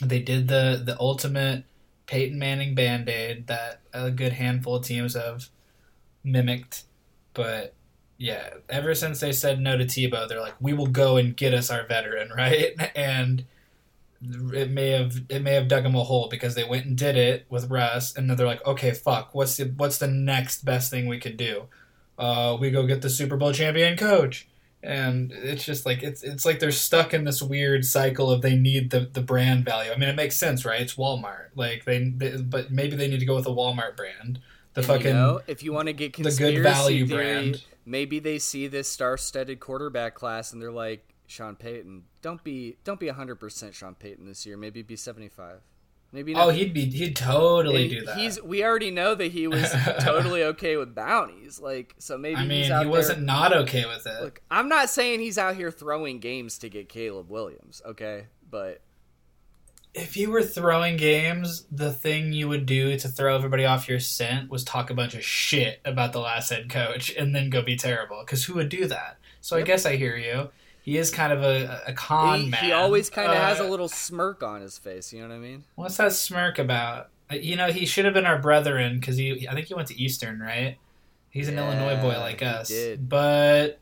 They 0.00 0.20
did 0.20 0.48
the 0.48 0.82
the 0.84 0.96
ultimate 0.98 1.64
Peyton 2.06 2.38
Manning 2.38 2.74
band 2.74 3.08
aid 3.08 3.46
that 3.46 3.80
a 3.92 4.10
good 4.10 4.32
handful 4.34 4.76
of 4.76 4.84
teams 4.84 5.14
have 5.14 5.48
mimicked. 6.24 6.84
But 7.34 7.74
yeah, 8.18 8.50
ever 8.68 8.94
since 8.94 9.20
they 9.20 9.32
said 9.32 9.60
no 9.60 9.76
to 9.76 9.84
Tebow, 9.84 10.28
they're 10.28 10.40
like, 10.40 10.54
we 10.60 10.72
will 10.72 10.86
go 10.86 11.16
and 11.16 11.36
get 11.36 11.54
us 11.54 11.70
our 11.70 11.86
veteran, 11.86 12.30
right? 12.36 12.74
And 12.94 13.44
it 14.52 14.70
may 14.70 14.90
have 14.90 15.20
it 15.28 15.42
may 15.42 15.54
have 15.54 15.68
dug 15.68 15.82
them 15.82 15.96
a 15.96 16.04
hole 16.04 16.28
because 16.28 16.54
they 16.54 16.64
went 16.64 16.86
and 16.86 16.96
did 16.96 17.16
it 17.16 17.46
with 17.48 17.70
Russ, 17.70 18.16
and 18.16 18.28
then 18.28 18.36
they're 18.36 18.46
like, 18.46 18.64
okay, 18.66 18.92
fuck, 18.92 19.34
what's 19.34 19.56
the 19.56 19.72
what's 19.76 19.98
the 19.98 20.08
next 20.08 20.64
best 20.64 20.90
thing 20.90 21.08
we 21.08 21.18
could 21.18 21.36
do? 21.36 21.64
Uh, 22.18 22.56
we 22.60 22.70
go 22.70 22.86
get 22.86 23.02
the 23.02 23.10
Super 23.10 23.36
Bowl 23.36 23.52
champion 23.52 23.96
coach, 23.96 24.46
and 24.82 25.30
it's 25.32 25.64
just 25.64 25.86
like 25.86 26.02
it's 26.02 26.22
it's 26.22 26.44
like 26.44 26.58
they're 26.58 26.72
stuck 26.72 27.14
in 27.14 27.24
this 27.24 27.40
weird 27.40 27.84
cycle 27.84 28.30
of 28.30 28.42
they 28.42 28.56
need 28.56 28.90
the 28.90 29.00
the 29.00 29.22
brand 29.22 29.64
value. 29.64 29.92
I 29.92 29.96
mean, 29.96 30.08
it 30.08 30.16
makes 30.16 30.36
sense, 30.36 30.64
right? 30.64 30.80
It's 30.80 30.94
Walmart, 30.94 31.48
like 31.54 31.84
they, 31.84 32.08
they 32.10 32.36
but 32.38 32.70
maybe 32.70 32.96
they 32.96 33.08
need 33.08 33.20
to 33.20 33.26
go 33.26 33.36
with 33.36 33.46
a 33.46 33.50
Walmart 33.50 33.96
brand. 33.96 34.40
The 34.74 34.80
And, 34.80 34.86
fucking 34.86 35.06
you 35.06 35.12
know, 35.12 35.40
if 35.46 35.62
you 35.62 35.72
want 35.72 35.88
to 35.88 35.92
get 35.92 36.14
the 36.16 36.30
good 36.30 36.62
value 36.62 37.06
theory, 37.06 37.24
brand. 37.24 37.64
maybe 37.84 38.18
they 38.18 38.38
see 38.38 38.66
this 38.68 38.88
star-studded 38.88 39.60
quarterback 39.60 40.14
class 40.14 40.52
and 40.52 40.62
they're 40.62 40.72
like, 40.72 41.06
Sean 41.26 41.56
Payton, 41.56 42.04
don't 42.20 42.42
be 42.42 42.76
don't 42.84 42.98
be 42.98 43.08
hundred 43.08 43.36
percent 43.36 43.74
Sean 43.74 43.94
Payton 43.94 44.26
this 44.26 44.44
year. 44.46 44.56
Maybe 44.56 44.82
be 44.82 44.96
seventy-five. 44.96 45.60
Maybe 46.12 46.34
not. 46.34 46.46
oh, 46.46 46.50
he'd 46.50 46.74
be 46.74 46.84
he'd 46.84 47.16
totally 47.16 47.82
And 47.82 47.90
do 47.90 48.04
that. 48.04 48.18
He's 48.18 48.40
we 48.42 48.62
already 48.62 48.90
know 48.90 49.14
that 49.14 49.32
he 49.32 49.46
was 49.46 49.72
totally 50.00 50.44
okay 50.44 50.76
with 50.76 50.94
bounties. 50.94 51.58
Like 51.58 51.94
so 51.98 52.18
maybe 52.18 52.36
I 52.36 52.44
mean, 52.44 52.70
he 52.70 52.86
wasn't 52.86 53.22
not 53.22 53.54
okay 53.54 53.86
with 53.86 54.06
it. 54.06 54.22
Look, 54.22 54.42
I'm 54.50 54.68
not 54.68 54.90
saying 54.90 55.20
he's 55.20 55.38
out 55.38 55.56
here 55.56 55.70
throwing 55.70 56.18
games 56.18 56.58
to 56.58 56.68
get 56.68 56.90
Caleb 56.90 57.30
Williams, 57.30 57.80
okay? 57.86 58.26
But 58.50 58.82
if 59.94 60.16
you 60.16 60.30
were 60.30 60.42
throwing 60.42 60.98
games, 60.98 61.66
the 61.70 61.92
thing 61.92 62.32
you 62.32 62.48
would 62.48 62.66
do 62.66 62.98
to 62.98 63.08
throw 63.08 63.34
everybody 63.34 63.64
off 63.64 63.88
your 63.88 64.00
scent 64.00 64.50
was 64.50 64.64
talk 64.64 64.90
a 64.90 64.94
bunch 64.94 65.14
of 65.14 65.24
shit 65.24 65.80
about 65.84 66.12
the 66.12 66.20
last 66.20 66.50
head 66.50 66.68
coach 66.68 67.10
and 67.14 67.34
then 67.34 67.48
go 67.48 67.62
be 67.62 67.76
terrible. 67.76 68.20
Because 68.20 68.44
who 68.44 68.54
would 68.54 68.68
do 68.68 68.86
that? 68.86 69.18
So 69.40 69.56
I 69.56 69.62
guess 69.62 69.84
I 69.86 69.96
hear 69.96 70.16
you. 70.16 70.50
He 70.82 70.98
is 70.98 71.10
kind 71.10 71.32
of 71.32 71.42
a, 71.42 71.82
a 71.86 71.92
con 71.92 72.44
he, 72.44 72.50
man. 72.50 72.64
he 72.64 72.72
always 72.72 73.08
kind 73.10 73.32
of 73.32 73.38
has 73.38 73.60
a 73.60 73.64
Uh, 73.64 73.68
little 73.68 73.88
smirk 73.88 74.42
on 74.42 74.60
his 74.60 74.78
face. 74.78 75.12
You 75.12 75.22
know 75.22 75.28
what 75.28 75.34
I 75.34 75.38
mean? 75.38 75.64
What's 75.76 75.96
that 75.96 76.12
smirk 76.12 76.58
about? 76.58 77.08
Uh, 77.30 77.36
You 77.36 77.56
know, 77.56 77.68
he 77.72 77.86
should 77.86 78.04
have 78.04 78.14
been 78.14 78.26
our 78.26 78.38
brethren 78.38 78.98
because 79.00 79.16
he. 79.16 79.46
I 79.48 79.54
think 79.54 79.66
he 79.68 79.74
went 79.74 79.88
to 79.88 80.00
Eastern, 80.00 80.40
right? 80.40 80.78
He's 81.30 81.48
an 81.48 81.54
Yeah, 81.54 81.60
Illinois 81.64 82.00
boy 82.00 82.18
like 82.18 82.40
he 82.40 82.46
us. 82.46 82.68
did. 82.68 83.08
But, 83.08 83.80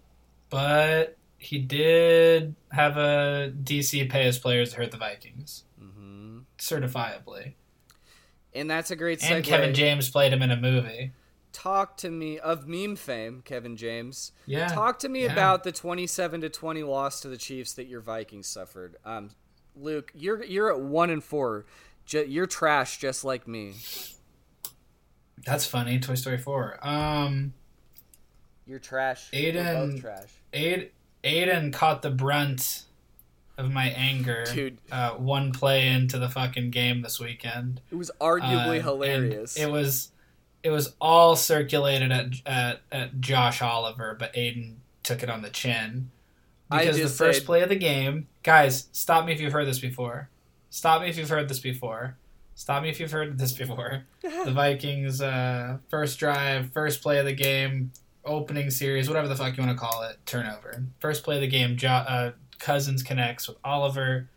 but 0.50 1.16
he 1.38 1.58
did 1.58 2.54
have 2.70 2.96
a 2.96 3.52
DC 3.62 4.08
pay 4.08 4.24
his 4.24 4.38
players 4.38 4.70
to 4.70 4.76
hurt 4.76 4.90
the 4.92 4.98
Vikings 4.98 5.64
hmm 5.78 6.40
certifiably. 6.58 7.54
And 8.54 8.68
that's 8.70 8.90
a 8.90 8.96
great 8.96 9.20
segue. 9.20 9.30
And 9.32 9.44
Kevin 9.44 9.74
James 9.74 10.10
played 10.10 10.32
him 10.32 10.42
in 10.42 10.50
a 10.50 10.56
movie. 10.56 11.12
Talk 11.52 11.96
to 11.98 12.10
me 12.10 12.38
of 12.38 12.66
meme 12.68 12.96
fame, 12.96 13.42
Kevin 13.44 13.76
James. 13.76 14.32
Yeah. 14.46 14.68
Talk 14.68 14.98
to 15.00 15.08
me 15.08 15.24
yeah. 15.24 15.32
about 15.32 15.64
the 15.64 15.72
27 15.72 16.42
to 16.42 16.48
20 16.48 16.82
loss 16.84 17.20
to 17.20 17.28
the 17.28 17.36
Chiefs 17.36 17.72
that 17.74 17.86
your 17.86 18.00
Vikings 18.00 18.46
suffered. 18.46 18.96
Um, 19.04 19.30
Luke, 19.76 20.12
you're 20.14 20.42
you're 20.44 20.72
at 20.72 20.80
one 20.80 21.10
and 21.10 21.22
four. 21.24 21.64
Ju- 22.06 22.26
you're 22.28 22.46
trash, 22.46 22.98
just 22.98 23.24
like 23.24 23.46
me. 23.48 23.74
That's 25.46 25.66
funny. 25.66 25.98
Toy 25.98 26.14
Story 26.14 26.38
4. 26.38 26.86
Um, 26.86 27.54
You're 28.66 28.78
trash. 28.78 29.30
Aiden- 29.30 29.92
both 29.92 30.00
trash. 30.00 30.28
Aid, 30.52 30.90
Aiden 31.24 31.72
caught 31.72 32.02
the 32.02 32.10
brunt 32.10 32.82
of 33.56 33.70
my 33.72 33.86
anger. 33.90 34.44
Dude. 34.52 34.78
Uh, 34.90 35.12
one 35.12 35.52
play 35.52 35.88
into 35.88 36.18
the 36.18 36.28
fucking 36.28 36.70
game 36.70 37.02
this 37.02 37.18
weekend. 37.20 37.80
It 37.90 37.94
was 37.94 38.10
Uh, 38.20 38.24
arguably 38.24 38.76
and 38.76 38.84
hilarious. 38.84 39.56
It 39.56 39.70
was, 39.70 40.10
it 40.62 40.70
was 40.70 40.94
all 41.00 41.36
circulated 41.36 42.12
at, 42.12 42.26
at 42.46 42.80
at 42.92 43.20
Josh 43.20 43.62
Oliver, 43.62 44.16
but 44.18 44.32
Aiden 44.34 44.76
took 45.02 45.22
it 45.22 45.30
on 45.30 45.42
the 45.42 45.50
chin 45.50 46.10
because 46.70 46.96
the 46.96 47.08
first 47.08 47.40
said- 47.40 47.46
play 47.46 47.62
of 47.62 47.68
the 47.68 47.76
game. 47.76 48.28
Guys, 48.42 48.88
stop 48.92 49.26
me 49.26 49.32
if 49.32 49.40
you've 49.40 49.52
heard 49.52 49.66
this 49.66 49.78
before. 49.78 50.28
Stop 50.70 51.02
me 51.02 51.08
if 51.08 51.18
you've 51.18 51.28
heard 51.28 51.48
this 51.48 51.58
before. 51.58 52.16
Stop 52.54 52.82
me 52.82 52.90
if 52.90 53.00
you've 53.00 53.10
heard 53.10 53.38
this 53.38 53.52
before. 53.52 54.04
the 54.22 54.50
Vikings 54.52 55.20
uh, 55.20 55.78
first 55.88 56.18
drive, 56.18 56.72
first 56.72 57.02
play 57.02 57.18
of 57.18 57.24
the 57.24 57.32
game, 57.32 57.90
opening 58.24 58.70
series, 58.70 59.08
whatever 59.08 59.28
the 59.28 59.36
fuck 59.36 59.56
you 59.56 59.62
want 59.62 59.76
to 59.76 59.80
call 59.80 60.02
it, 60.02 60.18
turnover. 60.26 60.84
First 60.98 61.24
play 61.24 61.36
of 61.36 61.40
the 61.40 61.48
game, 61.48 61.76
jo- 61.76 61.88
uh, 61.88 62.32
Cousins 62.58 63.02
connects 63.02 63.48
with 63.48 63.56
Oliver. 63.64 64.28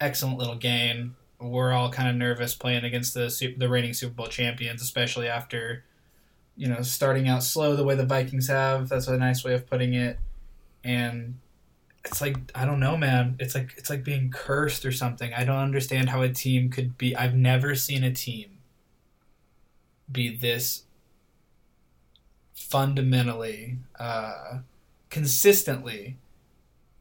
Excellent 0.00 0.38
little 0.38 0.56
gain. 0.56 1.14
We're 1.42 1.72
all 1.72 1.90
kind 1.90 2.08
of 2.08 2.16
nervous 2.16 2.54
playing 2.54 2.84
against 2.84 3.14
the 3.14 3.54
the 3.56 3.68
reigning 3.68 3.94
Super 3.94 4.14
Bowl 4.14 4.26
champions, 4.26 4.82
especially 4.82 5.28
after 5.28 5.84
you 6.56 6.68
know 6.68 6.82
starting 6.82 7.28
out 7.28 7.42
slow 7.42 7.76
the 7.76 7.84
way 7.84 7.94
the 7.94 8.06
Vikings 8.06 8.48
have. 8.48 8.88
That's 8.88 9.08
a 9.08 9.16
nice 9.16 9.44
way 9.44 9.54
of 9.54 9.68
putting 9.68 9.94
it. 9.94 10.18
And 10.84 11.38
it's 12.04 12.20
like 12.20 12.36
I 12.54 12.64
don't 12.64 12.80
know, 12.80 12.96
man. 12.96 13.36
It's 13.38 13.54
like 13.54 13.74
it's 13.76 13.90
like 13.90 14.04
being 14.04 14.30
cursed 14.30 14.84
or 14.84 14.92
something. 14.92 15.32
I 15.34 15.44
don't 15.44 15.56
understand 15.56 16.10
how 16.10 16.22
a 16.22 16.28
team 16.28 16.70
could 16.70 16.98
be. 16.98 17.16
I've 17.16 17.34
never 17.34 17.74
seen 17.74 18.04
a 18.04 18.12
team 18.12 18.58
be 20.10 20.34
this 20.36 20.84
fundamentally, 22.54 23.78
uh, 23.98 24.58
consistently, 25.10 26.16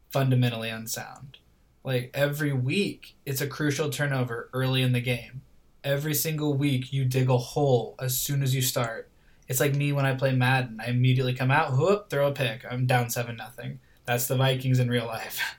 fundamentally 0.10 0.70
unsound. 0.70 1.38
Like 1.84 2.12
every 2.14 2.54
week, 2.54 3.16
it's 3.26 3.42
a 3.42 3.48
crucial 3.48 3.90
turnover 3.90 4.50
early 4.54 4.82
in 4.82 4.92
the 4.92 5.02
game. 5.02 5.42
Every 5.84 6.14
single 6.14 6.54
week, 6.54 6.94
you 6.94 7.06
dig 7.06 7.30
a 7.30 7.38
hole 7.38 7.96
as 8.00 8.18
soon 8.18 8.44
as 8.44 8.54
you 8.54 8.62
start. 8.62 9.10
It's 9.48 9.60
like 9.60 9.76
me 9.76 9.92
when 9.92 10.06
I 10.06 10.14
play 10.14 10.34
Madden. 10.34 10.80
I 10.80 10.90
immediately 10.90 11.34
come 11.34 11.52
out, 11.52 11.76
whoop, 11.76 12.10
throw 12.10 12.28
a 12.28 12.32
pick. 12.32 12.64
I'm 12.70 12.86
down 12.86 13.10
seven 13.10 13.36
nothing. 13.36 13.80
That's 14.06 14.28
the 14.28 14.38
Vikings 14.38 14.80
in 14.80 14.90
real 14.90 15.08
life. 15.08 15.40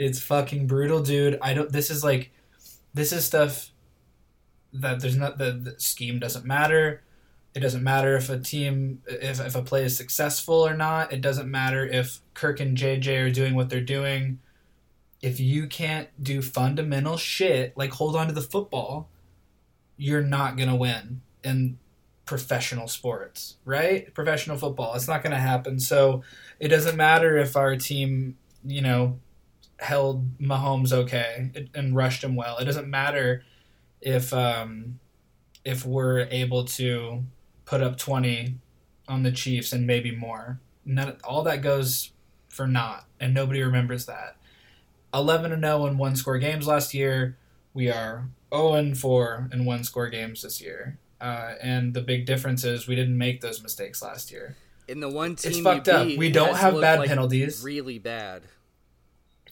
It's 0.00 0.20
fucking 0.20 0.68
brutal, 0.68 1.02
dude. 1.02 1.40
I 1.42 1.54
don't. 1.54 1.72
This 1.72 1.90
is 1.90 2.04
like, 2.04 2.30
this 2.94 3.12
is 3.12 3.24
stuff 3.24 3.72
that 4.72 5.00
there's 5.00 5.16
not 5.16 5.38
the, 5.38 5.50
the 5.50 5.80
scheme 5.80 6.20
doesn't 6.20 6.44
matter. 6.44 7.02
It 7.54 7.60
doesn't 7.60 7.82
matter 7.82 8.16
if 8.16 8.30
a 8.30 8.38
team 8.38 9.02
if 9.08 9.40
if 9.40 9.56
a 9.56 9.62
play 9.62 9.84
is 9.84 9.96
successful 9.96 10.54
or 10.54 10.74
not. 10.76 11.12
It 11.12 11.20
doesn't 11.20 11.50
matter 11.50 11.84
if 11.84 12.20
Kirk 12.34 12.60
and 12.60 12.76
JJ 12.76 13.26
are 13.26 13.32
doing 13.32 13.56
what 13.56 13.70
they're 13.70 13.80
doing. 13.80 14.38
If 15.20 15.40
you 15.40 15.66
can't 15.66 16.08
do 16.22 16.42
fundamental 16.42 17.16
shit 17.16 17.76
like 17.76 17.92
hold 17.92 18.16
on 18.16 18.28
to 18.28 18.32
the 18.32 18.40
football, 18.40 19.08
you're 19.96 20.22
not 20.22 20.56
gonna 20.56 20.76
win 20.76 21.22
in 21.42 21.78
professional 22.24 22.86
sports, 22.88 23.56
right? 23.64 24.12
Professional 24.14 24.58
football. 24.58 24.94
It's 24.94 25.08
not 25.08 25.22
gonna 25.22 25.40
happen. 25.40 25.80
So 25.80 26.22
it 26.60 26.68
doesn't 26.68 26.96
matter 26.96 27.36
if 27.36 27.56
our 27.56 27.76
team, 27.76 28.36
you 28.64 28.82
know, 28.82 29.18
held 29.78 30.38
Mahomes 30.38 30.92
okay 30.92 31.68
and 31.74 31.96
rushed 31.96 32.22
him 32.22 32.36
well. 32.36 32.58
It 32.58 32.64
doesn't 32.64 32.88
matter 32.88 33.44
if 34.00 34.32
um, 34.32 35.00
if 35.64 35.84
we're 35.84 36.28
able 36.30 36.64
to 36.64 37.24
put 37.64 37.82
up 37.82 37.96
twenty 37.96 38.56
on 39.08 39.22
the 39.22 39.32
Chiefs 39.32 39.72
and 39.72 39.86
maybe 39.86 40.10
more. 40.10 40.60
None, 40.84 41.16
all 41.24 41.42
that 41.44 41.62
goes 41.62 42.12
for 42.48 42.66
naught, 42.66 43.04
and 43.20 43.34
nobody 43.34 43.62
remembers 43.62 44.06
that. 44.06 44.36
Eleven 45.12 45.52
and 45.52 45.62
zero 45.62 45.86
in 45.86 45.98
one 45.98 46.16
score 46.16 46.38
games 46.38 46.66
last 46.66 46.94
year. 46.94 47.36
We 47.74 47.90
are 47.90 48.28
0 48.52 48.74
and 48.74 48.98
4 48.98 49.50
in 49.52 49.64
one 49.64 49.84
score 49.84 50.08
games 50.08 50.42
this 50.42 50.60
year. 50.60 50.98
Uh, 51.20 51.54
and 51.60 51.94
the 51.94 52.00
big 52.00 52.26
difference 52.26 52.64
is 52.64 52.86
we 52.86 52.96
didn't 52.96 53.18
make 53.18 53.40
those 53.40 53.62
mistakes 53.62 54.02
last 54.02 54.30
year. 54.30 54.56
In 54.86 55.00
the 55.00 55.08
one 55.08 55.36
team 55.36 55.52
It's 55.52 55.60
fucked 55.60 55.88
up. 55.88 56.06
We 56.06 56.30
don't 56.30 56.56
have 56.56 56.80
bad 56.80 57.00
like, 57.00 57.08
penalties. 57.08 57.62
Really 57.62 57.98
bad. 57.98 58.42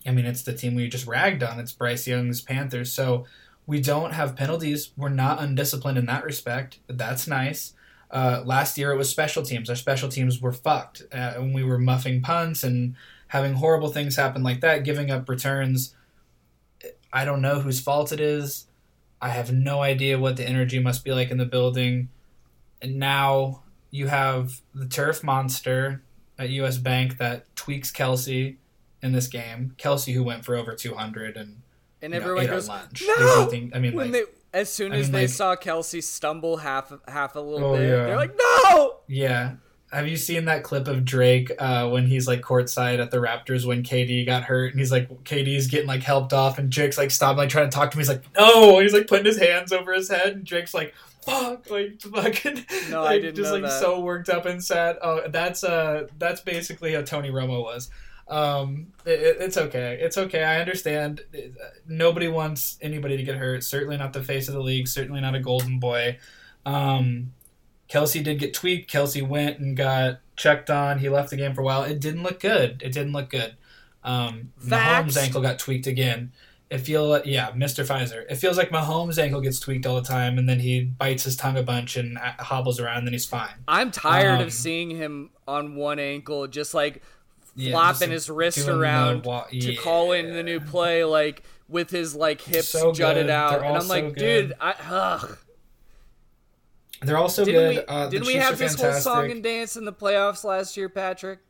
I 0.07 0.13
mean, 0.13 0.25
it's 0.25 0.43
the 0.43 0.55
team 0.55 0.75
we 0.75 0.89
just 0.89 1.07
ragged 1.07 1.43
on. 1.43 1.59
It's 1.59 1.73
Bryce 1.73 2.07
Young's 2.07 2.41
Panthers. 2.41 2.93
So 2.93 3.27
we 3.67 3.81
don't 3.81 4.13
have 4.13 4.37
penalties. 4.37 4.93
We're 4.97 5.09
not 5.09 5.41
undisciplined 5.41 5.99
in 5.99 6.07
that 6.07 6.25
respect. 6.25 6.79
That's 6.87 7.27
nice. 7.27 7.75
Uh, 8.11 8.43
last 8.45 8.79
year 8.79 8.93
it 8.93 8.97
was 8.97 9.11
special 9.11 9.43
teams. 9.43 9.69
Our 9.69 9.77
special 9.77 10.09
teams 10.09 10.41
were 10.41 10.53
fucked. 10.53 11.03
Uh, 11.13 11.35
when 11.35 11.53
we 11.53 11.65
were 11.65 11.79
muffing 11.79 12.23
punts 12.23 12.63
and 12.63 12.95
having 13.29 13.55
horrible 13.55 13.89
things 13.89 14.17
happen 14.17 14.43
like 14.43 14.61
that, 14.61 14.85
giving 14.85 15.11
up 15.11 15.29
returns. 15.29 15.95
I 17.13 17.25
don't 17.25 17.41
know 17.43 17.61
whose 17.61 17.81
fault 17.81 18.13
it 18.13 18.21
is. 18.21 18.67
I 19.21 19.31
have 19.31 19.53
no 19.53 19.81
idea 19.81 20.19
what 20.19 20.37
the 20.37 20.47
energy 20.47 20.79
must 20.79 21.05
be 21.05 21.13
like 21.13 21.31
in 21.31 21.39
the 21.39 21.47
building. 21.47 22.09
And 22.83 22.97
now 22.99 23.63
you 23.91 24.09
have 24.09 24.61
the 24.75 24.87
turf 24.87 25.25
monster 25.25 26.03
at 26.39 26.51
US 26.51 26.77
Bank 26.79 27.17
that 27.19 27.55
tweaks 27.57 27.91
Kelce 27.91 28.57
in 29.03 29.13
this 29.13 29.27
game. 29.29 29.75
Kelce, 29.79 30.13
who 30.13 30.23
went 30.23 30.45
for 30.45 30.55
over 30.55 30.75
200 30.75 31.37
and 31.37 31.63
And 32.03 32.13
you 32.13 32.21
know, 32.21 32.25
everyone 32.27 32.47
goes, 32.47 32.69
lunch. 32.69 33.03
"No!" 33.07 33.43
Nothing. 33.45 33.73
I 33.75 33.79
mean, 33.79 33.95
when 33.95 34.13
like, 34.13 34.25
they 34.53 34.59
as 34.59 34.73
soon 34.73 34.93
I 34.93 34.97
as 34.99 35.07
mean, 35.07 35.13
they 35.13 35.21
like- 35.23 35.31
saw 35.31 35.57
Kelce 35.57 36.03
stumble 36.03 36.59
half 36.59 36.93
half 37.09 37.35
a 37.37 37.41
little 37.41 37.71
Oh, 37.71 37.77
bit, 37.77 37.89
yeah. 37.89 38.05
they're 38.07 38.17
like, 38.17 38.37
"No!" 38.39 38.97
yeah. 39.09 39.55
Have 39.97 40.09
you 40.09 40.17
seen 40.17 40.45
that 40.45 40.63
clip 40.63 40.87
of 40.89 41.05
Drake 41.05 41.51
uh, 41.59 41.89
when 41.89 42.07
he's 42.07 42.29
like 42.29 42.43
courtside 42.43 42.99
at 43.01 43.11
the 43.11 43.17
Raptors 43.17 43.65
when 43.67 43.83
KD 43.83 44.27
got 44.27 44.45
hurt 44.45 44.71
and 44.73 44.79
he's 44.79 44.93
like 44.93 45.09
KD's 45.25 45.67
getting 45.69 45.87
like 45.89 46.03
helped 46.03 46.33
off 46.33 46.59
and 46.59 46.71
Drake's 46.71 46.99
like 46.99 47.11
stopping 47.11 47.39
like 47.39 47.49
trying 47.49 47.69
to 47.71 47.75
talk 47.75 47.91
to 47.91 47.97
him. 47.97 48.01
He's 48.01 48.09
like 48.09 48.23
no, 48.37 48.75
and 48.75 48.83
he's 48.83 48.93
like 48.93 49.07
putting 49.09 49.25
his 49.27 49.39
hands 49.39 49.73
over 49.73 49.93
his 49.95 50.09
head 50.09 50.35
and 50.35 50.45
Drake's 50.45 50.75
like 50.75 50.95
fuck 51.23 51.69
like 51.71 52.01
fucking 52.03 52.65
No, 52.91 53.03
I 53.05 53.19
didn't 53.19 53.35
just 53.37 53.53
like 53.53 53.63
that. 53.63 53.81
so 53.81 54.01
worked 54.01 54.29
up 54.29 54.47
and 54.47 54.63
sad. 54.63 54.97
Oh, 55.03 55.23
that's 55.29 55.65
uh 55.65 56.07
that's 56.19 56.41
basically 56.43 56.93
how 56.95 57.03
Tony 57.03 57.31
Romo 57.31 57.63
was. 57.63 57.91
Um, 58.29 58.89
it- 59.05 59.37
it's 59.41 59.57
okay. 59.57 59.99
It's 60.01 60.19
okay. 60.19 60.43
I 60.45 60.61
understand. 60.61 61.21
Nobody 61.87 62.29
wants 62.29 62.77
anybody 62.83 63.17
to 63.17 63.23
get 63.23 63.37
hurt. 63.37 63.63
Certainly 63.65 63.97
not 63.99 64.13
the 64.13 64.23
face 64.23 64.49
of 64.49 64.55
the 64.55 64.61
league. 64.61 64.89
Certainly 64.89 65.21
not 65.21 65.35
a 65.35 65.41
golden 65.41 65.79
boy. 65.79 66.19
Um, 66.65 67.33
Kelce 67.89 68.23
did 68.23 68.39
get 68.39 68.53
tweaked. 68.55 68.91
Kelce 68.93 69.27
went 69.27 69.59
and 69.59 69.77
got 69.77 70.19
checked 70.37 70.71
on. 70.71 70.99
He 70.99 71.09
left 71.09 71.31
the 71.31 71.37
game 71.37 71.55
for 71.55 71.61
a 71.61 71.65
while. 71.65 71.83
It 71.85 72.01
didn't 72.01 72.23
look 72.23 72.41
good. 72.41 72.83
It 72.85 72.93
didn't 72.93 73.13
look 73.13 73.31
good. 73.31 73.55
Um, 74.05 74.53
Facts. 74.59 75.15
Mahomes' 75.15 75.23
ankle 75.23 75.41
got 75.43 75.59
tweaked 75.59 75.87
again. 75.87 76.33
It 76.69 76.79
feel 76.79 77.23
yeah, 77.25 77.53
Mr. 77.53 77.87
Pfizer. 77.87 78.25
It 78.29 78.37
feels 78.37 78.57
like 78.57 78.71
Mahomes' 78.71 79.19
ankle 79.19 79.41
gets 79.41 79.61
tweaked 79.61 79.87
all 79.87 79.95
the 79.97 80.03
time, 80.07 80.37
and 80.37 80.49
then 80.49 80.59
he 80.59 80.81
bites 80.83 81.23
his 81.23 81.37
tongue 81.37 81.57
a 81.57 81.63
bunch 81.63 81.97
and 81.97 82.19
uh, 82.19 82.33
hobbles 82.41 82.81
around, 82.81 82.99
and 82.99 83.07
then 83.07 83.13
he's 83.13 83.25
fine. 83.27 83.55
I'm 83.69 83.93
tired 83.93 84.41
Um, 84.41 84.47
of 84.47 84.53
seeing 84.53 84.91
him 84.91 85.31
on 85.47 85.77
one 85.77 86.01
ankle, 86.01 86.49
just 86.49 86.75
like 86.75 87.03
Yeah, 87.55 87.71
flopping 87.71 88.11
his 88.11 88.29
wrist 88.29 88.67
around 88.67 89.25
wa- 89.25 89.45
to 89.45 89.57
yeah. 89.57 89.81
call 89.81 90.11
in 90.11 90.33
the 90.35 90.43
new 90.43 90.59
play, 90.59 91.05
like 91.05 91.45
with 91.69 91.91
his 91.91 92.17
like 92.17 92.41
hips 92.41 92.69
So 92.69 92.93
jutted 92.93 93.31
out, 93.31 93.61
They're 93.61 93.65
and 93.65 93.77
I'm 93.79 93.87
like, 93.89 94.17
dude, 94.17 94.53
I 94.61 94.75
ugh. 94.91 95.39
They're 97.03 97.19
also 97.19 97.45
Didn't 97.45 97.61
good. 97.61 97.77
we 97.77 97.95
uh, 97.95 98.09
didn't 98.09 98.27
we 98.27 98.35
have 98.35 98.59
this 98.59 98.75
fantastic. 98.77 99.13
whole 99.13 99.23
song 99.23 99.31
and 99.31 99.43
dance 99.43 99.77
in 99.77 99.85
the 99.85 99.93
playoffs 99.93 100.45
last 100.45 100.77
year, 100.77 100.89
Patrick? 100.89 101.41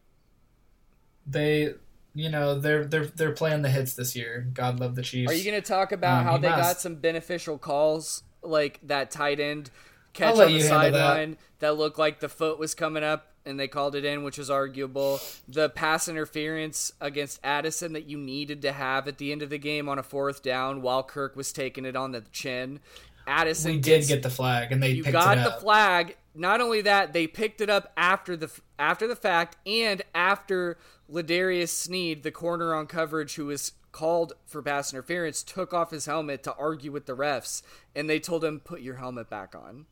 They, 1.26 1.74
you 2.14 2.30
know, 2.30 2.58
they're 2.58 2.84
they're 2.84 3.06
they're 3.06 3.32
playing 3.32 3.62
the 3.62 3.70
hits 3.70 3.94
this 3.94 4.14
year. 4.16 4.48
God 4.52 4.80
love 4.80 4.94
the 4.94 5.02
Chiefs. 5.02 5.30
Are 5.30 5.34
you 5.34 5.44
going 5.48 5.60
to 5.60 5.66
talk 5.66 5.92
about 5.92 6.20
Um, 6.20 6.24
how 6.24 6.32
he 6.36 6.42
they 6.42 6.48
got 6.48 6.80
some 6.80 6.96
beneficial 6.96 7.58
calls, 7.58 8.22
like 8.42 8.80
that 8.84 9.10
tight 9.10 9.40
end 9.40 9.70
catch 10.12 10.38
on 10.38 10.38
the 10.38 10.44
handle 10.44 10.58
that. 10.60 10.68
sideline 10.68 11.36
that. 11.58 11.76
looked 11.76 11.98
like 11.98 12.20
the 12.20 12.28
foot 12.28 12.58
was 12.58 12.74
coming 12.74 13.02
up 13.04 13.32
and 13.44 13.60
they 13.60 13.68
called 13.68 13.94
it 13.94 14.04
in, 14.04 14.24
which 14.24 14.38
was 14.38 14.50
arguable. 14.50 15.20
The 15.46 15.68
pass 15.68 16.08
interference 16.08 16.92
against 17.00 17.38
Addison 17.44 17.92
that 17.92 18.06
you 18.06 18.18
needed 18.18 18.62
to 18.62 18.72
have 18.72 19.06
at 19.06 19.18
the 19.18 19.30
end 19.30 19.42
of 19.42 19.50
the 19.50 19.58
game 19.58 19.88
on 19.88 19.98
a 19.98 20.02
fourth 20.02 20.42
down 20.42 20.82
while 20.82 21.02
Kirk 21.04 21.36
was 21.36 21.52
taking 21.52 21.84
it 21.84 21.94
on 21.96 22.12
the 22.12 22.22
chin. 22.32 22.80
Addison 23.26 23.72
we 23.72 23.78
gets- 23.78 24.06
did 24.06 24.14
get 24.16 24.22
the 24.22 24.30
flag, 24.30 24.72
and 24.72 24.82
they 24.82 24.90
you 24.90 25.02
picked 25.04 25.12
got 25.12 25.38
it 25.38 25.44
the 25.44 25.52
flag. 25.60 26.16
Not 26.34 26.60
only 26.60 26.82
that, 26.82 27.12
they 27.12 27.26
picked 27.26 27.60
it 27.60 27.70
up 27.70 27.92
after 27.96 28.36
the 28.36 28.50
after 28.78 29.06
the 29.08 29.16
fact 29.16 29.56
and 29.66 30.02
after 30.14 30.76
L'Jarius 31.08 31.70
Sneed, 31.70 32.22
the 32.22 32.30
corner 32.30 32.74
on 32.74 32.86
coverage 32.86 33.36
who 33.36 33.46
was 33.46 33.72
called 33.92 34.34
for 34.44 34.60
pass 34.60 34.92
interference, 34.92 35.42
took 35.42 35.72
off 35.72 35.90
his 35.90 36.04
helmet 36.06 36.42
to 36.42 36.54
argue 36.56 36.92
with 36.92 37.06
the 37.06 37.16
refs, 37.16 37.62
and 37.94 38.10
they 38.10 38.18
told 38.20 38.44
him 38.44 38.60
put 38.60 38.82
your 38.82 38.96
helmet 38.96 39.30
back 39.30 39.54
on. 39.54 39.86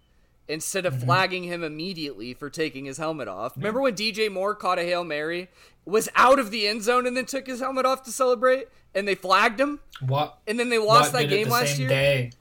Instead 0.46 0.84
of 0.84 0.92
Mm-hmm. 0.92 1.04
flagging 1.06 1.44
him 1.44 1.64
immediately 1.64 2.34
for 2.34 2.50
taking 2.50 2.84
his 2.84 2.98
helmet 2.98 3.28
off. 3.28 3.56
Remember 3.56 3.80
when 3.80 3.94
DJ 3.94 4.28
Moore 4.30 4.54
caught 4.54 4.78
a 4.78 4.82
Hail 4.82 5.02
Mary, 5.02 5.48
was 5.86 6.10
out 6.14 6.38
of 6.38 6.50
the 6.50 6.66
end 6.68 6.82
zone 6.82 7.06
and 7.06 7.16
then 7.16 7.24
took 7.24 7.46
his 7.46 7.60
helmet 7.60 7.86
off 7.86 8.02
to 8.02 8.12
celebrate, 8.12 8.68
and 8.94 9.08
they 9.08 9.14
flagged 9.14 9.58
him? 9.58 9.80
What? 10.06 10.36
And 10.46 10.60
then 10.60 10.68
they 10.68 10.76
lost 10.76 11.14
Watt 11.14 11.22
that 11.22 11.28
game 11.30 11.48
last 11.48 11.78
year? 11.78 11.88
Day. 11.88 12.32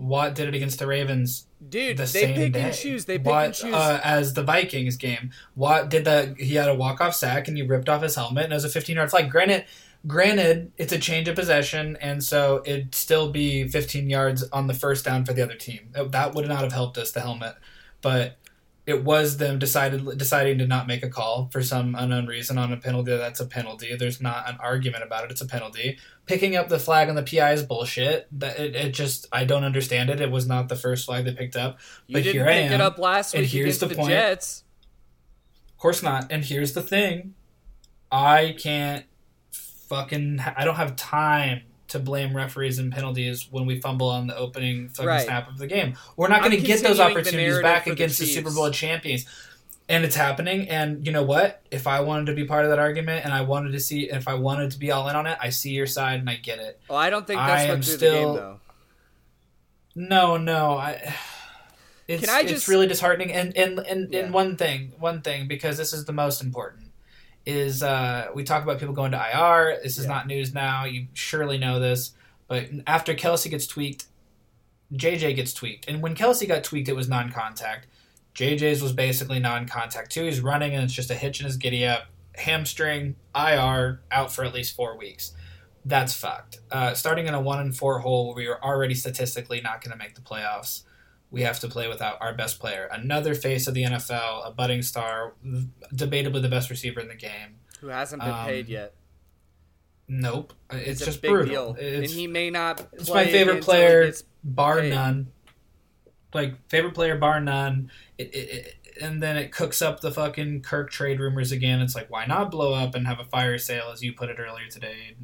Watt 0.00 0.34
did 0.34 0.48
it 0.48 0.54
against 0.54 0.78
the 0.78 0.86
Ravens 0.86 1.46
Dude, 1.68 1.96
the 1.96 2.04
they 2.04 2.06
same 2.06 2.34
pick 2.34 2.52
day. 2.52 2.60
and 2.62 2.74
choose. 2.74 3.04
They 3.04 3.18
pick 3.18 3.26
Watt, 3.26 3.44
and 3.46 3.54
choose. 3.54 3.74
Uh, 3.74 4.00
as 4.02 4.34
the 4.34 4.42
Vikings 4.42 4.96
game. 4.96 5.30
Watt 5.54 5.90
did 5.90 6.04
that. 6.06 6.38
He 6.38 6.54
had 6.54 6.68
a 6.68 6.74
walk 6.74 7.00
off 7.00 7.14
sack 7.14 7.48
and 7.48 7.56
he 7.56 7.62
ripped 7.62 7.88
off 7.88 8.02
his 8.02 8.14
helmet 8.14 8.44
and 8.44 8.52
it 8.52 8.56
was 8.56 8.64
a 8.64 8.70
15 8.70 8.96
yard 8.96 9.10
flag. 9.10 9.30
Granted, 9.30 9.66
granted, 10.06 10.72
it's 10.78 10.92
a 10.92 10.98
change 10.98 11.28
of 11.28 11.36
possession 11.36 11.98
and 12.00 12.24
so 12.24 12.62
it'd 12.64 12.94
still 12.94 13.30
be 13.30 13.68
15 13.68 14.08
yards 14.08 14.42
on 14.50 14.66
the 14.66 14.74
first 14.74 15.04
down 15.04 15.24
for 15.24 15.32
the 15.32 15.42
other 15.42 15.54
team. 15.54 15.90
That 15.92 16.34
would 16.34 16.48
not 16.48 16.62
have 16.62 16.72
helped 16.72 16.96
us 16.96 17.10
the 17.12 17.20
helmet, 17.20 17.56
but 18.00 18.38
it 18.90 19.04
was 19.04 19.36
them 19.36 19.58
decided 19.60 20.18
deciding 20.18 20.58
to 20.58 20.66
not 20.66 20.88
make 20.88 21.04
a 21.04 21.08
call 21.08 21.48
for 21.52 21.62
some 21.62 21.94
unknown 21.96 22.26
reason 22.26 22.58
on 22.58 22.72
a 22.72 22.76
penalty. 22.76 23.16
That's 23.16 23.38
a 23.38 23.46
penalty. 23.46 23.94
There's 23.94 24.20
not 24.20 24.50
an 24.50 24.56
argument 24.58 25.04
about 25.04 25.24
it. 25.24 25.30
It's 25.30 25.40
a 25.40 25.46
penalty. 25.46 25.98
Picking 26.26 26.56
up 26.56 26.68
the 26.68 26.80
flag 26.80 27.08
on 27.08 27.14
the 27.14 27.22
PI 27.22 27.52
is 27.52 27.62
bullshit. 27.62 28.26
That 28.32 28.58
it, 28.58 28.74
it 28.74 28.90
just 28.92 29.28
I 29.32 29.44
don't 29.44 29.62
understand 29.62 30.10
it. 30.10 30.20
It 30.20 30.32
was 30.32 30.48
not 30.48 30.68
the 30.68 30.74
first 30.74 31.06
flag 31.06 31.24
they 31.24 31.32
picked 31.32 31.54
up. 31.54 31.78
You 32.08 32.14
but 32.14 32.24
didn't 32.24 32.34
here 32.34 32.48
I 32.48 32.62
pick 32.62 32.72
it 32.72 32.80
up 32.80 32.98
last 32.98 33.34
and 33.34 33.42
week 33.42 33.52
here's 33.52 33.78
the 33.78 33.86
the, 33.86 33.94
point. 33.94 34.10
Jets. 34.10 34.64
Of 35.70 35.78
course 35.78 36.02
not. 36.02 36.26
And 36.30 36.44
here's 36.44 36.72
the 36.72 36.82
thing. 36.82 37.34
I 38.10 38.56
can't 38.58 39.06
fucking 39.52 40.40
I 40.56 40.64
don't 40.64 40.74
have 40.74 40.96
time 40.96 41.62
to 41.90 41.98
blame 41.98 42.34
referees 42.34 42.78
and 42.78 42.92
penalties 42.92 43.46
when 43.50 43.66
we 43.66 43.80
fumble 43.80 44.08
on 44.08 44.26
the 44.26 44.36
opening 44.36 44.88
fucking 44.88 45.06
Right. 45.06 45.24
snap 45.24 45.48
of 45.48 45.58
the 45.58 45.66
game. 45.66 45.94
We're 46.16 46.28
not 46.28 46.40
going 46.42 46.52
to 46.52 46.60
get 46.66 46.82
those 46.82 46.98
opportunities 47.00 47.60
back 47.60 47.84
for 47.84 47.90
the 47.90 47.94
against 47.94 48.18
the, 48.18 48.26
Super 48.26 48.50
Bowl 48.50 48.70
champions. 48.70 49.26
And 49.88 50.04
it's 50.04 50.14
happening 50.14 50.68
and 50.68 51.04
you 51.04 51.12
know 51.12 51.24
what? 51.24 51.62
If 51.72 51.86
I 51.88 52.00
wanted 52.00 52.26
to 52.26 52.34
be 52.34 52.44
part 52.44 52.64
of 52.64 52.70
that 52.70 52.78
argument 52.78 53.24
and 53.24 53.34
I 53.34 53.40
wanted 53.42 53.72
to 53.72 53.80
see 53.80 54.08
if 54.08 54.28
I 54.28 54.34
wanted 54.34 54.70
to 54.70 54.78
be 54.78 54.92
all 54.92 55.08
in 55.08 55.16
on 55.16 55.26
it, 55.26 55.36
I 55.40 55.50
see 55.50 55.70
your 55.70 55.86
side 55.88 56.20
and 56.20 56.30
I 56.30 56.36
get 56.36 56.60
it. 56.60 56.80
Well, 56.88 56.96
I 56.98 57.10
don't 57.10 57.26
think 57.26 57.38
that's 57.40 57.62
I 57.64 57.66
what 57.68 57.74
am 57.74 57.82
still- 57.82 58.12
game 58.34 58.36
though. 58.36 58.60
No, 59.94 60.36
no, 60.36 60.76
I. 60.76 61.14
It's, 62.08 62.24
Can 62.26 62.34
I 62.34 62.40
it's 62.40 62.66
really 62.66 62.88
disheartening, 62.88 63.32
and 63.32 63.56
and 63.56 63.78
and, 63.78 64.12
Yeah. 64.12 64.24
and 64.24 64.34
one 64.34 64.56
thing, 64.56 64.94
one 64.98 65.22
thing, 65.22 65.46
because 65.46 65.76
this 65.76 65.92
is 65.92 66.06
the 66.06 66.12
most 66.12 66.42
important, 66.42 66.79
is 67.46 67.82
uh, 67.82 68.28
we 68.34 68.44
talk 68.44 68.62
about 68.62 68.78
people 68.78 68.94
going 68.94 69.12
to 69.12 69.18
IR. 69.18 69.78
This 69.82 69.98
is 69.98 70.04
Yeah. 70.04 70.10
not 70.12 70.26
news 70.26 70.52
now. 70.54 70.84
You 70.84 71.06
surely 71.14 71.58
know 71.58 71.80
this, 71.80 72.12
but 72.48 72.68
after 72.86 73.14
Kelce 73.14 73.50
gets 73.50 73.66
tweaked, 73.66 74.06
JJ 74.92 75.36
gets 75.36 75.52
tweaked, 75.54 75.88
and 75.88 76.02
when 76.02 76.14
Kelce 76.14 76.46
got 76.48 76.64
tweaked, 76.64 76.88
it 76.88 76.96
was 76.96 77.08
non-contact. 77.08 77.86
JJ's 78.34 78.82
was 78.82 78.92
basically 78.92 79.38
non-contact 79.38 80.10
too. 80.12 80.24
He's 80.24 80.40
running, 80.40 80.74
and 80.74 80.84
it's 80.84 80.92
just 80.92 81.10
a 81.10 81.14
hitch 81.14 81.40
in 81.40 81.46
his 81.46 81.56
giddy 81.56 81.86
up, 81.86 82.06
hamstring, 82.36 83.16
IR, 83.34 84.00
out 84.10 84.32
for 84.32 84.44
at 84.44 84.52
least 84.54 84.74
four 84.76 84.96
weeks 84.96 85.32
that's 85.86 86.12
fucked. 86.12 86.60
Uh, 86.70 86.92
starting 86.92 87.26
in 87.26 87.32
a 87.32 87.40
one 87.40 87.58
and 87.58 87.74
four 87.74 88.00
hole 88.00 88.26
where 88.26 88.36
we 88.36 88.46
were 88.46 88.62
already 88.62 88.94
statistically 88.94 89.62
not 89.62 89.82
going 89.82 89.90
to 89.90 89.96
make 89.96 90.14
the 90.14 90.20
playoffs, 90.20 90.82
we 91.30 91.42
have 91.42 91.60
to 91.60 91.68
play 91.68 91.86
without 91.88 92.18
our 92.20 92.34
best 92.34 92.58
player, 92.58 92.88
another 92.92 93.34
face 93.34 93.66
of 93.66 93.74
the 93.74 93.84
NFL, 93.84 94.46
a 94.46 94.50
budding 94.50 94.82
star, 94.82 95.32
debatably 95.94 96.42
the 96.42 96.48
best 96.48 96.70
receiver 96.70 97.00
in 97.00 97.08
the 97.08 97.14
game. 97.14 97.56
Who 97.80 97.86
hasn't 97.88 98.20
been 98.22 98.30
Um, 98.32 98.46
paid 98.46 98.68
yet? 98.68 98.94
Nope, 100.08 100.52
it's, 100.72 101.00
It's, 101.00 101.04
just 101.04 101.22
brutal. 101.22 101.74
deal, 101.74 101.76
It's, 101.78 102.10
and 102.12 102.20
he 102.20 102.26
may 102.26 102.50
not. 102.50 102.84
it's 102.92 103.08
my 103.08 103.26
favorite 103.26 103.62
player, 103.62 104.12
bar 104.42 104.80
paid. 104.80 104.90
none. 104.90 105.28
Like 106.34 106.56
favorite 106.68 106.94
player, 106.94 107.16
bar 107.16 107.40
none. 107.40 107.90
It, 108.18 108.34
it, 108.34 108.36
it, 108.50 108.74
and 109.00 109.22
then 109.22 109.36
it 109.36 109.52
cooks 109.52 109.80
up 109.80 110.00
the 110.00 110.10
fucking 110.10 110.62
Kirk 110.62 110.90
trade 110.90 111.20
rumors 111.20 111.52
again. 111.52 111.80
It's 111.80 111.94
like, 111.94 112.10
why 112.10 112.26
not 112.26 112.50
blow 112.50 112.74
up 112.74 112.94
and 112.96 113.06
have 113.06 113.20
a 113.20 113.24
fire 113.24 113.56
sale, 113.56 113.90
as 113.92 114.02
you 114.02 114.12
put 114.12 114.28
it 114.30 114.38
earlier 114.40 114.66
today? 114.68 115.14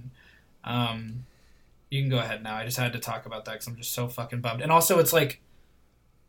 Um, 0.64 1.26
you 1.90 2.00
can 2.00 2.08
go 2.10 2.18
ahead 2.18 2.42
now. 2.42 2.54
I 2.56 2.64
just 2.64 2.76
had 2.78 2.92
to 2.92 2.98
talk 3.00 3.26
about 3.26 3.44
that 3.44 3.52
because 3.52 3.66
I'm 3.66 3.76
just 3.76 3.92
so 3.92 4.08
fucking 4.08 4.40
bummed. 4.40 4.62
And 4.62 4.70
also, 4.72 4.98
it's 5.00 5.12
like, 5.12 5.40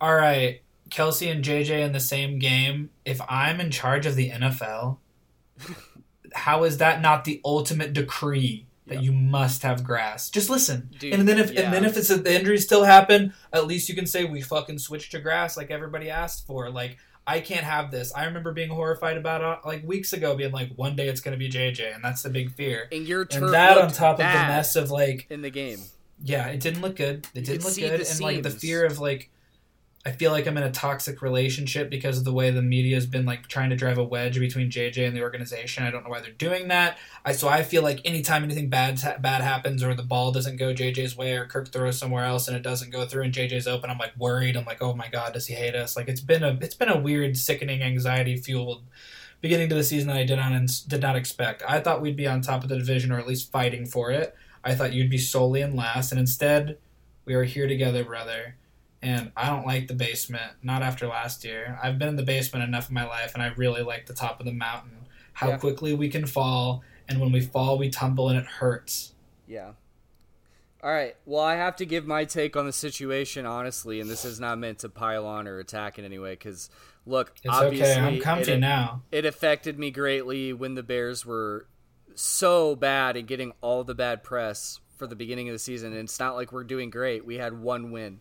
all 0.00 0.14
right, 0.14 0.62
Kelce 0.90 1.30
and 1.30 1.44
JJ 1.44 1.84
in 1.84 1.92
the 1.92 2.00
same 2.00 2.38
game. 2.38 2.90
If 3.04 3.20
I'm 3.28 3.60
in 3.60 3.70
charge 3.70 4.06
of 4.06 4.16
the 4.16 4.30
NFL, 4.30 4.98
how 6.34 6.64
is 6.64 6.78
that 6.78 7.00
not 7.00 7.24
the 7.24 7.40
ultimate 7.44 7.92
decree? 7.92 8.66
that 8.88 8.96
Yep. 8.96 9.04
you 9.04 9.12
must 9.12 9.62
have 9.62 9.84
grass. 9.84 10.30
Just 10.30 10.48
listen. 10.48 10.88
Dude, 10.98 11.12
and 11.14 11.28
then 11.28 11.38
if 11.38 11.52
yeah. 11.52 11.60
and 11.62 11.74
then 11.74 11.84
if 11.84 11.96
it's 11.96 12.08
the 12.08 12.34
injuries 12.34 12.64
still 12.64 12.84
happen, 12.84 13.34
at 13.52 13.66
least 13.66 13.88
you 13.88 13.94
can 13.94 14.06
say 14.06 14.24
we 14.24 14.40
fucking 14.40 14.78
switched 14.78 15.12
to 15.12 15.20
grass 15.20 15.56
like 15.58 15.70
everybody 15.70 16.08
asked 16.10 16.46
for. 16.46 16.70
Like 16.70 16.96
I 17.26 17.40
can't 17.40 17.64
have 17.64 17.90
this. 17.90 18.14
I 18.14 18.24
remember 18.24 18.52
being 18.52 18.70
horrified 18.70 19.18
about 19.18 19.42
it 19.42 19.66
like 19.66 19.84
weeks 19.86 20.14
ago, 20.14 20.34
being 20.34 20.52
like, 20.52 20.70
one 20.76 20.96
day 20.96 21.08
it's 21.08 21.20
gonna 21.20 21.36
be 21.36 21.50
JJ, 21.50 21.94
and 21.94 22.02
that's 22.02 22.22
the 22.22 22.30
big 22.30 22.50
fear. 22.52 22.88
And 22.90 23.06
your 23.06 23.26
turf 23.26 23.42
And 23.42 23.52
that 23.52 23.76
on 23.76 23.92
top 23.92 24.14
of 24.14 24.18
the 24.18 24.24
mess 24.24 24.74
of 24.74 24.90
like 24.90 25.26
in 25.28 25.42
the 25.42 25.50
game. 25.50 25.80
yeah, 26.24 26.46
it 26.46 26.60
didn't 26.60 26.80
look 26.80 26.96
good. 26.96 27.26
It 27.34 27.44
didn't 27.44 27.64
look 27.64 27.76
good, 27.76 28.00
and 28.00 28.20
like 28.20 28.42
the 28.42 28.50
fear 28.50 28.86
of 28.86 28.98
like, 28.98 29.30
I 30.06 30.12
feel 30.12 30.30
like 30.30 30.46
I'm 30.46 30.56
in 30.56 30.62
a 30.62 30.70
toxic 30.70 31.20
relationship 31.22 31.90
because 31.90 32.18
of 32.18 32.24
the 32.24 32.32
way 32.32 32.50
the 32.50 32.62
media 32.62 32.94
has 32.94 33.04
been 33.04 33.26
like 33.26 33.48
trying 33.48 33.70
to 33.70 33.76
drive 33.76 33.98
a 33.98 34.04
wedge 34.04 34.38
between 34.38 34.70
JJ 34.70 35.06
and 35.06 35.16
the 35.16 35.22
organization. 35.22 35.84
I 35.84 35.90
don't 35.90 36.04
know 36.04 36.10
why 36.10 36.20
they're 36.20 36.30
doing 36.30 36.68
that. 36.68 36.98
I 37.24 37.32
so 37.32 37.48
I 37.48 37.62
feel 37.62 37.82
like 37.82 38.00
anytime 38.04 38.44
anything 38.44 38.68
bad 38.68 39.00
bad 39.20 39.42
happens 39.42 39.82
or 39.82 39.94
the 39.94 40.02
ball 40.02 40.32
doesn't 40.32 40.56
go 40.56 40.72
JJ's 40.72 41.16
way 41.16 41.36
or 41.36 41.46
Kirk 41.46 41.72
throws 41.72 41.98
somewhere 41.98 42.24
else 42.24 42.48
and 42.48 42.56
it 42.56 42.62
doesn't 42.62 42.90
go 42.90 43.06
through 43.06 43.24
and 43.24 43.34
JJ's 43.34 43.66
open, 43.66 43.90
I'm 43.90 43.98
like 43.98 44.16
worried. 44.16 44.56
I'm 44.56 44.64
like, 44.64 44.80
oh 44.80 44.94
my 44.94 45.08
god, 45.08 45.34
does 45.34 45.48
he 45.48 45.54
hate 45.54 45.74
us? 45.74 45.96
Like 45.96 46.08
it's 46.08 46.20
been 46.20 46.44
a 46.44 46.56
it's 46.60 46.76
been 46.76 46.88
a 46.88 46.98
weird, 46.98 47.36
sickening, 47.36 47.82
anxiety 47.82 48.36
fueled 48.36 48.84
beginning 49.40 49.68
to 49.68 49.74
the 49.74 49.84
season 49.84 50.08
that 50.08 50.16
I 50.16 50.24
did 50.24 50.36
not 50.36 50.52
did 50.86 51.02
not 51.02 51.16
expect. 51.16 51.62
I 51.68 51.80
thought 51.80 52.02
we'd 52.02 52.16
be 52.16 52.26
on 52.26 52.40
top 52.40 52.62
of 52.62 52.68
the 52.68 52.78
division 52.78 53.12
or 53.12 53.18
at 53.18 53.26
least 53.26 53.52
fighting 53.52 53.86
for 53.86 54.10
it. 54.10 54.34
I 54.64 54.74
thought 54.74 54.92
you'd 54.92 55.10
be 55.10 55.18
solely 55.18 55.60
in 55.60 55.76
last, 55.76 56.10
and 56.10 56.18
instead, 56.18 56.78
we 57.24 57.34
are 57.34 57.44
here 57.44 57.68
together, 57.68 58.04
brother. 58.04 58.56
And 59.00 59.30
I 59.36 59.48
don't 59.48 59.66
like 59.66 59.86
the 59.86 59.94
basement. 59.94 60.52
Not 60.62 60.82
after 60.82 61.06
last 61.06 61.44
year. 61.44 61.78
I've 61.82 61.98
been 61.98 62.08
in 62.08 62.16
the 62.16 62.24
basement 62.24 62.64
enough 62.64 62.88
in 62.88 62.94
my 62.94 63.06
life, 63.06 63.34
and 63.34 63.42
I 63.42 63.48
really 63.48 63.82
like 63.82 64.06
the 64.06 64.14
top 64.14 64.40
of 64.40 64.46
the 64.46 64.52
mountain. 64.52 65.06
How 65.34 65.48
Yeah. 65.50 65.56
quickly 65.58 65.94
we 65.94 66.08
can 66.08 66.26
fall, 66.26 66.82
and 67.08 67.20
when 67.20 67.30
we 67.30 67.40
fall, 67.40 67.78
we 67.78 67.90
tumble, 67.90 68.28
and 68.28 68.36
it 68.38 68.44
hurts. 68.46 69.12
Yeah. 69.46 69.72
All 70.82 70.90
right. 70.90 71.16
Well, 71.26 71.42
I 71.42 71.56
have 71.56 71.76
to 71.76 71.86
give 71.86 72.06
my 72.06 72.24
take 72.24 72.56
on 72.56 72.66
the 72.66 72.72
situation 72.72 73.46
honestly, 73.46 74.00
and 74.00 74.08
this 74.08 74.24
is 74.24 74.38
not 74.38 74.58
meant 74.58 74.78
to 74.80 74.88
pile 74.88 75.26
on 75.26 75.48
or 75.48 75.58
attack 75.58 75.98
in 75.98 76.04
any 76.04 76.18
way. 76.18 76.32
Because 76.32 76.70
look, 77.04 77.32
It's 77.42 77.52
obviously, 77.52 77.90
okay. 77.92 78.00
I'm 78.00 78.20
comfy 78.20 78.52
it, 78.52 78.58
now. 78.58 79.02
it 79.10 79.24
affected 79.24 79.78
me 79.78 79.90
greatly 79.90 80.52
when 80.52 80.74
the 80.74 80.82
Bears 80.84 81.26
were 81.26 81.66
so 82.14 82.76
bad 82.76 83.16
and 83.16 83.26
getting 83.26 83.52
all 83.60 83.82
the 83.82 83.94
bad 83.94 84.22
press 84.22 84.80
for 84.96 85.06
the 85.06 85.16
beginning 85.16 85.48
of 85.48 85.52
the 85.52 85.58
season. 85.58 85.92
And 85.92 86.02
it's 86.02 86.20
not 86.20 86.36
like 86.36 86.52
we're 86.52 86.64
doing 86.64 86.90
great. 86.90 87.24
We 87.24 87.36
had 87.36 87.58
one 87.60 87.90
win. 87.90 88.20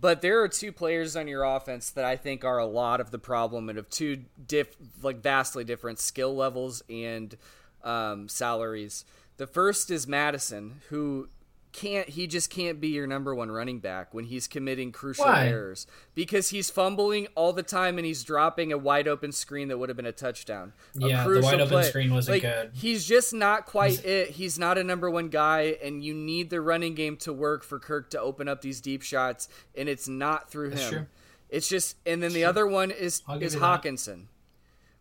But 0.00 0.22
there 0.22 0.42
are 0.42 0.48
two 0.48 0.70
players 0.70 1.16
on 1.16 1.26
your 1.26 1.42
offense 1.42 1.90
that 1.90 2.04
I 2.04 2.16
think 2.16 2.44
are 2.44 2.58
a 2.58 2.66
lot 2.66 3.00
of 3.00 3.10
the 3.10 3.18
problem 3.18 3.68
and 3.68 3.78
of 3.78 3.90
two 3.90 4.24
diff 4.46 4.76
like 5.02 5.22
vastly 5.22 5.64
different 5.64 5.98
skill 5.98 6.34
levels 6.34 6.82
and 6.88 7.36
um, 7.82 8.28
salaries. 8.28 9.04
The 9.38 9.46
first 9.46 9.90
is 9.90 10.06
Mattison, 10.06 10.82
who 10.88 11.28
can't 11.72 12.08
he 12.08 12.26
just 12.26 12.50
can't 12.50 12.80
be 12.80 12.88
your 12.88 13.06
number 13.06 13.34
one 13.34 13.50
running 13.50 13.78
back 13.78 14.14
when 14.14 14.24
he's 14.24 14.46
committing 14.46 14.90
crucial 14.92 15.26
Why? 15.26 15.48
errors 15.48 15.86
because 16.14 16.48
he's 16.50 16.70
fumbling 16.70 17.26
all 17.34 17.52
the 17.52 17.62
time 17.62 17.98
and 17.98 18.06
he's 18.06 18.24
dropping 18.24 18.72
a 18.72 18.78
wide 18.78 19.06
open 19.06 19.32
screen 19.32 19.68
that 19.68 19.78
would 19.78 19.88
have 19.88 19.96
been 19.96 20.06
a 20.06 20.12
touchdown. 20.12 20.72
A 21.02 21.06
Yeah, 21.08 21.28
the 21.28 21.40
wide 21.40 21.54
open 21.60 21.68
play. 21.68 21.82
screen 21.84 22.12
wasn't 22.14 22.36
Like, 22.36 22.42
good. 22.42 22.70
He's 22.74 23.06
just 23.06 23.34
not 23.34 23.66
quite 23.66 24.04
it. 24.04 24.30
He's 24.30 24.58
not 24.58 24.78
a 24.78 24.84
number 24.84 25.10
one 25.10 25.28
guy, 25.28 25.76
and 25.82 26.02
you 26.02 26.14
need 26.14 26.50
the 26.50 26.60
running 26.60 26.94
game 26.94 27.16
to 27.18 27.32
work 27.32 27.62
for 27.64 27.78
Kirk 27.78 28.10
to 28.10 28.20
open 28.20 28.48
up 28.48 28.62
these 28.62 28.80
deep 28.80 29.02
shots, 29.02 29.48
and 29.76 29.88
it's 29.88 30.08
not 30.08 30.50
through 30.50 30.70
That's 30.70 30.82
him. 30.84 30.90
true. 30.90 31.06
It's 31.50 31.68
just, 31.68 31.96
and 32.06 32.22
then 32.22 32.32
the 32.32 32.44
other 32.44 32.66
one 32.66 32.90
is 32.90 33.22
is 33.40 33.54
you 33.54 33.60
that. 33.60 33.82
Hockenson. 33.82 34.24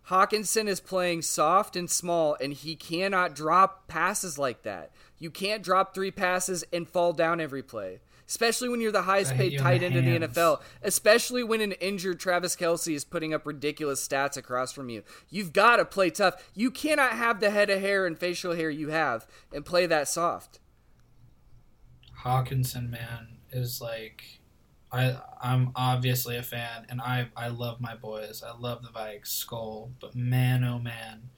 Hockenson 0.09 0.67
is 0.69 0.79
playing 0.79 1.21
soft 1.21 1.75
and 1.75 1.89
small, 1.89 2.37
and 2.39 2.53
he 2.53 2.75
cannot 2.77 3.35
drop 3.35 3.87
passes 3.89 4.37
like 4.39 4.63
that. 4.63 4.91
You 5.19 5.31
can't 5.31 5.63
drop 5.63 5.93
three 5.93 6.11
passes 6.11 6.63
and 6.71 6.87
fall 6.87 7.13
down 7.13 7.39
every 7.39 7.63
play, 7.63 7.99
especially 8.27 8.69
when 8.69 8.81
you're 8.81 8.91
the 8.91 9.03
highest 9.03 9.33
paid 9.33 9.57
tight 9.57 9.81
end 9.83 9.95
in 9.95 10.05
the. 10.05 10.27
NFL. 10.27 10.61
Especially 10.83 11.43
when 11.43 11.61
an 11.61 11.71
injured 11.73 12.19
Travis 12.19 12.55
Kelce 12.55 12.93
is 12.93 13.03
putting 13.03 13.33
up 13.33 13.45
ridiculous 13.45 14.05
stats 14.05 14.37
across 14.37 14.71
from 14.71 14.89
you. 14.89 15.03
You've 15.29 15.53
got 15.53 15.77
to 15.77 15.85
play 15.85 16.09
tough. 16.09 16.51
You 16.53 16.69
cannot 16.69 17.13
have 17.13 17.39
the 17.39 17.49
head 17.49 17.69
of 17.69 17.81
hair 17.81 18.05
and 18.05 18.17
facial 18.17 18.55
hair 18.55 18.69
you 18.69 18.89
have 18.89 19.25
and 19.51 19.65
play 19.65 19.85
that 19.87 20.07
soft. 20.07 20.59
Hockenson, 22.23 22.89
man, 22.89 23.37
is 23.51 23.81
like 23.81 24.23
I 24.91 25.17
I'm 25.41 25.71
obviously 25.75 26.37
a 26.37 26.43
fan 26.43 26.85
and 26.89 27.01
I 27.01 27.29
I 27.35 27.49
love 27.49 27.81
my 27.81 27.95
boys. 27.95 28.43
I 28.45 28.57
love 28.57 28.83
the 28.83 28.89
Vikes 28.89 29.27
skull, 29.27 29.91
but 29.99 30.15
man 30.15 30.63
oh 30.63 30.79
man. 30.79 31.29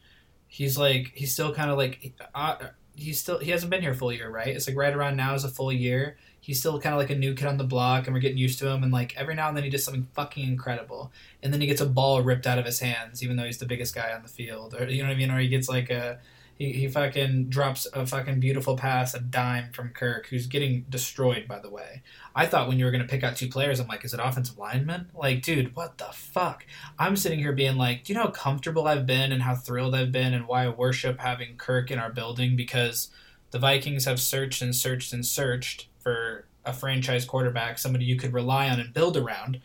He's 0.47 0.77
like 0.77 1.11
he's 1.15 1.33
still 1.33 1.53
kind 1.53 1.69
of 1.69 1.77
like 1.77 2.13
uh, 2.33 2.57
he's 2.99 3.19
still 3.19 3.39
he 3.39 3.51
hasn't 3.51 3.69
been 3.69 3.81
here 3.81 3.91
a 3.91 3.95
full 3.95 4.11
year, 4.13 4.29
right? 4.29 4.49
It's 4.49 4.67
like 4.67 4.77
right 4.77 4.93
around 4.93 5.15
now 5.17 5.33
is 5.33 5.43
a 5.43 5.49
full 5.49 5.71
year. 5.71 6.17
He's 6.41 6.59
still 6.59 6.79
kind 6.79 6.93
of 6.93 6.99
like 6.99 7.09
a 7.09 7.15
new 7.15 7.33
kid 7.33 7.47
on 7.47 7.57
the 7.57 7.63
block 7.63 8.07
and 8.07 8.13
we're 8.13 8.21
getting 8.21 8.37
used 8.37 8.59
to 8.59 8.67
him 8.67 8.83
and 8.83 8.91
like 8.91 9.15
every 9.17 9.35
now 9.35 9.47
and 9.49 9.57
then 9.57 9.63
he 9.63 9.69
does 9.69 9.83
something 9.83 10.07
fucking 10.13 10.47
incredible. 10.47 11.11
And 11.43 11.53
then 11.53 11.61
he 11.61 11.67
gets 11.67 11.81
a 11.81 11.85
ball 11.85 12.21
ripped 12.21 12.47
out 12.47 12.59
of 12.59 12.65
his 12.65 12.79
hands 12.79 13.23
even 13.23 13.35
though 13.35 13.43
he's 13.43 13.57
the 13.57 13.65
biggest 13.65 13.93
guy 13.93 14.11
on 14.13 14.21
the 14.23 14.29
field 14.29 14.73
or 14.73 14.89
you 14.89 15.01
know 15.01 15.09
what 15.09 15.15
I 15.15 15.17
mean 15.17 15.31
or 15.31 15.39
he 15.39 15.47
gets 15.47 15.69
like 15.69 15.89
a 15.89 16.19
he, 16.59 16.73
he 16.73 16.87
fucking 16.89 17.49
drops 17.49 17.87
a 17.93 18.05
fucking 18.05 18.41
beautiful 18.41 18.75
pass, 18.75 19.15
a 19.15 19.19
dime 19.19 19.71
from 19.71 19.89
Kirk, 19.89 20.27
who's 20.27 20.45
getting 20.45 20.85
destroyed, 20.89 21.47
by 21.47 21.57
the 21.57 21.69
way. 21.69 22.03
I 22.35 22.45
thought 22.45 22.67
when 22.67 22.77
you 22.77 22.85
were 22.85 22.91
going 22.91 23.01
to 23.01 23.07
pick 23.07 23.23
out 23.23 23.37
two 23.37 23.47
players, 23.47 23.79
I'm 23.79 23.87
like, 23.87 24.05
is 24.05 24.13
it 24.13 24.19
offensive 24.21 24.57
lineman? 24.57 25.09
Like, 25.15 25.41
dude, 25.41 25.75
what 25.75 25.97
the 25.97 26.09
fuck? 26.13 26.65
I'm 26.99 27.15
sitting 27.15 27.39
here 27.39 27.53
being 27.53 27.77
like, 27.77 28.03
do 28.03 28.13
you 28.13 28.19
know 28.19 28.25
how 28.25 28.31
comfortable 28.31 28.87
I've 28.87 29.07
been 29.07 29.31
and 29.31 29.41
how 29.41 29.55
thrilled 29.55 29.95
I've 29.95 30.11
been 30.11 30.33
and 30.33 30.47
why 30.47 30.65
I 30.65 30.69
worship 30.69 31.19
having 31.19 31.55
Kirk 31.55 31.89
in 31.89 31.97
our 31.97 32.11
building? 32.11 32.57
Because 32.57 33.07
the 33.51 33.59
Vikings 33.59 34.05
have 34.05 34.19
searched 34.19 34.61
and 34.61 34.75
searched 34.75 35.13
and 35.13 35.25
searched 35.25 35.87
for 35.99 36.45
a 36.65 36.73
franchise 36.73 37.23
quarterback, 37.23 37.79
somebody 37.79 38.03
you 38.03 38.17
could 38.17 38.33
rely 38.33 38.69
on 38.69 38.81
and 38.81 38.93
build 38.93 39.15
around, 39.15 39.61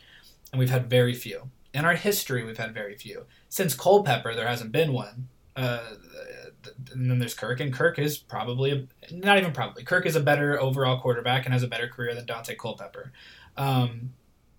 and 0.53 0.61
we've 0.61 0.70
had 0.70 0.88
very 0.88 1.12
few. 1.12 1.51
In 1.74 1.84
our 1.84 1.95
history, 1.95 2.45
we've 2.45 2.57
had 2.57 2.72
very 2.72 2.95
few. 2.95 3.24
Since 3.49 3.74
Culpepper, 3.74 4.34
there 4.34 4.47
hasn't 4.47 4.70
been 4.70 4.92
one. 4.92 5.28
Uh, 5.57 5.80
and 6.92 7.10
then 7.10 7.18
there's 7.18 7.34
Kirk, 7.34 7.60
and 7.60 7.72
Kirk 7.72 7.98
is 7.98 8.18
probably 8.18 8.70
a, 8.72 9.14
not 9.14 9.38
even 9.38 9.52
probably 9.52 9.84
Kirk 9.84 10.06
is 10.06 10.16
a 10.16 10.20
better 10.20 10.60
overall 10.60 11.00
quarterback 11.00 11.44
and 11.44 11.52
has 11.52 11.62
a 11.62 11.68
better 11.68 11.88
career 11.88 12.14
than 12.14 12.26
Daunte 12.26 12.56
Culpepper. 12.56 13.12
Um, 13.56 14.14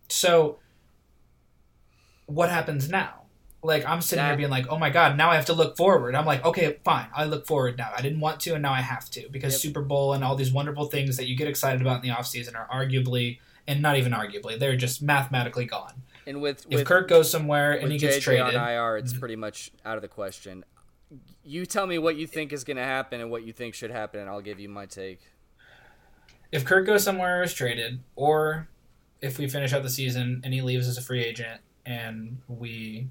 so 0.09 0.59
what 2.25 2.49
happens 2.49 2.89
now? 2.89 3.21
Like 3.63 3.85
I'm 3.85 4.01
sitting 4.01 4.23
here 4.23 4.37
being 4.37 4.49
like, 4.49 4.67
oh 4.69 4.77
my 4.77 4.91
god, 4.91 5.17
now 5.17 5.31
I 5.31 5.35
have 5.35 5.45
to 5.45 5.53
look 5.53 5.75
forward. 5.75 6.13
I'm 6.13 6.25
like, 6.25 6.45
okay, 6.45 6.77
fine, 6.83 7.07
I 7.15 7.25
look 7.25 7.47
forward 7.47 7.77
now. 7.77 7.91
I 7.97 8.01
didn't 8.01 8.19
want 8.19 8.39
to, 8.41 8.53
and 8.53 8.61
now 8.61 8.73
I 8.73 8.81
have 8.81 9.09
to 9.11 9.27
because 9.31 9.53
Yep. 9.53 9.61
Super 9.61 9.81
Bowl 9.81 10.13
and 10.13 10.23
all 10.23 10.35
these 10.35 10.51
wonderful 10.51 10.85
things 10.85 11.17
that 11.17 11.27
you 11.27 11.35
get 11.35 11.47
excited 11.47 11.81
about 11.81 12.03
in 12.03 12.09
the 12.09 12.15
offseason 12.15 12.55
are 12.55 12.67
arguably, 12.71 13.39
and 13.67 13.81
not 13.81 13.97
even 13.97 14.11
arguably, 14.11 14.59
they're 14.59 14.75
just 14.75 15.01
mathematically 15.01 15.65
gone. 15.65 16.03
And 16.27 16.41
with 16.41 16.65
If 16.69 16.79
with, 16.79 16.87
Kirk 16.87 17.07
goes 17.07 17.29
somewhere 17.29 17.73
and 17.73 17.91
he 17.91 17.97
gets 17.97 18.17
JJ 18.17 18.21
traded, 18.21 18.55
on 18.55 18.69
IR, 18.69 18.97
it's 18.97 19.13
pretty 19.13 19.35
much 19.35 19.71
out 19.83 19.95
of 19.95 20.01
the 20.01 20.07
question. 20.07 20.63
You 21.47 21.67
tell 21.67 21.85
me 21.85 21.99
what 21.99 22.15
you 22.15 22.25
think 22.25 22.51
is 22.51 22.63
going 22.63 22.77
to 22.77 22.83
happen 22.83 23.21
and 23.21 23.29
what 23.29 23.43
you 23.45 23.53
think 23.53 23.75
should 23.75 23.91
happen, 23.91 24.19
and 24.19 24.27
I'll 24.27 24.41
give 24.41 24.59
you 24.59 24.67
my 24.67 24.87
take. 24.87 25.19
if 26.51 26.65
Kirk 26.65 26.87
goes 26.87 27.03
somewhere 27.03 27.43
is 27.43 27.53
traded, 27.53 27.99
or 28.15 28.67
if 29.21 29.37
we 29.37 29.47
finish 29.47 29.71
out 29.71 29.83
the 29.83 29.89
season 29.89 30.41
and 30.43 30.53
he 30.53 30.61
leaves 30.61 30.87
as 30.87 30.97
a 30.97 31.01
free 31.01 31.23
agent 31.23 31.61
and 31.85 32.39
we 32.47 33.09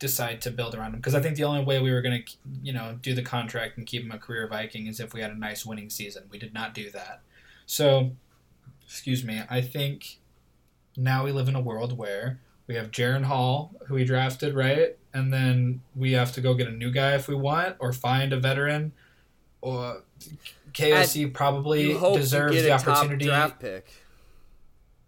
decide 0.00 0.40
to 0.40 0.50
build 0.50 0.74
around 0.74 0.94
him, 0.94 0.96
because 0.96 1.14
I 1.14 1.20
think 1.20 1.36
the 1.36 1.44
only 1.44 1.62
way 1.64 1.80
we 1.80 1.92
were 1.92 2.02
going 2.02 2.24
to, 2.24 2.32
you 2.60 2.72
know, 2.72 2.98
do 3.00 3.14
the 3.14 3.22
contract 3.22 3.78
and 3.78 3.86
keep 3.86 4.02
him 4.02 4.10
a 4.10 4.18
career 4.18 4.48
Viking 4.48 4.88
is 4.88 4.98
if 4.98 5.14
we 5.14 5.20
had 5.20 5.30
a 5.30 5.38
nice 5.38 5.64
winning 5.64 5.90
season. 5.90 6.24
We 6.28 6.38
did 6.38 6.52
not 6.52 6.74
do 6.74 6.90
that. 6.90 7.20
So, 7.66 8.10
excuse 8.84 9.22
me, 9.22 9.42
I 9.48 9.60
think 9.60 10.18
now 10.96 11.24
we 11.24 11.30
live 11.30 11.48
in 11.48 11.54
a 11.54 11.60
world 11.60 11.96
where 11.96 12.40
we 12.66 12.74
have 12.74 12.90
Jaren 12.90 13.24
Hall, 13.24 13.74
who 13.86 13.94
we 13.94 14.04
drafted, 14.04 14.54
right? 14.54 14.96
And 15.12 15.32
then 15.32 15.80
we 15.96 16.12
have 16.12 16.32
to 16.34 16.40
go 16.40 16.54
get 16.54 16.68
a 16.68 16.72
new 16.72 16.90
guy 16.92 17.14
if 17.14 17.26
we 17.26 17.34
want, 17.34 17.76
or 17.80 17.92
find 17.92 18.32
a 18.32 18.38
veteran, 18.38 18.92
or 19.60 20.02
KOC 20.72 21.32
probably 21.34 21.90
You 21.90 21.98
hope 21.98 22.16
deserves 22.16 22.54
the 22.56 22.62
get 22.62 22.80
a 22.80 22.84
top 22.84 22.96
opportunity. 22.96 23.24
draft 23.26 23.60
pick. 23.60 23.90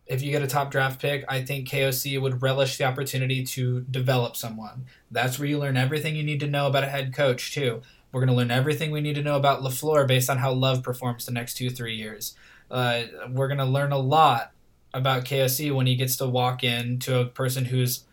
If 0.07 0.20
you 0.20 0.30
get 0.32 0.42
a 0.42 0.48
top 0.48 0.70
draft 0.70 1.00
pick, 1.00 1.24
I 1.28 1.42
think 1.42 1.68
KOC 1.68 2.20
would 2.20 2.42
relish 2.42 2.76
the 2.76 2.84
opportunity 2.84 3.44
to 3.44 3.80
develop 3.82 4.36
someone. 4.36 4.86
That's 5.11 5.38
where 5.38 5.48
you 5.48 5.59
learn 5.59 5.76
everything 5.76 6.16
you 6.16 6.24
need 6.24 6.40
to 6.40 6.48
know 6.48 6.66
about 6.66 6.84
a 6.84 6.88
head 6.88 7.14
coach 7.14 7.55
too. 7.55 7.82
We're 8.11 8.20
going 8.20 8.28
to 8.28 8.34
learn 8.34 8.50
everything 8.50 8.90
we 8.90 9.00
need 9.00 9.14
to 9.14 9.22
know 9.22 9.36
about 9.36 9.62
Lafleur 9.62 10.07
based 10.07 10.28
on 10.28 10.38
how 10.38 10.53
Love 10.53 10.82
performs 10.82 11.24
the 11.24 11.32
next 11.32 11.55
two 11.55 11.70
three 11.70 11.94
years. 11.94 12.34
Uh, 12.70 13.05
we're 13.30 13.48
going 13.48 13.59
to 13.59 13.64
learn 13.64 13.92
a 13.92 13.98
lot 13.98 14.53
about 14.92 15.24
KOC 15.24 15.74
when 15.74 15.86
he 15.86 15.94
gets 15.94 16.16
to 16.16 16.26
walk 16.28 16.62
in 16.62 16.98
to 16.98 17.20
a 17.20 17.24
person 17.26 17.66
who's 17.66 18.05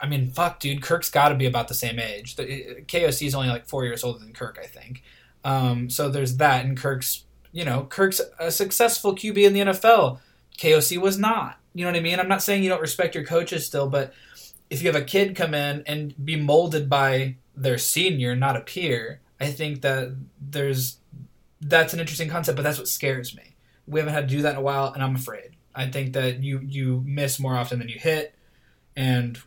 I 0.00 0.06
mean, 0.06 0.30
fuck, 0.30 0.60
dude. 0.60 0.82
Kirk's 0.82 1.10
got 1.10 1.28
to 1.28 1.34
be 1.34 1.46
about 1.46 1.68
the 1.68 1.74
same 1.74 1.98
age. 1.98 2.36
The, 2.36 2.82
KOC 2.86 3.26
is 3.26 3.34
only 3.34 3.48
like 3.48 3.66
four 3.66 3.84
years 3.84 4.02
older 4.02 4.18
than 4.18 4.32
Kirk, 4.32 4.58
I 4.62 4.66
think. 4.66 5.02
Um, 5.44 5.90
so 5.90 6.08
there's 6.08 6.36
that, 6.38 6.64
and 6.64 6.76
Kirk's, 6.76 7.24
you 7.52 7.64
know, 7.64 7.84
Kirk's 7.84 8.20
a 8.38 8.50
successful 8.50 9.14
QB 9.14 9.38
in 9.38 9.52
the 9.52 9.60
NFL. 9.60 10.20
KOC 10.58 10.98
was 10.98 11.18
not. 11.18 11.58
You 11.74 11.84
know 11.84 11.92
what 11.92 11.98
I 11.98 12.02
mean? 12.02 12.18
I'm 12.18 12.28
not 12.28 12.42
saying 12.42 12.62
you 12.62 12.68
don't 12.68 12.80
respect 12.80 13.14
your 13.14 13.24
coaches 13.24 13.66
still, 13.66 13.88
but 13.88 14.12
if 14.68 14.82
you 14.82 14.90
have 14.90 15.00
a 15.00 15.04
kid 15.04 15.36
come 15.36 15.54
in 15.54 15.82
and 15.86 16.14
be 16.24 16.36
molded 16.36 16.88
by 16.88 17.36
their 17.56 17.78
senior, 17.78 18.34
not 18.34 18.56
a 18.56 18.60
peer, 18.60 19.20
I 19.40 19.46
think 19.46 19.82
that 19.82 20.14
there's 20.40 20.98
that's 21.60 21.92
an 21.92 22.00
interesting 22.00 22.28
concept, 22.28 22.56
but 22.56 22.62
that's 22.62 22.78
what 22.78 22.88
scares 22.88 23.36
me. 23.36 23.54
We 23.86 24.00
haven't 24.00 24.14
had 24.14 24.28
to 24.28 24.34
do 24.34 24.42
that 24.42 24.52
in 24.52 24.58
a 24.58 24.62
while, 24.62 24.92
and 24.92 25.02
I'm 25.02 25.14
afraid. 25.14 25.56
I 25.74 25.86
think 25.90 26.14
that 26.14 26.42
you 26.42 26.60
you 26.60 27.02
miss 27.06 27.38
more 27.38 27.56
often 27.56 27.78
than 27.78 27.88
you 27.88 27.98
hit, 27.98 28.34
and 28.96 29.38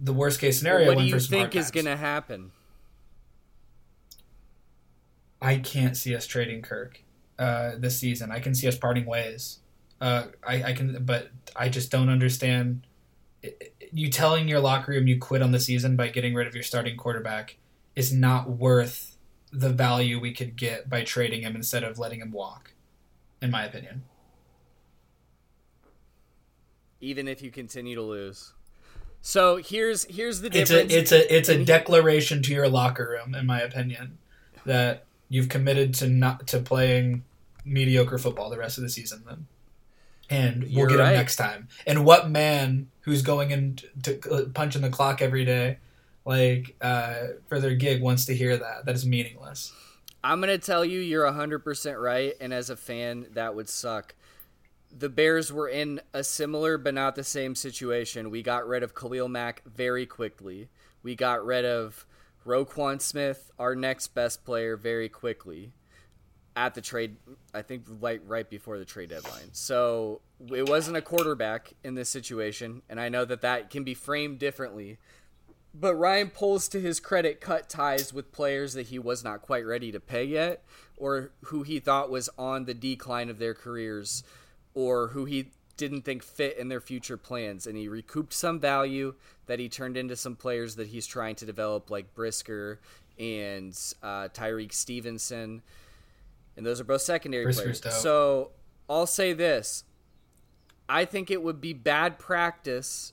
the 0.00 0.12
worst 0.12 0.40
case 0.40 0.58
scenario. 0.58 0.88
what 0.88 0.98
do 0.98 1.04
you 1.04 1.18
think 1.20 1.54
is 1.54 1.70
going 1.70 1.86
to 1.86 1.96
happen? 1.96 2.52
I 5.40 5.56
can't 5.58 5.96
see 5.96 6.14
us 6.16 6.26
trading 6.26 6.62
Kirk 6.62 7.02
uh, 7.38 7.72
this 7.76 7.98
season. 7.98 8.30
I 8.30 8.40
can 8.40 8.54
see 8.54 8.66
us 8.66 8.76
parting 8.76 9.04
ways. 9.04 9.58
Uh, 10.00 10.24
I, 10.46 10.62
I 10.62 10.72
can, 10.72 11.04
but 11.04 11.28
I 11.54 11.68
just 11.68 11.90
don't 11.90 12.08
understand. 12.08 12.86
You 13.92 14.10
telling 14.10 14.48
your 14.48 14.60
locker 14.60 14.92
room 14.92 15.06
you 15.06 15.18
quit 15.18 15.42
on 15.42 15.52
the 15.52 15.60
season 15.60 15.96
by 15.96 16.08
getting 16.08 16.34
rid 16.34 16.46
of 16.46 16.54
your 16.54 16.62
starting 16.62 16.96
quarterback 16.96 17.56
is 17.94 18.12
not 18.12 18.50
worth 18.50 19.16
the 19.52 19.68
value 19.68 20.18
we 20.18 20.32
could 20.32 20.56
get 20.56 20.88
by 20.88 21.04
trading 21.04 21.42
him 21.42 21.54
instead 21.54 21.84
of 21.84 21.98
letting 21.98 22.20
him 22.20 22.32
walk, 22.32 22.72
in 23.40 23.50
my 23.50 23.64
opinion. 23.64 24.02
Even 27.00 27.28
if 27.28 27.42
you 27.42 27.50
continue 27.50 27.94
to 27.94 28.02
lose. 28.02 28.53
So 29.26 29.56
here's 29.56 30.04
here's 30.04 30.42
the 30.42 30.50
difference. 30.50 30.92
It's 30.92 31.10
a 31.10 31.24
it's 31.24 31.32
a 31.32 31.36
it's 31.36 31.48
a 31.48 31.64
declaration 31.64 32.42
to 32.42 32.52
your 32.52 32.68
locker 32.68 33.08
room, 33.08 33.34
in 33.34 33.46
my 33.46 33.58
opinion, 33.58 34.18
that 34.66 35.06
you've 35.30 35.48
committed 35.48 35.94
to 35.94 36.08
not 36.08 36.46
to 36.48 36.58
playing 36.58 37.24
mediocre 37.64 38.18
football 38.18 38.50
the 38.50 38.58
rest 38.58 38.76
of 38.76 38.84
the 38.84 38.90
season. 38.90 39.22
Then, 39.26 39.46
and 40.28 40.64
we'll 40.64 40.72
You're 40.72 40.88
get 40.88 41.00
him 41.00 41.14
next 41.14 41.36
time. 41.36 41.68
And 41.86 42.04
what 42.04 42.28
man 42.28 42.88
who's 43.00 43.22
going 43.22 43.50
in 43.50 43.78
to 44.02 44.20
uh, 44.30 44.44
punching 44.52 44.82
the 44.82 44.90
clock 44.90 45.22
every 45.22 45.46
day, 45.46 45.78
like 46.26 46.76
uh, 46.82 47.28
for 47.48 47.60
their 47.60 47.74
gig, 47.74 48.02
wants 48.02 48.26
to 48.26 48.36
hear 48.36 48.58
that? 48.58 48.84
That 48.84 48.94
is 48.94 49.06
meaningless. 49.06 49.72
I'm 50.22 50.38
gonna 50.40 50.58
tell 50.58 50.84
you, 50.84 51.00
you're 51.00 51.32
hundred 51.32 51.60
percent 51.60 51.96
right, 51.96 52.34
and 52.42 52.52
as 52.52 52.68
a 52.68 52.76
fan, 52.76 53.28
that 53.32 53.54
would 53.54 53.70
suck. 53.70 54.14
The 54.96 55.08
Bears 55.08 55.52
were 55.52 55.68
in 55.68 56.00
a 56.12 56.22
similar 56.22 56.78
but 56.78 56.94
not 56.94 57.16
the 57.16 57.24
same 57.24 57.54
situation. 57.54 58.30
We 58.30 58.42
got 58.42 58.66
rid 58.66 58.82
of 58.82 58.94
Khalil 58.94 59.28
Mack 59.28 59.62
very 59.64 60.06
quickly. 60.06 60.68
We 61.02 61.16
got 61.16 61.44
rid 61.44 61.64
of 61.64 62.06
Roquan 62.46 63.00
Smith, 63.00 63.50
our 63.58 63.74
next 63.74 64.08
best 64.08 64.44
player, 64.44 64.76
very 64.76 65.08
quickly 65.08 65.72
at 66.56 66.74
the 66.74 66.80
trade. 66.80 67.16
I 67.52 67.62
think 67.62 67.86
like 68.00 68.22
right 68.26 68.48
before 68.48 68.78
the 68.78 68.84
trade 68.84 69.10
deadline. 69.10 69.50
So 69.52 70.20
it 70.52 70.68
wasn't 70.68 70.96
a 70.96 71.02
quarterback 71.02 71.72
in 71.82 71.94
this 71.94 72.08
situation, 72.08 72.82
and 72.88 73.00
I 73.00 73.08
know 73.08 73.24
that 73.24 73.40
that 73.40 73.70
can 73.70 73.82
be 73.82 73.94
framed 73.94 74.38
differently. 74.38 74.98
But 75.74 75.96
Ryan 75.96 76.30
Poles, 76.30 76.68
to 76.68 76.80
his 76.80 77.00
credit, 77.00 77.40
cut 77.40 77.68
ties 77.68 78.12
with 78.12 78.30
players 78.30 78.74
that 78.74 78.86
he 78.86 78.98
was 79.00 79.24
not 79.24 79.42
quite 79.42 79.66
ready 79.66 79.90
to 79.90 79.98
pay 79.98 80.22
yet, 80.22 80.62
or 80.96 81.32
who 81.46 81.64
he 81.64 81.80
thought 81.80 82.10
was 82.10 82.30
on 82.38 82.64
the 82.64 82.74
decline 82.74 83.28
of 83.28 83.40
their 83.40 83.54
careers, 83.54 84.22
or 84.74 85.08
who 85.08 85.24
he 85.24 85.50
didn't 85.76 86.02
think 86.02 86.22
fit 86.22 86.56
in 86.56 86.68
their 86.68 86.80
future 86.80 87.16
plans. 87.16 87.66
And 87.66 87.76
he 87.76 87.88
recouped 87.88 88.32
some 88.32 88.60
value 88.60 89.14
that 89.46 89.58
he 89.58 89.68
turned 89.68 89.96
into 89.96 90.16
some 90.16 90.36
players 90.36 90.76
that 90.76 90.88
he's 90.88 91.06
trying 91.06 91.34
to 91.36 91.46
develop, 91.46 91.90
like 91.90 92.14
Brisker 92.14 92.80
and 93.18 93.76
uh, 94.02 94.28
Tyrique 94.28 94.72
Stevenson. 94.72 95.62
And 96.56 96.64
those 96.64 96.80
are 96.80 96.84
both 96.84 97.02
secondary 97.02 97.44
Brisker's 97.44 97.80
players. 97.80 97.80
dope. 97.80 97.92
So 97.92 98.50
I'll 98.88 99.06
say 99.06 99.32
this 99.32 99.84
I 100.88 101.04
think 101.04 101.30
it 101.30 101.42
would 101.42 101.60
be 101.60 101.72
bad 101.72 102.18
practice 102.18 103.12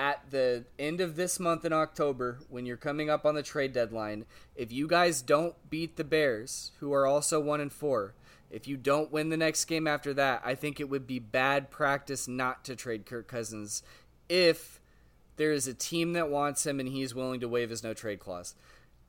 at 0.00 0.30
the 0.30 0.64
end 0.78 1.02
of 1.02 1.14
this 1.16 1.38
month 1.38 1.62
in 1.66 1.74
October, 1.74 2.38
when 2.48 2.64
you're 2.64 2.78
coming 2.78 3.10
up 3.10 3.26
on 3.26 3.34
the 3.34 3.42
trade 3.42 3.74
deadline, 3.74 4.24
if 4.56 4.72
you 4.72 4.88
guys 4.88 5.20
don't 5.20 5.54
beat 5.68 5.96
the 5.96 6.04
Bears, 6.04 6.72
who 6.80 6.90
are 6.94 7.06
also 7.06 7.38
one 7.38 7.60
and 7.60 7.70
four, 7.70 8.14
if 8.50 8.66
you 8.66 8.76
don't 8.76 9.12
win 9.12 9.28
the 9.28 9.36
next 9.36 9.64
game 9.66 9.86
after 9.86 10.12
that, 10.14 10.42
I 10.44 10.54
think 10.54 10.80
it 10.80 10.88
would 10.88 11.06
be 11.06 11.18
bad 11.18 11.70
practice 11.70 12.26
not 12.26 12.64
to 12.64 12.76
trade 12.76 13.06
Kirk 13.06 13.28
Cousins 13.28 13.82
if 14.28 14.80
there 15.36 15.52
is 15.52 15.66
a 15.66 15.74
team 15.74 16.12
that 16.14 16.28
wants 16.28 16.66
him 16.66 16.80
and 16.80 16.88
he's 16.88 17.14
willing 17.14 17.40
to 17.40 17.48
waive 17.48 17.70
his 17.70 17.82
no 17.82 17.94
trade 17.94 18.20
clause. 18.20 18.54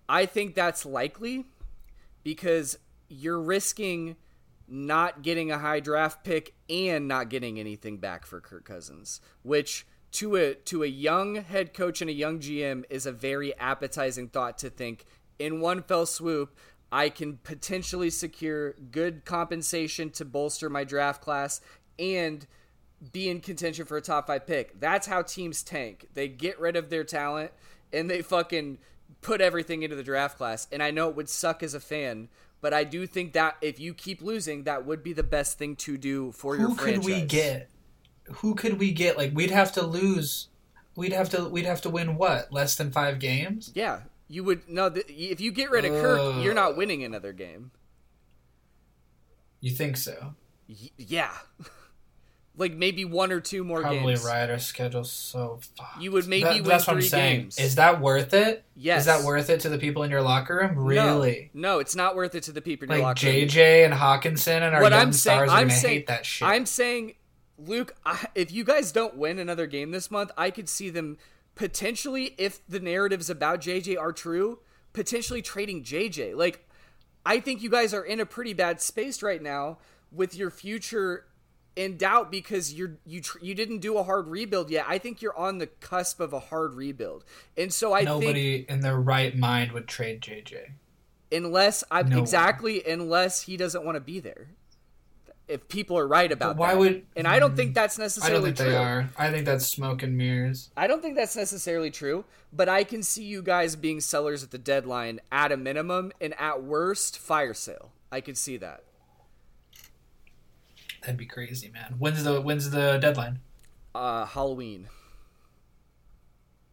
I 0.08 0.26
think 0.26 0.56
that's 0.56 0.86
likely 0.86 1.46
because 2.24 2.78
you're 3.10 3.42
risking 3.42 4.16
not 4.68 5.22
getting 5.22 5.52
a 5.52 5.58
high 5.58 5.82
draft 5.82 6.24
pick 6.24 6.54
and 6.70 7.08
not 7.08 7.30
getting 7.30 7.60
anything 7.60 7.98
back 7.98 8.26
for 8.26 8.40
Kirk 8.40 8.64
Cousins, 8.64 9.20
which 9.42 9.86
to 10.12 10.36
a 10.36 10.54
to 10.54 10.84
a 10.84 10.88
young 10.88 11.36
head 11.36 11.74
coach 11.74 12.02
and 12.02 12.10
a 12.10 12.14
young 12.14 12.40
GM 12.40 12.84
is 12.90 13.06
a 13.06 13.12
very 13.12 13.58
appetizing 13.58 14.28
thought 14.28 14.58
to 14.60 14.70
think 14.70 15.06
in 15.40 15.60
one 15.60 15.82
fell 15.82 16.06
swoop 16.06 16.56
I 16.92 17.10
can 17.10 17.38
potentially 17.38 18.10
secure 18.10 18.74
good 18.92 19.24
compensation 19.26 20.10
to 20.12 20.26
bolster 20.26 20.70
my 20.70 20.84
draft 20.84 21.22
class 21.22 21.62
and 21.98 22.46
be 23.12 23.30
in 23.30 23.40
contention 23.40 23.86
for 23.86 23.98
a 23.98 24.02
top 24.02 24.28
5 24.28 24.46
pick. 24.46 24.80
That's 24.80 25.08
how 25.08 25.22
teams 25.22 25.64
tank. 25.64 26.08
They 26.14 26.28
get 26.28 26.60
rid 26.60 26.76
of 26.76 26.90
their 26.90 27.04
talent 27.04 27.52
and 27.94 28.10
they 28.10 28.22
fucking 28.22 28.78
put 29.22 29.42
everything 29.42 29.84
into 29.84 29.96
the 29.96 30.04
draft 30.04 30.38
class. 30.38 30.68
And 30.72 30.84
I 30.84 30.92
know 30.92 31.10
it 31.10 31.16
would 31.16 31.30
suck 31.30 31.64
as 31.64 31.74
a 31.74 31.80
fan, 31.80 32.30
but 32.60 32.74
I 32.74 32.84
do 32.84 33.08
think 33.08 33.34
that 33.34 33.58
if 33.62 33.80
you 33.80 33.94
keep 33.94 34.22
losing, 34.22 34.64
that 34.64 34.86
would 34.86 35.04
be 35.04 35.14
the 35.14 35.24
best 35.24 35.58
thing 35.58 35.76
to 35.78 35.98
do 35.98 36.32
for 36.32 36.56
your 36.56 36.70
franchise. 36.76 36.96
Who 36.96 37.02
could 37.02 37.06
we 37.06 37.22
get? 37.26 37.70
Who 38.36 38.56
could 38.56 38.80
we 38.80 38.92
get? 38.92 39.18
Like 39.18 39.32
we'd 39.34 39.52
have 39.52 39.72
to 39.74 39.86
lose. 39.86 40.48
We'd 40.96 41.14
have 41.14 41.30
to. 41.30 41.46
We'd 41.46 41.66
have 41.66 41.82
to 41.82 41.90
win 41.90 42.18
what? 42.18 42.52
Less 42.52 42.76
than 42.76 42.92
five 42.92 43.20
games. 43.20 43.72
Yeah, 43.74 44.02
you 44.32 44.44
would 44.44 44.68
no. 44.70 44.90
The, 44.90 45.04
if 45.12 45.40
you 45.42 45.52
get 45.52 45.70
rid 45.70 45.86
of 45.86 45.92
Kirk, 45.92 46.44
you're 46.44 46.54
not 46.54 46.76
winning 46.78 47.04
another 47.04 47.34
game. 47.34 47.72
You 49.60 49.72
think 49.72 49.98
so? 49.98 50.34
Y- 50.68 50.90
yeah, 50.98 51.32
like 52.58 52.74
maybe 52.74 53.06
one 53.06 53.32
or 53.32 53.40
two 53.40 53.64
more. 53.64 53.82
Probably 53.82 54.00
games. 54.14 54.26
right. 54.26 54.50
Our 54.50 54.58
schedule's 54.60 55.12
so 55.12 55.60
fucked. 55.76 56.02
You 56.02 56.12
would 56.14 56.28
maybe 56.28 56.44
That- 56.46 56.54
win 56.54 56.64
that's 56.64 56.88
what 56.88 56.94
I'm 56.94 57.00
three 57.02 57.10
saying. 57.10 57.42
games. 57.42 57.60
Is 57.60 57.76
that 57.76 58.02
worth 58.02 58.34
it? 58.34 58.64
Yes. 58.76 59.02
Is 59.02 59.06
that 59.08 59.24
worth 59.24 59.50
it 59.50 59.60
to 59.62 59.70
the 59.70 59.78
people 59.78 60.04
in 60.04 60.10
your 60.12 60.22
locker 60.22 60.56
room? 60.58 60.80
Really? 60.80 61.52
No, 61.54 61.80
it's 61.80 61.96
not 61.96 62.16
worth 62.16 62.34
it 62.36 62.44
to 62.44 62.52
the 62.52 62.62
people 62.62 62.86
in 62.86 62.90
your 62.92 63.00
Like 63.00 63.22
locker 63.22 63.28
room. 63.28 63.48
JJ 63.48 63.86
and 63.86 63.94
Hockenson 63.94 64.62
and 64.62 64.76
our 64.76 64.82
what 64.82 64.92
young 64.94 65.02
I'm 65.02 65.14
saying, 65.14 65.38
stars 65.38 65.50
are 65.50 65.56
I'm 65.58 65.68
gonna 65.68 65.80
saying, 65.80 65.94
hate 65.96 66.08
that 66.08 66.26
shit. 66.26 66.48
I'm 66.48 66.66
saying, 66.66 67.16
Luke, 67.60 67.96
I, 68.06 68.26
if 68.34 68.52
you 68.52 68.64
guys 68.64 68.92
don't 68.92 69.18
win 69.18 69.38
another 69.38 69.68
game 69.68 69.92
this 69.92 70.10
month, 70.10 70.32
I 70.36 70.50
could 70.50 70.68
see 70.68 70.90
them 70.90 71.18
potentially, 71.56 72.36
if 72.38 72.66
the 72.68 72.80
narratives 72.80 73.30
about 73.30 73.62
JJ 73.62 74.00
are 74.00 74.12
true, 74.14 74.60
potentially 74.94 75.42
trading 75.42 75.84
JJ. 75.84 76.36
Like, 76.36 76.68
I 77.26 77.40
think 77.40 77.62
you 77.62 77.70
guys 77.70 77.94
are 77.94 78.04
in 78.04 78.20
a 78.20 78.26
pretty 78.26 78.54
bad 78.54 78.82
space 78.82 79.22
right 79.22 79.42
now 79.42 79.78
with 80.12 80.36
your 80.36 80.50
future 80.50 81.26
in 81.76 81.96
doubt 81.96 82.30
because 82.32 82.74
you're 82.74 82.98
you 83.06 83.22
tr- 83.22 83.38
you 83.42 83.56
didn't 83.56 83.78
do 83.80 83.98
a 83.98 84.04
hard 84.04 84.28
rebuild 84.28 84.70
yet. 84.70 84.86
I 84.90 84.98
think 84.98 85.22
you're 85.22 85.38
on 85.38 85.60
the 85.60 85.68
cusp 85.68 86.20
of 86.20 86.34
a 86.34 86.40
hard 86.40 86.74
rebuild, 86.74 87.24
and 87.56 87.72
so 87.74 87.94
I 87.94 88.00
think 88.00 88.10
Nobody 88.22 88.66
in 88.68 88.82
their 88.82 88.98
right 89.00 89.36
mind 89.38 89.72
would 89.72 89.88
trade 89.88 90.20
JJ. 90.22 90.72
unless 91.32 91.84
I 91.90 92.02
No 92.02 92.10
one. 92.18 92.20
exactly 92.20 92.84
unless 92.86 93.44
he 93.44 93.56
doesn't 93.56 93.86
want 93.86 93.96
to 93.96 94.02
be 94.02 94.20
there. 94.20 94.50
If 95.52 95.68
people 95.68 95.98
are 95.98 96.08
right 96.08 96.32
about 96.32 96.56
But 96.56 96.58
why 96.58 96.72
that. 96.74 96.80
would- 96.80 97.06
and 97.16 97.28
I 97.28 97.40
don't 97.40 97.56
think 97.56 97.74
that's 97.76 97.98
necessarily 98.00 98.32
true. 98.32 98.38
I 98.38 98.48
don't 98.48 98.56
think 98.56 98.58
true. 98.58 98.70
they 98.72 98.78
are. 98.78 99.10
I 99.18 99.32
think 99.32 99.46
that's 99.46 99.66
smoke 99.68 100.02
and 100.02 100.18
mirrors. 100.18 100.70
I 100.78 100.88
don't 100.88 101.02
think 101.02 101.16
that's 101.16 101.36
necessarily 101.36 101.92
true, 101.92 102.24
but 102.54 102.70
I 102.70 102.84
can 102.84 103.04
see 103.04 103.24
you 103.24 103.42
guys 103.42 103.76
being 103.76 104.00
sellers 104.00 104.44
at 104.44 104.52
the 104.52 104.58
deadline 104.58 105.20
at 105.32 105.52
a 105.52 105.58
minimum 105.58 106.12
and 106.22 106.34
at 106.40 106.64
worst 106.64 107.20
fire 107.20 107.54
sale. 107.54 107.92
I 108.12 108.22
could 108.22 108.38
see 108.38 108.58
that. 108.58 108.84
That'd 111.02 111.18
be 111.18 111.26
crazy, 111.26 111.70
man. 111.70 111.96
When's 111.98 112.24
the 112.24 112.40
when's 112.42 112.70
the 112.70 112.98
deadline? 113.02 113.40
Uh 113.96 114.26
Halloween. 114.26 114.88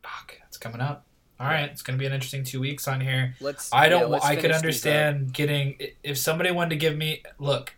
Fuck, 0.02 0.38
it's 0.46 0.58
coming 0.58 0.80
up. 0.80 1.04
All 1.40 1.46
right, 1.46 1.70
it's 1.70 1.82
gonna 1.82 1.98
be 1.98 2.06
an 2.06 2.12
interesting 2.12 2.44
two 2.44 2.60
weeks 2.60 2.86
on 2.88 3.00
here. 3.00 3.34
Let's 3.40 3.72
I 3.72 3.88
don't. 3.88 4.10
let's 4.10 4.24
I 4.24 4.34
could 4.36 4.50
finish 4.54 4.62
these 4.62 4.86
up. 4.86 4.92
understand 4.92 5.32
getting 5.32 5.76
if 6.02 6.18
somebody 6.18 6.50
wanted 6.50 6.70
to 6.70 6.76
give 6.76 6.96
me 6.96 7.22
look. 7.38 7.74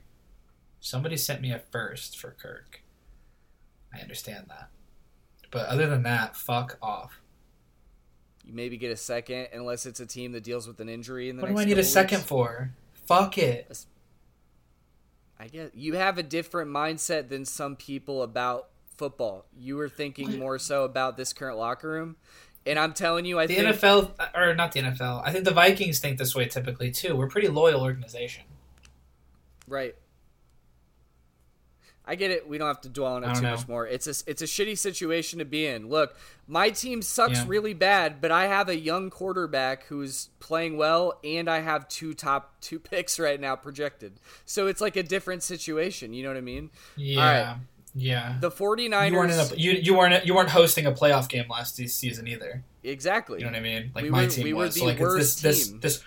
Somebody 0.80 1.16
sent 1.16 1.42
me 1.42 1.52
a 1.52 1.58
first 1.58 2.18
for 2.18 2.30
Kirk. 2.30 2.82
I 3.94 4.00
understand 4.00 4.46
that, 4.48 4.68
but 5.50 5.66
other 5.66 5.86
than 5.86 6.02
that, 6.04 6.36
fuck 6.36 6.78
off. 6.80 7.20
You 8.44 8.54
maybe 8.54 8.76
get 8.76 8.90
a 8.90 8.96
second 8.96 9.48
unless 9.52 9.86
it's 9.86 10.00
a 10.00 10.06
team 10.06 10.32
that 10.32 10.42
deals 10.42 10.66
with 10.66 10.80
an 10.80 10.88
injury 10.88 11.28
in 11.28 11.36
the 11.36 11.42
What 11.42 11.50
do 11.50 11.58
I 11.58 11.64
need 11.64 11.72
a 11.72 11.76
couple 11.76 11.90
second 11.90 12.20
for? 12.20 12.70
Fuck 13.06 13.38
it. 13.38 13.84
I 15.38 15.48
guess 15.48 15.70
you 15.74 15.94
have 15.94 16.18
a 16.18 16.22
different 16.22 16.70
mindset 16.70 17.28
than 17.28 17.44
some 17.44 17.76
people 17.76 18.22
about 18.22 18.68
football. 18.96 19.46
You 19.56 19.76
were 19.76 19.88
thinking 19.88 20.38
more 20.38 20.58
so 20.58 20.84
about 20.84 21.16
this 21.16 21.32
current 21.32 21.56
locker 21.56 21.88
room. 21.88 22.16
And 22.66 22.78
I'm 22.78 22.92
telling 22.92 23.24
you, 23.24 23.38
I 23.38 23.46
The 23.46 23.54
think 23.54 23.68
NFL 23.68 24.12
or 24.34 24.54
not 24.54 24.72
the 24.72 24.80
NFL. 24.82 25.22
I 25.24 25.32
think 25.32 25.46
the 25.46 25.54
Vikings 25.54 25.98
think 25.98 26.18
this 26.18 26.34
way 26.34 26.46
typically 26.46 26.90
too. 26.90 27.16
We're 27.16 27.26
a 27.26 27.30
pretty 27.30 27.48
loyal 27.48 27.80
organization. 27.80 28.44
Right. 29.66 29.94
I 32.10 32.16
get 32.16 32.32
it. 32.32 32.48
We 32.48 32.58
don't 32.58 32.66
have 32.66 32.80
to 32.80 32.88
dwell 32.88 33.14
on 33.14 33.22
it 33.24 33.34
too 33.36 33.42
know. 33.42 33.52
much 33.52 33.68
more. 33.68 33.86
It's 33.86 34.06
a 34.08 34.10
it's 34.28 34.42
a 34.42 34.46
shitty 34.46 34.76
situation 34.76 35.38
to 35.38 35.44
be 35.44 35.64
in. 35.66 35.88
Look, 35.88 36.16
my 36.48 36.70
team 36.70 37.02
sucks 37.02 37.38
Yeah. 37.38 37.44
really 37.46 37.72
bad, 37.72 38.20
but 38.20 38.32
I 38.32 38.48
have 38.48 38.68
a 38.68 38.76
young 38.76 39.10
quarterback 39.10 39.84
who's 39.84 40.28
playing 40.40 40.76
well, 40.76 41.20
and 41.22 41.48
I 41.48 41.60
have 41.60 41.88
two 41.88 42.12
top 42.12 42.54
two 42.60 42.78
picks 42.90 43.20
right 43.20 43.40
now 43.40 43.54
projected. 43.54 44.14
So 44.44 44.66
it's 44.66 44.80
like 44.80 44.96
a 44.96 45.04
different 45.04 45.44
situation. 45.44 46.12
You 46.12 46.24
know 46.24 46.30
what 46.30 46.36
I 46.38 46.40
mean? 46.40 46.70
Yeah, 46.96 47.58
yeah. 47.94 48.36
The 48.40 48.50
49ers. 48.50 49.10
you 49.10 49.16
weren't 49.16 49.32
in 49.32 49.38
a, 49.38 49.54
you 49.56 49.70
you 49.72 49.96
weren't 49.96 50.26
you 50.26 50.34
weren't 50.34 50.50
hosting 50.50 50.86
a 50.86 50.92
playoff 50.92 51.28
game 51.28 51.44
last 51.48 51.76
season 51.76 52.26
either. 52.26 52.64
exactly. 52.82 53.38
You 53.38 53.44
know 53.44 53.52
what 53.52 53.58
I 53.58 53.62
mean? 53.62 53.92
Like 53.94 54.02
We 54.04 54.10
my 54.10 54.24
were- 54.24 54.28
team 54.30 54.44
we 54.44 54.52
were 54.52 54.64
was. 54.64 54.74
the 54.74 54.80
so 54.80 54.86
like 54.86 54.98
this, 54.98 55.34
team. 55.36 55.44
this 55.80 55.96
this 55.98 56.04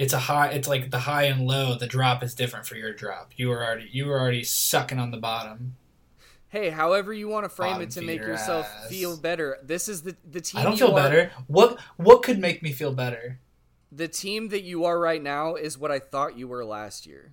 it's 0.00 0.14
a 0.14 0.18
high. 0.18 0.48
It's 0.48 0.66
like 0.66 0.90
the 0.90 1.00
high 1.00 1.24
and 1.24 1.46
low. 1.46 1.76
The 1.76 1.86
drop 1.86 2.22
is 2.22 2.34
different 2.34 2.66
for 2.66 2.74
your 2.74 2.94
drop. 2.94 3.32
You 3.36 3.50
were 3.50 3.62
already 3.62 3.88
you 3.92 4.06
were 4.06 4.18
already 4.18 4.42
sucking 4.42 4.98
on 4.98 5.10
the 5.10 5.18
bottom. 5.18 5.76
Hey, 6.48 6.70
however 6.70 7.12
you 7.12 7.28
want 7.28 7.44
to 7.44 7.50
frame 7.50 7.72
Bottom 7.74 7.82
it 7.88 7.90
to 7.92 8.00
make 8.00 8.20
yourself 8.20 8.66
ass. 8.66 8.88
feel 8.88 9.16
better. 9.18 9.58
This 9.62 9.88
is 9.88 10.02
the 10.02 10.16
the 10.28 10.40
team. 10.40 10.58
I 10.60 10.64
don't 10.64 10.78
feel 10.78 10.92
are- 10.96 11.02
better. 11.02 11.30
What 11.48 11.78
what 11.98 12.22
could 12.22 12.38
make 12.38 12.62
me 12.62 12.72
feel 12.72 12.94
better? 12.94 13.40
The 13.92 14.08
team 14.08 14.48
that 14.48 14.62
you 14.62 14.86
are 14.86 14.98
right 14.98 15.22
now 15.22 15.54
is 15.56 15.76
what 15.76 15.90
I 15.90 15.98
thought 15.98 16.36
you 16.38 16.48
were 16.48 16.64
last 16.64 17.06
year. 17.06 17.32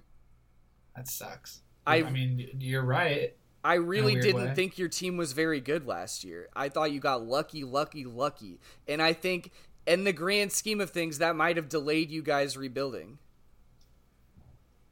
That 0.95 1.07
sucks. 1.07 1.61
I- 1.85 2.03
I 2.03 2.09
mean, 2.09 2.49
you're 2.59 2.83
right. 2.83 3.33
I 3.63 3.75
really 3.75 4.15
didn't 4.15 4.49
way. 4.49 4.55
think 4.55 4.77
your 4.77 4.87
team 4.87 5.17
was 5.17 5.33
very 5.33 5.59
good 5.59 5.85
last 5.87 6.23
year. 6.23 6.47
I 6.55 6.69
thought 6.69 6.91
you 6.91 6.99
got 6.99 7.25
lucky, 7.25 7.63
lucky, 7.63 8.05
lucky. 8.05 8.59
And 8.87 9.01
I 9.01 9.13
think 9.13 9.51
in 9.87 10.03
the 10.03 10.13
grand 10.13 10.51
scheme 10.51 10.79
of 10.81 10.91
things 10.91 11.17
that 11.17 11.35
might 11.35 11.55
have 11.55 11.69
delayed 11.69 12.11
you 12.11 12.21
guys 12.21 12.55
rebuilding. 12.57 13.17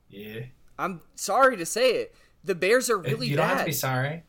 Yeah. 0.10 0.42
I'm 0.80 1.02
sorry 1.16 1.58
to 1.58 1.66
say 1.66 1.92
it. 1.98 2.16
The 2.44 2.56
Bears 2.56 2.90
are 2.90 2.98
really 2.98 3.28
you 3.28 3.36
don't 3.38 3.48
bad. 3.48 3.58
have 3.58 3.60
to 3.60 3.66
be 3.66 3.72
sorry. 3.74 4.24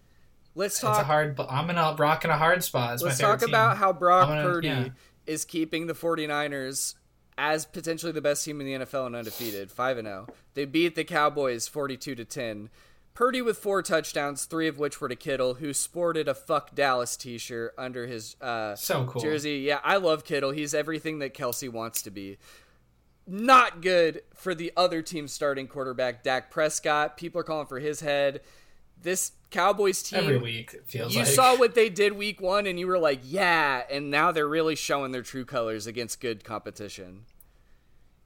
Let's 0.54 0.80
talk. 0.80 0.92
It's 0.96 1.02
a 1.02 1.04
hard. 1.04 1.38
I'm 1.50 1.68
in 1.70 1.76
a 1.76 1.94
rock 1.98 2.24
in 2.24 2.30
a 2.30 2.36
hard 2.36 2.64
spot. 2.64 2.94
It's 2.94 3.02
Let's 3.02 3.18
talk 3.18 3.42
about 3.42 3.72
team. 3.72 3.78
how 3.78 3.92
Brock 3.92 4.28
gonna- 4.28 4.42
Purdy 4.42 4.68
yeah. 4.68 4.88
is 5.26 5.44
keeping 5.44 5.86
the 5.86 5.92
49ers 5.94 6.94
as 7.36 7.66
potentially 7.66 8.12
the 8.12 8.22
best 8.22 8.42
team 8.44 8.60
in 8.62 8.66
the 8.66 8.86
NFL 8.86 9.06
and 9.06 9.14
undefeated, 9.16 9.70
5 9.70 9.98
and 9.98 10.06
0. 10.08 10.26
They 10.54 10.64
beat 10.64 10.94
the 10.94 11.04
Cowboys 11.04 11.68
42 11.68 12.14
to 12.14 12.24
10. 12.24 12.70
Purdy 13.16 13.40
with 13.42 13.56
four 13.58 13.82
touchdowns, 13.82 14.44
three 14.44 14.68
of 14.68 14.78
which 14.78 15.00
were 15.00 15.08
to 15.08 15.16
Kittle, 15.16 15.54
who 15.54 15.72
sported 15.74 16.28
a 16.28 16.34
"fuck 16.34 16.74
Dallas" 16.74 17.16
T-shirt 17.16 17.74
under 17.76 18.06
his 18.06 18.36
uh, 18.40 18.76
So 18.76 19.06
cool. 19.06 19.22
jersey. 19.22 19.56
Yeah, 19.60 19.80
I 19.82 19.96
love 19.96 20.24
Kittle. 20.24 20.50
He's 20.52 20.74
everything 20.74 21.18
that 21.20 21.32
Kelce 21.34 21.68
wants 21.68 22.02
to 22.02 22.10
be. 22.10 22.36
Not 23.26 23.80
good 23.82 24.20
for 24.34 24.54
the 24.54 24.72
other 24.76 25.02
team's 25.02 25.32
starting 25.32 25.66
quarterback, 25.66 26.22
Dak 26.22 26.50
Prescott. 26.50 27.16
People 27.16 27.40
are 27.40 27.44
calling 27.44 27.66
for 27.66 27.80
his 27.80 28.00
head. 28.00 28.40
This 29.02 29.32
Cowboys 29.50 30.02
team 30.02 30.20
Every 30.20 30.38
week 30.38 30.76
feels 30.84 31.12
you 31.14 31.20
like. 31.20 31.28
saw 31.28 31.56
what 31.56 31.74
they 31.74 31.88
did 31.88 32.12
week 32.14 32.40
one 32.40 32.66
and 32.66 32.78
you 32.80 32.86
were 32.86 32.98
like 32.98 33.20
yeah 33.22 33.82
and 33.90 34.10
now 34.10 34.32
they're 34.32 34.48
really 34.48 34.74
showing 34.74 35.12
their 35.12 35.22
true 35.22 35.44
colors 35.44 35.86
against 35.86 36.20
good 36.20 36.42
competition 36.44 37.24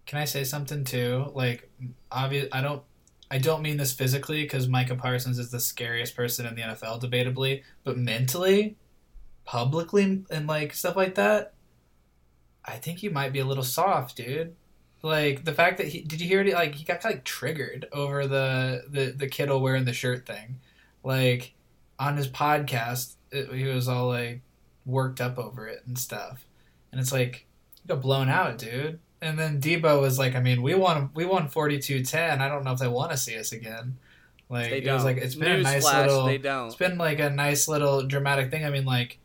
Can 0.07 0.18
I 0.20 0.24
say 0.24 0.45
something 0.45 0.84
too? 0.84 1.30
Like, 1.34 1.68
obvious. 2.11 2.49
I 2.53 2.62
don't. 2.62 2.82
I 3.31 3.39
don't 3.39 3.62
mean 3.62 3.76
this 3.76 3.93
physically 3.93 4.43
because 4.43 4.66
Micah 4.68 4.97
Parsons 4.97 5.39
is 5.39 5.51
the 5.51 5.61
scariest 5.61 6.16
person 6.16 6.47
in 6.47 6.57
the 6.57 6.62
NFL, 6.62 7.01
debatably. 7.01 7.62
But 7.85 7.97
mentally, 7.97 8.76
publicly, 9.45 10.24
and 10.31 10.47
like 10.47 10.74
stuff 10.74 10.97
like 10.97 11.14
that, 11.14 11.55
I 12.64 12.72
think 12.72 13.03
you 13.03 13.11
might 13.11 13.33
be 13.33 13.39
a 13.39 13.45
little 13.45 13.64
soft, 13.64 14.16
dude. 14.16 14.57
Like 15.03 15.45
the 15.45 15.53
fact 15.53 15.78
that 15.78 15.89
he 15.89 16.03
did 16.03 16.20
you 16.20 16.28
hear 16.28 16.41
it? 16.43 16.53
Like 16.53 16.74
he 16.74 16.85
got 16.85 17.05
like 17.05 17.24
triggered 17.24 17.87
over 17.93 18.26
the 18.26 18.85
the 18.89 19.12
the 19.16 19.28
Kittle 19.28 19.61
wearing 19.61 19.85
the 19.85 19.93
shirt 19.93 20.26
thing. 20.26 20.61
Like 21.03 21.55
on 21.99 22.16
his 22.16 22.28
podcast, 22.28 23.14
it, 23.31 23.53
he 23.53 23.64
was 23.64 23.89
all 23.89 24.09
like 24.09 24.43
worked 24.85 25.20
up 25.20 25.39
over 25.39 25.68
it 25.68 25.83
and 25.87 25.99
stuff. 25.99 26.45
And 26.93 27.01
it's 27.01 27.12
like 27.12 27.47
you 27.83 27.95
got 27.95 28.03
blown 28.03 28.28
out, 28.28 28.59
dude. 28.59 28.99
And 29.23 29.39
then 29.39 29.61
Deebo 29.61 30.01
was 30.01 30.18
like, 30.18 30.35
I 30.35 30.41
mean, 30.41 30.62
we 30.62 30.75
won 30.75 31.11
we 31.14 31.25
won 31.25 31.49
42-10. 31.49 32.41
I 32.41 32.49
don't 32.49 32.64
know 32.64 32.73
if 32.73 32.79
they 32.79 32.89
want 32.89 33.11
to 33.11 33.16
see 33.16 33.37
us 33.37 33.53
again. 33.53 33.99
Like 34.49 34.71
they 34.71 34.79
it 34.79 34.93
was 34.93 35.05
like 35.05 35.18
it's 35.18 35.37
been 35.37 35.61
a 35.61 35.62
nice 35.62 35.83
flash, 35.83 36.09
little 36.09 36.27
they 36.27 36.35
it's 36.35 36.43
don't 36.43 36.79
been 36.79 36.99
like 36.99 37.21
a 37.21 37.31
nice 37.31 37.68
little 37.68 38.03
dramatic 38.07 38.51
thing. 38.51 38.64
I 38.64 38.71
mean, 38.71 38.85
like 38.85 39.18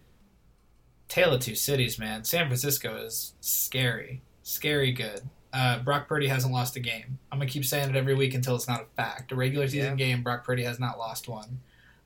Tale 1.07 1.33
of 1.33 1.41
Two 1.41 1.55
Cities, 1.55 1.97
man. 1.97 2.23
San 2.23 2.45
Francisco 2.45 2.95
is 2.97 3.33
scary. 3.41 4.21
Scary 4.43 4.91
good. 4.91 5.21
Uh, 5.51 5.79
Brock 5.79 6.07
Purdy 6.07 6.27
hasn't 6.27 6.53
lost 6.53 6.75
a 6.75 6.79
game. 6.79 7.17
I'm 7.31 7.39
gonna 7.39 7.49
keep 7.49 7.65
saying 7.65 7.89
it 7.89 7.95
every 7.95 8.13
week 8.13 8.35
until 8.35 8.55
it's 8.55 8.67
not 8.67 8.81
a 8.81 8.85
fact. 8.95 9.31
A 9.31 9.35
regular 9.35 9.67
season 9.67 9.95
game, 9.95 10.21
Brock 10.21 10.43
Purdy 10.43 10.63
has 10.63 10.79
not 10.79 10.99
lost 10.99 11.27
one. 11.27 11.59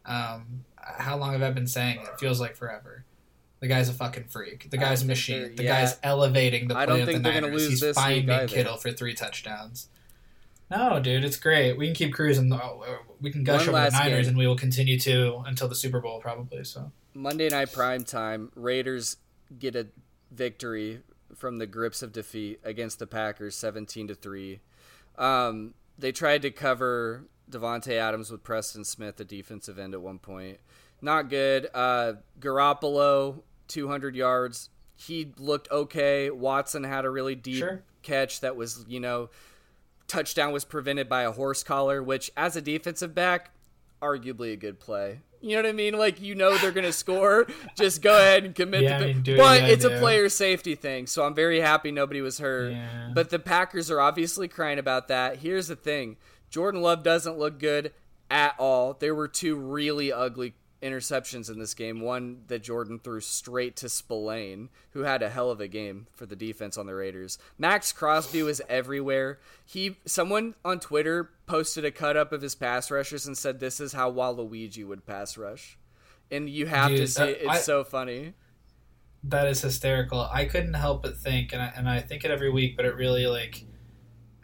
Um, 0.06 0.64
how 0.78 1.18
long 1.18 1.34
have 1.34 1.42
I 1.42 1.52
been 1.52 1.68
saying 1.68 2.00
it? 2.00 2.08
It 2.08 2.20
feels 2.20 2.40
like 2.40 2.56
forever. 2.56 3.04
The 3.60 3.68
guy's 3.68 3.90
a 3.90 3.94
fucking 3.94 4.26
freak. 4.26 4.70
The 4.70 4.78
guy's 4.78 5.04
a 5.04 5.06
machine. 5.06 5.56
The 5.56 5.64
yeah. 5.64 5.82
guy's 5.82 5.98
elevating 6.02 6.68
the 6.70 6.76
play 6.76 6.84
I 6.84 6.86
don't 6.86 7.02
of 7.02 7.06
think 7.08 7.18
the 7.20 7.24
they're 7.24 7.34
gonna 7.34 7.48
Niners. 7.48 7.62
lose 7.62 7.70
He's 7.72 7.80
this 7.82 7.96
finding. 7.96 8.48
Kittle 8.48 8.78
for 8.78 8.92
three 8.92 9.14
touchdowns. 9.14 9.90
No, 10.72 11.00
dude, 11.00 11.26
it's 11.26 11.36
great. 11.38 11.78
We 11.78 11.88
can 11.88 11.96
keep 11.96 12.14
cruising. 12.14 12.52
Oh, 12.54 12.84
We 13.20 13.32
can 13.32 13.44
gush 13.44 13.68
One 13.68 13.76
over 13.76 13.90
the 13.90 13.98
Niners, 13.98 14.26
game. 14.26 14.30
and 14.30 14.38
we 14.38 14.48
will 14.48 14.56
continue 14.56 15.00
to 15.00 15.44
until 15.48 15.68
the 15.68 15.76
Super 15.76 16.00
Bowl, 16.00 16.20
probably. 16.22 16.64
So 16.64 16.92
monday 17.16 17.50
night 17.50 17.74
prime 17.74 18.04
time 18.04 18.52
raiders 18.56 19.18
get 19.58 19.76
a 19.76 19.88
victory 20.32 21.02
from 21.36 21.58
the 21.58 21.66
grips 21.66 22.02
of 22.04 22.12
defeat 22.14 22.60
against 22.64 23.00
the 23.00 23.08
packers 23.08 23.56
17 23.56 24.10
to 24.10 24.16
3 24.16 24.60
um, 25.18 25.74
they 25.98 26.12
tried 26.12 26.44
to 26.44 26.52
cover 26.52 27.26
davante 27.50 27.94
adams 27.98 28.30
with 28.30 28.44
preston 28.44 28.86
smith 28.86 29.18
the 29.18 29.26
defensive 29.26 29.80
end 29.80 29.96
at 29.96 30.02
one 30.02 30.20
point 30.20 30.60
not 31.02 31.30
good 31.32 31.68
uh, 31.74 32.14
garoppolo 32.40 33.42
200 33.70 34.16
yards 34.16 34.70
he 34.98 35.32
looked 35.38 35.72
okay 35.72 36.30
watson 36.30 36.84
had 36.84 37.06
a 37.06 37.10
really 37.10 37.36
deep 37.36 37.60
Sure. 37.60 37.82
catch 38.04 38.42
that 38.42 38.56
was 38.58 38.84
you 38.90 39.00
know 39.00 39.30
touchdown 40.08 40.52
was 40.52 40.66
prevented 40.66 41.08
by 41.08 41.22
a 41.22 41.32
horse 41.32 41.62
collar, 41.64 42.02
which 42.02 42.32
as 42.36 42.56
a 42.56 42.62
defensive 42.62 43.14
back, 43.14 43.52
arguably 44.02 44.52
a 44.52 44.56
good 44.56 44.80
play. 44.80 45.20
You 45.40 45.52
know 45.56 45.62
what 45.62 45.70
I 45.70 45.72
mean? 45.72 45.94
Like 45.98 46.20
you 46.20 46.34
know 46.36 46.58
they're 46.58 46.72
gonna 46.72 46.92
score, 47.06 47.48
just 47.78 48.02
go 48.02 48.18
ahead 48.18 48.44
and 48.44 48.56
commit. 48.56 48.82
Yeah, 48.82 48.98
the, 49.00 49.06
I 49.06 49.14
mean, 49.14 49.38
but 49.38 49.62
it's 49.70 49.86
a 49.86 50.00
player 50.00 50.28
safety 50.28 50.74
thing, 50.76 51.06
so 51.06 51.24
I'm 51.24 51.36
very 51.36 51.60
happy 51.62 51.92
nobody 51.92 52.22
was 52.22 52.40
hurt. 52.40 52.72
Yeah. 52.72 53.12
But 53.14 53.30
the 53.30 53.38
Packers 53.40 53.90
are 53.92 54.02
obviously 54.02 54.48
crying 54.48 54.80
about 54.80 55.08
that. 55.10 55.38
Here's 55.38 55.68
the 55.68 55.76
thing: 55.76 56.18
Jordan 56.50 56.82
Love 56.82 57.04
doesn't 57.04 57.38
look 57.38 57.60
good 57.60 57.94
at 58.32 58.56
all. 58.58 58.96
There 59.00 59.14
were 59.16 59.28
two 59.28 59.56
really 59.56 60.12
ugly 60.12 60.56
interceptions 60.82 61.50
in 61.52 61.60
this 61.60 61.74
game. 61.74 62.02
One 62.02 62.44
that 62.48 62.64
Jordan 62.64 63.00
threw 63.00 63.20
straight 63.22 63.76
to 63.78 63.90
Spillane, 63.90 64.70
who 64.92 65.02
had 65.02 65.22
a 65.22 65.30
hell 65.30 65.52
of 65.52 65.60
a 65.60 65.68
game 65.68 66.08
for 66.14 66.26
the 66.26 66.36
defense 66.36 66.78
on 66.78 66.86
the 66.86 66.96
Raiders. 66.96 67.38
Maxx 67.58 67.92
Crosby 67.92 68.44
was 68.44 68.62
everywhere. 68.70 69.40
He 69.66 69.98
someone 70.06 70.56
on 70.64 70.80
Twitter 70.80 71.32
posted 71.48 71.84
a 71.86 71.92
cut 71.92 72.16
up 72.16 72.32
of 72.32 72.42
his 72.42 72.56
pass 72.56 72.90
rushers 72.92 73.26
and 73.26 73.38
said 73.38 73.60
this 73.60 73.80
is 73.80 73.94
how 73.94 74.12
Waluigi 74.12 74.86
would 74.86 75.06
pass 75.06 75.38
rush. 75.38 75.78
And 76.32 76.50
you 76.50 76.68
have 76.68 76.90
to 76.92 76.98
Dude, 76.98 77.10
see 77.10 77.24
uh, 77.24 77.26
it's 77.28 77.48
I- 77.50 77.58
so 77.58 77.84
funny. 77.84 78.34
that 79.24 79.48
is 79.48 79.62
hysterical. 79.62 80.22
I 80.32 80.46
couldn't 80.46 80.76
help 80.76 81.04
but 81.04 81.18
think, 81.18 81.52
and 81.54 81.62
I, 81.62 81.74
and 81.76 81.90
I 81.90 82.00
think 82.02 82.24
it 82.24 82.32
every 82.32 82.50
week, 82.52 82.78
but 82.78 82.86
it 82.86 82.96
really 82.96 83.28
like, 83.28 83.66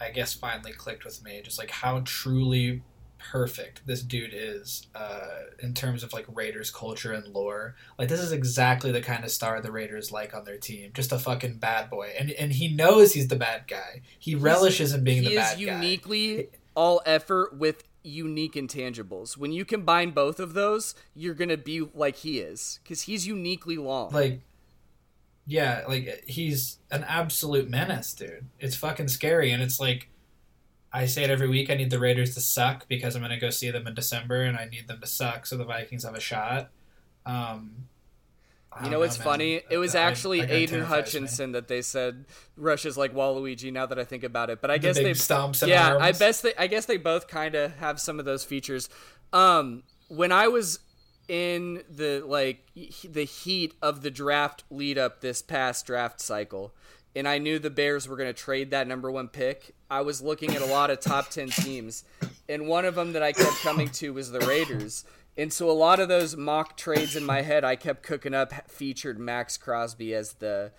I 0.02 0.10
guess 0.10 0.34
finally 0.34 0.74
clicked 0.74 1.06
with 1.06 1.24
me, 1.24 1.42
just 1.44 1.58
like 1.60 1.72
how 1.72 2.02
truly 2.04 2.82
perfect 3.32 3.86
this 3.86 4.02
dude 4.02 4.34
is 4.34 4.88
uh, 4.96 5.28
in 5.60 5.74
terms 5.74 6.04
of 6.04 6.14
like 6.14 6.26
Raiders 6.34 6.72
culture 6.72 7.12
and 7.14 7.28
lore. 7.28 7.76
Like 7.98 8.10
this 8.10 8.20
is 8.20 8.32
exactly 8.32 8.92
the 8.92 9.02
kind 9.02 9.24
of 9.24 9.32
star 9.32 9.62
the 9.62 9.72
Raiders 9.72 10.12
like 10.12 10.34
on 10.36 10.46
their 10.46 10.58
team. 10.58 10.92
Just 10.94 11.12
a 11.12 11.20
fucking 11.20 11.56
bad 11.56 11.90
boy, 11.90 12.14
and 12.18 12.32
and 12.32 12.52
he 12.52 12.68
knows 12.68 13.14
he's 13.14 13.28
the 13.28 13.36
bad 13.36 13.68
guy. 13.68 14.02
He 14.20 14.36
relishes 14.36 14.94
in 14.94 15.04
being 15.04 15.24
the 15.24 15.36
bad 15.36 15.54
guy. 15.54 15.56
He 15.58 15.64
is 15.64 15.70
uniquely 15.70 16.50
all 16.76 17.02
effort 17.06 17.56
with 17.58 17.84
unique 18.04 18.54
intangibles. 18.54 19.38
When 19.38 19.52
you 19.52 19.66
combine 19.66 20.12
both 20.12 20.40
of 20.40 20.54
those, 20.54 20.96
you're 21.14 21.34
gonna 21.34 21.58
be 21.58 21.82
like 21.94 22.18
he 22.18 22.40
is 22.40 22.80
because 22.84 23.02
he's 23.04 23.26
uniquely 23.28 23.78
long. 23.78 24.12
like 24.12 24.42
yeah 25.48 25.84
like 25.88 26.24
he's 26.26 26.80
an 26.90 27.04
absolute 27.08 27.70
menace 27.70 28.16
dude 28.16 28.48
it's 28.60 28.76
fucking 28.76 29.08
scary 29.08 29.52
and 29.52 29.62
it's 29.62 29.80
like 29.80 30.10
i 30.96 31.06
say 31.06 31.24
it 31.24 31.30
every 31.30 31.48
week 31.48 31.70
i 31.70 31.76
need 31.76 31.90
the 31.90 32.00
raiders 32.00 32.34
to 32.34 32.42
suck 32.42 32.88
because 32.88 33.16
i'm 33.16 33.22
gonna 33.22 33.40
go 33.40 33.50
see 33.50 33.70
them 33.72 33.88
in 33.88 33.94
december 33.94 34.42
and 34.44 34.58
i 34.58 34.66
need 34.66 34.88
them 34.88 35.00
to 35.02 35.08
suck 35.08 35.46
so 35.46 35.58
the 35.58 35.64
vikings 35.66 36.04
have 36.04 36.16
a 36.16 36.20
shot 36.20 36.70
um 37.26 37.88
you 38.84 38.90
know 38.90 39.00
what's 39.00 39.16
funny? 39.16 39.62
It 39.70 39.78
was 39.78 39.96
I- 39.96 40.02
actually 40.02 40.42
that 40.42 40.50
guy 40.50 40.54
Aidan 40.56 40.76
terrifies 40.80 40.90
me. 40.92 40.96
Hutchinson 40.98 41.52
that 41.54 41.70
they 41.70 41.82
said 41.82 42.26
rushes 42.58 42.98
like 42.98 43.14
Waluigi. 43.14 43.72
Now 43.72 43.86
that 43.86 43.98
I 43.98 44.04
think 44.04 44.24
about 44.24 44.50
it, 44.50 44.60
but 44.60 44.70
I 44.70 44.78
The 44.78 44.80
guess 44.88 44.96
they 44.98 45.12
stomps 45.12 45.66
yeah, 45.66 45.98
I 45.98 46.12
best 46.12 46.44
they, 46.44 46.54
I 46.58 46.68
guess 46.68 46.86
they 46.86 46.98
both 46.98 47.28
kind 47.30 47.56
of 47.56 47.76
have 47.78 48.02
some 48.02 48.20
of 48.20 48.26
those 48.26 48.44
features. 48.44 48.90
Um, 49.32 49.84
when 50.10 50.34
I 50.34 50.50
was 50.50 50.80
in 51.30 51.84
the 51.90 52.22
like 52.26 52.68
the 53.10 53.24
heat 53.24 53.74
of 53.82 54.02
the 54.02 54.12
draft 54.12 54.66
lead 54.70 54.98
up 54.98 55.22
this 55.22 55.42
past 55.42 55.86
draft 55.86 56.20
cycle, 56.20 56.74
and 57.16 57.28
I 57.28 57.38
knew 57.38 57.60
the 57.60 57.70
Bears 57.70 58.08
were 58.08 58.18
going 58.18 58.34
to 58.34 58.34
trade 58.34 58.72
that 58.72 58.88
number 58.88 59.10
one 59.10 59.28
pick, 59.28 59.74
I 59.90 60.02
was 60.02 60.22
looking 60.22 60.56
at 60.56 60.62
a 60.62 60.66
lot 60.66 60.90
of 60.90 61.00
top 61.00 61.30
10 61.30 61.50
teams, 61.50 62.04
and 62.50 62.68
one 62.68 62.86
of 62.86 62.96
them 62.96 63.14
that 63.14 63.24
I 63.24 63.32
kept 63.32 63.62
coming 63.62 63.90
to 63.90 64.14
was 64.14 64.32
the 64.32 64.42
Raiders. 64.42 65.06
And 65.38 65.52
so 65.52 65.70
a 65.70 65.74
lot 65.74 66.00
of 66.00 66.08
those 66.08 66.36
mock 66.36 66.78
trades 66.78 67.16
in 67.16 67.26
my 67.26 67.42
head, 67.42 67.64
I 67.64 67.76
kept 67.76 68.04
cooking 68.04 68.34
up 68.34 68.70
featured 68.70 69.20
Maxx 69.20 69.58
Crosby 69.58 70.14
as 70.14 70.34
the 70.34 70.72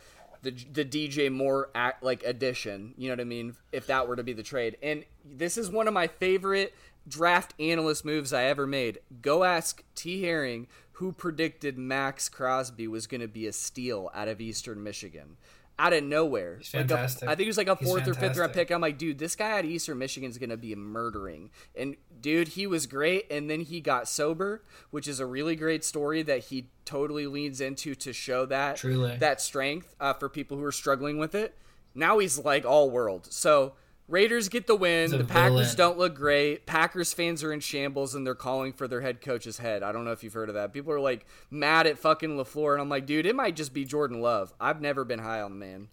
the, 0.42 0.50
the 0.50 0.84
DJ 0.84 1.32
Moore 1.32 1.70
act, 1.74 2.04
like 2.04 2.22
addition. 2.22 2.94
You 2.96 3.08
know 3.08 3.14
what 3.14 3.20
I 3.20 3.24
mean? 3.24 3.56
If 3.72 3.88
that 3.88 4.06
were 4.06 4.14
to 4.14 4.22
be 4.22 4.32
the 4.32 4.44
trade, 4.44 4.76
and 4.82 5.04
this 5.24 5.58
is 5.58 5.70
one 5.70 5.88
of 5.88 5.94
my 5.94 6.06
favorite 6.06 6.72
draft 7.08 7.54
analyst 7.58 8.04
moves 8.04 8.32
I 8.32 8.44
ever 8.44 8.66
made. 8.66 9.00
Go 9.22 9.44
ask 9.44 9.82
T 9.94 10.22
Herring 10.22 10.68
who 10.96 11.12
predicted 11.12 11.76
Max 11.76 12.26
Crosby 12.28 12.88
was 12.88 13.06
going 13.06 13.20
to 13.20 13.28
be 13.28 13.46
a 13.46 13.52
steal 13.52 14.10
out 14.14 14.28
of 14.28 14.40
Eastern 14.40 14.82
Michigan 14.82 15.36
out 15.78 15.92
of 15.92 16.04
nowhere. 16.04 16.56
He's 16.58 16.68
fantastic. 16.68 17.22
Like 17.22 17.28
a, 17.28 17.32
I 17.32 17.34
think 17.34 17.46
it 17.46 17.50
was 17.50 17.58
like 17.58 17.68
a 17.68 17.76
fourth 17.76 18.08
or 18.08 18.14
fifth 18.14 18.36
round 18.36 18.52
pick. 18.52 18.70
I'm 18.70 18.80
like, 18.80 18.98
dude, 18.98 19.18
this 19.18 19.36
guy 19.36 19.58
at 19.58 19.64
Eastern 19.64 19.98
Michigan 19.98 20.30
is 20.30 20.38
going 20.38 20.50
to 20.50 20.56
be 20.56 20.74
murdering. 20.74 21.50
And 21.74 21.96
dude, 22.20 22.48
he 22.48 22.66
was 22.66 22.86
great. 22.86 23.30
And 23.30 23.50
then 23.50 23.60
he 23.60 23.80
got 23.80 24.08
sober, 24.08 24.64
which 24.90 25.06
is 25.06 25.20
a 25.20 25.26
really 25.26 25.56
great 25.56 25.84
story 25.84 26.22
that 26.22 26.44
he 26.44 26.70
totally 26.84 27.26
leans 27.26 27.60
into 27.60 27.94
to 27.96 28.12
show 28.12 28.46
that 28.46 28.76
Truly. 28.76 29.16
that 29.16 29.40
strength 29.40 29.94
uh, 30.00 30.14
for 30.14 30.28
people 30.28 30.56
who 30.56 30.64
are 30.64 30.72
struggling 30.72 31.18
with 31.18 31.34
it. 31.34 31.56
Now 31.94 32.18
he's 32.18 32.38
like 32.38 32.64
all 32.64 32.90
world. 32.90 33.26
So 33.30 33.74
Raiders 34.08 34.48
get 34.48 34.68
the 34.68 34.76
win. 34.76 35.10
The 35.10 35.24
Packers 35.24 35.74
villain. 35.74 35.76
don't 35.76 35.98
look 35.98 36.14
great. 36.14 36.64
Packers 36.64 37.12
fans 37.12 37.42
are 37.42 37.52
in 37.52 37.58
shambles 37.58 38.14
and 38.14 38.24
they're 38.24 38.36
calling 38.36 38.72
for 38.72 38.86
their 38.86 39.00
head 39.00 39.20
coach's 39.20 39.58
head. 39.58 39.82
I 39.82 39.90
don't 39.90 40.04
know 40.04 40.12
if 40.12 40.22
you've 40.22 40.32
heard 40.32 40.48
of 40.48 40.54
that. 40.54 40.72
People 40.72 40.92
are 40.92 41.00
like 41.00 41.26
mad 41.50 41.88
at 41.88 41.98
fucking 41.98 42.36
LaFleur, 42.36 42.74
and 42.74 42.80
I'm 42.82 42.88
like, 42.88 43.06
dude, 43.06 43.26
it 43.26 43.34
might 43.34 43.56
just 43.56 43.72
be 43.72 43.84
Jordan 43.84 44.20
Love. 44.20 44.54
I've 44.60 44.80
never 44.80 45.04
been 45.04 45.18
high 45.18 45.40
on 45.40 45.50
the 45.50 45.56
man. 45.56 45.88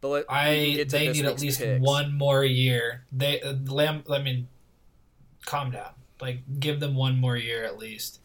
But 0.00 0.08
let, 0.08 0.24
I 0.28 0.84
they 0.88 1.12
need 1.12 1.24
at 1.24 1.40
least 1.40 1.60
picks. 1.60 1.80
one 1.80 2.16
more 2.16 2.44
year. 2.44 3.04
They 3.12 3.40
uh, 3.40 3.54
Lamb. 3.66 4.02
I 4.10 4.18
mean, 4.20 4.48
calm 5.44 5.70
down. 5.70 5.92
Like 6.20 6.38
give 6.60 6.80
them 6.80 6.94
one 6.94 7.18
more 7.18 7.36
year 7.36 7.64
at 7.64 7.78
least, 7.78 8.20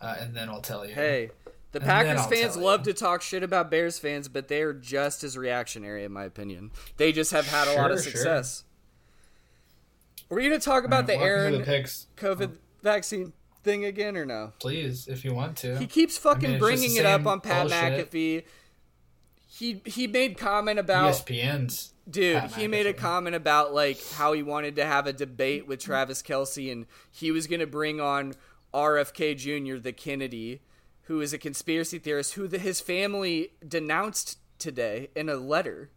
uh, 0.00 0.16
and 0.20 0.34
then 0.34 0.48
I'll 0.48 0.60
tell 0.60 0.86
you. 0.86 0.94
Hey, 0.94 1.30
the 1.78 1.84
and 1.84 2.06
Packers 2.06 2.26
fans 2.26 2.56
love 2.56 2.84
to 2.84 2.94
talk 2.94 3.20
shit 3.20 3.42
about 3.42 3.70
Bears 3.70 3.98
fans, 3.98 4.28
but 4.28 4.48
they 4.48 4.62
are 4.62 4.72
just 4.72 5.22
as 5.22 5.36
reactionary, 5.36 6.04
in 6.04 6.12
my 6.12 6.24
opinion. 6.24 6.70
They 6.96 7.12
just 7.12 7.32
have 7.32 7.46
had 7.46 7.68
a 7.68 7.72
sure, 7.72 7.82
lot 7.82 7.90
of 7.90 8.00
success. 8.00 8.64
Sure. 10.28 10.36
Are 10.36 10.40
we 10.40 10.48
going 10.48 10.58
to 10.58 10.64
talk 10.64 10.84
about 10.84 11.00
right, 11.00 11.18
the 11.18 11.24
Aaron 11.24 11.52
the 11.52 11.64
COVID 12.16 12.52
oh. 12.54 12.58
vaccine 12.82 13.34
thing 13.62 13.84
again 13.84 14.16
or 14.16 14.24
no? 14.24 14.54
Please, 14.58 15.06
if 15.06 15.22
you 15.22 15.34
want 15.34 15.56
to. 15.58 15.76
He 15.78 15.86
keeps 15.86 16.16
fucking 16.16 16.48
I 16.48 16.52
mean, 16.52 16.58
bringing 16.58 16.96
it 16.96 17.04
up 17.04 17.26
on 17.26 17.40
Pat 17.40 17.68
bullshit. 17.68 18.10
McAfee. 18.10 18.44
He 19.46 19.82
he 19.84 20.06
made 20.06 20.38
comment 20.38 20.78
about 20.78 21.14
ESPN's. 21.14 21.92
Dude, 22.08 22.38
Pat 22.38 22.52
he 22.52 22.64
McAfee. 22.64 22.70
made 22.70 22.86
a 22.86 22.92
comment 22.94 23.36
about 23.36 23.74
like 23.74 24.02
how 24.12 24.32
he 24.32 24.42
wanted 24.42 24.76
to 24.76 24.86
have 24.86 25.06
a 25.06 25.12
debate 25.12 25.66
with 25.66 25.80
Travis 25.80 26.22
Kelce 26.22 26.72
and 26.72 26.86
he 27.10 27.30
was 27.30 27.46
going 27.46 27.60
to 27.60 27.66
bring 27.66 28.00
on 28.00 28.34
RFK 28.72 29.36
Jr., 29.36 29.78
the 29.78 29.92
Kennedy 29.92 30.60
who 31.06 31.20
is 31.20 31.32
a 31.32 31.38
conspiracy 31.38 31.98
theorist, 31.98 32.34
who 32.34 32.46
the, 32.46 32.58
his 32.58 32.80
family 32.80 33.50
denounced 33.66 34.38
today 34.58 35.08
in 35.14 35.28
a 35.28 35.36
letter 35.36 35.90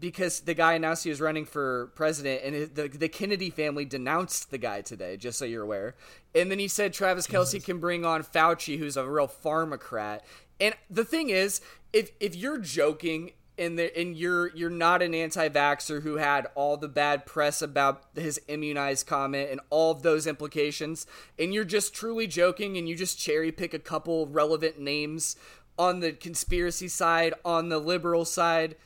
because 0.00 0.40
the 0.40 0.54
guy 0.54 0.74
announced 0.74 1.04
he 1.04 1.10
was 1.10 1.20
running 1.20 1.44
for 1.44 1.90
president, 1.94 2.42
and 2.44 2.54
his, 2.54 2.70
the 2.70 2.88
the 2.88 3.08
Kennedy 3.08 3.50
family 3.50 3.84
denounced 3.84 4.50
the 4.50 4.58
guy 4.58 4.80
today. 4.80 5.16
Just 5.16 5.38
so 5.38 5.44
you're 5.44 5.64
aware. 5.64 5.94
And 6.34 6.50
then 6.50 6.58
he 6.58 6.68
said 6.68 6.92
Travis 6.92 7.26
Kelce 7.26 7.62
can 7.64 7.78
bring 7.78 8.04
on 8.04 8.22
Fauci, 8.22 8.78
who's 8.78 8.96
a 8.96 9.08
real 9.08 9.26
pharmacrat. 9.26 10.24
And 10.60 10.74
the 10.88 11.04
thing 11.04 11.30
is, 11.30 11.60
if 11.92 12.12
if 12.20 12.36
you're 12.36 12.58
joking 12.58 13.32
and 13.58 13.78
the, 13.78 13.96
and 13.98 14.16
you're 14.16 14.54
you're 14.54 14.70
not 14.70 15.02
an 15.02 15.14
anti-vaxxer 15.14 16.02
who 16.02 16.16
had 16.16 16.46
all 16.54 16.76
the 16.76 16.88
bad 16.88 17.26
press 17.26 17.60
about 17.60 18.04
his 18.14 18.40
immunized 18.48 19.06
comment 19.06 19.50
and 19.50 19.60
all 19.70 19.90
of 19.90 20.02
those 20.02 20.26
implications 20.26 21.06
and 21.38 21.52
you're 21.52 21.64
just 21.64 21.94
truly 21.94 22.26
joking 22.26 22.76
and 22.76 22.88
you 22.88 22.94
just 22.94 23.18
cherry 23.18 23.52
pick 23.52 23.74
a 23.74 23.78
couple 23.78 24.26
relevant 24.26 24.78
names 24.78 25.36
on 25.78 26.00
the 26.00 26.12
conspiracy 26.12 26.88
side 26.88 27.34
on 27.44 27.68
the 27.68 27.78
liberal 27.78 28.24
side. 28.24 28.76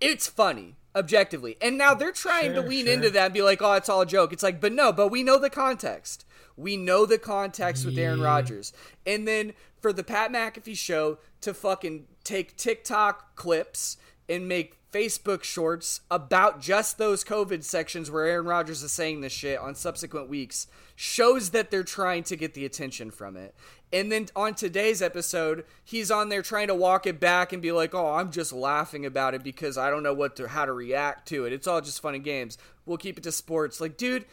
It's 0.00 0.26
funny 0.26 0.76
objectively. 0.94 1.56
And 1.60 1.76
now 1.76 1.94
they're 1.94 2.12
trying 2.12 2.54
sure, 2.54 2.62
to 2.62 2.68
lean 2.68 2.86
sure. 2.86 2.94
into 2.94 3.10
that 3.10 3.26
and 3.26 3.34
be 3.34 3.42
like 3.42 3.62
oh 3.62 3.72
it's 3.72 3.88
all 3.88 4.02
a 4.02 4.06
joke. 4.06 4.32
It's 4.32 4.42
like 4.42 4.60
but 4.60 4.72
no 4.72 4.92
but 4.92 5.08
we 5.08 5.22
know 5.22 5.38
the 5.38 5.50
context. 5.50 6.24
We 6.56 6.76
know 6.76 7.04
the 7.04 7.18
context 7.18 7.84
with 7.84 7.98
Aaron 7.98 8.20
Rodgers. 8.20 8.72
And 9.06 9.28
then 9.28 9.52
for 9.78 9.92
the 9.92 10.02
Pat 10.02 10.32
McAfee 10.32 10.76
show 10.76 11.18
to 11.42 11.52
fucking 11.52 12.06
take 12.24 12.56
TikTok 12.56 13.36
clips 13.36 13.98
and 14.28 14.48
make 14.48 14.76
Facebook 14.92 15.42
shorts 15.42 16.00
about 16.10 16.60
just 16.60 16.96
those 16.96 17.22
COVID 17.22 17.62
sections 17.62 18.10
where 18.10 18.24
Aaron 18.24 18.46
Rodgers 18.46 18.82
is 18.82 18.92
saying 18.92 19.20
this 19.20 19.32
shit 19.32 19.58
on 19.58 19.74
subsequent 19.74 20.28
weeks 20.28 20.66
shows 20.94 21.50
that 21.50 21.70
they're 21.70 21.84
trying 21.84 22.22
to 22.24 22.36
get 22.36 22.54
the 22.54 22.64
attention 22.64 23.10
from 23.10 23.36
it. 23.36 23.54
And 23.92 24.10
then 24.10 24.28
on 24.34 24.54
today's 24.54 25.02
episode, 25.02 25.64
he's 25.84 26.10
on 26.10 26.28
there 26.28 26.42
trying 26.42 26.68
to 26.68 26.74
walk 26.74 27.06
it 27.06 27.20
back 27.20 27.52
and 27.52 27.62
be 27.62 27.72
like, 27.72 27.94
"Oh, 27.94 28.14
I'm 28.14 28.32
just 28.32 28.52
laughing 28.52 29.06
about 29.06 29.34
it 29.34 29.44
because 29.44 29.78
I 29.78 29.90
don't 29.90 30.02
know 30.02 30.14
what 30.14 30.34
to 30.36 30.48
how 30.48 30.64
to 30.64 30.72
react 30.72 31.28
to 31.28 31.44
it. 31.44 31.52
It's 31.52 31.66
all 31.66 31.80
just 31.80 32.00
fun 32.00 32.14
and 32.14 32.24
games. 32.24 32.58
We'll 32.84 32.96
keep 32.96 33.18
it 33.18 33.24
to 33.24 33.32
sports." 33.32 33.80
Like, 33.80 33.96
dude, 33.96 34.24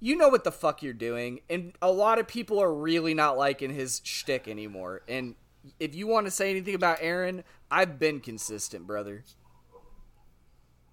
you 0.00 0.16
know 0.16 0.28
what 0.28 0.44
the 0.44 0.52
fuck 0.52 0.82
you're 0.82 0.92
doing, 0.92 1.40
and 1.48 1.72
a 1.80 1.90
lot 1.90 2.18
of 2.18 2.28
people 2.28 2.60
are 2.60 2.72
really 2.72 3.14
not 3.14 3.38
liking 3.38 3.70
his 3.70 4.00
shtick 4.04 4.46
anymore. 4.46 5.02
And 5.08 5.36
if 5.78 5.94
you 5.94 6.06
want 6.06 6.26
to 6.26 6.30
say 6.30 6.50
anything 6.50 6.74
about 6.74 6.98
Aaron, 7.00 7.44
I've 7.70 7.98
been 7.98 8.20
consistent, 8.20 8.86
brother. 8.86 9.24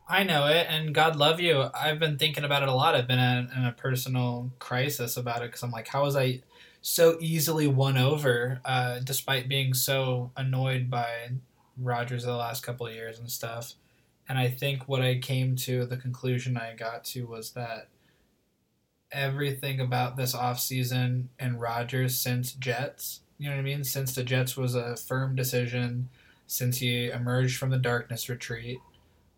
I 0.07 0.23
know 0.23 0.47
it, 0.47 0.67
and 0.69 0.93
God 0.93 1.15
love 1.15 1.39
you. 1.39 1.69
I've 1.73 1.99
been 1.99 2.17
thinking 2.17 2.43
about 2.43 2.61
it 2.61 2.69
a 2.69 2.73
lot. 2.73 2.93
I've 2.93 3.07
been 3.07 3.19
in, 3.19 3.49
in 3.55 3.65
a 3.65 3.71
personal 3.71 4.51
crisis 4.59 5.17
about 5.17 5.41
it 5.41 5.47
because 5.47 5.63
I'm 5.63 5.71
like, 5.71 5.88
how 5.88 6.03
was 6.03 6.15
I 6.15 6.41
so 6.82 7.17
easily 7.19 7.67
won 7.67 7.97
over, 7.97 8.61
uh, 8.63 8.99
despite 8.99 9.49
being 9.49 9.73
so 9.73 10.32
annoyed 10.38 10.88
by 10.88 11.32
Rodgers 11.78 12.26
the 12.26 12.34
last 12.34 12.61
couple 12.61 12.86
of 12.86 12.93
years 12.93 13.17
and 13.17 13.32
stuff. 13.32 13.73
And 14.30 14.38
I 14.38 14.49
think 14.49 14.88
what 14.88 15.01
I 15.01 15.17
came 15.17 15.55
to, 15.57 15.88
the 15.88 15.97
conclusion 15.97 16.57
I 16.57 16.76
got 16.76 17.03
to 17.05 17.26
was 17.26 17.51
that 17.53 17.89
everything 19.11 19.80
about 19.80 20.15
this 20.15 20.36
offseason 20.36 21.30
and 21.39 21.59
Rodgers 21.59 22.19
since 22.19 22.53
Jets, 22.53 23.21
you 23.38 23.50
know 23.50 23.56
what 23.56 23.62
I 23.62 23.64
mean? 23.64 23.84
Since 23.84 24.16
the 24.16 24.24
Jets 24.24 24.56
was 24.56 24.76
a 24.76 24.96
firm 24.96 25.36
decision, 25.36 26.10
since 26.48 26.78
he 26.78 27.10
emerged 27.10 27.58
from 27.58 27.70
the 27.70 27.78
darkness 27.78 28.30
retreat, 28.30 28.80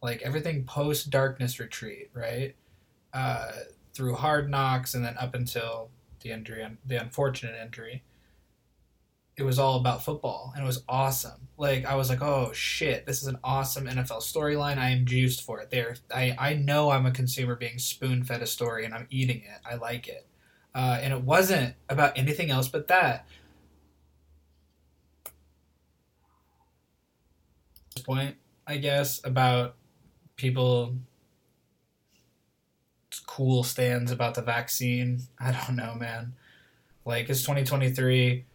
like 0.02 0.22
everything 0.22 0.64
post 0.66 1.10
darkness 1.10 1.60
retreat, 1.60 2.10
right? 2.14 2.56
Uh, 3.14 3.52
through 3.93 4.16
hard 4.16 4.50
knocks 4.50 4.93
and 4.93 5.04
then 5.04 5.18
up 5.18 5.34
until 5.34 5.89
the 6.22 6.32
injury, 6.32 6.66
the 6.86 7.02
unfortunate 7.02 7.56
injury. 7.60 8.04
It 9.36 9.43
was 9.43 9.60
all 9.60 9.80
about 9.80 10.04
football 10.04 10.52
and 10.56 10.64
it 10.64 10.68
was 10.68 10.84
awesome. 10.89 11.48
Like 11.58 11.86
I 11.86 11.95
was 11.95 12.10
like, 12.10 12.22
oh 12.22 12.52
shit, 12.54 13.06
this 13.06 13.22
is 13.22 13.28
an 13.28 13.38
awesome 13.43 13.86
NFL 13.86 14.22
storyline. 14.22 14.78
I 14.78 14.91
am 14.91 15.06
juiced 15.06 15.43
for 15.43 15.60
it. 15.60 15.70
There, 15.70 15.95
I 16.14 16.36
I 16.38 16.54
know 16.54 16.89
I'm 16.89 17.06
a 17.06 17.12
consumer 17.12 17.56
being 17.56 17.78
spoon 17.78 18.24
fed 18.24 18.41
a 18.41 18.48
story 18.48 18.86
and 18.86 18.93
I'm 18.93 19.08
eating 19.10 19.38
it. 19.38 19.60
I 19.64 19.76
like 19.76 20.08
it, 20.08 20.26
uh, 20.74 21.00
and 21.02 21.14
it 21.14 21.22
wasn't 21.22 21.76
about 21.89 22.18
anything 22.18 22.50
else 22.50 22.68
but 22.68 22.88
that. 22.88 23.28
Point, 28.00 28.36
I 28.66 28.78
guess, 28.78 29.22
about 29.24 29.76
people 30.36 30.95
cool 33.26 33.64
stands 33.64 34.12
about 34.12 34.36
the 34.36 34.41
vaccine. 34.41 35.22
I 35.39 35.52
don't 35.52 35.76
know, 35.76 35.95
man. 35.95 36.34
Like 37.06 37.30
it's 37.30 37.41
2023. 37.41 38.45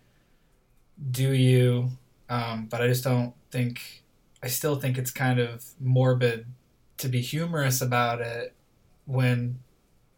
Do 1.11 1.32
you? 1.32 1.90
Um, 2.28 2.66
but 2.70 2.80
I 2.82 2.88
just 2.88 3.05
don't 3.05 3.34
think. 3.51 4.03
I 4.43 4.49
still 4.49 4.76
think 4.76 4.99
it's 4.99 5.12
kind 5.12 5.38
of 5.38 5.64
morbid 5.80 6.47
to 6.99 7.09
be 7.09 7.20
humorous 7.20 7.80
about 7.80 8.20
it 8.20 8.55
when 9.07 9.61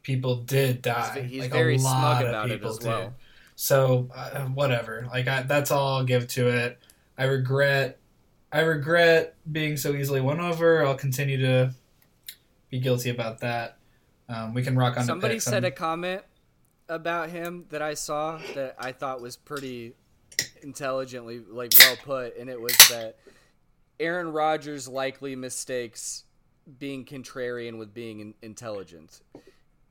people 0.02 0.36
did 0.36 0.80
die. 0.82 1.20
He's, 1.22 1.30
he's 1.30 1.40
like 1.42 1.52
very 1.52 1.78
smug 1.78 2.24
about 2.24 2.50
it 2.50 2.64
as 2.64 2.80
well. 2.80 3.02
Did. 3.02 3.12
So 3.56 4.08
uh, 4.14 4.40
whatever. 4.46 5.06
Like 5.10 5.28
I, 5.28 5.42
that's 5.42 5.70
all 5.70 5.96
I'll 5.96 6.04
give 6.04 6.26
to 6.28 6.48
it. 6.48 6.78
I 7.16 7.24
regret 7.24 7.98
I 8.54 8.60
regret 8.60 9.34
being 9.50 9.76
so 9.76 9.94
easily 9.94 10.20
won 10.20 10.38
over. 10.38 10.86
I'll 10.86 10.94
continue 10.94 11.38
to 11.38 11.74
be 12.70 12.78
guilty 12.78 13.10
about 13.10 13.40
that. 13.40 13.78
Um, 14.28 14.54
we 14.54 14.62
can 14.62 14.76
rock 14.76 14.96
on. 14.96 15.04
Somebody 15.04 15.40
said 15.40 15.64
a 15.64 15.72
comment 15.72 16.22
about 16.88 17.30
him 17.30 17.64
that 17.70 17.82
I 17.82 17.94
saw 17.94 18.38
that 18.54 18.76
I 18.78 18.92
thought 18.92 19.20
was 19.20 19.36
pretty 19.36 19.94
intelligently, 20.62 21.40
like 21.40 21.72
well 21.80 21.96
put, 22.04 22.36
and 22.36 22.48
it 22.48 22.60
was 22.60 22.76
that 22.90 23.16
Aaron 23.98 24.28
Rodgers 24.28 24.86
likely 24.86 25.34
mistakes 25.34 26.22
being 26.78 27.04
contrarian 27.04 27.76
with 27.76 27.92
being 27.92 28.20
in- 28.20 28.34
intelligent. 28.40 29.20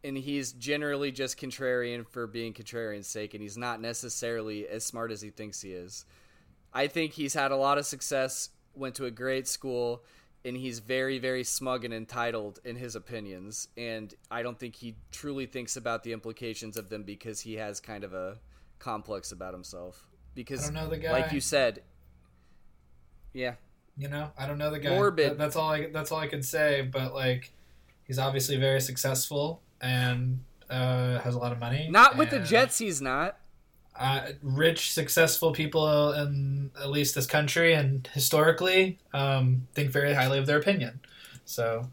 And 0.06 0.18
he's 0.18 0.54
generally 0.54 1.12
just 1.12 1.38
contrarian 1.38 2.08
for 2.08 2.28
being 2.28 2.54
contrarian's 2.54 3.08
sake, 3.08 3.34
and 3.34 3.44
he's 3.44 3.58
not 3.58 3.82
necessarily 3.82 4.70
as 4.70 4.86
smart 4.86 5.12
as 5.12 5.22
he 5.22 5.32
thinks 5.32 5.62
he 5.62 5.74
is. 5.74 6.06
I 6.74 6.88
think 6.88 7.14
he's 7.14 7.34
had 7.34 7.52
a 7.52 7.56
lot 7.56 7.78
of 7.78 7.86
success, 7.86 8.50
went 8.76 8.96
to 8.96 9.06
a 9.06 9.12
great 9.12 9.48
school, 9.48 10.04
and 10.46 10.58
he's 10.58 10.80
very 10.80 11.20
very 11.20 11.44
smug 11.44 11.86
and 11.86 11.94
entitled 11.94 12.60
in 12.66 12.76
his 12.76 12.98
opinions 12.98 13.70
and 13.78 14.14
i 14.30 14.44
don't 14.44 14.60
think 14.60 14.76
he 14.76 14.94
truly 15.10 15.46
thinks 15.46 15.78
about 15.78 16.04
the 16.04 16.12
implications 16.12 16.76
of 16.76 16.90
them 16.90 17.04
because 17.04 17.40
he 17.40 17.54
has 17.54 17.80
kind 17.80 18.04
of 18.04 18.14
a 18.14 18.38
complex 18.78 19.32
about 19.32 19.54
himself 19.54 20.06
because 20.36 20.64
I 20.64 20.66
don't 20.66 20.74
know 20.74 20.90
the 20.90 20.98
guy. 20.98 21.12
like 21.14 21.32
you 21.32 21.40
said 21.40 21.82
yeah 23.32 23.54
You 23.98 24.10
know, 24.10 24.32
I 24.38 24.48
don't 24.48 24.58
know 24.58 24.72
the 24.72 24.80
guy. 24.80 24.90
Morbid. 24.90 25.32
That- 25.32 25.38
that's 25.38 25.56
all. 25.56 25.70
I 25.70 25.88
that's 25.88 26.12
all 26.12 26.20
I 26.20 26.28
can 26.28 26.42
say. 26.44 26.82
But 26.82 27.14
like, 27.14 27.52
he's 28.06 28.18
obviously 28.20 28.58
very 28.58 28.82
successful 28.82 29.62
and 29.82 30.44
uh, 30.70 31.20
has 31.20 31.36
a 31.36 31.38
lot 31.40 31.52
of 31.52 31.60
money. 31.60 31.88
not 31.90 32.18
with 32.18 32.32
the 32.32 32.40
jets 32.40 32.80
he's 32.80 33.02
not 33.02 33.38
Uh, 33.96 34.30
rich, 34.42 34.92
successful 34.92 35.52
people 35.52 36.12
in 36.14 36.72
at 36.82 36.90
least 36.90 37.14
this 37.14 37.28
country 37.28 37.74
and 37.74 38.10
historically 38.14 38.98
um, 39.14 39.68
think 39.74 39.92
very 39.92 40.14
highly 40.14 40.40
of 40.40 40.46
their 40.46 40.58
opinion. 40.58 41.00
So. 41.46 41.90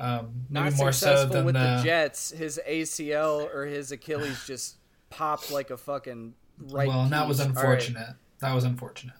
Um, 0.00 0.46
maybe 0.48 0.70
not 0.70 0.76
more 0.76 0.92
so 0.92 1.06
successful 1.08 1.32
than 1.34 1.44
with 1.44 1.54
the 1.56 1.78
the 1.78 1.82
jets 1.82 2.30
his 2.30 2.60
acl 2.68 3.52
or 3.52 3.66
his 3.66 3.90
achilles 3.90 4.44
just 4.46 4.76
popped 5.10 5.50
like 5.50 5.70
a 5.70 5.76
fucking 5.76 6.34
right 6.60 6.88
well, 6.88 7.02
and 7.02 7.12
that 7.12 7.28
was. 7.28 7.40
All 7.40 7.46
right. 7.46 7.56
unfortunate. 7.56 8.16
That 8.40 8.54
was 8.54 8.64
unfortunate. 8.64 9.16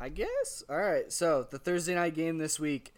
I 0.00 0.08
guess. 0.08 0.64
All 0.68 0.76
right. 0.76 1.10
So 1.12 1.46
the 1.50 1.58
Thursday 1.58 1.94
night 1.94 2.14
game 2.14 2.38
this 2.38 2.58
week, 2.58 2.92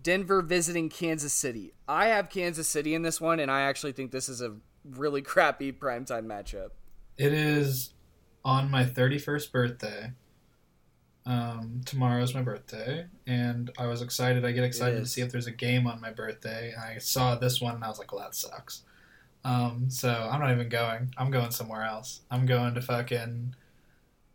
Denver 0.00 0.42
visiting 0.42 0.88
Kansas 0.88 1.32
City. 1.32 1.72
I 1.86 2.06
have 2.06 2.30
Kansas 2.30 2.68
City 2.68 2.94
in 2.94 3.02
this 3.02 3.20
one, 3.20 3.40
and 3.40 3.50
I 3.50 3.62
actually 3.62 3.92
think 3.92 4.10
this 4.10 4.28
is 4.28 4.40
a 4.40 4.56
really 4.84 5.22
crappy 5.22 5.72
primetime 5.72 6.26
matchup. 6.26 6.70
It 7.18 7.32
is 7.32 7.94
on 8.44 8.70
my 8.70 8.84
31st 8.84 9.50
birthday. 9.52 10.12
Um, 11.24 11.80
tomorrow's 11.84 12.34
my 12.34 12.42
birthday, 12.42 13.06
and 13.26 13.70
I 13.78 13.86
was 13.86 14.00
excited. 14.00 14.44
I 14.44 14.52
get 14.52 14.62
excited 14.62 15.00
to 15.00 15.06
see 15.06 15.22
if 15.22 15.32
there's 15.32 15.48
a 15.48 15.52
game 15.52 15.86
on 15.86 16.00
my 16.00 16.12
birthday. 16.12 16.72
And 16.72 16.80
I 16.80 16.98
saw 16.98 17.34
this 17.34 17.60
one, 17.60 17.74
and 17.74 17.84
I 17.84 17.88
was 17.88 17.98
like, 17.98 18.12
"Well, 18.12 18.22
that 18.22 18.36
sucks." 18.36 18.82
Um, 19.42 19.90
so 19.90 20.28
I'm 20.30 20.40
not 20.40 20.52
even 20.52 20.68
going. 20.68 21.12
I'm 21.16 21.32
going 21.32 21.50
somewhere 21.50 21.82
else. 21.82 22.20
I'm 22.30 22.46
going 22.46 22.74
to 22.74 22.80
fucking. 22.82 23.56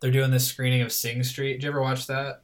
They're 0.00 0.10
doing 0.10 0.30
this 0.32 0.46
screening 0.46 0.82
of 0.82 0.92
Sing 0.92 1.22
Street. 1.22 1.54
Did 1.54 1.62
you 1.62 1.68
ever 1.70 1.80
watch 1.80 2.06
that? 2.08 2.42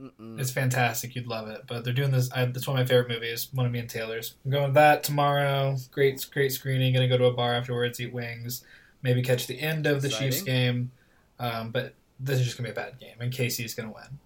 Mm-mm. 0.00 0.38
It's 0.38 0.50
fantastic. 0.52 1.16
You'd 1.16 1.26
love 1.26 1.48
it. 1.48 1.62
But 1.66 1.82
they're 1.82 1.92
doing 1.92 2.12
this. 2.12 2.30
I, 2.32 2.42
it's 2.42 2.68
one 2.68 2.78
of 2.78 2.84
my 2.84 2.86
favorite 2.86 3.08
movies. 3.08 3.48
One 3.52 3.66
of 3.66 3.72
me 3.72 3.80
and 3.80 3.90
Taylor's. 3.90 4.34
I'm 4.44 4.50
going 4.52 4.68
to 4.68 4.72
that 4.74 5.02
tomorrow. 5.02 5.76
Great, 5.90 6.24
great 6.32 6.52
screening. 6.52 6.92
Gonna 6.92 7.08
go 7.08 7.18
to 7.18 7.24
a 7.24 7.32
bar 7.32 7.54
afterwards, 7.54 7.98
eat 8.00 8.12
wings, 8.12 8.64
maybe 9.02 9.22
catch 9.22 9.46
the 9.46 9.60
end 9.60 9.86
of 9.86 10.02
the 10.02 10.08
Chiefs 10.08 10.42
game. 10.42 10.90
Um, 11.38 11.70
but 11.70 11.94
this 12.18 12.40
is 12.40 12.46
just 12.46 12.56
gonna 12.56 12.68
be 12.68 12.72
a 12.72 12.74
bad 12.74 12.98
game, 12.98 13.16
and 13.20 13.32
Casey's 13.32 13.74
gonna 13.74 13.92
win. 13.92 14.18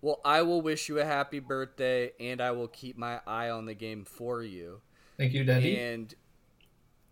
Well, 0.00 0.20
I 0.24 0.42
will 0.42 0.60
wish 0.60 0.88
you 0.88 1.00
a 1.00 1.04
happy 1.04 1.38
birthday, 1.38 2.12
and 2.20 2.40
I 2.40 2.50
will 2.50 2.68
keep 2.68 2.98
my 2.98 3.20
eye 3.26 3.48
on 3.48 3.64
the 3.64 3.74
game 3.74 4.04
for 4.04 4.42
you. 4.42 4.80
Thank 5.16 5.32
you, 5.32 5.44
Daddy. 5.44 5.78
And 5.78 6.14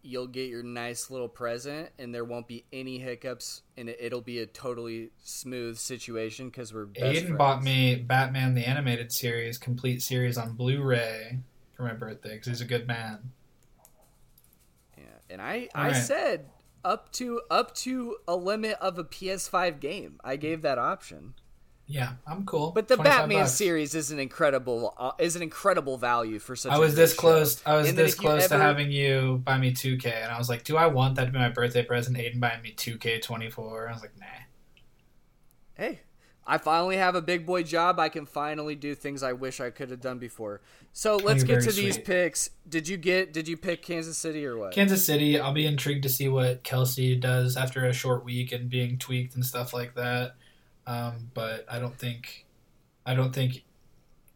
you'll 0.03 0.27
get 0.27 0.51
your 0.51 0.63
nice 0.63 1.11
little 1.11 1.29
present, 1.29 1.91
and 1.99 2.15
there 2.15 2.25
won't 2.25 2.47
be 2.47 2.65
any 2.73 2.99
hiccups, 2.99 3.63
and 3.77 3.89
it, 3.89 3.97
it'll 4.01 4.21
be 4.21 4.41
a 4.41 4.47
totally 4.47 5.11
smooth 5.23 5.79
situation 5.79 6.49
because 6.51 6.75
we're 6.75 6.87
best 6.87 7.05
Aidan 7.05 7.37
bought 7.37 7.63
me 7.63 7.95
Batman 7.95 8.55
the 8.55 8.67
Animated 8.67 9.13
Series, 9.13 9.59
complete 9.59 10.03
series 10.03 10.37
on 10.37 10.53
Blu-ray 10.53 11.39
for 11.75 11.85
my 11.85 11.95
birthday 11.95 12.35
because 12.35 12.49
he's 12.49 12.61
a 12.61 12.67
good 12.67 12.87
man. 12.87 13.31
And 15.33 15.43
I 15.43 15.69
All 15.75 15.83
I 15.85 15.89
right. 15.89 15.97
said 15.97 16.47
up 16.85 17.11
to 17.13 17.41
up 17.51 17.75
to 17.77 18.17
a 18.29 18.37
limit 18.37 18.77
of 18.81 18.99
a 18.99 19.05
PS5 19.05 19.81
game. 19.81 20.21
I 20.23 20.37
gave 20.37 20.63
that 20.63 20.79
option. 20.79 21.35
Yeah, 21.87 22.13
I'm 22.27 22.47
cool. 22.47 22.71
But 22.71 22.89
the 22.89 22.97
Batman 22.97 23.41
bucks. 23.41 23.53
series 23.55 23.95
is 23.95 24.11
an 24.13 24.19
incredible 24.19 24.95
uh, 24.97 25.13
is 25.19 25.35
an 25.37 25.43
incredible 25.43 25.99
value 25.99 26.39
for 26.39 26.55
such. 26.57 26.73
I 26.73 26.77
a 26.77 26.81
was 26.81 26.95
this 26.95 27.13
show. 27.15 27.21
close. 27.21 27.63
I 27.67 27.75
was 27.77 27.89
And 27.89 27.99
this 27.99 28.15
close 28.15 28.47
to 28.49 28.55
ever- 28.55 28.63
having 28.63 28.91
you 28.93 29.43
buy 29.45 29.59
me 29.59 29.73
2K, 29.73 30.07
and 30.07 30.33
I 30.33 30.39
was 30.39 30.49
like, 30.49 30.65
"Do 30.65 30.77
I 30.77 30.87
want 30.87 31.17
that 31.17 31.27
to 31.27 31.33
be 31.33 31.39
my 31.39 31.49
birthday 31.51 31.83
present?" 31.85 32.17
Aidan 32.17 32.41
buying 32.41 32.63
me 32.63 32.73
2K24. 32.73 33.89
I 33.89 33.93
was 33.93 34.01
like, 34.01 34.19
"Nah." 34.19 34.27
Hey, 35.75 36.01
I 36.45 36.59
finally 36.59 36.97
have 36.97 37.15
a 37.15 37.23
big 37.23 37.47
boy 37.47 37.63
job. 37.63 38.01
I 38.01 38.09
can 38.09 38.27
finally 38.27 38.75
do 38.75 38.95
things 38.95 39.23
I 39.23 39.33
wish 39.33 39.61
I 39.61 39.71
could 39.71 39.91
have 39.91 40.01
done 40.01 40.19
before. 40.19 40.61
So 40.93 41.17
let's 41.17 41.45
you're 41.45 41.59
get 41.59 41.65
to 41.65 41.71
very 41.71 41.87
these 41.87 41.99
picks. 41.99 42.51
Did 42.69 42.89
you 42.89 42.97
get? 42.97 43.33
Did 43.33 43.47
you 43.47 43.57
pick 43.57 43.83
Kansas 43.83 44.19
City 44.19 44.45
or 44.45 44.59
what? 44.59 44.73
Kansas 44.73 45.07
City. 45.07 45.39
I'll 45.39 45.53
be 45.53 45.67
intrigued 45.67 46.03
to 46.03 46.09
see 46.09 46.29
what 46.29 46.65
Kelce 46.65 47.19
does 47.21 47.57
after 47.57 47.85
a 47.85 47.93
short 47.93 48.25
week 48.25 48.51
and 48.51 48.69
being 48.69 48.99
tweaked 48.99 49.37
and 49.37 49.47
stuff 49.47 49.73
like 49.73 49.95
that. 49.95 50.35
Um, 50.87 51.31
but 51.33 51.65
I 51.71 51.79
don't 51.79 51.97
think, 51.97 52.45
I 53.07 53.15
don't 53.15 53.33
think, 53.33 53.63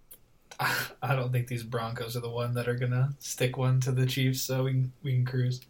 I 0.61 1.17
don't 1.17 1.33
think 1.33 1.49
these 1.49 1.65
Broncos 1.65 2.17
are 2.17 2.21
the 2.21 2.31
one 2.31 2.55
that 2.55 2.69
are 2.69 2.77
gonna 2.77 3.15
stick 3.19 3.57
one 3.57 3.81
to 3.81 3.91
the 3.91 4.07
Chiefs. 4.07 4.43
So 4.43 4.65
we 4.65 4.73
can, 4.73 4.93
we 5.03 5.13
can 5.13 5.25
cruise. 5.25 5.61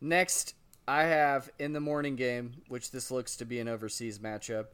Next, 0.00 0.54
I 0.88 1.02
have 1.02 1.50
in 1.58 1.74
the 1.74 1.80
morning 1.80 2.16
game, 2.16 2.62
which 2.68 2.92
this 2.92 3.10
looks 3.10 3.36
to 3.36 3.44
be 3.44 3.60
an 3.60 3.68
overseas 3.68 4.20
matchup. 4.20 4.68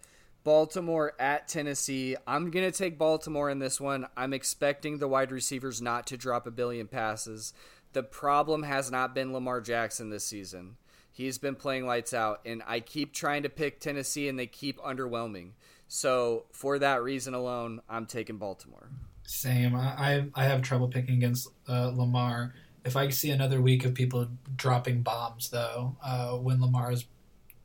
Baltimore 0.45 1.15
at 1.19 1.49
Tennessee. 1.49 2.15
I'm 2.25 2.53
going 2.53 2.71
to 2.71 2.79
take 2.79 2.97
Baltimore 2.97 3.51
in 3.51 3.59
this 3.59 3.81
one. 3.81 4.07
I'm 4.17 4.33
expecting 4.33 4.99
the 4.99 5.09
wide 5.09 5.33
receivers 5.33 5.83
not 5.83 6.07
to 6.07 6.17
drop 6.17 6.47
a 6.47 6.53
billion 6.53 6.87
passes. 6.87 7.53
The 7.95 8.05
problem 8.05 8.63
has 8.63 8.93
not 8.93 9.13
been 9.13 9.33
Lamar 9.33 9.61
Jackson 9.61 10.11
this 10.11 10.25
season. 10.25 10.77
He's 11.11 11.39
been 11.39 11.57
playing 11.57 11.85
lights 11.85 12.15
out, 12.15 12.41
and 12.47 12.63
I 12.65 12.79
keep 12.79 13.13
trying 13.13 13.43
to 13.43 13.49
pick 13.49 13.81
Tennessee, 13.81 14.29
and 14.29 14.39
they 14.39 14.47
keep 14.47 14.79
underwhelming. 14.79 15.51
So, 15.89 16.45
for 16.53 16.79
that 16.79 17.03
reason 17.03 17.35
alone, 17.35 17.81
I'm 17.89 18.07
taking 18.07 18.37
Baltimore. 18.37 18.89
Same. 19.25 19.75
I 19.75 20.27
I, 20.35 20.45
have 20.45 20.63
trouble 20.63 20.89
picking 20.89 21.17
against 21.17 21.49
uh, 21.69 21.93
Lamar. 21.95 22.55
If 22.85 22.97
I 22.97 23.09
see 23.09 23.31
another 23.31 23.61
week 23.61 23.85
of 23.85 23.95
people 23.95 24.29
dropping 24.57 25.03
bombs, 25.03 25.49
though, 25.49 25.97
uh, 26.05 26.33
when 26.33 26.61
Lamar 26.61 26.93
is 26.93 27.07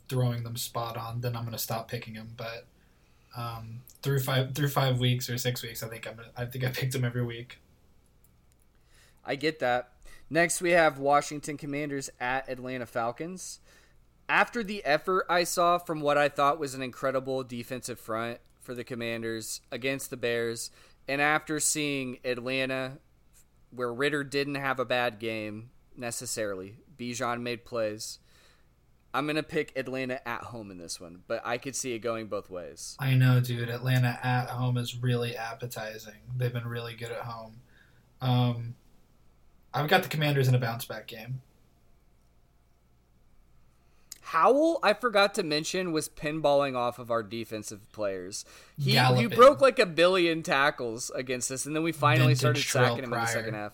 throwing 0.08 0.44
them 0.44 0.56
spot 0.56 0.98
on, 0.98 1.22
then 1.22 1.36
I'm 1.36 1.46
gonna 1.46 1.58
stop 1.58 1.88
picking 1.88 2.16
him. 2.16 2.34
But 2.36 2.68
um, 3.36 3.82
through 4.02 4.20
five 4.20 4.56
through 4.56 4.70
five 4.70 5.00
weeks 5.00 5.30
or 5.30 5.38
six 5.38 5.62
weeks, 5.62 5.84
I 5.84 5.88
think 5.88 6.08
I'm 6.08 6.20
I 6.36 6.46
think 6.46 6.64
I 6.64 6.70
picked 6.70 6.96
him 6.96 7.06
every 7.06 7.24
week. 7.24 7.60
I 9.26 9.36
get 9.36 9.60
that. 9.60 9.92
Next, 10.30 10.62
we 10.62 10.72
have 10.72 11.00
Washington 11.00 11.58
Commanders 11.58 12.10
at 12.20 12.50
Atlanta 12.50 12.86
Falcons. 12.86 13.60
After 14.28 14.64
the 14.64 14.84
effort 14.86 15.26
I 15.28 15.44
saw 15.44 15.80
from 15.80 16.02
what 16.02 16.18
I 16.18 16.30
thought 16.30 16.60
was 16.60 16.76
an 16.76 16.84
incredible 16.84 17.44
defensive 17.44 18.00
front 18.00 18.40
for 18.60 18.76
the 18.76 18.84
Commanders 18.84 19.62
against 19.72 20.12
the 20.12 20.18
Bears, 20.18 20.70
and 21.08 21.20
after 21.20 21.60
seeing 21.60 22.20
Atlanta, 22.24 23.00
where 23.72 23.94
Ridder 23.94 24.24
didn't 24.24 24.56
have 24.56 24.80
a 24.80 24.86
bad 24.86 25.20
game 25.20 25.72
necessarily, 25.96 26.76
Bijan 26.98 27.42
made 27.42 27.66
plays. 27.66 28.20
I'm 29.14 29.26
to 29.38 29.44
pick 29.44 29.74
Atlanta 29.76 30.28
at 30.28 30.44
home 30.44 30.70
in 30.70 30.78
this 30.78 31.02
one, 31.02 31.24
but 31.28 31.42
I 31.44 31.58
could 31.58 31.76
see 31.76 31.94
it 31.94 32.00
going 32.00 32.28
both 32.28 32.50
ways. 32.50 32.96
I 33.00 33.16
know, 33.16 33.40
dude. 33.40 33.70
Atlanta 33.70 34.20
at 34.24 34.50
home 34.50 34.78
is 34.78 34.96
really 34.96 35.36
appetizing. 35.36 36.14
They've 36.38 36.54
been 36.54 36.68
really 36.68 36.94
good 36.94 37.12
at 37.12 37.22
home. 37.22 37.56
Um, 38.22 38.76
I've 39.74 39.88
got 39.88 40.04
the 40.04 40.10
Commanders 40.10 40.48
in 40.48 40.54
a 40.54 40.60
bounce 40.60 40.86
back 40.86 41.08
game. 41.08 41.42
Howell, 44.30 44.80
I 44.84 44.94
forgot 44.94 45.34
to 45.36 45.44
mention, 45.44 45.92
was 45.92 46.08
pinballing 46.08 46.76
off 46.76 47.00
of 47.00 47.10
our 47.10 47.24
defensive 47.24 47.92
players. 47.92 48.46
He, 48.78 48.92
he 48.92 49.26
broke 49.26 49.60
like 49.60 49.80
a 49.80 49.88
billion 49.88 50.44
tackles 50.44 51.10
against 51.16 51.50
us, 51.50 51.66
and 51.66 51.76
then 51.76 51.82
we 51.82 51.92
finally 51.92 52.36
started 52.36 52.64
sacking 52.64 53.00
him 53.06 53.12
in 53.12 53.20
the 53.20 53.26
second 53.26 53.56
half. 53.56 53.74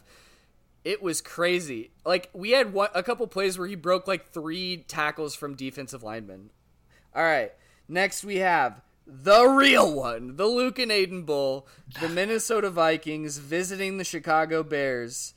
It 0.85 1.03
was 1.03 1.19
crazy. 1.19 1.91
Like 2.05 2.29
we 2.31 2.51
had 2.51 2.71
one, 2.71 2.87
a 2.93 3.03
couple 3.03 3.27
plays 3.27 3.57
where 3.57 3.67
he 3.67 3.75
broke 3.75 4.07
like 4.07 4.29
three 4.29 4.85
tackles 4.87 5.35
from 5.35 5.55
defensive 5.55 6.03
linemen. 6.03 6.51
All 7.13 7.23
right, 7.23 7.51
next 7.89 8.23
we 8.23 8.37
have 8.37 8.81
the 9.05 9.45
real 9.45 9.93
one, 9.93 10.37
the 10.37 10.47
Luke 10.47 10.79
and 10.79 10.89
Aidan 10.89 11.23
Bowl, 11.23 11.67
the 11.99 12.07
Minnesota 12.09 12.69
Vikings 12.69 13.39
visiting 13.39 13.97
the 13.97 14.05
Chicago 14.05 14.63
Bears 14.63 15.33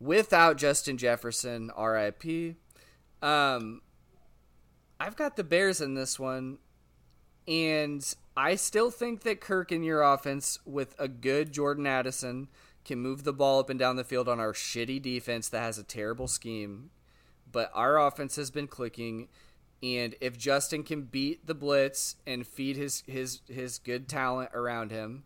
without 0.00 0.56
Justin 0.56 0.98
Jefferson, 0.98 1.70
R.I.P. 1.76 2.56
Um, 3.22 3.82
I've 5.02 5.16
got 5.16 5.34
the 5.34 5.42
Bears 5.42 5.80
in 5.80 5.94
this 5.94 6.16
one, 6.16 6.58
and 7.48 8.14
I 8.36 8.54
still 8.54 8.88
think 8.88 9.22
that 9.22 9.40
Kirk 9.40 9.72
in 9.72 9.82
your 9.82 10.00
offense 10.00 10.60
with 10.64 10.94
a 10.96 11.08
good 11.08 11.50
Jordan 11.50 11.88
Addison 11.88 12.46
can 12.84 13.00
move 13.00 13.24
the 13.24 13.32
ball 13.32 13.58
up 13.58 13.68
and 13.68 13.80
down 13.80 13.96
the 13.96 14.04
field 14.04 14.28
on 14.28 14.38
our 14.38 14.52
shitty 14.52 15.02
defense 15.02 15.48
that 15.48 15.58
has 15.58 15.76
a 15.76 15.82
terrible 15.82 16.28
scheme. 16.28 16.90
But 17.50 17.72
our 17.74 17.98
offense 17.98 18.36
has 18.36 18.52
been 18.52 18.68
clicking, 18.68 19.26
and 19.82 20.14
if 20.20 20.38
Justin 20.38 20.84
can 20.84 21.02
beat 21.02 21.48
the 21.48 21.54
blitz 21.54 22.14
and 22.24 22.46
feed 22.46 22.76
his 22.76 23.02
his 23.08 23.40
his 23.48 23.80
good 23.80 24.08
talent 24.08 24.50
around 24.54 24.92
him, 24.92 25.24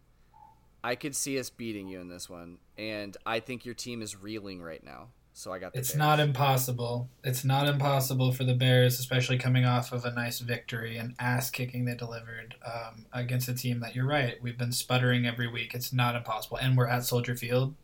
I 0.82 0.94
could 0.94 1.14
see 1.14 1.38
us 1.38 1.50
beating 1.50 1.86
you 1.86 2.00
in 2.00 2.08
this 2.08 2.30
one. 2.30 2.60
And 2.78 3.14
I 3.26 3.40
think 3.40 3.66
your 3.66 3.74
team 3.74 4.00
is 4.00 4.16
reeling 4.16 4.62
right 4.62 4.82
now. 4.82 5.08
So 5.38 5.52
I 5.52 5.58
got 5.58 5.74
the 5.74 5.80
It's 5.80 5.90
Bears. 5.90 5.98
not 5.98 6.18
impossible. 6.18 7.10
It's 7.22 7.44
not 7.44 7.68
impossible 7.68 8.32
for 8.32 8.44
the 8.44 8.54
Bears, 8.54 8.98
especially 8.98 9.36
coming 9.36 9.66
off 9.66 9.92
of 9.92 10.06
a 10.06 10.10
nice 10.10 10.38
victory 10.38 10.96
and 10.96 11.14
ass 11.18 11.50
kicking 11.50 11.84
they 11.84 11.94
delivered 11.94 12.54
um, 12.64 13.04
against 13.12 13.46
a 13.46 13.52
team 13.54 13.80
that 13.80 13.94
you're 13.94 14.06
right. 14.06 14.42
We've 14.42 14.56
been 14.56 14.72
sputtering 14.72 15.26
every 15.26 15.46
week. 15.46 15.74
It's 15.74 15.92
not 15.92 16.16
impossible, 16.16 16.56
and 16.56 16.74
we're 16.74 16.86
at 16.86 17.04
Soldier 17.04 17.36
Field, 17.36 17.74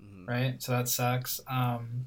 Mhm. 0.00 0.28
right? 0.28 0.62
So 0.62 0.70
that 0.70 0.88
sucks. 0.88 1.40
Um, 1.48 2.06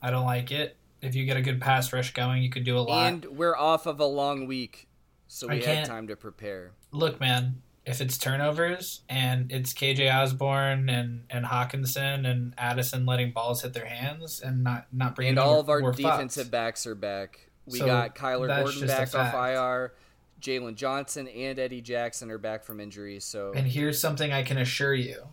I 0.00 0.10
don't 0.10 0.24
like 0.24 0.50
it. 0.50 0.78
If 1.02 1.14
you 1.14 1.26
get 1.26 1.36
a 1.36 1.42
good 1.42 1.60
pass 1.60 1.92
rush 1.92 2.14
going, 2.14 2.42
you 2.42 2.48
could 2.48 2.64
do 2.64 2.78
a 2.78 2.80
lot. 2.80 3.06
And 3.12 3.24
we're 3.36 3.54
off 3.56 3.84
of 3.84 4.00
a 4.00 4.06
long 4.06 4.46
week, 4.46 4.88
so 5.28 5.46
we 5.46 5.62
had 5.62 5.84
time 5.84 6.06
to 6.08 6.16
prepare. 6.16 6.72
Look, 6.90 7.20
man. 7.20 7.60
If 7.86 8.00
it's 8.00 8.18
turnovers 8.18 9.00
and 9.08 9.50
it's 9.50 9.72
KJ 9.72 10.12
Osborn 10.14 10.88
and, 10.90 11.24
and 11.30 11.46
Hockenson 11.46 12.26
and 12.30 12.54
Addison 12.58 13.06
letting 13.06 13.32
balls 13.32 13.62
hit 13.62 13.72
their 13.72 13.86
hands 13.86 14.40
and 14.42 14.62
not 14.62 14.86
not 14.92 15.16
bringing 15.16 15.30
And 15.32 15.38
all 15.38 15.52
we're- 15.52 15.60
of 15.60 15.68
our 15.70 15.92
defensive 15.92 16.50
backs 16.50 16.86
are 16.86 16.94
back. 16.94 17.48
We 17.66 17.78
So 17.78 17.86
got 17.86 18.14
Kyler 18.14 18.48
Gordon 18.48 18.86
back 18.86 19.14
off. 19.14 19.34
IR. 19.34 19.94
Jaylon 20.40 20.74
Johnson 20.74 21.28
and 21.28 21.58
Eddie 21.58 21.80
Jackson 21.82 22.30
are 22.30 22.38
back 22.38 22.64
from 22.64 22.80
injury. 22.80 23.20
So 23.20 23.52
And 23.54 23.66
here's 23.66 24.00
something 24.00 24.32
I 24.32 24.42
can 24.42 24.56
assure 24.58 24.94
you: 24.94 25.24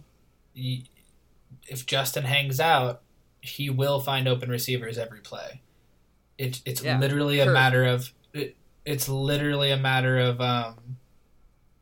if 0.56 1.86
Justin 1.86 2.24
hangs 2.24 2.60
out, 2.60 3.02
he 3.42 3.70
will 3.70 4.00
find 4.00 4.28
open 4.28 4.50
receivers 4.50 4.98
every 4.98 5.20
play. 5.22 5.62
It, 6.38 6.62
it's 6.66 6.84
Yeah, 6.84 7.00
literally 7.00 7.40
a 7.40 7.46
matter 7.52 7.84
of 7.86 8.12
it, 8.34 8.56
it's 8.86 9.08
literally 9.10 9.72
a 9.72 9.78
matter 9.78 10.18
of 10.20 10.40
um, 10.42 10.98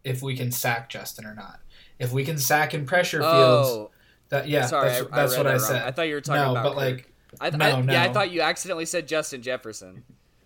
if 0.06 0.22
we 0.22 0.36
can 0.38 0.52
sack 0.52 0.90
Justin 0.90 1.26
or 1.26 1.36
not. 1.36 1.60
If 2.00 2.12
we 2.14 2.24
can 2.24 2.38
sack 2.38 2.74
in 2.74 2.86
pressure 2.86 3.22
oh. 3.24 3.32
fields, 3.32 3.70
oh, 3.70 3.92
that 4.30 4.48
yeah, 4.48 4.66
sorry, 4.66 4.90
that's, 4.90 5.02
I, 5.12 5.16
that's 5.16 5.34
I 5.34 5.38
what 5.38 5.44
that 5.44 5.50
I 5.50 5.54
wrong. 5.54 5.60
said. 5.60 5.82
I 5.84 5.92
thought 5.92 6.08
you 6.08 6.16
were 6.16 6.22
talking 6.22 6.42
about. 6.42 6.54
no, 6.54 6.60
about. 6.60 6.76
but 6.76 6.80
Kirk. 6.80 7.12
like 7.42 7.54
I, 7.54 7.58
no, 7.58 7.66
I, 7.66 7.82
yeah, 7.82 8.04
I 8.04 8.14
thought 8.14 8.32
you 8.32 8.42
accidentally 8.42 8.86
said 8.86 9.08
Justin 9.08 9.42
Jefferson. 9.42 10.04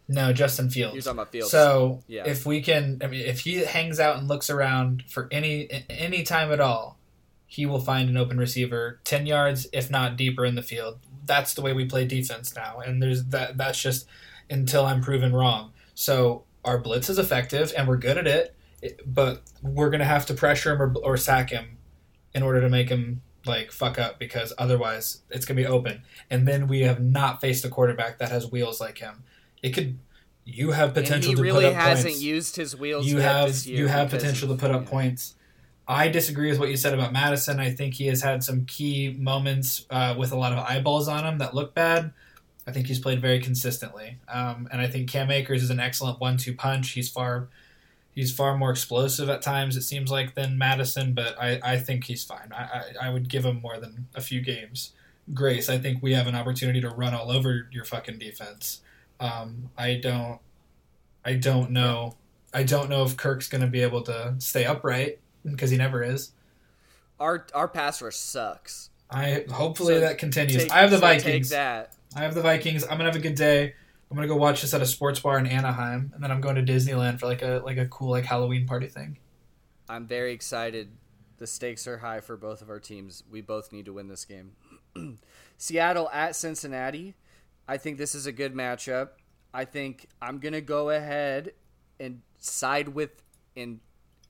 no, 0.08 0.34
Justin 0.34 0.70
Fields. 0.70 0.96
You're 0.96 1.04
talking 1.04 1.20
about 1.20 1.32
Fields. 1.32 1.52
So 1.52 2.02
Yeah. 2.08 2.24
if 2.26 2.46
we 2.46 2.62
can, 2.62 3.00
I 3.04 3.08
mean, 3.08 3.22
if 3.26 3.42
he 3.42 3.58
hangs 3.58 4.00
out 4.00 4.18
and 4.18 4.28
looks 4.28 4.50
around 4.50 5.04
for 5.08 5.28
any 5.32 5.86
any 5.90 6.24
time 6.24 6.52
at 6.52 6.60
all, 6.60 6.98
he 7.46 7.66
will 7.66 7.80
find 7.80 8.10
an 8.10 8.18
open 8.18 8.38
receiver 8.38 9.00
ten 9.04 9.26
yards, 9.26 9.68
if 9.72 9.90
not 9.90 10.18
deeper, 10.18 10.46
in 10.46 10.56
the 10.56 10.64
field. 10.64 11.00
That's 11.26 11.54
the 11.54 11.62
way 11.62 11.74
we 11.74 11.86
play 11.86 12.06
defense 12.06 12.56
now, 12.56 12.80
and 12.80 13.02
there's 13.02 13.26
that. 13.26 13.58
That's 13.58 13.82
just 13.82 14.08
until 14.50 14.86
I'm 14.86 15.02
proven 15.02 15.34
wrong. 15.34 15.74
So 15.94 16.44
our 16.66 16.78
blitz 16.80 17.10
is 17.10 17.20
effective, 17.20 17.72
and 17.78 17.88
we're 17.88 17.98
good 17.98 18.18
at 18.18 18.28
it- 18.28 18.56
but 19.06 19.42
we're 19.62 19.90
gonna 19.90 20.06
have 20.06 20.26
to 20.28 20.34
pressure 20.34 20.74
him 20.74 20.82
or, 20.82 20.94
or 21.04 21.18
sack 21.18 21.50
him 21.50 21.78
in 22.34 22.44
order 22.44 22.62
to 22.62 22.70
make 22.70 22.90
him 22.90 23.22
like 23.46 23.72
fuck 23.72 23.98
up 23.98 24.20
because 24.20 24.54
otherwise 24.58 25.22
it's 25.30 25.46
gonna 25.46 25.60
be 25.60 25.66
open. 25.66 26.04
And 26.30 26.48
then 26.48 26.68
we 26.68 26.82
have 26.82 27.02
not 27.02 27.42
faced 27.42 27.66
a 27.66 27.70
quarterback 27.70 28.20
that 28.20 28.30
has 28.30 28.52
wheels 28.52 28.80
like 28.80 29.00
him. 29.00 29.24
It 29.62 29.72
could. 29.72 30.00
You 30.46 30.72
have 30.72 30.96
potential 30.96 31.16
and 31.16 31.24
he 31.26 31.36
to 31.36 31.42
really 31.44 31.66
put 31.66 31.76
up 31.76 31.82
hasn't 31.82 32.14
points. 32.14 32.24
used 32.24 32.56
his 32.56 32.76
wheels. 32.76 33.06
you 33.06 33.18
have 33.18 33.50
this 33.50 33.68
year 33.68 33.78
you 33.78 33.88
have 33.88 34.10
potential 34.10 34.48
to 34.48 34.56
put 34.56 34.72
up 34.72 34.86
yeah. 34.86 34.90
points. 34.90 35.36
I 35.88 36.08
disagree 36.08 36.50
with 36.50 36.60
what 36.60 36.70
you 36.70 36.78
said 36.78 36.94
about 36.94 37.14
Mattison. 37.14 37.60
I 37.60 37.72
think 37.72 37.96
he 37.96 38.08
has 38.08 38.22
had 38.22 38.44
some 38.44 38.66
key 38.66 39.16
moments 39.18 39.86
uh, 39.90 40.16
with 40.18 40.32
a 40.32 40.36
lot 40.36 40.54
of 40.54 40.60
eyeballs 40.60 41.08
on 41.08 41.26
him 41.26 41.38
that 41.40 41.54
look 41.54 41.76
bad. 41.76 42.14
I 42.68 42.72
think 42.72 42.88
he's 42.88 43.00
played 43.00 43.22
very 43.22 43.40
consistently, 43.40 44.20
um, 44.28 44.68
and 44.72 44.80
I 44.82 44.88
think 44.88 45.10
Cam 45.10 45.32
Akers 45.32 45.64
is 45.64 45.72
an 45.72 45.80
excellent 45.80 46.20
one-two 46.20 46.54
punch. 46.54 46.92
He's 46.92 47.10
far 47.10 47.50
he's 48.20 48.34
far 48.36 48.58
more 48.58 48.70
explosive 48.72 49.30
at 49.30 49.42
times. 49.42 49.78
It 49.78 49.84
seems 49.84 50.12
like 50.12 50.36
than 50.36 50.58
Mattison, 50.58 51.14
but 51.14 51.40
I, 51.42 51.60
I 51.64 51.78
think 51.78 52.04
he's 52.04 52.24
fine. 52.24 52.52
I, 52.52 52.64
I, 52.64 53.08
I 53.08 53.10
would 53.10 53.30
give 53.30 53.46
him 53.46 53.62
more 53.62 53.78
than 53.80 54.08
a 54.14 54.22
few 54.22 54.42
games 54.42 54.92
grace. 55.34 55.70
I 55.70 55.78
think 55.78 56.02
we 56.02 56.14
have 56.14 56.28
an 56.28 56.36
opportunity 56.36 56.82
to 56.82 56.90
run 56.90 57.14
all 57.14 57.32
over 57.32 57.68
your 57.72 57.86
fucking 57.86 58.20
defense. 58.20 58.82
Um, 59.20 59.70
I 59.78 59.96
don't 59.96 60.40
I 61.24 61.36
don't 61.36 61.72
know. 61.72 62.16
I 62.54 62.64
don't 62.64 62.90
know 62.90 63.04
if 63.04 63.16
Kirk's 63.18 63.48
going 63.48 63.62
to 63.62 63.68
be 63.68 63.82
able 63.82 64.02
to 64.04 64.36
stay 64.40 64.66
upright 64.66 65.20
because 65.46 65.70
he 65.70 65.78
never 65.78 66.04
is. 66.04 66.32
Our 67.20 67.46
our 67.54 67.68
pass 67.68 68.02
rush 68.02 68.16
sucks. 68.16 68.90
I 69.12 69.46
hopefully 69.52 69.96
So 69.96 70.00
that 70.02 70.18
continues. 70.18 70.64
Take- 70.64 70.72
I 70.72 70.82
have 70.82 70.92
the 70.92 70.98
so 70.98 71.08
Take 71.08 71.24
Vikings. 71.24 71.50
that. 71.50 71.94
I 72.16 72.22
have 72.22 72.34
the 72.34 72.42
Vikings. 72.42 72.84
I'm 72.84 72.92
gonna 72.92 73.06
have 73.06 73.16
a 73.16 73.20
good 73.20 73.36
day. 73.36 73.76
I'm 74.10 74.16
gonna 74.16 74.28
go 74.28 74.36
watch 74.36 74.62
this 74.62 74.74
at 74.74 74.82
a 74.82 74.86
sports 74.86 75.20
bar 75.20 75.38
in 75.38 75.46
Anaheim, 75.46 76.12
and 76.14 76.24
then 76.24 76.32
I'm 76.32 76.42
going 76.42 76.56
to 76.56 76.64
Disneyland 76.64 77.20
for 77.20 77.28
like 77.28 77.42
a 77.42 77.62
like 77.64 77.78
a 77.78 77.86
cool 77.88 78.10
like 78.10 78.26
Halloween 78.26 78.66
party 78.66 78.88
thing. 78.88 79.18
I'm 79.88 80.08
very 80.08 80.34
excited. 80.34 80.90
The 81.38 81.48
stakes 81.48 81.88
are 81.88 81.98
high 82.00 82.20
for 82.20 82.36
both 82.36 82.62
of 82.62 82.70
our 82.70 82.80
teams. 82.80 83.24
We 83.30 83.42
both 83.42 83.72
need 83.72 83.86
to 83.86 83.94
win 83.94 84.08
this 84.08 84.26
game. 84.26 84.52
Seattle 85.58 86.10
at 86.12 86.36
Cincinnati. 86.36 87.16
I 87.68 87.78
think 87.78 87.98
this 87.98 88.16
is 88.16 88.26
a 88.26 88.32
good 88.32 88.54
matchup. 88.54 89.10
I 89.54 89.66
think 89.66 90.08
I'm 90.22 90.40
to 90.40 90.62
go 90.62 90.90
ahead 90.90 91.54
and 92.00 92.22
side 92.40 92.90
with 92.90 93.22
and 93.56 93.80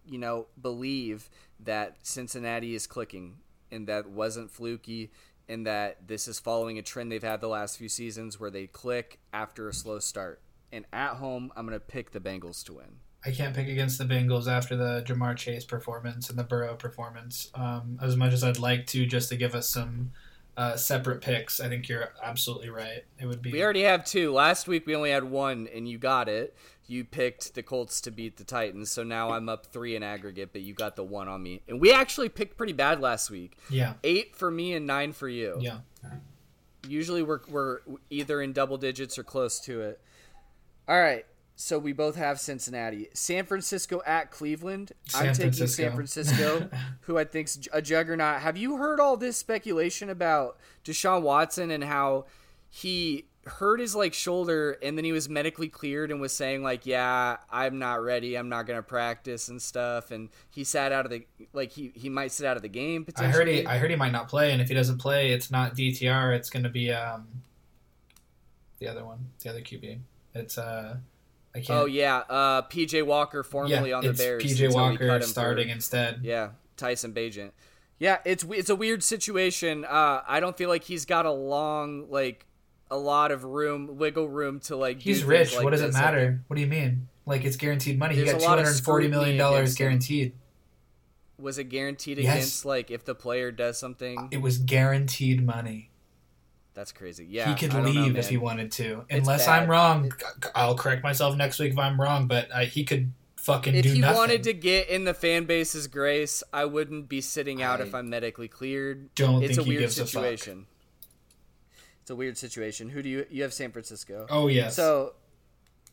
you 0.06 0.18
know 0.18 0.48
believe 0.62 1.30
that 1.62 1.98
Cincinnati 2.04 2.76
is 2.76 2.86
clicking 2.88 3.38
and 3.72 3.88
that 3.88 4.10
wasn't 4.10 4.52
fluky 4.52 5.12
and 5.50 5.66
that 5.66 6.08
this 6.08 6.28
is 6.28 6.40
following 6.40 6.78
a 6.78 6.82
trend 6.82 7.12
they've 7.12 7.24
had 7.24 7.42
the 7.42 7.50
last 7.50 7.78
few 7.78 7.90
seasons 7.90 8.40
where 8.40 8.52
they 8.52 8.68
click 8.68 9.20
after 9.34 9.68
a 9.68 9.74
slow 9.74 10.00
start. 10.00 10.42
And 10.72 10.86
at 10.94 11.16
home, 11.16 11.52
I'm 11.58 11.66
going 11.66 11.78
to 11.78 11.84
pick 11.86 12.12
the 12.12 12.20
Bengals 12.20 12.64
to 12.66 12.74
win. 12.74 13.00
I 13.26 13.32
can't 13.32 13.56
pick 13.56 13.68
against 13.68 13.98
the 13.98 14.06
Bengals 14.06 14.48
after 14.48 14.78
the 14.78 15.04
Ja'Marr 15.06 15.36
Chase 15.36 15.66
performance 15.66 16.30
and 16.30 16.38
the 16.38 16.44
Burrow 16.44 16.76
performance. 16.76 17.50
Um, 17.56 18.00
as 18.02 18.16
much 18.16 18.32
as 18.32 18.44
I'd 18.44 18.60
like 18.60 18.86
to, 18.88 19.06
just 19.06 19.28
to 19.30 19.36
give 19.36 19.56
us 19.56 19.70
some 19.70 20.12
uh, 20.60 20.76
separate 20.76 21.22
picks, 21.22 21.62
I 21.62 21.70
think 21.70 21.88
you're 21.88 22.10
absolutely 22.22 22.70
right. 22.70 23.06
It 23.18 23.26
would 23.26 23.42
be 23.42 23.54
We 23.54 23.64
already 23.64 23.84
have 23.84 24.04
two. 24.04 24.34
Last 24.34 24.68
week 24.68 24.86
we 24.86 24.94
only 24.94 25.12
had 25.12 25.24
one, 25.24 25.70
and 25.74 25.88
you 25.88 25.98
got 25.98 26.28
it. 26.28 26.54
You 26.86 27.06
picked 27.06 27.56
the 27.56 27.64
Colts 27.64 28.02
to 28.02 28.12
beat 28.12 28.36
the 28.36 28.44
Titans, 28.44 28.92
so 28.92 29.04
now 29.04 29.32
I'm 29.32 29.48
up 29.48 29.68
three 29.68 29.96
in 29.96 30.04
aggregate, 30.04 30.50
but 30.52 30.62
you 30.62 30.74
got 30.74 30.98
the 30.98 31.04
one 31.04 31.30
on 31.30 31.42
me. 31.42 31.62
And 31.70 31.80
we 31.80 31.94
actually 31.94 32.28
picked 32.28 32.58
pretty 32.58 32.74
bad 32.74 33.00
last 33.00 33.32
week. 33.32 33.58
yeah, 33.70 33.94
Eight 34.04 34.36
for 34.36 34.52
me 34.52 34.74
and 34.74 34.86
nine 34.86 35.14
for 35.14 35.30
you. 35.30 35.56
yeah. 35.62 35.78
Usually 36.88 37.24
we're 37.24 37.40
we're 37.50 37.80
either 38.10 38.42
in 38.42 38.52
double 38.52 38.78
digits 38.78 39.18
or 39.18 39.24
close 39.24 39.60
to 39.62 39.82
it. 39.82 40.02
All 40.90 41.00
right. 41.00 41.26
So 41.62 41.78
we 41.78 41.92
both 41.92 42.16
have 42.16 42.40
Cincinnati, 42.40 43.10
San 43.14 43.46
Francisco 43.46 44.02
at 44.06 44.32
Cleveland. 44.32 44.94
San 45.10 45.28
I'm 45.28 45.34
taking 45.34 45.52
Francisco. 45.52 45.84
San 45.84 45.92
Francisco, 45.94 46.70
who 47.02 47.18
I 47.18 47.26
think's 47.26 47.60
a 47.74 47.82
juggernaut. 47.82 48.40
Have 48.40 48.56
you 48.56 48.78
heard 48.78 49.02
all 49.02 49.18
this 49.18 49.36
speculation 49.36 50.10
about 50.10 50.58
Deshaun 50.86 51.22
Watson 51.22 51.70
and 51.70 51.84
how 51.84 52.28
he 52.70 53.26
hurt 53.46 53.82
his 53.82 53.94
like 53.94 54.14
shoulder 54.14 54.78
and 54.82 54.98
then 54.98 55.04
he 55.04 55.12
was 55.12 55.28
medically 55.28 55.68
cleared 55.68 56.12
and 56.12 56.22
was 56.22 56.32
saying 56.32 56.64
like, 56.64 56.86
"Yeah, 56.86 57.36
I'm 57.52 57.78
not 57.78 58.02
ready. 58.02 58.38
I'm 58.38 58.48
not 58.48 58.66
going 58.66 58.80
to 58.80 58.84
practice 58.84 59.50
and 59.50 59.62
stuff." 59.62 60.12
And 60.12 60.30
he 60.50 60.64
sat 60.64 60.94
out 60.94 61.04
of 61.04 61.12
the 61.12 61.28
like 61.52 61.74
he 61.74 61.92
he 61.94 62.08
might 62.08 62.32
sit 62.32 62.46
out 62.46 62.56
of 62.56 62.64
the 62.64 62.70
game 62.70 63.06
I 63.18 63.26
heard 63.26 63.50
he 63.50 63.66
I 63.66 63.80
heard 63.80 63.90
he 63.90 63.98
might 63.98 64.14
not 64.14 64.30
play, 64.30 64.54
and 64.54 64.62
if 64.62 64.70
he 64.70 64.76
doesn't 64.76 65.00
play, 65.00 65.34
it's 65.34 65.52
not 65.52 65.76
DTR. 65.76 66.34
It's 66.38 66.50
going 66.50 66.64
to 66.64 66.70
be 66.70 66.90
um, 66.94 67.28
the 68.78 68.88
other 68.88 69.04
one, 69.04 69.32
the 69.44 69.50
other 69.50 69.60
QB. 69.60 70.00
It's 70.36 70.58
uh, 70.58 70.96
I 71.56 71.60
can't. 71.62 71.70
Oh 71.80 71.86
yeah, 71.86 72.18
uh, 72.30 72.62
PJ 72.64 73.06
Walker 73.06 73.44
formerly 73.44 73.90
yeah, 73.90 73.96
on 73.96 74.06
the 74.06 74.14
Bears. 74.14 74.44
PJ 74.44 74.52
until 74.52 74.68
we 74.68 74.74
cut 74.74 74.82
Walker 74.92 75.16
him 75.16 75.22
for- 75.22 75.28
starting 75.28 75.70
instead. 75.70 76.20
Yeah, 76.24 76.50
Tyson 76.78 77.14
Bagent. 77.14 77.52
Yeah, 77.98 78.20
it's 78.26 78.44
it's 78.52 78.70
a 78.70 78.76
weird 78.76 79.04
situation. 79.04 79.84
Uh, 79.86 80.22
I 80.28 80.40
don't 80.40 80.58
feel 80.58 80.70
like 80.70 80.84
he's 80.84 81.06
got 81.06 81.26
a 81.26 81.32
long 81.32 82.10
like 82.10 82.46
a 82.92 82.98
lot 82.98 83.32
of 83.32 83.44
room, 83.44 83.98
wiggle 83.98 84.30
room 84.30 84.60
to 84.62 84.76
like. 84.76 85.02
He's 85.02 85.24
rich. 85.24 85.56
like 85.56 85.64
what 85.64 85.72
does 85.72 85.82
this. 85.82 85.96
it 85.96 86.00
matter? 86.00 86.42
What 86.48 86.56
do 86.56 86.62
you 86.62 86.68
mean? 86.68 87.08
Like 87.26 87.44
it's 87.46 87.58
guaranteed 87.58 88.00
money. 88.00 88.16
He 88.16 88.24
got 88.26 88.40
two 88.40 88.46
hundred 88.48 88.74
forty 88.84 89.08
million 89.08 89.38
dollars 89.38 89.76
guaranteed. 89.76 90.34
Was 91.38 91.58
it 91.58 91.66
guaranteed 91.66 92.18
Yes. 92.18 92.36
against 92.36 92.66
like 92.66 92.92
if 92.92 93.06
the 93.06 93.16
player 93.16 93.52
does 93.52 93.78
something? 93.78 94.28
It 94.32 94.42
was 94.42 94.58
guaranteed 94.58 95.46
money. 95.46 95.89
That's 96.80 96.94
crazy. 96.94 97.28
Yeah, 97.30 97.50
he 97.50 97.56
could 97.60 97.72
don't 97.72 97.84
know, 97.84 97.90
leave 97.90 98.16
if 98.16 98.30
he 98.30 98.38
wanted 98.38 98.72
to. 98.72 99.04
It's 99.10 99.20
Unless 99.20 99.48
bad. 99.48 99.64
I'm 99.64 99.70
wrong, 99.70 100.14
I'll 100.56 100.76
correct 100.76 101.04
myself 101.04 101.36
next 101.36 101.60
week 101.60 101.74
if 101.74 101.78
I'm 101.78 102.00
wrong. 102.00 102.26
But 102.26 102.48
uh, 102.54 102.60
he 102.60 102.86
could 102.86 103.12
fucking. 103.36 103.76
If 103.76 103.84
do 103.84 103.92
he 103.92 104.00
nothing. 104.00 104.16
wanted 104.16 104.44
to 104.44 104.54
get 104.54 104.88
in 104.88 105.04
the 105.04 105.14
fan 105.14 105.44
base's 105.44 105.88
grace, 105.88 106.42
I 106.54 106.64
wouldn't 106.64 107.10
be 107.10 107.20
sitting 107.20 107.62
out 107.62 107.82
I 107.82 107.84
if 107.84 107.94
I'm 107.94 108.10
medically 108.10 108.48
cleared. 108.48 109.14
don't 109.14 109.44
It's 109.44 109.52
a 109.52 109.56
think 109.56 109.66
he 109.66 109.70
weird 109.72 109.82
gives 109.82 110.00
a 110.00 110.04
fuck. 110.04 110.10
situation. 110.12 110.68
It's 112.00 112.10
a 112.10 112.16
weird 112.16 112.38
situation. 112.38 112.88
Who 112.88 113.04
do 113.04 113.10
you 113.10 113.26
you 113.30 113.44
have 113.44 113.52
San 113.54 113.74
Francisco? 113.74 114.26
Oh 114.30 114.48
yes. 114.48 114.74
So 114.74 115.16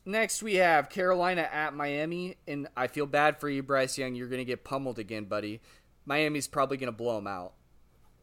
next 0.04 0.40
we 0.40 0.54
have 0.54 0.88
Carolina 0.88 1.48
at 1.52 1.74
Miami, 1.74 2.36
and 2.46 2.68
I 2.76 2.86
feel 2.86 3.06
bad 3.06 3.40
for 3.40 3.50
you, 3.50 3.64
Bryce 3.64 3.98
Young. 3.98 4.14
You're 4.14 4.28
going 4.28 4.38
to 4.38 4.44
get 4.44 4.62
pummeled 4.62 5.00
again, 5.00 5.24
buddy. 5.24 5.60
Miami's 6.04 6.46
probably 6.46 6.76
going 6.76 6.92
to 6.92 6.96
blow 6.96 7.18
him 7.18 7.26
out. 7.26 7.54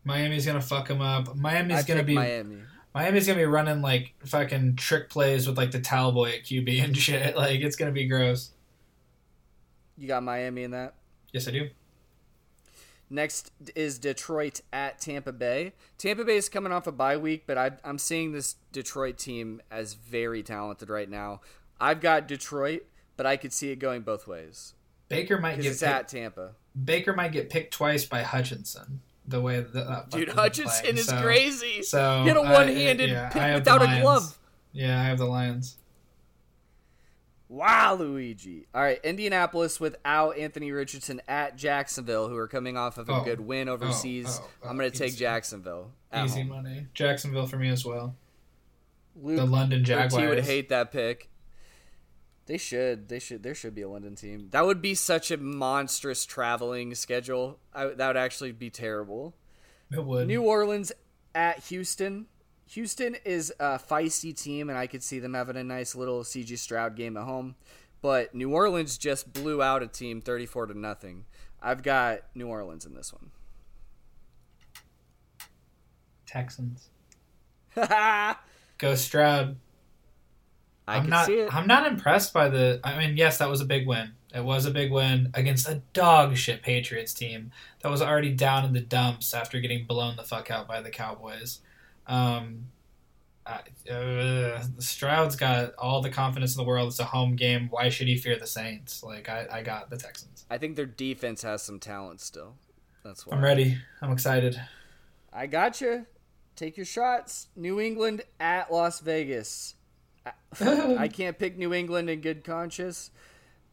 Miami's 0.04 0.46
gonna 0.46 0.62
fuck 0.62 0.90
him 0.90 1.02
up. 1.02 1.30
I 1.30 1.34
Miami's 1.34 1.86
gonna 1.86 2.02
pick 2.02 2.08
be 2.08 2.16
Miami. 2.16 2.58
Miami's 2.94 3.28
gonna 3.28 3.40
be 3.40 3.46
running 3.46 3.82
like 3.82 4.14
fucking 4.26 4.76
trick 4.76 5.10
plays 5.10 5.48
with 5.48 5.58
like 5.58 5.72
the 5.72 5.82
towel 5.82 6.12
boy 6.12 6.30
at 6.30 6.44
QB 6.44 6.84
and 6.84 6.98
shit. 6.98 7.36
Like 7.36 7.62
it's 7.62 7.76
gonna 7.76 7.92
be 7.92 8.08
gross. 8.08 8.52
You 9.98 10.08
got 10.08 10.24
Miami 10.24 10.64
in 10.64 10.72
that. 10.72 10.96
Yes, 11.32 11.48
I 11.48 11.52
do. 11.52 11.70
Next 13.10 13.52
is 13.76 14.00
Detroit 14.00 14.62
at 14.72 15.00
Tampa 15.00 15.32
Bay. 15.32 15.74
Tampa 16.00 16.24
Bay 16.24 16.36
is 16.36 16.50
coming 16.50 16.72
off 16.72 16.88
a 16.88 16.92
bye 16.92 17.18
week, 17.18 17.44
but 17.46 17.58
I, 17.60 17.72
I'm 17.84 18.00
seeing 18.00 18.32
this 18.32 18.56
Detroit 18.72 19.20
team 19.20 19.62
as 19.70 19.94
very 19.94 20.42
talented 20.42 20.90
right 20.90 21.10
now. 21.10 21.42
I've 21.80 22.02
got 22.02 22.28
Detroit, 22.28 22.86
but 23.16 23.28
I 23.28 23.38
could 23.38 23.54
see 23.54 23.70
it 23.70 23.76
going 23.78 24.02
both 24.02 24.26
ways. 24.26 24.74
Baker 25.10 25.38
might 25.38 25.58
get 25.58 25.68
it's 25.68 25.82
picked, 25.82 25.92
at 25.92 26.08
Tampa. 26.08 26.56
Baker 26.82 27.14
might 27.14 27.32
get 27.32 27.52
picked 27.52 27.74
twice 27.74 28.04
by 28.04 28.24
Hutchinson. 28.24 29.02
The 29.28 29.40
way 29.42 29.62
that, 29.62 29.74
that 29.74 30.10
Dude, 30.10 30.30
Hutchinson 30.30 30.82
playing. 30.82 30.98
is 30.98 31.06
So- 31.08 31.22
crazy. 31.22 31.82
So 31.84 32.22
He 32.24 32.28
had 32.28 32.38
a 32.38 32.42
I- 32.42 32.52
one-handed 32.52 33.10
yeah, 33.10 33.30
pick 33.30 33.42
I 33.42 33.56
without 33.56 33.82
a 33.82 33.86
Lions. 33.86 34.02
glove. 34.02 34.40
Yeah, 34.74 35.00
I 35.00 35.04
have 35.06 35.18
the 35.18 35.26
Lions. 35.26 35.78
Wow, 37.50 37.96
Luigi. 37.96 38.66
All 38.74 38.82
right, 38.82 39.00
Indianapolis 39.04 39.80
without 39.80 40.38
Anthony 40.38 40.72
Richardson 40.72 41.22
at 41.28 41.56
Jacksonville, 41.56 42.28
who 42.28 42.36
are 42.36 42.48
coming 42.48 42.78
off 42.78 42.98
of 42.98 43.10
a 43.10 43.14
Oh. 43.14 43.24
good 43.24 43.40
win 43.42 43.70
oh, 43.70 43.74
overseas. 43.74 44.40
oh, 44.42 44.50
oh, 44.64 44.70
I'm 44.70 44.78
going 44.78 44.92
to 44.92 44.98
take. 44.98 45.16
Jacksonville. 45.16 45.92
Easy 46.16 46.40
home. 46.42 46.50
money. 46.50 46.88
Jacksonville 46.94 47.46
for 47.46 47.58
me 47.58 47.70
as 47.70 47.86
well. 47.86 48.16
Luke, 49.16 49.38
The 49.38 49.46
London 49.46 49.80
Luke 49.80 49.88
Jaguars. 49.88 50.14
T 50.24 50.28
would 50.28 50.44
hate 50.46 50.70
that 50.70 50.92
pick. 50.92 51.30
They 52.46 52.58
should. 52.58 53.08
They 53.08 53.20
should. 53.20 53.44
There 53.44 53.56
should 53.56 53.74
be 53.74 53.84
a 53.84 53.90
London 53.90 54.16
team. 54.16 54.50
That 54.52 54.66
would 54.66 54.82
be 54.82 54.96
such 54.96 55.32
a 55.32 55.38
monstrous 55.38 56.26
traveling 56.26 56.94
schedule. 56.96 57.60
I, 57.74 57.88
that 57.88 58.08
would 58.08 58.18
actually 58.18 58.52
be 58.52 58.70
terrible. 58.70 59.34
It 59.92 60.04
would. 60.04 60.28
New 60.28 60.44
Orleans 60.44 60.92
at 61.34 61.60
Houston. 61.66 62.28
Houston 62.68 63.16
is 63.24 63.54
a 63.60 63.78
feisty 63.78 64.38
team, 64.38 64.70
and 64.70 64.78
I 64.78 64.88
could 64.88 65.04
see 65.04 65.20
them 65.20 65.34
having 65.34 65.56
a 65.56 65.64
nice 65.64 65.96
little 65.96 66.24
CJ 66.24 66.58
Stroud 66.58 66.96
game 66.96 67.16
at 67.16 67.24
home. 67.24 67.56
But 68.02 68.36
New 68.36 68.52
Orleans 68.52 68.98
just 68.98 69.32
blew 69.32 69.62
out 69.62 69.82
a 69.82 69.88
team 69.88 70.20
thirty-four 70.20 70.66
to 70.68 70.78
nothing. 70.78 71.26
I've 71.62 71.82
got 71.82 72.24
New 72.36 72.48
Orleans 72.48 72.86
in 72.86 72.94
this 72.94 73.14
one. 73.14 73.32
Texans. 76.26 76.90
I 77.78 78.36
Go 78.78 78.96
Stroud. 78.96 79.56
I'm 80.88 81.04
can 81.04 81.10
not. 81.10 81.26
see 81.26 81.40
it. 81.40 81.54
I'm 81.54 81.68
not 81.68 81.88
impressed 81.88 82.34
by 82.34 82.50
the. 82.50 82.80
I 82.84 82.98
mean, 82.98 83.18
yes, 83.18 83.38
that 83.38 83.50
was 83.50 83.62
a 83.62 83.66
big 83.66 83.88
win. 83.88 84.12
It 84.34 84.44
was 84.44 84.66
a 84.66 84.72
big 84.72 84.92
win 84.92 85.30
against 85.34 85.68
a 85.70 85.82
dog 85.94 86.36
shit 86.38 86.62
Patriots 86.64 87.14
team 87.14 87.52
that 87.82 87.90
was 87.90 88.02
already 88.02 88.34
down 88.34 88.66
in 88.66 88.74
the 88.74 88.82
dumps 88.82 89.34
after 89.34 89.60
getting 89.60 89.86
blown 89.86 90.16
the 90.16 90.24
fuck 90.24 90.50
out 90.50 90.68
by 90.68 90.82
the 90.82 90.90
Cowboys. 90.90 91.60
Um, 92.08 92.66
uh, 93.46 93.60
uh, 93.92 94.64
Stroud's 94.80 95.36
got 95.36 95.74
all 95.78 96.02
the 96.02 96.10
confidence 96.10 96.56
in 96.56 96.64
the 96.64 96.68
world. 96.68 96.90
It's 96.90 97.00
a 97.00 97.06
home 97.06 97.36
game. 97.36 97.68
Why 97.70 97.90
should 97.90 98.08
he 98.08 98.18
fear 98.18 98.38
the 98.38 98.48
Saints? 98.48 99.04
Like 99.04 99.30
I, 99.30 99.48
I 99.52 99.62
got 99.62 99.90
the 99.90 99.98
Texans. 99.98 100.46
I 100.50 100.58
think 100.58 100.76
their 100.76 100.86
defense 100.86 101.44
has 101.44 101.62
some 101.62 101.80
talent 101.80 102.22
still. 102.22 102.56
That's 103.04 103.28
why. 103.28 103.36
I'm 103.36 103.44
ready. 103.44 103.78
I'm 104.02 104.12
excited. 104.12 104.60
I 105.32 105.48
got 105.48 105.82
you. 105.82 106.06
Take 106.56 106.78
your 106.78 106.86
shots. 106.86 107.48
New 107.56 107.80
England 107.80 108.24
at 108.40 108.72
Las 108.72 109.00
Vegas. 109.00 109.76
I, 110.26 110.96
I 110.98 111.08
can't 111.10 111.38
pick 111.38 111.58
New 111.58 111.74
England 111.74 112.10
in 112.10 112.22
good 112.22 112.44
conscience. 112.44 113.12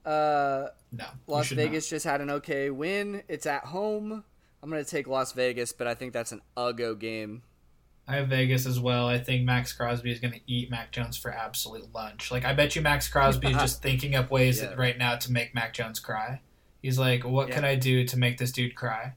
Uh, 0.05 0.69
No, 0.93 1.05
Las 1.27 1.47
should 1.47 1.57
Vegas 1.59 1.89
just 1.89 2.05
had 2.05 2.21
an 2.21 2.31
okay 2.31 2.71
win. 2.71 3.23
It's 3.29 3.47
at 3.47 3.65
home. 3.67 4.25
I'm 4.63 4.71
going 4.71 4.83
to 4.85 4.91
take 4.91 5.07
Las 5.07 5.33
Vegas, 5.33 5.73
but 5.73 5.87
I 5.87 5.95
think 5.95 6.13
that's 6.13 6.33
an 6.33 6.43
uggo 6.57 6.99
game. 6.99 7.43
I 8.09 8.15
have 8.17 8.29
Vegas 8.29 8.67
as 8.67 8.81
well. 8.81 9.07
I 9.07 9.19
think 9.19 9.45
Maxx 9.45 9.73
Crosby 9.73 10.11
is 10.11 10.19
going 10.19 10.35
to 10.35 10.41
eat 10.47 10.71
Mac 10.71 10.91
Jones 10.91 11.17
for 11.17 11.31
absolute 11.33 11.93
lunch. 11.95 12.31
Like 12.31 12.45
I 12.45 12.53
bet 12.55 12.75
you 12.75 12.83
Maxx 12.83 13.09
Crosby 13.09 13.49
is 13.49 13.57
just 13.57 13.83
thinking 13.85 14.15
up 14.17 14.31
ways 14.31 14.61
Yeah. 14.61 14.75
right 14.75 14.99
now 14.99 15.17
to 15.17 15.31
make 15.33 15.55
Mac 15.55 15.73
Jones 15.75 16.01
cry. 16.01 16.41
He's 16.83 16.99
like, 16.99 17.25
"What 17.25 17.49
Yeah. 17.49 17.55
can 17.57 17.65
I 17.65 17.77
do 17.77 18.05
to 18.07 18.19
make 18.19 18.39
this 18.39 18.51
dude 18.53 18.75
cry?" 18.75 19.13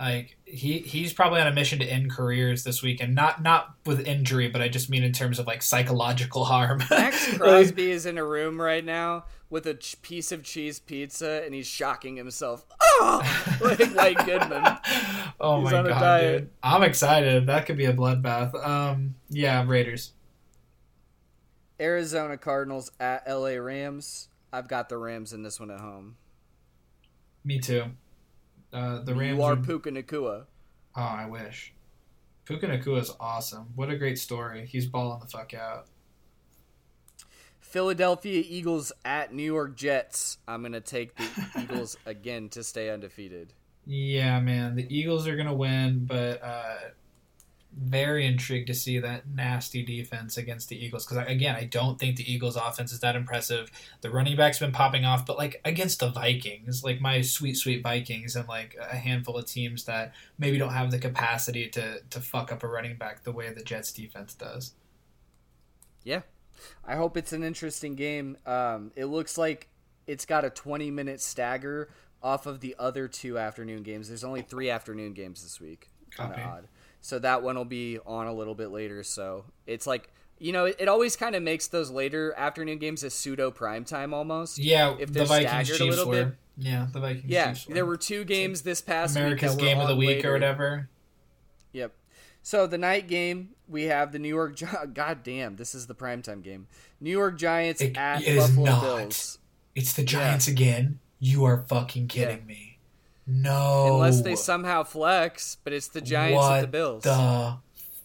Like 0.00 0.38
he 0.46 0.78
he's 0.78 1.12
probably 1.12 1.40
on 1.40 1.46
a 1.46 1.52
mission 1.52 1.78
to 1.80 1.84
end 1.84 2.10
careers 2.10 2.64
this 2.64 2.82
weekend. 2.82 3.14
Not 3.14 3.42
not 3.42 3.74
with 3.84 4.06
injury, 4.06 4.48
but 4.48 4.62
I 4.62 4.68
just 4.68 4.88
mean 4.88 5.02
in 5.04 5.12
terms 5.12 5.38
of 5.38 5.46
like 5.46 5.62
psychological 5.62 6.44
harm. 6.44 6.82
Maxx 6.90 7.36
Crosby 7.36 7.90
is 7.90 8.06
in 8.06 8.16
a 8.18 8.24
room 8.24 8.60
right 8.60 8.84
now 8.84 9.26
with 9.50 9.66
a 9.66 9.74
ch- 9.74 10.00
piece 10.00 10.32
of 10.32 10.42
cheese 10.42 10.80
pizza, 10.80 11.42
and 11.44 11.54
he's 11.54 11.66
shocking 11.66 12.16
himself. 12.16 12.64
Oh, 12.80 13.22
like 13.60 13.80
White 13.94 14.24
Goodman. 14.24 14.78
oh 15.40 15.60
He's 15.62 15.72
my 15.72 15.78
on 15.78 15.86
a 15.86 15.88
god, 15.90 16.00
diet. 16.00 16.38
dude! 16.40 16.50
I'm 16.62 16.82
excited. 16.82 17.46
That 17.46 17.66
could 17.66 17.76
be 17.76 17.84
a 17.84 17.92
bloodbath. 17.92 18.54
Um, 18.66 19.14
yeah, 19.28 19.62
Raiders. 19.66 20.14
Arizona 21.78 22.38
Cardinals 22.38 22.90
at 22.98 23.28
LA 23.28 23.56
Rams. 23.56 24.28
I've 24.52 24.68
got 24.68 24.88
the 24.88 24.96
Rams 24.96 25.32
in 25.32 25.42
this 25.42 25.60
one 25.60 25.70
at 25.70 25.80
home. 25.80 26.16
Me 27.44 27.58
too. 27.58 27.84
Uh, 28.72 29.00
the 29.00 29.14
Rams. 29.14 29.36
you 29.38 29.42
are 29.44 29.56
Puka 29.56 29.90
Nacua. 29.90 30.44
Oh, 30.96 31.00
I 31.00 31.26
wish. 31.26 31.72
Puka 32.44 32.66
Nacua 32.66 33.00
is 33.00 33.12
awesome. 33.20 33.68
What 33.74 33.90
a 33.90 33.96
great 33.96 34.18
story. 34.18 34.66
He's 34.66 34.86
balling 34.86 35.20
the 35.20 35.26
fuck 35.26 35.54
out. 35.54 35.86
Philadelphia 37.60 38.42
Eagles 38.46 38.92
at 39.04 39.32
New 39.32 39.42
York 39.44 39.76
Jets. 39.76 40.38
I'm 40.46 40.60
going 40.60 40.72
to 40.72 40.80
take 40.80 41.14
the 41.16 41.26
Eagles 41.62 41.96
again 42.04 42.48
to 42.50 42.62
stay 42.62 42.90
undefeated. 42.90 43.52
Yeah, 43.86 44.40
man. 44.40 44.76
The 44.76 44.86
Eagles 44.96 45.26
are 45.26 45.36
gonna 45.36 45.54
win, 45.54 46.04
but 46.06 46.40
uh, 46.40 46.74
very 47.76 48.26
intrigued 48.26 48.66
to 48.66 48.74
see 48.74 48.98
that 48.98 49.28
nasty 49.28 49.82
defense 49.82 50.36
against 50.36 50.68
the 50.68 50.84
Eagles. 50.84 51.06
Because 51.06 51.26
again, 51.26 51.56
I 51.56 51.64
don't 51.64 51.98
think 51.98 52.16
the 52.16 52.30
Eagles' 52.30 52.56
offense 52.56 52.92
is 52.92 53.00
that 53.00 53.16
impressive. 53.16 53.70
The 54.00 54.10
running 54.10 54.36
back's 54.36 54.58
been 54.58 54.72
popping 54.72 55.04
off, 55.04 55.24
but 55.24 55.38
like 55.38 55.60
against 55.64 56.00
the 56.00 56.08
Vikings, 56.10 56.84
like 56.84 57.00
my 57.00 57.22
sweet, 57.22 57.54
sweet 57.54 57.82
Vikings, 57.82 58.36
and 58.36 58.48
like 58.48 58.76
a 58.78 58.96
handful 58.96 59.36
of 59.36 59.46
teams 59.46 59.84
that 59.84 60.14
maybe 60.38 60.58
don't 60.58 60.72
have 60.72 60.90
the 60.90 60.98
capacity 60.98 61.68
to 61.70 62.00
to 62.10 62.20
fuck 62.20 62.52
up 62.52 62.62
a 62.62 62.68
running 62.68 62.96
back 62.96 63.24
the 63.24 63.32
way 63.32 63.52
the 63.52 63.62
Jets 63.62 63.92
defense 63.92 64.34
does. 64.34 64.74
Yeah. 66.04 66.22
I 66.84 66.96
hope 66.96 67.16
it's 67.16 67.32
an 67.32 67.42
interesting 67.42 67.94
game. 67.94 68.36
Um, 68.46 68.92
it 68.94 69.06
looks 69.06 69.38
like 69.38 69.68
it's 70.06 70.26
got 70.26 70.44
a 70.44 70.50
20 70.50 70.90
minute 70.90 71.20
stagger 71.20 71.88
off 72.22 72.46
of 72.46 72.60
the 72.60 72.76
other 72.78 73.08
two 73.08 73.38
afternoon 73.38 73.82
games. 73.82 74.08
There's 74.08 74.24
only 74.24 74.42
three 74.42 74.70
afternoon 74.70 75.12
games 75.12 75.42
this 75.42 75.60
week. 75.60 75.88
Kind 76.16 76.34
of 76.34 76.38
odd. 76.38 76.68
So 77.02 77.18
that 77.18 77.42
one 77.42 77.56
will 77.56 77.64
be 77.64 77.98
on 78.06 78.26
a 78.28 78.32
little 78.32 78.54
bit 78.54 78.70
later. 78.70 79.02
So 79.02 79.44
it's 79.66 79.86
like, 79.86 80.08
you 80.38 80.52
know, 80.52 80.64
it, 80.66 80.76
it 80.78 80.88
always 80.88 81.16
kind 81.16 81.34
of 81.34 81.42
makes 81.42 81.66
those 81.66 81.90
later 81.90 82.32
afternoon 82.36 82.78
games 82.78 83.02
a 83.02 83.10
pseudo 83.10 83.50
prime 83.50 83.84
time 83.84 84.14
almost. 84.14 84.58
Yeah, 84.58 84.94
If 84.98 85.08
the 85.08 85.20
they're 85.20 85.26
Vikings 85.26 85.50
staggered 85.50 85.74
a 85.74 85.78
Chiefs 85.78 85.96
little 85.96 86.08
were. 86.12 86.24
bit. 86.26 86.34
Yeah, 86.58 86.86
the 86.92 87.00
Vikings. 87.00 87.24
Yeah, 87.26 87.52
Chiefs 87.52 87.66
there 87.66 87.86
were 87.86 87.96
two 87.96 88.24
games 88.24 88.62
this 88.62 88.80
past 88.80 89.16
America's 89.16 89.56
game 89.56 89.78
of 89.78 89.88
the 89.88 89.96
week 89.96 90.08
later. 90.16 90.30
or 90.30 90.32
whatever. 90.34 90.88
Yep. 91.72 91.92
So 92.42 92.66
the 92.66 92.78
night 92.78 93.08
game, 93.08 93.50
we 93.68 93.84
have 93.84 94.12
the 94.12 94.18
New 94.18 94.28
York. 94.28 94.56
Gi- 94.56 94.66
God 94.94 95.22
damn, 95.22 95.56
this 95.56 95.74
is 95.74 95.86
the 95.86 95.94
primetime 95.94 96.42
game. 96.42 96.66
New 97.00 97.10
York 97.10 97.38
Giants 97.38 97.80
It- 97.80 97.96
at 97.96 98.22
it 98.22 98.28
is 98.28 98.48
Buffalo 98.48 98.66
not. 98.66 98.82
Bills. 98.82 99.38
It's 99.74 99.92
the 99.94 100.04
Giants 100.04 100.46
again. 100.48 100.98
You 101.18 101.44
are 101.44 101.64
fucking 101.68 102.08
kidding 102.08 102.38
Yeah. 102.40 102.44
me. 102.44 102.71
No. 103.26 103.94
Unless 103.94 104.22
they 104.22 104.34
somehow 104.34 104.82
flex, 104.82 105.56
but 105.62 105.72
it's 105.72 105.88
the 105.88 106.00
Giants 106.00 106.36
what 106.36 106.58
at 106.58 106.60
the 106.62 106.66
Bills. 106.66 107.04
The 107.04 107.56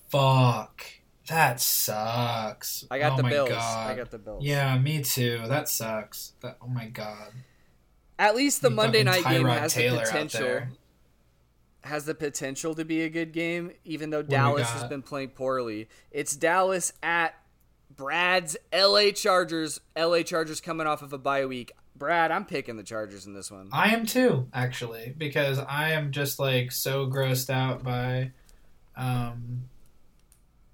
fuck. 0.10 0.86
That 1.28 1.60
sucks. 1.60 2.86
I 2.90 3.00
got 3.00 3.14
oh 3.14 3.18
the 3.18 3.24
my 3.24 3.30
Bills. 3.30 3.50
God. 3.50 3.92
I 3.92 3.96
got 3.96 4.12
the 4.12 4.18
Bills. 4.18 4.44
Yeah, 4.44 4.78
me 4.78 5.04
too. 5.04 5.42
That 5.48 5.68
sucks. 5.68 6.34
That, 6.42 6.58
oh 6.62 6.68
my 6.68 6.86
god. 6.88 7.34
At 8.18 8.36
least 8.36 8.62
the 8.62 8.70
You 8.70 8.76
Monday 8.76 9.04
night 9.04 9.26
game 9.26 9.46
has 9.46 9.74
Taylor 9.74 10.00
the 10.00 10.04
potential. 10.04 10.62
Has 11.82 12.06
the 12.06 12.16
potential 12.16 12.76
to 12.76 12.86
be 12.86 13.02
a 13.04 13.10
good 13.10 13.32
game, 13.32 13.72
even 13.86 14.10
though 14.10 14.24
Dallas 14.24 14.70
has 14.70 14.84
been 14.86 15.02
playing 15.02 15.30
poorly. 15.30 15.88
It's 16.12 16.36
Dallas 16.36 16.92
at 17.02 17.36
Brad's 17.96 18.58
LA 18.74 19.12
Chargers. 19.12 19.80
LA 19.98 20.22
Chargers 20.22 20.60
coming 20.60 20.88
off 20.88 21.02
of 21.02 21.14
a 21.14 21.18
bye 21.18 21.46
week. 21.46 21.72
Brad, 21.98 22.32
I'm 22.32 22.46
picking 22.46 22.78
the 22.78 22.84
Chargers 22.84 23.26
in 23.26 23.34
this 23.34 23.52
one. 23.52 23.70
I 23.72 23.94
am 23.94 24.06
too, 24.06 24.48
actually, 24.54 25.14
because 25.18 25.60
I 25.60 25.92
am 25.92 26.12
just 26.12 26.40
like 26.40 26.72
so 26.72 27.08
grossed 27.08 27.50
out 27.50 27.84
by 27.84 28.32
um 28.96 29.64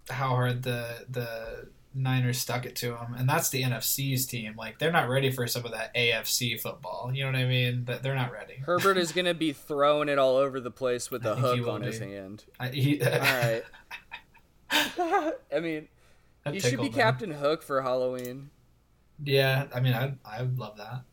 how 0.10 0.30
hard 0.30 0.64
the 0.64 1.06
the 1.10 1.68
Niners 1.96 2.40
stuck 2.40 2.66
it 2.66 2.76
to 2.78 2.90
them, 2.92 3.16
and 3.18 3.30
that's 3.30 3.50
the 3.50 3.62
NFC's 3.62 4.26
team. 4.26 4.56
Like 4.58 4.80
they're 4.80 4.92
not 4.92 5.10
ready 5.10 5.32
for 5.32 5.46
some 5.46 5.64
of 5.66 5.72
that 5.72 5.94
AFC 5.96 6.60
football. 6.60 7.12
You 7.14 7.24
know 7.24 7.32
what 7.32 7.40
I 7.40 7.46
mean? 7.46 7.86
That 7.86 8.02
they're 8.02 8.16
not 8.16 8.32
ready. 8.32 8.56
Herbert 8.56 8.98
is 8.98 9.12
going 9.12 9.26
to 9.26 9.36
be 9.36 9.54
throwing 9.54 10.10
it 10.10 10.18
all 10.18 10.36
over 10.36 10.60
the 10.60 10.72
place 10.72 11.12
with 11.12 11.26
a 11.26 11.36
hook 11.36 11.68
on 11.68 11.84
his 11.84 12.00
hand. 12.00 12.46
I, 12.60 12.70
he, 12.70 13.02
All 13.04 13.10
right. 13.10 13.64
I 14.72 15.60
mean, 15.60 15.88
that 16.44 16.56
you 16.56 16.60
should 16.60 16.78
be 16.78 16.84
me. 16.84 16.90
Captain 16.90 17.32
Hook 17.32 17.62
for 17.62 17.82
Halloween. 17.82 18.50
Yeah, 19.24 19.68
I 19.74 19.80
mean, 19.80 19.94
I 19.94 20.16
I 20.26 20.42
love 20.42 20.78
that. 20.78 21.04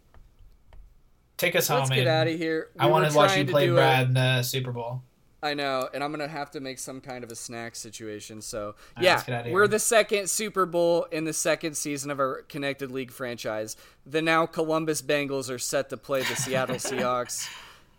Take 1.41 1.57
us 1.57 1.71
Let's 1.71 1.89
home. 1.89 1.97
get 1.97 2.07
out 2.07 2.29
of 2.29 2.37
here. 2.39 2.69
I 2.79 2.87
We 2.87 2.93
want 2.93 3.11
to 3.11 3.17
watch 3.17 3.37
you 3.37 3.47
play 3.47 3.67
do 3.67 3.73
a- 3.73 3.77
Brad 3.77 4.09
in 4.09 4.15
the 4.15 4.43
Super 4.43 4.73
Bowl. 4.73 5.03
I 5.43 5.55
know, 5.55 5.89
and 5.95 6.05
I'm 6.05 6.11
gonna 6.13 6.29
have 6.29 6.51
to 6.51 6.61
make 6.61 6.79
some 6.79 7.01
kind 7.01 7.25
of 7.25 7.33
a 7.33 7.35
snack 7.35 7.75
situation. 7.75 8.43
So 8.43 8.75
right, 8.97 9.05
yeah, 9.05 9.23
let's 9.27 9.49
we're 9.49 9.67
the 9.69 9.79
second 9.79 10.29
Super 10.29 10.67
Bowl 10.67 11.05
in 11.05 11.25
the 11.25 11.33
second 11.33 11.79
season 11.79 12.11
of 12.11 12.21
our 12.21 12.43
Connected 12.43 12.91
League 12.91 13.11
franchise. 13.11 13.75
The 14.05 14.21
now 14.21 14.45
Columbus 14.45 15.01
Bengals 15.01 15.49
are 15.49 15.59
set 15.59 15.89
to 15.89 15.97
play 15.97 16.21
the 16.25 16.37
Seattle 16.37 16.77
Seahawks. 16.77 17.49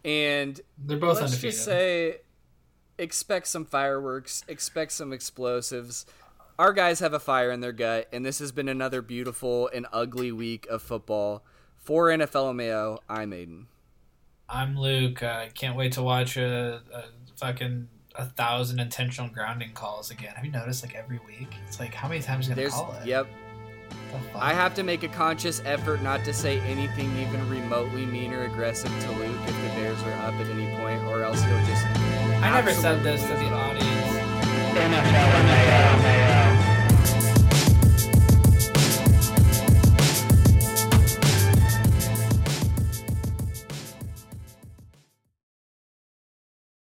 And 0.06 0.62
they're 0.78 0.98
both 0.98 1.16
let's 1.20 1.32
undefeated. 1.34 1.52
just 1.54 1.66
say, 1.66 2.18
expect 3.00 3.48
some 3.48 3.66
fireworks, 3.66 4.44
expect 4.48 4.92
some 4.92 5.12
explosives. 5.12 6.06
Our 6.60 6.74
guys 6.74 7.00
have 7.00 7.14
a 7.14 7.20
fire 7.20 7.50
in 7.50 7.60
their 7.62 7.72
gut, 7.72 8.08
and 8.14 8.24
this 8.24 8.38
has 8.38 8.52
been 8.52 8.70
another 8.70 9.02
beautiful 9.02 9.68
and 9.74 9.88
ugly 9.92 10.32
week 10.32 10.68
of 10.70 10.84
football. 10.84 11.44
For 11.82 12.10
NFL 12.10 12.56
Mayo, 12.56 13.00
I'm 13.10 13.34
Aidan. 13.34 13.66
I'm 14.48 14.78
Luke. 14.78 15.24
I 15.24 15.48
uh, 15.48 15.50
can't 15.56 15.76
wait 15.76 15.94
to 15.94 16.04
watch 16.04 16.38
a, 16.38 16.80
a 16.94 17.04
fucking 17.38 17.88
a 18.14 18.26
thousand 18.26 18.80
intentional 18.80 19.32
grounding 19.32 19.72
calls 19.74 20.12
again. 20.12 20.34
Have 20.36 20.46
you 20.46 20.52
noticed 20.52 20.86
like 20.86 20.94
every 20.94 21.20
week? 21.26 21.56
It's 21.68 21.80
like 21.80 21.92
how 21.92 22.08
many 22.08 22.22
times 22.22 22.48
are 22.48 22.52
you 22.52 22.56
gonna 22.56 22.70
call 22.70 22.96
it? 23.02 23.08
Yep. 23.08 23.28
I 24.36 24.54
have 24.54 24.76
to 24.76 24.84
make 24.84 25.02
a 25.02 25.08
conscious 25.08 25.60
effort 25.66 26.04
not 26.04 26.24
to 26.26 26.34
say 26.34 26.60
anything 26.62 27.18
even 27.18 27.50
remotely 27.50 28.06
mean 28.06 28.32
or 28.32 28.44
aggressive 28.44 28.92
to 28.92 29.12
Luke 29.14 29.36
if 29.48 29.56
the 29.64 29.70
Bears 29.70 30.02
are 30.04 30.14
up 30.28 30.36
at 30.36 30.48
any 30.48 30.76
point, 30.78 31.02
or 31.06 31.24
else 31.24 31.42
he'll 31.42 31.66
just. 31.66 31.86
I 31.88 32.52
never 32.52 32.74
said 32.74 33.02
this 33.02 33.24
to 33.24 33.30
the 33.30 33.52
audience. 33.52 33.88
NFL 34.76 35.46
Mayo. 35.46 35.81